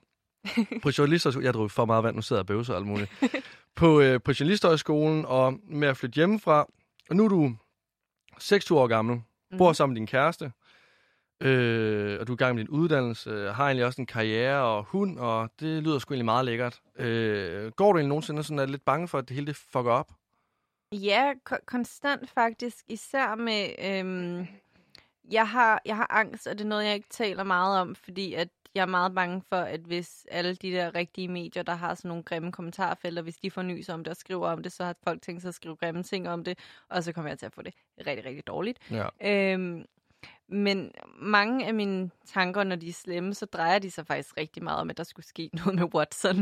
På 0.82 0.90
journalister, 0.98 1.40
jeg 1.42 1.54
drog 1.54 1.70
for 1.70 1.84
meget 1.84 2.04
vand, 2.04 2.16
nu 2.16 2.22
sidder 2.22 2.40
jeg 2.40 2.42
og 2.42 2.46
bøvser 2.46 2.72
og 2.72 2.78
alt 2.78 2.86
muligt. 2.86 3.10
På, 3.76 4.00
øh, 4.00 4.20
på 4.20 4.32
journalisthøjskolen, 4.40 5.24
og 5.24 5.54
med 5.68 5.88
at 5.88 5.96
flytte 5.96 6.14
hjemmefra. 6.16 6.66
Og 7.10 7.16
nu 7.16 7.24
er 7.24 7.28
du 7.28 7.56
26 8.38 8.78
år 8.78 8.86
gammel, 8.86 9.22
bor 9.58 9.72
sammen 9.72 9.92
med 9.94 10.00
din 10.00 10.06
kæreste, 10.06 10.52
øh, 11.40 12.20
og 12.20 12.26
du 12.26 12.32
er 12.32 12.36
i 12.36 12.44
gang 12.44 12.54
med 12.54 12.64
din 12.64 12.70
uddannelse, 12.70 13.30
øh, 13.30 13.54
har 13.54 13.64
egentlig 13.64 13.86
også 13.86 14.00
en 14.00 14.06
karriere 14.06 14.62
og 14.62 14.84
hund, 14.84 15.18
og 15.18 15.50
det 15.60 15.82
lyder 15.82 15.98
sgu 15.98 16.14
egentlig 16.14 16.24
meget 16.24 16.44
lækkert. 16.44 16.80
Øh, 16.98 17.72
går 17.72 17.92
du 17.92 17.98
egentlig 17.98 18.08
nogensinde 18.08 18.42
sådan, 18.42 18.58
er 18.58 18.66
lidt 18.66 18.84
bange 18.84 19.08
for, 19.08 19.18
at 19.18 19.28
det 19.28 19.34
hele 19.34 19.46
det 19.46 19.56
fucker 19.56 19.92
op? 19.92 20.12
Ja, 20.92 21.32
ko- 21.44 21.64
konstant 21.66 22.30
faktisk. 22.30 22.84
Især 22.88 23.34
med... 23.34 23.68
Øhm, 23.84 24.46
jeg, 25.30 25.48
har, 25.48 25.82
jeg 25.84 25.96
har 25.96 26.06
angst, 26.10 26.46
og 26.46 26.58
det 26.58 26.64
er 26.64 26.68
noget, 26.68 26.84
jeg 26.84 26.94
ikke 26.94 27.08
taler 27.10 27.44
meget 27.44 27.80
om, 27.80 27.94
fordi 27.94 28.34
at 28.34 28.48
jeg 28.74 28.82
er 28.82 28.86
meget 28.86 29.14
bange 29.14 29.42
for, 29.48 29.56
at 29.56 29.80
hvis 29.80 30.26
alle 30.30 30.54
de 30.54 30.72
der 30.72 30.94
rigtige 30.94 31.28
medier, 31.28 31.62
der 31.62 31.74
har 31.74 31.94
sådan 31.94 32.08
nogle 32.08 32.22
grimme 32.22 32.52
kommentarfelter, 32.52 33.22
hvis 33.22 33.36
de 33.36 33.50
får 33.50 33.62
nys 33.62 33.88
om 33.88 34.04
det 34.04 34.10
og 34.10 34.16
skriver 34.16 34.48
om 34.48 34.62
det, 34.62 34.72
så 34.72 34.84
har 34.84 34.96
folk 35.04 35.22
tænkt 35.22 35.42
sig 35.42 35.48
at 35.48 35.54
skrive 35.54 35.76
grimme 35.76 36.02
ting 36.02 36.28
om 36.28 36.44
det, 36.44 36.58
og 36.88 37.04
så 37.04 37.12
kommer 37.12 37.30
jeg 37.30 37.38
til 37.38 37.46
at 37.46 37.52
få 37.52 37.62
det 37.62 37.74
rigtig, 38.06 38.24
rigtig 38.24 38.46
dårligt. 38.46 38.78
Ja. 38.90 39.08
Øhm, 39.52 39.84
men 40.48 40.92
mange 41.18 41.66
af 41.66 41.74
mine 41.74 42.10
tanker, 42.26 42.64
når 42.64 42.76
de 42.76 42.88
er 42.88 42.92
slemme, 42.92 43.34
så 43.34 43.46
drejer 43.46 43.78
de 43.78 43.90
sig 43.90 44.06
faktisk 44.06 44.36
rigtig 44.36 44.62
meget 44.64 44.80
om, 44.80 44.90
at 44.90 44.96
der 44.96 45.04
skulle 45.04 45.26
ske 45.26 45.50
noget 45.64 45.74
med 45.74 45.94
Watson. 45.94 46.36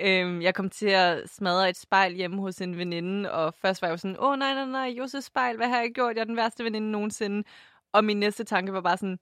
øhm, 0.00 0.42
jeg 0.42 0.54
kom 0.54 0.70
til 0.70 0.88
at 0.88 1.30
smadre 1.30 1.68
et 1.68 1.76
spejl 1.76 2.14
hjemme 2.14 2.40
hos 2.40 2.60
en 2.60 2.78
veninde, 2.78 3.32
og 3.32 3.54
først 3.54 3.82
var 3.82 3.88
jeg 3.88 3.92
jo 3.92 3.96
sådan, 3.96 4.16
åh 4.20 4.38
nej, 4.38 4.54
nej, 4.54 4.64
nej, 4.64 4.94
Josef 4.98 5.24
spejl, 5.24 5.56
hvad 5.56 5.68
har 5.68 5.80
jeg 5.80 5.90
gjort? 5.94 6.16
Jeg 6.16 6.20
er 6.20 6.26
den 6.26 6.36
værste 6.36 6.64
veninde 6.64 6.90
nogensinde. 6.90 7.44
Og 7.92 8.04
min 8.04 8.16
næste 8.16 8.44
tanke 8.44 8.72
var 8.72 8.80
bare 8.80 8.96
sådan, 8.96 9.18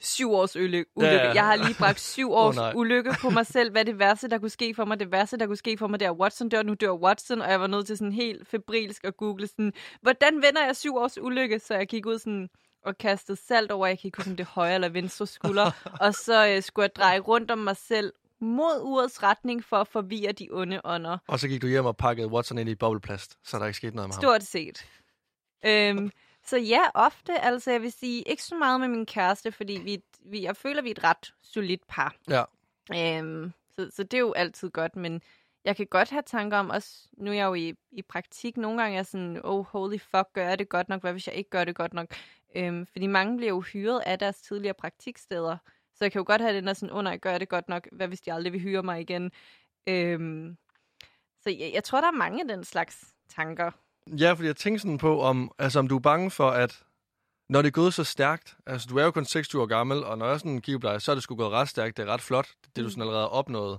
syv 0.00 0.32
års 0.32 0.56
ulykke. 0.56 0.90
Ja, 1.00 1.14
ja. 1.14 1.32
Jeg 1.32 1.44
har 1.44 1.56
lige 1.56 1.74
bragt 1.78 2.00
syv 2.00 2.32
års 2.32 2.56
nej. 2.56 2.72
ulykke 2.76 3.14
på 3.20 3.30
mig 3.30 3.46
selv. 3.46 3.70
Hvad 3.70 3.80
er 3.80 3.84
det 3.84 3.98
værste, 3.98 4.28
der 4.28 4.38
kunne 4.38 4.50
ske 4.50 4.74
for 4.74 4.84
mig? 4.84 5.00
Det 5.00 5.12
værste, 5.12 5.36
der 5.36 5.46
kunne 5.46 5.56
ske 5.56 5.78
for 5.78 5.86
mig, 5.86 6.00
det 6.00 6.06
er, 6.06 6.10
at 6.10 6.16
Watson 6.16 6.48
dør, 6.48 6.62
nu 6.62 6.74
dør 6.74 6.92
Watson. 6.92 7.42
Og 7.42 7.50
jeg 7.50 7.60
var 7.60 7.66
nødt 7.66 7.86
til 7.86 7.98
sådan 7.98 8.12
helt 8.12 8.48
febrilsk 8.48 9.04
at 9.04 9.16
google 9.16 9.46
sådan, 9.46 9.72
hvordan 10.02 10.34
vender 10.34 10.64
jeg 10.66 10.76
syv 10.76 10.96
års 10.96 11.18
ulykke? 11.18 11.58
Så 11.58 11.74
jeg 11.74 11.86
gik 11.86 12.06
ud 12.06 12.18
sådan 12.18 12.48
og 12.84 12.98
kastede 12.98 13.38
salt 13.46 13.70
over, 13.70 13.86
jeg 13.86 13.98
kan 13.98 14.08
ikke 14.08 14.18
huske, 14.18 14.30
om 14.30 14.36
det 14.36 14.44
er 14.44 14.50
højre 14.50 14.74
eller 14.74 14.88
venstre 14.88 15.26
skulder. 15.26 15.70
og 16.04 16.14
så 16.14 16.48
øh, 16.48 16.62
skulle 16.62 16.84
jeg 16.84 16.96
dreje 16.96 17.18
rundt 17.18 17.50
om 17.50 17.58
mig 17.58 17.76
selv 17.76 18.12
mod 18.40 18.80
urets 18.82 19.22
retning 19.22 19.64
for 19.64 19.76
at 19.76 19.88
forvirre 19.88 20.32
de 20.32 20.48
onde 20.50 20.80
ånder. 20.84 21.18
Og 21.26 21.40
så 21.40 21.48
gik 21.48 21.62
du 21.62 21.66
hjem 21.66 21.86
og 21.86 21.96
pakkede 21.96 22.28
Watson 22.28 22.58
ind 22.58 22.68
i 22.68 22.74
bobleplast, 22.74 23.38
så 23.44 23.58
der 23.58 23.66
ikke 23.66 23.76
skete 23.76 23.96
noget 23.96 24.08
med 24.08 24.14
ham. 24.14 24.22
Stort 24.22 24.42
set. 24.42 24.86
Øhm, 25.64 26.10
så 26.50 26.58
ja, 26.58 26.82
ofte. 26.94 27.40
Altså, 27.40 27.70
jeg 27.70 27.82
vil 27.82 27.92
sige, 27.92 28.22
ikke 28.22 28.42
så 28.42 28.54
meget 28.54 28.80
med 28.80 28.88
min 28.88 29.06
kæreste, 29.06 29.52
fordi 29.52 29.80
vi, 29.84 30.02
vi, 30.24 30.42
jeg 30.42 30.56
føler, 30.56 30.82
vi 30.82 30.88
er 30.88 30.94
et 30.94 31.04
ret 31.04 31.34
solidt 31.42 31.86
par. 31.88 32.14
Ja. 32.28 32.44
Øhm, 32.94 33.52
så, 33.70 33.90
så 33.90 34.02
det 34.02 34.14
er 34.14 34.20
jo 34.20 34.32
altid 34.32 34.70
godt, 34.70 34.96
men 34.96 35.22
jeg 35.64 35.76
kan 35.76 35.86
godt 35.86 36.10
have 36.10 36.22
tanker 36.22 36.58
om 36.58 36.70
også, 36.70 37.08
nu 37.12 37.30
er 37.30 37.34
jeg 37.34 37.44
jo 37.44 37.54
i, 37.54 37.74
i 37.92 38.02
praktik, 38.02 38.56
nogle 38.56 38.82
gange 38.82 38.98
er 38.98 39.02
sådan, 39.02 39.40
oh 39.44 39.64
holy 39.64 39.98
fuck, 39.98 40.32
gør 40.32 40.48
jeg 40.48 40.58
det 40.58 40.68
godt 40.68 40.88
nok, 40.88 41.00
hvad 41.00 41.12
hvis 41.12 41.26
jeg 41.26 41.34
ikke 41.36 41.50
gør 41.50 41.64
det 41.64 41.74
godt 41.74 41.94
nok? 41.94 42.14
Øhm, 42.54 42.86
fordi 42.86 43.06
mange 43.06 43.36
bliver 43.36 43.50
jo 43.50 43.60
hyret 43.60 44.02
af 44.06 44.18
deres 44.18 44.40
tidligere 44.40 44.74
praktiksteder, 44.74 45.56
så 45.94 46.04
jeg 46.04 46.12
kan 46.12 46.18
jo 46.18 46.24
godt 46.26 46.40
have 46.40 46.56
den 46.56 46.66
der 46.66 46.72
sådan, 46.72 46.94
oh 46.96 47.04
nej, 47.04 47.18
gør 47.18 47.30
jeg 47.30 47.40
det 47.40 47.48
godt 47.48 47.68
nok, 47.68 47.88
hvad 47.92 48.08
hvis 48.08 48.20
de 48.20 48.32
aldrig 48.32 48.52
vil 48.52 48.60
hyre 48.60 48.82
mig 48.82 49.00
igen? 49.00 49.32
Øhm, 49.86 50.56
så 51.40 51.50
jeg, 51.50 51.70
jeg 51.74 51.84
tror, 51.84 52.00
der 52.00 52.08
er 52.08 52.12
mange 52.12 52.40
af 52.40 52.48
den 52.48 52.64
slags 52.64 53.14
tanker. 53.28 53.70
Ja, 54.06 54.32
fordi 54.32 54.46
jeg 54.46 54.56
tænker 54.56 54.80
sådan 54.80 54.98
på, 54.98 55.20
om, 55.20 55.52
altså, 55.58 55.78
om 55.78 55.88
du 55.88 55.96
er 55.96 56.00
bange 56.00 56.30
for, 56.30 56.50
at 56.50 56.82
når 57.48 57.62
det 57.62 57.66
er 57.68 57.72
gået 57.72 57.94
så 57.94 58.04
stærkt, 58.04 58.56
altså 58.66 58.88
du 58.90 58.96
er 58.96 59.04
jo 59.04 59.10
kun 59.10 59.24
26 59.24 59.62
år 59.62 59.66
gammel, 59.66 60.04
og 60.04 60.18
når 60.18 60.26
jeg 60.28 60.40
sådan 60.40 60.60
kigger 60.60 60.78
på 60.78 60.86
dig, 60.88 61.02
så 61.02 61.10
er 61.10 61.14
det 61.14 61.22
sgu 61.22 61.34
gået 61.36 61.50
ret 61.52 61.68
stærkt, 61.68 61.96
det 61.96 62.02
er 62.08 62.12
ret 62.12 62.20
flot, 62.20 62.48
det 62.64 62.76
du 62.76 62.82
Mm. 62.82 62.90
sådan 62.90 63.02
allerede 63.02 63.20
har 63.22 63.28
opnået, 63.28 63.78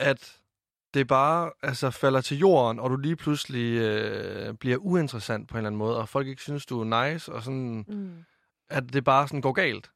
at 0.00 0.38
det 0.94 1.06
bare 1.06 1.52
altså, 1.62 1.90
falder 1.90 2.20
til 2.20 2.38
jorden, 2.38 2.80
og 2.80 2.90
du 2.90 2.96
lige 2.96 3.16
pludselig 3.16 3.78
øh, 3.78 4.54
bliver 4.54 4.76
uinteressant 4.78 5.48
på 5.48 5.54
en 5.54 5.58
eller 5.58 5.66
anden 5.68 5.78
måde, 5.78 5.98
og 5.98 6.08
folk 6.08 6.26
ikke 6.28 6.42
synes, 6.42 6.66
du 6.66 6.80
er 6.80 7.04
nice, 7.04 7.32
og 7.32 7.42
sådan, 7.42 7.84
Mm. 7.88 8.24
at 8.70 8.92
det 8.92 9.04
bare 9.04 9.28
sådan 9.28 9.40
går 9.40 9.52
galt. 9.52 9.90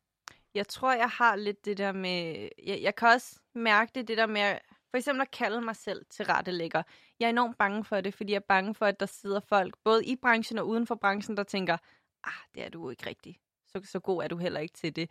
Jeg 0.55 0.69
tror, 0.69 0.93
jeg 0.93 1.09
har 1.09 1.37
lidt 1.37 1.65
det 1.65 1.79
der 1.79 1.93
med... 1.93 2.49
Jeg, 2.67 2.79
jeg 2.83 2.95
kan 2.95 3.09
også 3.09 3.37
mærke 3.55 3.91
det, 3.95 4.09
det 4.09 4.17
der 4.19 4.27
med... 4.27 4.59
For 4.91 4.97
eksempel 4.99 5.23
at 5.23 5.31
kalde 5.31 5.61
mig 5.61 5.77
selv 5.77 6.05
til 6.11 6.25
rettelægger. 6.25 6.83
Jeg 7.21 7.27
er 7.27 7.31
enormt 7.31 7.59
bange 7.59 7.85
for 7.85 8.01
det, 8.01 8.15
fordi 8.15 8.33
jeg 8.33 8.37
er 8.37 8.47
bange 8.49 8.75
for, 8.75 8.87
at 8.87 9.01
der 9.01 9.07
sidder 9.07 9.41
folk, 9.41 9.75
både 9.85 10.05
i 10.05 10.17
branchen 10.17 10.59
og 10.59 10.69
uden 10.69 10.87
for 10.87 10.95
branchen, 10.95 11.37
der 11.37 11.43
tænker, 11.43 11.77
ah, 12.25 12.33
det 12.55 12.65
er 12.65 12.69
du 12.69 12.91
ikke 12.91 13.07
rigtigt. 13.07 13.39
Så, 13.67 13.81
så 13.85 14.01
god 14.01 14.23
er 14.23 14.29
du 14.29 14.37
heller 14.37 14.61
ikke 14.61 14.75
til 14.75 14.97
det. 14.97 15.11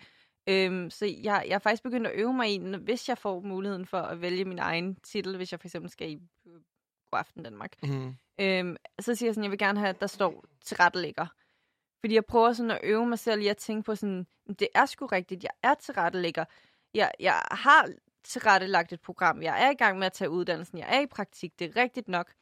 Øhm, 0.50 0.90
så 0.90 1.06
jeg, 1.06 1.46
jeg 1.48 1.56
er 1.56 1.60
faktisk 1.60 1.84
begyndt 1.84 2.08
at 2.08 2.14
øve 2.16 2.34
mig 2.34 2.54
i, 2.54 2.76
hvis 2.78 3.10
jeg 3.10 3.18
får 3.18 3.40
muligheden 3.40 3.86
for 3.86 3.98
at 3.98 4.22
vælge 4.22 4.46
min 4.46 4.60
egen 4.60 4.96
titel, 4.96 5.38
hvis 5.38 5.52
jeg 5.52 5.60
for 5.60 5.68
eksempel 5.68 5.92
skal 5.92 6.10
i 6.12 6.20
øh, 6.46 6.54
God 7.12 7.20
Aften 7.20 7.44
Danmark, 7.44 7.74
Mm. 7.84 8.16
Øhm, 8.40 8.78
så 9.00 9.16
siger 9.16 9.28
jeg 9.28 9.36
sådan, 9.36 9.44
jeg 9.44 9.52
vil 9.52 9.60
gerne 9.60 9.80
have, 9.80 9.90
at 9.90 10.02
der 10.02 10.08
står 10.08 10.46
til 10.62 10.78
rettelægger. 10.78 11.28
Fordi 12.00 12.16
jeg 12.16 12.26
prøver 12.26 12.54
sådan 12.54 12.72
at 12.72 12.80
øve 12.84 13.06
mig 13.06 13.20
selv 13.20 13.42
i 13.42 13.48
at 13.48 13.58
tænke 13.58 13.84
på 13.86 13.96
sådan, 13.96 14.28
det 14.60 14.68
er 14.76 14.86
sgu 14.86 15.06
rigtigt, 15.06 15.44
jeg 15.44 15.52
er 15.64 15.74
tilrettelægger. 15.74 16.46
Jeg, 16.94 17.12
jeg 17.20 17.42
har 17.52 17.90
tilrettelagt 18.26 18.94
et 18.94 19.02
program, 19.02 19.42
jeg 19.42 19.66
er 19.66 19.72
i 19.72 19.76
gang 19.76 20.00
med 20.00 20.06
at 20.06 20.14
tage 20.14 20.30
uddannelsen, 20.30 20.78
jeg 20.78 20.88
er 20.90 21.00
i 21.00 21.06
praktik, 21.06 21.60
det 21.60 21.70
er 21.70 21.82
rigtigt 21.82 22.08
nok. 22.08 22.34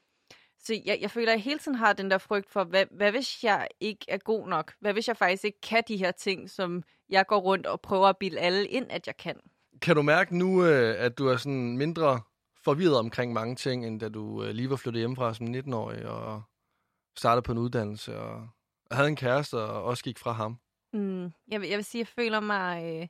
Så 0.60 0.82
jeg, 0.86 0.98
jeg 1.02 1.12
føler, 1.12 1.32
at 1.32 1.36
jeg 1.36 1.44
hele 1.44 1.60
tiden 1.60 1.78
har 1.78 1.94
den 1.94 2.12
der 2.12 2.18
frygt 2.18 2.50
for, 2.50 2.64
hvad, 2.64 2.86
hvad 2.92 3.12
hvis 3.12 3.44
jeg 3.44 3.68
ikke 3.80 4.06
er 4.08 4.18
god 4.18 4.48
nok? 4.48 4.74
Hvad 4.80 4.94
hvis 4.94 5.08
jeg 5.08 5.18
faktisk 5.18 5.44
ikke 5.44 5.62
kan 5.62 5.84
de 5.88 5.98
her 5.98 6.12
ting, 6.12 6.50
som 6.50 6.84
jeg 7.10 7.28
går 7.28 7.40
rundt 7.40 7.68
og 7.68 7.82
prøver 7.82 8.08
at 8.08 8.18
bilde 8.18 8.40
alle 8.40 8.68
ind, 8.68 8.92
at 8.92 9.08
jeg 9.08 9.18
kan? 9.18 9.40
Kan 9.82 9.96
du 9.96 10.02
mærke 10.02 10.38
nu, 10.38 10.66
øh, 10.66 10.96
at 10.98 11.18
du 11.18 11.28
er 11.28 11.38
sådan 11.38 11.78
mindre 11.78 12.22
forvirret 12.64 12.98
omkring 12.98 13.34
mange 13.34 13.56
ting, 13.56 13.88
end 13.88 14.00
da 14.00 14.10
du 14.10 14.44
øh, 14.44 14.50
lige 14.50 14.70
var 14.70 14.76
flyttet 14.76 15.00
hjemmefra 15.00 15.34
som 15.34 15.48
19-årig 15.48 16.06
og 16.06 16.42
startede 17.18 17.44
på 17.44 17.52
en 17.52 17.58
uddannelse 17.58 18.20
og 18.20 18.48
havde 18.92 19.10
en 19.10 19.16
kæreste 19.16 19.56
og 19.56 19.84
også 19.84 20.04
gik 20.04 20.20
fra 20.20 20.32
ham? 20.32 20.60
Mm, 20.94 21.32
jeg, 21.48 21.62
vil, 21.62 21.70
jeg 21.70 21.78
vil 21.78 21.86
sige, 21.86 22.00
jeg 22.00 22.08
føler 22.08 22.40
mig, 22.40 22.84
øh, 22.84 23.08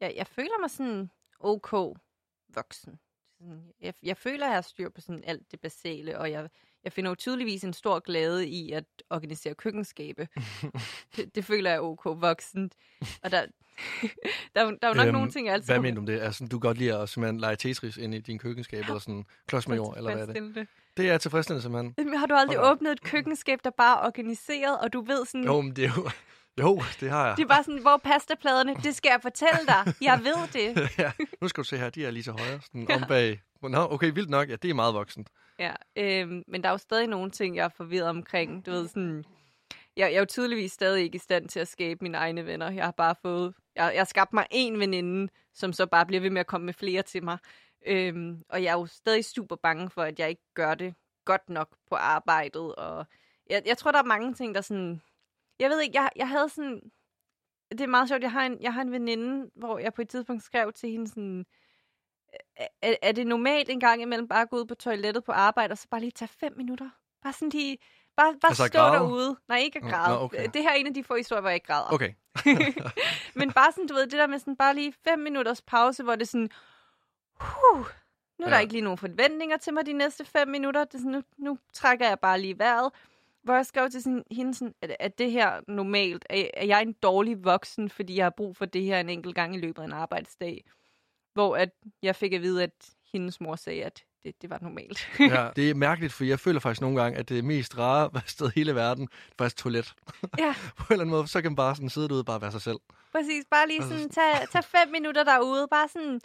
jeg, 0.00 0.14
jeg 0.16 0.26
føler 0.26 0.60
mig 0.60 0.70
sådan 0.70 1.10
ok 1.40 1.72
voksen. 2.54 2.98
Jeg, 3.80 3.94
jeg 4.02 4.16
føler, 4.16 4.46
at 4.46 4.48
jeg 4.48 4.56
har 4.56 4.62
styr 4.62 4.88
på 4.88 5.00
sådan 5.00 5.24
alt 5.24 5.50
det 5.50 5.60
basale, 5.60 6.18
og 6.18 6.30
jeg, 6.30 6.48
jeg 6.84 6.92
finder 6.92 7.10
jo 7.10 7.14
tydeligvis 7.14 7.64
en 7.64 7.72
stor 7.72 8.00
glæde 8.00 8.48
i 8.48 8.72
at 8.72 8.84
organisere 9.10 9.54
køkkenskabe. 9.54 10.28
det, 11.16 11.34
det 11.34 11.44
føler 11.44 11.70
jeg 11.70 11.76
er 11.76 11.80
ok 11.80 12.04
voksen. 12.04 12.70
Og 13.22 13.30
der, 13.30 13.46
der, 14.54 14.66
er 14.66 14.70
der 14.70 14.78
er 14.82 14.88
jo 14.88 14.94
nok 14.94 15.06
Øhm, 15.06 15.12
nogle 15.12 15.30
ting, 15.30 15.46
jeg 15.46 15.54
altid... 15.54 15.66
Hvad 15.66 15.80
mener 15.80 15.94
du 15.94 16.00
om 16.00 16.06
det? 16.06 16.20
Altså, 16.20 16.44
du 16.44 16.58
kan 16.58 16.68
godt 16.68 16.78
lide 16.78 16.98
at 16.98 17.08
simpelthen 17.08 17.40
lege 17.40 17.56
Tetris 17.56 17.96
ind 17.96 18.14
i 18.14 18.18
din 18.20 18.38
køkkenskab, 18.38 18.80
eller 18.80 18.98
sådan 18.98 19.24
klods 19.46 19.68
med 19.68 19.76
jord, 19.76 19.96
eller 19.96 20.14
hvad 20.14 20.28
er 20.28 20.32
det? 20.32 20.68
Det 20.96 21.10
er 21.10 21.18
tilfredsstillende, 21.18 21.62
simpelthen. 21.62 21.94
Jamen, 21.98 22.18
Har 22.18 22.26
du 22.26 22.34
aldrig 22.34 22.58
Hold 22.58 22.70
åbnet 22.70 22.92
et 22.92 23.02
køkkenskab, 23.02 23.58
der 23.64 23.70
bare 23.70 24.02
er 24.02 24.06
organiseret, 24.06 24.80
og 24.80 24.92
du 24.92 25.00
ved 25.00 25.26
sådan... 25.26 25.44
Jo, 25.44 25.60
men 25.60 25.76
det 25.76 25.84
er 25.84 25.92
jo... 25.96 26.10
Jo, 26.60 26.82
det 27.00 27.10
har 27.10 27.26
jeg. 27.26 27.36
Det 27.36 27.42
er 27.42 27.48
bare 27.48 27.64
sådan, 27.64 27.80
hvor 27.80 27.90
er 27.90 27.96
pastapladerne? 27.96 28.74
Det 28.74 28.94
skal 28.94 29.10
jeg 29.10 29.22
fortælle 29.22 29.66
dig. 29.66 29.94
Jeg 30.00 30.20
ved 30.24 30.48
det. 30.52 30.88
ja, 30.98 31.12
nu 31.40 31.48
skal 31.48 31.62
du 31.62 31.68
se 31.68 31.76
her, 31.76 31.90
de 31.90 32.04
er 32.06 32.10
lige 32.10 32.22
til 32.22 32.32
højre, 32.32 32.60
sådan 32.60 32.90
om 32.90 33.08
bag. 33.08 33.40
Nå, 33.62 33.78
okay, 33.90 34.12
vildt 34.14 34.30
nok. 34.30 34.48
Ja, 34.48 34.56
det 34.56 34.70
er 34.70 34.74
meget 34.74 34.94
voksent. 34.94 35.28
Ja, 35.58 35.72
øhm, 35.96 36.42
men 36.48 36.62
der 36.62 36.68
er 36.68 36.72
jo 36.72 36.78
stadig 36.78 37.06
nogle 37.06 37.30
ting, 37.30 37.56
jeg 37.56 37.64
er 37.64 37.68
forvirret 37.68 38.08
omkring. 38.08 38.66
Du 38.66 38.70
ved, 38.70 38.88
sådan, 38.88 39.24
jeg, 39.96 40.10
jeg 40.10 40.14
er 40.14 40.18
jo 40.18 40.24
tydeligvis 40.24 40.72
stadig 40.72 41.02
ikke 41.02 41.16
i 41.16 41.18
stand 41.18 41.48
til 41.48 41.60
at 41.60 41.68
skabe 41.68 41.98
mine 42.02 42.18
egne 42.18 42.46
venner. 42.46 42.70
Jeg 42.70 42.84
har 42.84 42.92
bare 42.92 43.14
fået, 43.22 43.54
jeg, 43.76 43.90
jeg 43.94 44.00
har 44.00 44.04
skabt 44.04 44.32
mig 44.32 44.46
en 44.50 44.78
veninde, 44.78 45.32
som 45.54 45.72
så 45.72 45.86
bare 45.86 46.06
bliver 46.06 46.20
ved 46.20 46.30
med 46.30 46.40
at 46.40 46.46
komme 46.46 46.64
med 46.64 46.74
flere 46.74 47.02
til 47.02 47.24
mig. 47.24 47.38
Øhm, 47.86 48.42
og 48.48 48.62
jeg 48.62 48.70
er 48.70 48.78
jo 48.78 48.86
stadig 48.86 49.24
super 49.24 49.56
bange 49.56 49.90
for, 49.90 50.02
at 50.02 50.18
jeg 50.18 50.28
ikke 50.28 50.42
gør 50.54 50.74
det 50.74 50.94
godt 51.24 51.48
nok 51.48 51.68
på 51.88 51.94
arbejdet. 51.94 52.74
Og 52.74 53.06
jeg, 53.50 53.62
jeg 53.66 53.78
tror, 53.78 53.92
der 53.92 53.98
er 53.98 54.04
mange 54.04 54.34
ting, 54.34 54.54
der 54.54 54.60
sådan... 54.60 55.00
Jeg 55.60 55.70
ved 55.70 55.80
ikke, 55.80 56.00
jeg, 56.00 56.10
jeg 56.16 56.28
havde 56.28 56.48
sådan... 56.48 56.80
Det 57.70 57.80
er 57.80 57.86
meget 57.86 58.08
sjovt, 58.08 58.22
jeg 58.22 58.32
har, 58.32 58.46
en, 58.46 58.58
jeg 58.60 58.74
har 58.74 58.82
en 58.82 58.92
veninde, 58.92 59.50
hvor 59.56 59.78
jeg 59.78 59.94
på 59.94 60.02
et 60.02 60.08
tidspunkt 60.08 60.42
skrev 60.42 60.72
til 60.72 60.90
hende 60.90 61.08
sådan... 61.08 61.46
Er, 62.82 62.94
er 63.02 63.12
det 63.12 63.26
normalt 63.26 63.68
en 63.70 63.80
gang 63.80 64.02
imellem 64.02 64.28
bare 64.28 64.42
at 64.42 64.50
gå 64.50 64.56
ud 64.56 64.64
på 64.64 64.74
toilettet 64.74 65.24
på 65.24 65.32
arbejde, 65.32 65.72
og 65.72 65.78
så 65.78 65.88
bare 65.90 66.00
lige 66.00 66.10
tage 66.10 66.28
fem 66.28 66.52
minutter? 66.56 66.90
Bare 67.22 67.32
sådan 67.32 67.48
lige... 67.48 67.78
Bare, 68.16 68.34
bare 68.40 68.50
Altså 68.50 68.66
stå 68.66 68.78
græde? 68.78 68.92
derude. 68.94 69.36
Nej, 69.48 69.58
ikke 69.58 69.78
at 69.84 69.90
græde. 69.90 70.14
nå, 70.16 70.24
okay. 70.24 70.48
Det 70.54 70.62
her 70.62 70.70
er 70.70 70.74
en 70.74 70.86
af 70.86 70.94
de 70.94 71.04
få 71.04 71.16
historier, 71.16 71.40
hvor 71.40 71.50
jeg 71.50 71.54
ikke 71.54 71.66
græder. 71.66 71.92
Okay. 71.94 72.12
Men 73.40 73.52
bare 73.52 73.72
sådan, 73.72 73.86
du 73.86 73.94
ved, 73.94 74.02
det 74.02 74.12
der 74.12 74.26
med 74.26 74.38
sådan 74.38 74.56
bare 74.56 74.74
lige 74.74 74.92
fem 75.08 75.18
minutters 75.18 75.62
pause, 75.62 76.02
hvor 76.02 76.12
det 76.14 76.22
er 76.22 76.26
sådan, 76.26 76.50
huh, 77.40 77.86
nu 78.38 78.44
er 78.44 78.48
der 78.50 78.56
Ja. 78.56 78.60
ikke 78.60 78.72
lige 78.72 78.82
nogen 78.82 78.98
forventninger 78.98 79.56
til 79.56 79.74
mig 79.74 79.86
de 79.86 79.92
næste 79.92 80.24
fem 80.24 80.48
minutter. 80.48 80.84
Det 80.84 81.00
sådan, 81.00 81.12
nu, 81.12 81.22
nu 81.38 81.58
trækker 81.72 82.08
jeg 82.08 82.18
bare 82.20 82.40
lige 82.40 82.58
vejret. 82.58 82.92
Hvor 83.42 83.54
jeg 83.54 83.66
skrev 83.66 83.90
til 83.90 84.02
sådan, 84.02 84.24
hende 84.30 84.54
sådan, 84.54 84.74
at, 84.82 84.96
at 85.00 85.18
det 85.18 85.30
her 85.30 85.60
normalt, 85.68 86.26
er, 86.30 86.44
er 86.54 86.64
jeg 86.64 86.82
en 86.82 86.92
dårlig 86.92 87.44
voksen, 87.44 87.90
fordi 87.90 88.16
jeg 88.16 88.24
har 88.24 88.30
brug 88.36 88.56
for 88.56 88.64
det 88.64 88.82
her 88.82 89.00
en 89.00 89.08
enkelt 89.08 89.34
gang 89.34 89.56
i 89.56 89.58
løbet 89.58 89.82
af 89.82 89.86
en 89.86 89.92
arbejdsdag. 89.92 90.64
Hvor 91.34 91.56
at 91.56 91.70
jeg 92.02 92.16
fik 92.16 92.32
at 92.32 92.42
vide, 92.42 92.62
at 92.62 92.90
hendes 93.12 93.40
mor 93.40 93.56
sagde, 93.56 93.84
at 93.84 94.04
det, 94.22 94.42
det 94.42 94.50
var 94.50 94.58
normalt. 94.62 95.08
Ja, 95.20 95.48
det 95.56 95.70
er 95.70 95.74
mærkeligt, 95.74 96.12
for 96.12 96.24
jeg 96.24 96.40
føler 96.40 96.60
faktisk 96.60 96.80
nogle 96.80 97.02
gange, 97.02 97.18
at 97.18 97.28
det 97.28 97.44
mest 97.44 97.78
rare 97.78 98.10
sted 98.26 98.46
i 98.46 98.52
hele 98.54 98.74
verden, 98.74 99.06
det 99.06 99.32
er 99.32 99.34
faktisk 99.38 99.56
toilet. 99.56 99.94
ja, 100.38 100.54
På 100.76 100.82
en 100.82 100.92
eller 100.92 101.04
anden 101.04 101.16
måde, 101.16 101.28
så 101.28 101.42
kan 101.42 101.50
man 101.50 101.56
bare 101.56 101.76
sådan 101.76 101.90
sidde 101.90 102.08
derude 102.08 102.20
og 102.20 102.26
bare 102.26 102.40
være 102.40 102.52
sig 102.52 102.62
selv. 102.62 102.78
præcis. 103.12 103.44
Bare 103.50 103.68
lige 103.68 103.82
sådan, 103.82 104.08
tag, 104.10 104.48
tag 104.52 104.64
fem 104.64 104.88
minutter 104.92 105.24
derude. 105.24 105.68
Bare 105.70 105.88
sådan, 105.88 106.20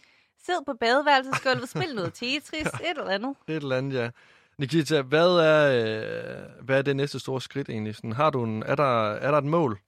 sid 0.46 0.54
på 0.66 0.74
badeværelsesgulvet, 0.74 1.70
spil 1.70 1.96
noget 1.96 2.14
Tetris, 2.14 2.68
et 2.68 2.90
eller 2.90 3.10
andet. 3.10 3.36
Et 3.48 3.56
eller 3.56 3.78
andet, 3.78 3.94
ja. 3.98 4.10
Nikita, 4.58 5.02
hvad 5.02 5.30
er, 5.30 5.66
øh, 5.72 6.66
hvad 6.66 6.78
er 6.78 6.82
det 6.82 6.96
næste 6.96 7.20
store 7.20 7.42
skridt 7.42 7.70
egentlig? 7.70 7.96
Sådan, 7.96 8.12
har 8.12 8.30
du 8.30 8.44
en, 8.44 8.64
er, 8.64 8.76
der, 8.76 9.12
er 9.12 9.32
der 9.32 9.38
et 9.38 9.46
mål? 9.46 9.80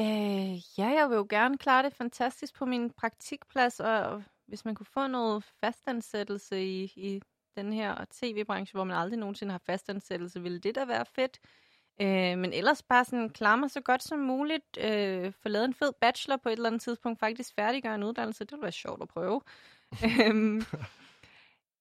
Øh, 0.00 0.78
ja, 0.78 0.88
jeg 0.88 1.06
vil 1.10 1.16
jo 1.16 1.26
gerne 1.30 1.58
klare 1.58 1.82
det 1.82 1.94
fantastisk 1.94 2.54
på 2.54 2.64
min 2.64 2.90
praktikplads, 2.90 3.80
og 3.80 4.22
hvis 4.46 4.64
man 4.64 4.74
kunne 4.74 4.86
få 4.86 5.06
noget 5.06 5.44
fastansættelse 5.60 6.64
i, 6.64 6.92
i 6.96 7.22
den 7.56 7.72
her 7.72 8.04
tv-branche, 8.10 8.76
hvor 8.76 8.84
man 8.84 8.96
aldrig 8.96 9.18
nogensinde 9.18 9.52
har 9.52 9.62
fastansættelse, 9.66 10.42
ville 10.42 10.58
det 10.58 10.74
da 10.74 10.84
være 10.84 11.04
fedt. 11.04 11.38
Øh, 12.00 12.38
men 12.38 12.52
ellers 12.52 12.82
bare 12.82 13.04
sådan 13.04 13.30
klare 13.30 13.58
mig 13.58 13.70
så 13.70 13.80
godt 13.80 14.02
som 14.02 14.18
muligt, 14.18 14.78
øh, 14.80 15.32
få 15.42 15.48
lavet 15.48 15.64
en 15.64 15.74
fed 15.74 15.92
bachelor 16.00 16.36
på 16.36 16.48
et 16.48 16.52
eller 16.52 16.66
andet 16.66 16.82
tidspunkt, 16.82 17.20
faktisk 17.20 17.54
færdiggøre 17.54 17.94
en 17.94 18.02
uddannelse, 18.02 18.44
det 18.44 18.52
ville 18.52 18.62
være 18.62 18.72
sjovt 18.72 19.02
at 19.02 19.08
prøve. 19.08 19.40
øhm, 20.26 20.62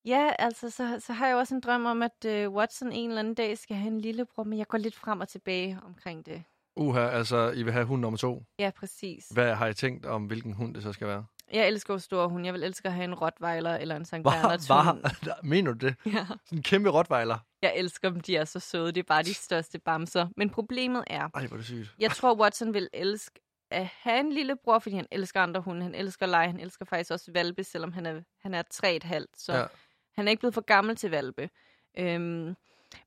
ja, 0.06 0.32
altså, 0.40 0.70
så, 0.70 1.00
så 1.00 1.14
har 1.14 1.28
jeg 1.28 1.36
også 1.36 1.56
en 1.56 1.62
drøm 1.62 1.86
om, 1.86 2.02
at 2.02 2.26
øh, 2.26 2.50
Watson 2.52 2.92
en 2.92 3.10
eller 3.10 3.20
anden 3.20 3.34
dag 3.34 3.58
skal 3.58 3.76
have 3.78 3.88
en 3.92 4.02
lillebror, 4.02 4.44
men 4.44 4.60
jeg 4.60 4.68
går 4.68 4.78
lidt 4.78 4.96
frem 4.96 5.20
og 5.20 5.28
tilbage 5.28 5.80
omkring 5.86 6.26
det. 6.26 6.44
Uha, 6.76 7.00
altså, 7.10 7.52
I 7.52 7.64
vil 7.64 7.74
have 7.74 7.86
hund 7.86 8.02
nummer 8.02 8.18
to. 8.18 8.44
Ja, 8.60 8.72
præcis. 8.76 9.28
Hvad 9.32 9.56
har 9.56 9.68
I 9.68 9.74
tænkt 9.74 10.06
om, 10.06 10.26
hvilken 10.26 10.54
hund 10.54 10.76
det 10.76 10.84
så 10.84 10.94
skal 10.94 11.08
være? 11.08 11.26
Jeg 11.54 11.68
elsker 11.68 11.94
jo 11.94 12.00
store 12.00 12.30
hunde. 12.30 12.46
Jeg 12.46 12.54
vil 12.54 12.64
elske 12.64 12.88
at 12.88 12.94
have 12.94 13.04
en 13.04 13.14
Rottweiler 13.16 13.76
eller 13.76 13.96
en 13.96 14.06
St. 14.06 14.12
Bernards 14.14 14.68
hund. 14.68 15.04
Mener 15.50 15.72
du 15.74 15.78
det? 15.88 15.96
Ja. 16.06 16.12
Sådan 16.12 16.38
en 16.58 16.64
kæmpe 16.64 16.90
rottweiler. 16.90 17.38
Jeg 17.62 17.74
elsker 17.76 18.10
dem. 18.10 18.20
De 18.22 18.36
er 18.38 18.46
så 18.46 18.60
søde. 18.60 18.88
Det 18.92 18.98
er 18.98 19.04
bare 19.08 19.24
de 19.24 19.34
største 19.34 19.80
bamser. 19.80 20.28
Men 20.38 20.50
problemet 20.50 21.04
er, 21.08 21.30
Ej, 21.36 21.48
hvor 21.48 21.56
er 21.56 21.58
det 21.58 21.66
sygt. 21.66 21.96
jeg 22.00 22.12
tror, 22.12 22.36
Watson 22.42 22.74
vil 22.74 22.90
elske 22.94 23.40
at 23.72 23.86
have 24.02 24.20
en 24.20 24.32
lille 24.34 24.56
bror, 24.64 24.80
fordi 24.80 24.96
han 24.96 25.06
elsker 25.12 25.42
andre 25.42 25.62
hunde. 25.62 25.82
Han 25.84 25.96
elsker 25.96 26.26
lege. 26.26 26.48
Han 26.48 26.60
elsker 26.60 26.86
faktisk 26.86 27.12
også 27.12 27.32
valpe, 27.34 27.64
selvom 27.64 27.94
han 27.94 28.06
er, 28.06 28.22
han 28.42 28.54
er 28.54 28.64
3,5. 28.74 29.26
Så 29.38 29.54
Ja. 29.54 29.66
Han 30.14 30.28
er 30.28 30.32
ikke 30.32 30.40
blevet 30.40 30.54
for 30.54 30.62
gammel 30.62 30.96
til 30.96 31.10
valpe. 31.10 31.50
Øhm, 31.98 32.56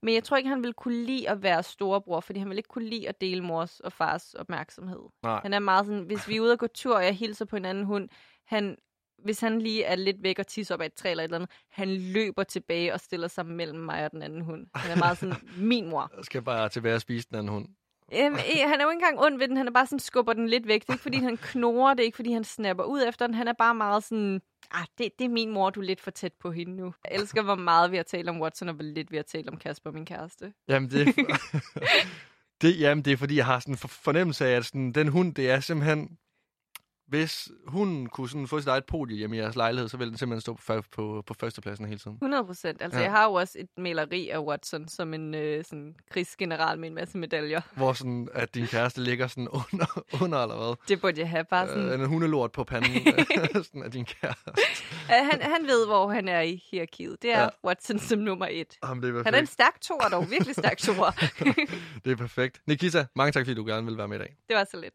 men 0.02 0.14
jeg 0.14 0.24
tror 0.24 0.36
ikke, 0.36 0.48
han 0.48 0.62
vil 0.62 0.72
kunne 0.72 1.04
lide 1.04 1.30
at 1.30 1.42
være 1.42 1.62
storebror, 1.62 2.20
fordi 2.20 2.38
han 2.38 2.48
vil 2.48 2.56
ikke 2.56 2.68
kunne 2.68 2.88
lide 2.88 3.08
at 3.08 3.20
dele 3.20 3.42
mors 3.42 3.80
og 3.80 3.92
fars 3.92 4.34
opmærksomhed. 4.34 5.00
Nej. 5.22 5.40
Han 5.42 5.52
er 5.52 5.58
meget 5.58 5.86
sådan, 5.86 6.02
hvis 6.02 6.28
vi 6.28 6.36
er 6.36 6.40
ude 6.40 6.52
og 6.52 6.58
gå 6.58 6.66
tur, 6.66 6.96
og 6.96 7.04
jeg 7.04 7.14
hilser 7.14 7.44
på 7.44 7.56
en 7.56 7.64
anden 7.64 7.84
hund, 7.84 8.08
han, 8.44 8.76
hvis 9.18 9.40
han 9.40 9.60
lige 9.60 9.84
er 9.84 9.96
lidt 9.96 10.22
væk 10.22 10.38
og 10.38 10.46
tisser 10.46 10.74
op 10.74 10.80
af 10.80 10.86
et 10.86 10.94
træ 10.94 11.10
eller 11.10 11.22
et 11.22 11.24
eller 11.24 11.36
andet, 11.36 11.50
han 11.70 11.88
løber 11.88 12.42
tilbage 12.42 12.92
og 12.92 13.00
stiller 13.00 13.28
sig 13.28 13.46
mellem 13.46 13.78
mig 13.78 14.04
og 14.04 14.10
den 14.10 14.22
anden 14.22 14.40
hund. 14.40 14.66
Han 14.74 14.90
er 14.90 14.96
meget 14.96 15.18
sådan, 15.18 15.34
min 15.56 15.88
mor. 15.88 16.10
Jeg 16.16 16.24
skal 16.24 16.42
bare 16.42 16.68
tilbage 16.68 16.94
og 16.94 17.00
spise 17.00 17.28
den 17.28 17.36
anden 17.36 17.52
hund. 17.52 17.68
Øhm, 18.12 18.34
han 18.34 18.80
er 18.80 18.84
jo 18.84 18.90
ikke 18.90 19.04
engang 19.04 19.20
ond 19.20 19.38
ved 19.38 19.48
den, 19.48 19.56
han 19.56 19.66
er 19.66 19.72
bare 19.72 19.86
sådan, 19.86 19.98
skubber 19.98 20.32
den 20.32 20.48
lidt 20.48 20.66
væk. 20.66 20.80
Det 20.80 20.88
er 20.88 20.92
ikke, 20.92 21.02
fordi 21.02 21.18
han 21.18 21.36
knorer, 21.36 21.94
det 21.94 22.00
er 22.00 22.04
ikke, 22.04 22.16
fordi 22.16 22.32
han 22.32 22.44
snapper 22.44 22.84
ud 22.84 23.04
efter 23.08 23.26
den. 23.26 23.34
Han 23.34 23.48
er 23.48 23.52
bare 23.52 23.74
meget 23.74 24.04
sådan, 24.04 24.40
ah, 24.70 24.86
det, 24.98 25.08
det 25.18 25.24
er 25.24 25.28
min 25.28 25.50
mor, 25.50 25.70
du 25.70 25.80
er 25.80 25.84
lidt 25.84 26.00
for 26.00 26.10
tæt 26.10 26.32
på 26.40 26.50
hende 26.50 26.76
nu. 26.76 26.94
Jeg 27.10 27.20
elsker, 27.20 27.42
hvor 27.42 27.54
meget 27.54 27.90
vi 27.90 27.96
har 27.96 28.02
talt 28.02 28.28
om 28.28 28.40
Watson, 28.40 28.68
og 28.68 28.74
hvor 28.74 28.84
lidt 28.84 29.10
vi 29.10 29.16
har 29.16 29.22
talt 29.22 29.48
om 29.48 29.56
Kasper, 29.56 29.90
min 29.90 30.06
kæreste. 30.06 30.52
Jamen, 30.68 30.90
det, 30.90 31.16
det, 32.62 32.80
jamen, 32.80 33.04
det 33.04 33.12
er 33.12 33.16
fordi, 33.16 33.36
jeg 33.36 33.46
har 33.46 33.58
sådan 33.58 33.74
en 33.74 33.78
fornemmelse 33.78 34.46
af, 34.46 34.56
at 34.56 34.64
sådan, 34.64 34.92
den 34.92 35.08
hund, 35.08 35.34
det 35.34 35.50
er 35.50 35.60
simpelthen... 35.60 36.18
Hvis 37.06 37.48
hunden 37.66 38.08
kunne 38.08 38.28
sådan 38.28 38.46
få 38.48 38.58
sit 38.60 38.68
eget 38.68 38.84
podie 38.84 39.16
hjemme 39.16 39.36
i 39.36 39.38
jeres 39.40 39.56
lejlighed, 39.56 39.88
så 39.88 39.96
ville 39.96 40.10
den 40.10 40.18
simpelthen 40.18 40.40
stå 40.40 40.54
på, 40.66 40.82
på, 40.92 41.22
på 41.26 41.34
førstepladsen 41.40 41.86
hele 41.86 41.98
tiden. 41.98 42.14
100 42.16 42.44
procent. 42.44 42.82
Altså, 42.82 42.98
Ja. 42.98 43.04
jeg 43.04 43.12
har 43.12 43.24
jo 43.24 43.32
også 43.32 43.58
et 43.58 43.68
maleri 43.78 44.28
af 44.28 44.38
Watson 44.38 44.88
som 44.88 45.14
en 45.14 45.34
øh, 45.34 45.64
sådan, 45.64 45.94
krigsgeneral 46.10 46.78
med 46.78 46.88
en 46.88 46.94
masse 46.94 47.18
medaljer. 47.18 47.60
Hvor 47.76 47.92
sådan, 47.92 48.28
at 48.34 48.54
din 48.54 48.66
kæreste 48.66 49.00
ligger 49.00 49.26
sådan 49.26 49.48
under, 49.48 50.02
under 50.22 50.42
eller 50.42 50.56
hvad? 50.56 50.74
Det 50.88 51.00
burde 51.00 51.20
jeg 51.20 51.30
have. 51.30 51.44
Bare 51.44 51.68
sådan, 51.68 51.84
Øh, 51.88 52.00
en 52.00 52.06
hundelort 52.06 52.52
på 52.52 52.64
panden 52.64 52.90
sådan 53.64 53.82
af 53.82 53.90
din 53.90 54.04
kæreste. 54.04 54.50
han, 55.08 55.40
han 55.42 55.66
ved, 55.66 55.86
hvor 55.86 56.08
han 56.12 56.28
er 56.28 56.40
i 56.40 56.64
hierarkiet. 56.70 57.22
Det 57.22 57.32
er 57.32 57.42
Ja. 57.42 57.48
Watson 57.64 57.98
som 57.98 58.18
nummer 58.18 58.46
et. 58.50 58.78
Jamen, 58.84 59.02
det 59.02 59.16
er 59.16 59.24
Han 59.24 59.34
er 59.34 59.38
en 59.38 59.46
stærk 59.46 59.80
toer 59.80 60.08
dog. 60.12 60.30
Virkelig 60.30 60.54
stærk 60.54 60.78
toer. 60.78 61.10
Det 62.04 62.12
er 62.12 62.16
perfekt. 62.16 62.60
Nikita, 62.66 63.06
mange 63.14 63.32
tak, 63.32 63.46
fordi 63.46 63.54
du 63.54 63.66
gerne 63.66 63.86
vil 63.86 63.98
være 63.98 64.08
med 64.08 64.16
i 64.16 64.18
dag. 64.20 64.36
det 64.48 64.56
var 64.56 64.66
så 64.70 64.80
lidt. 64.80 64.94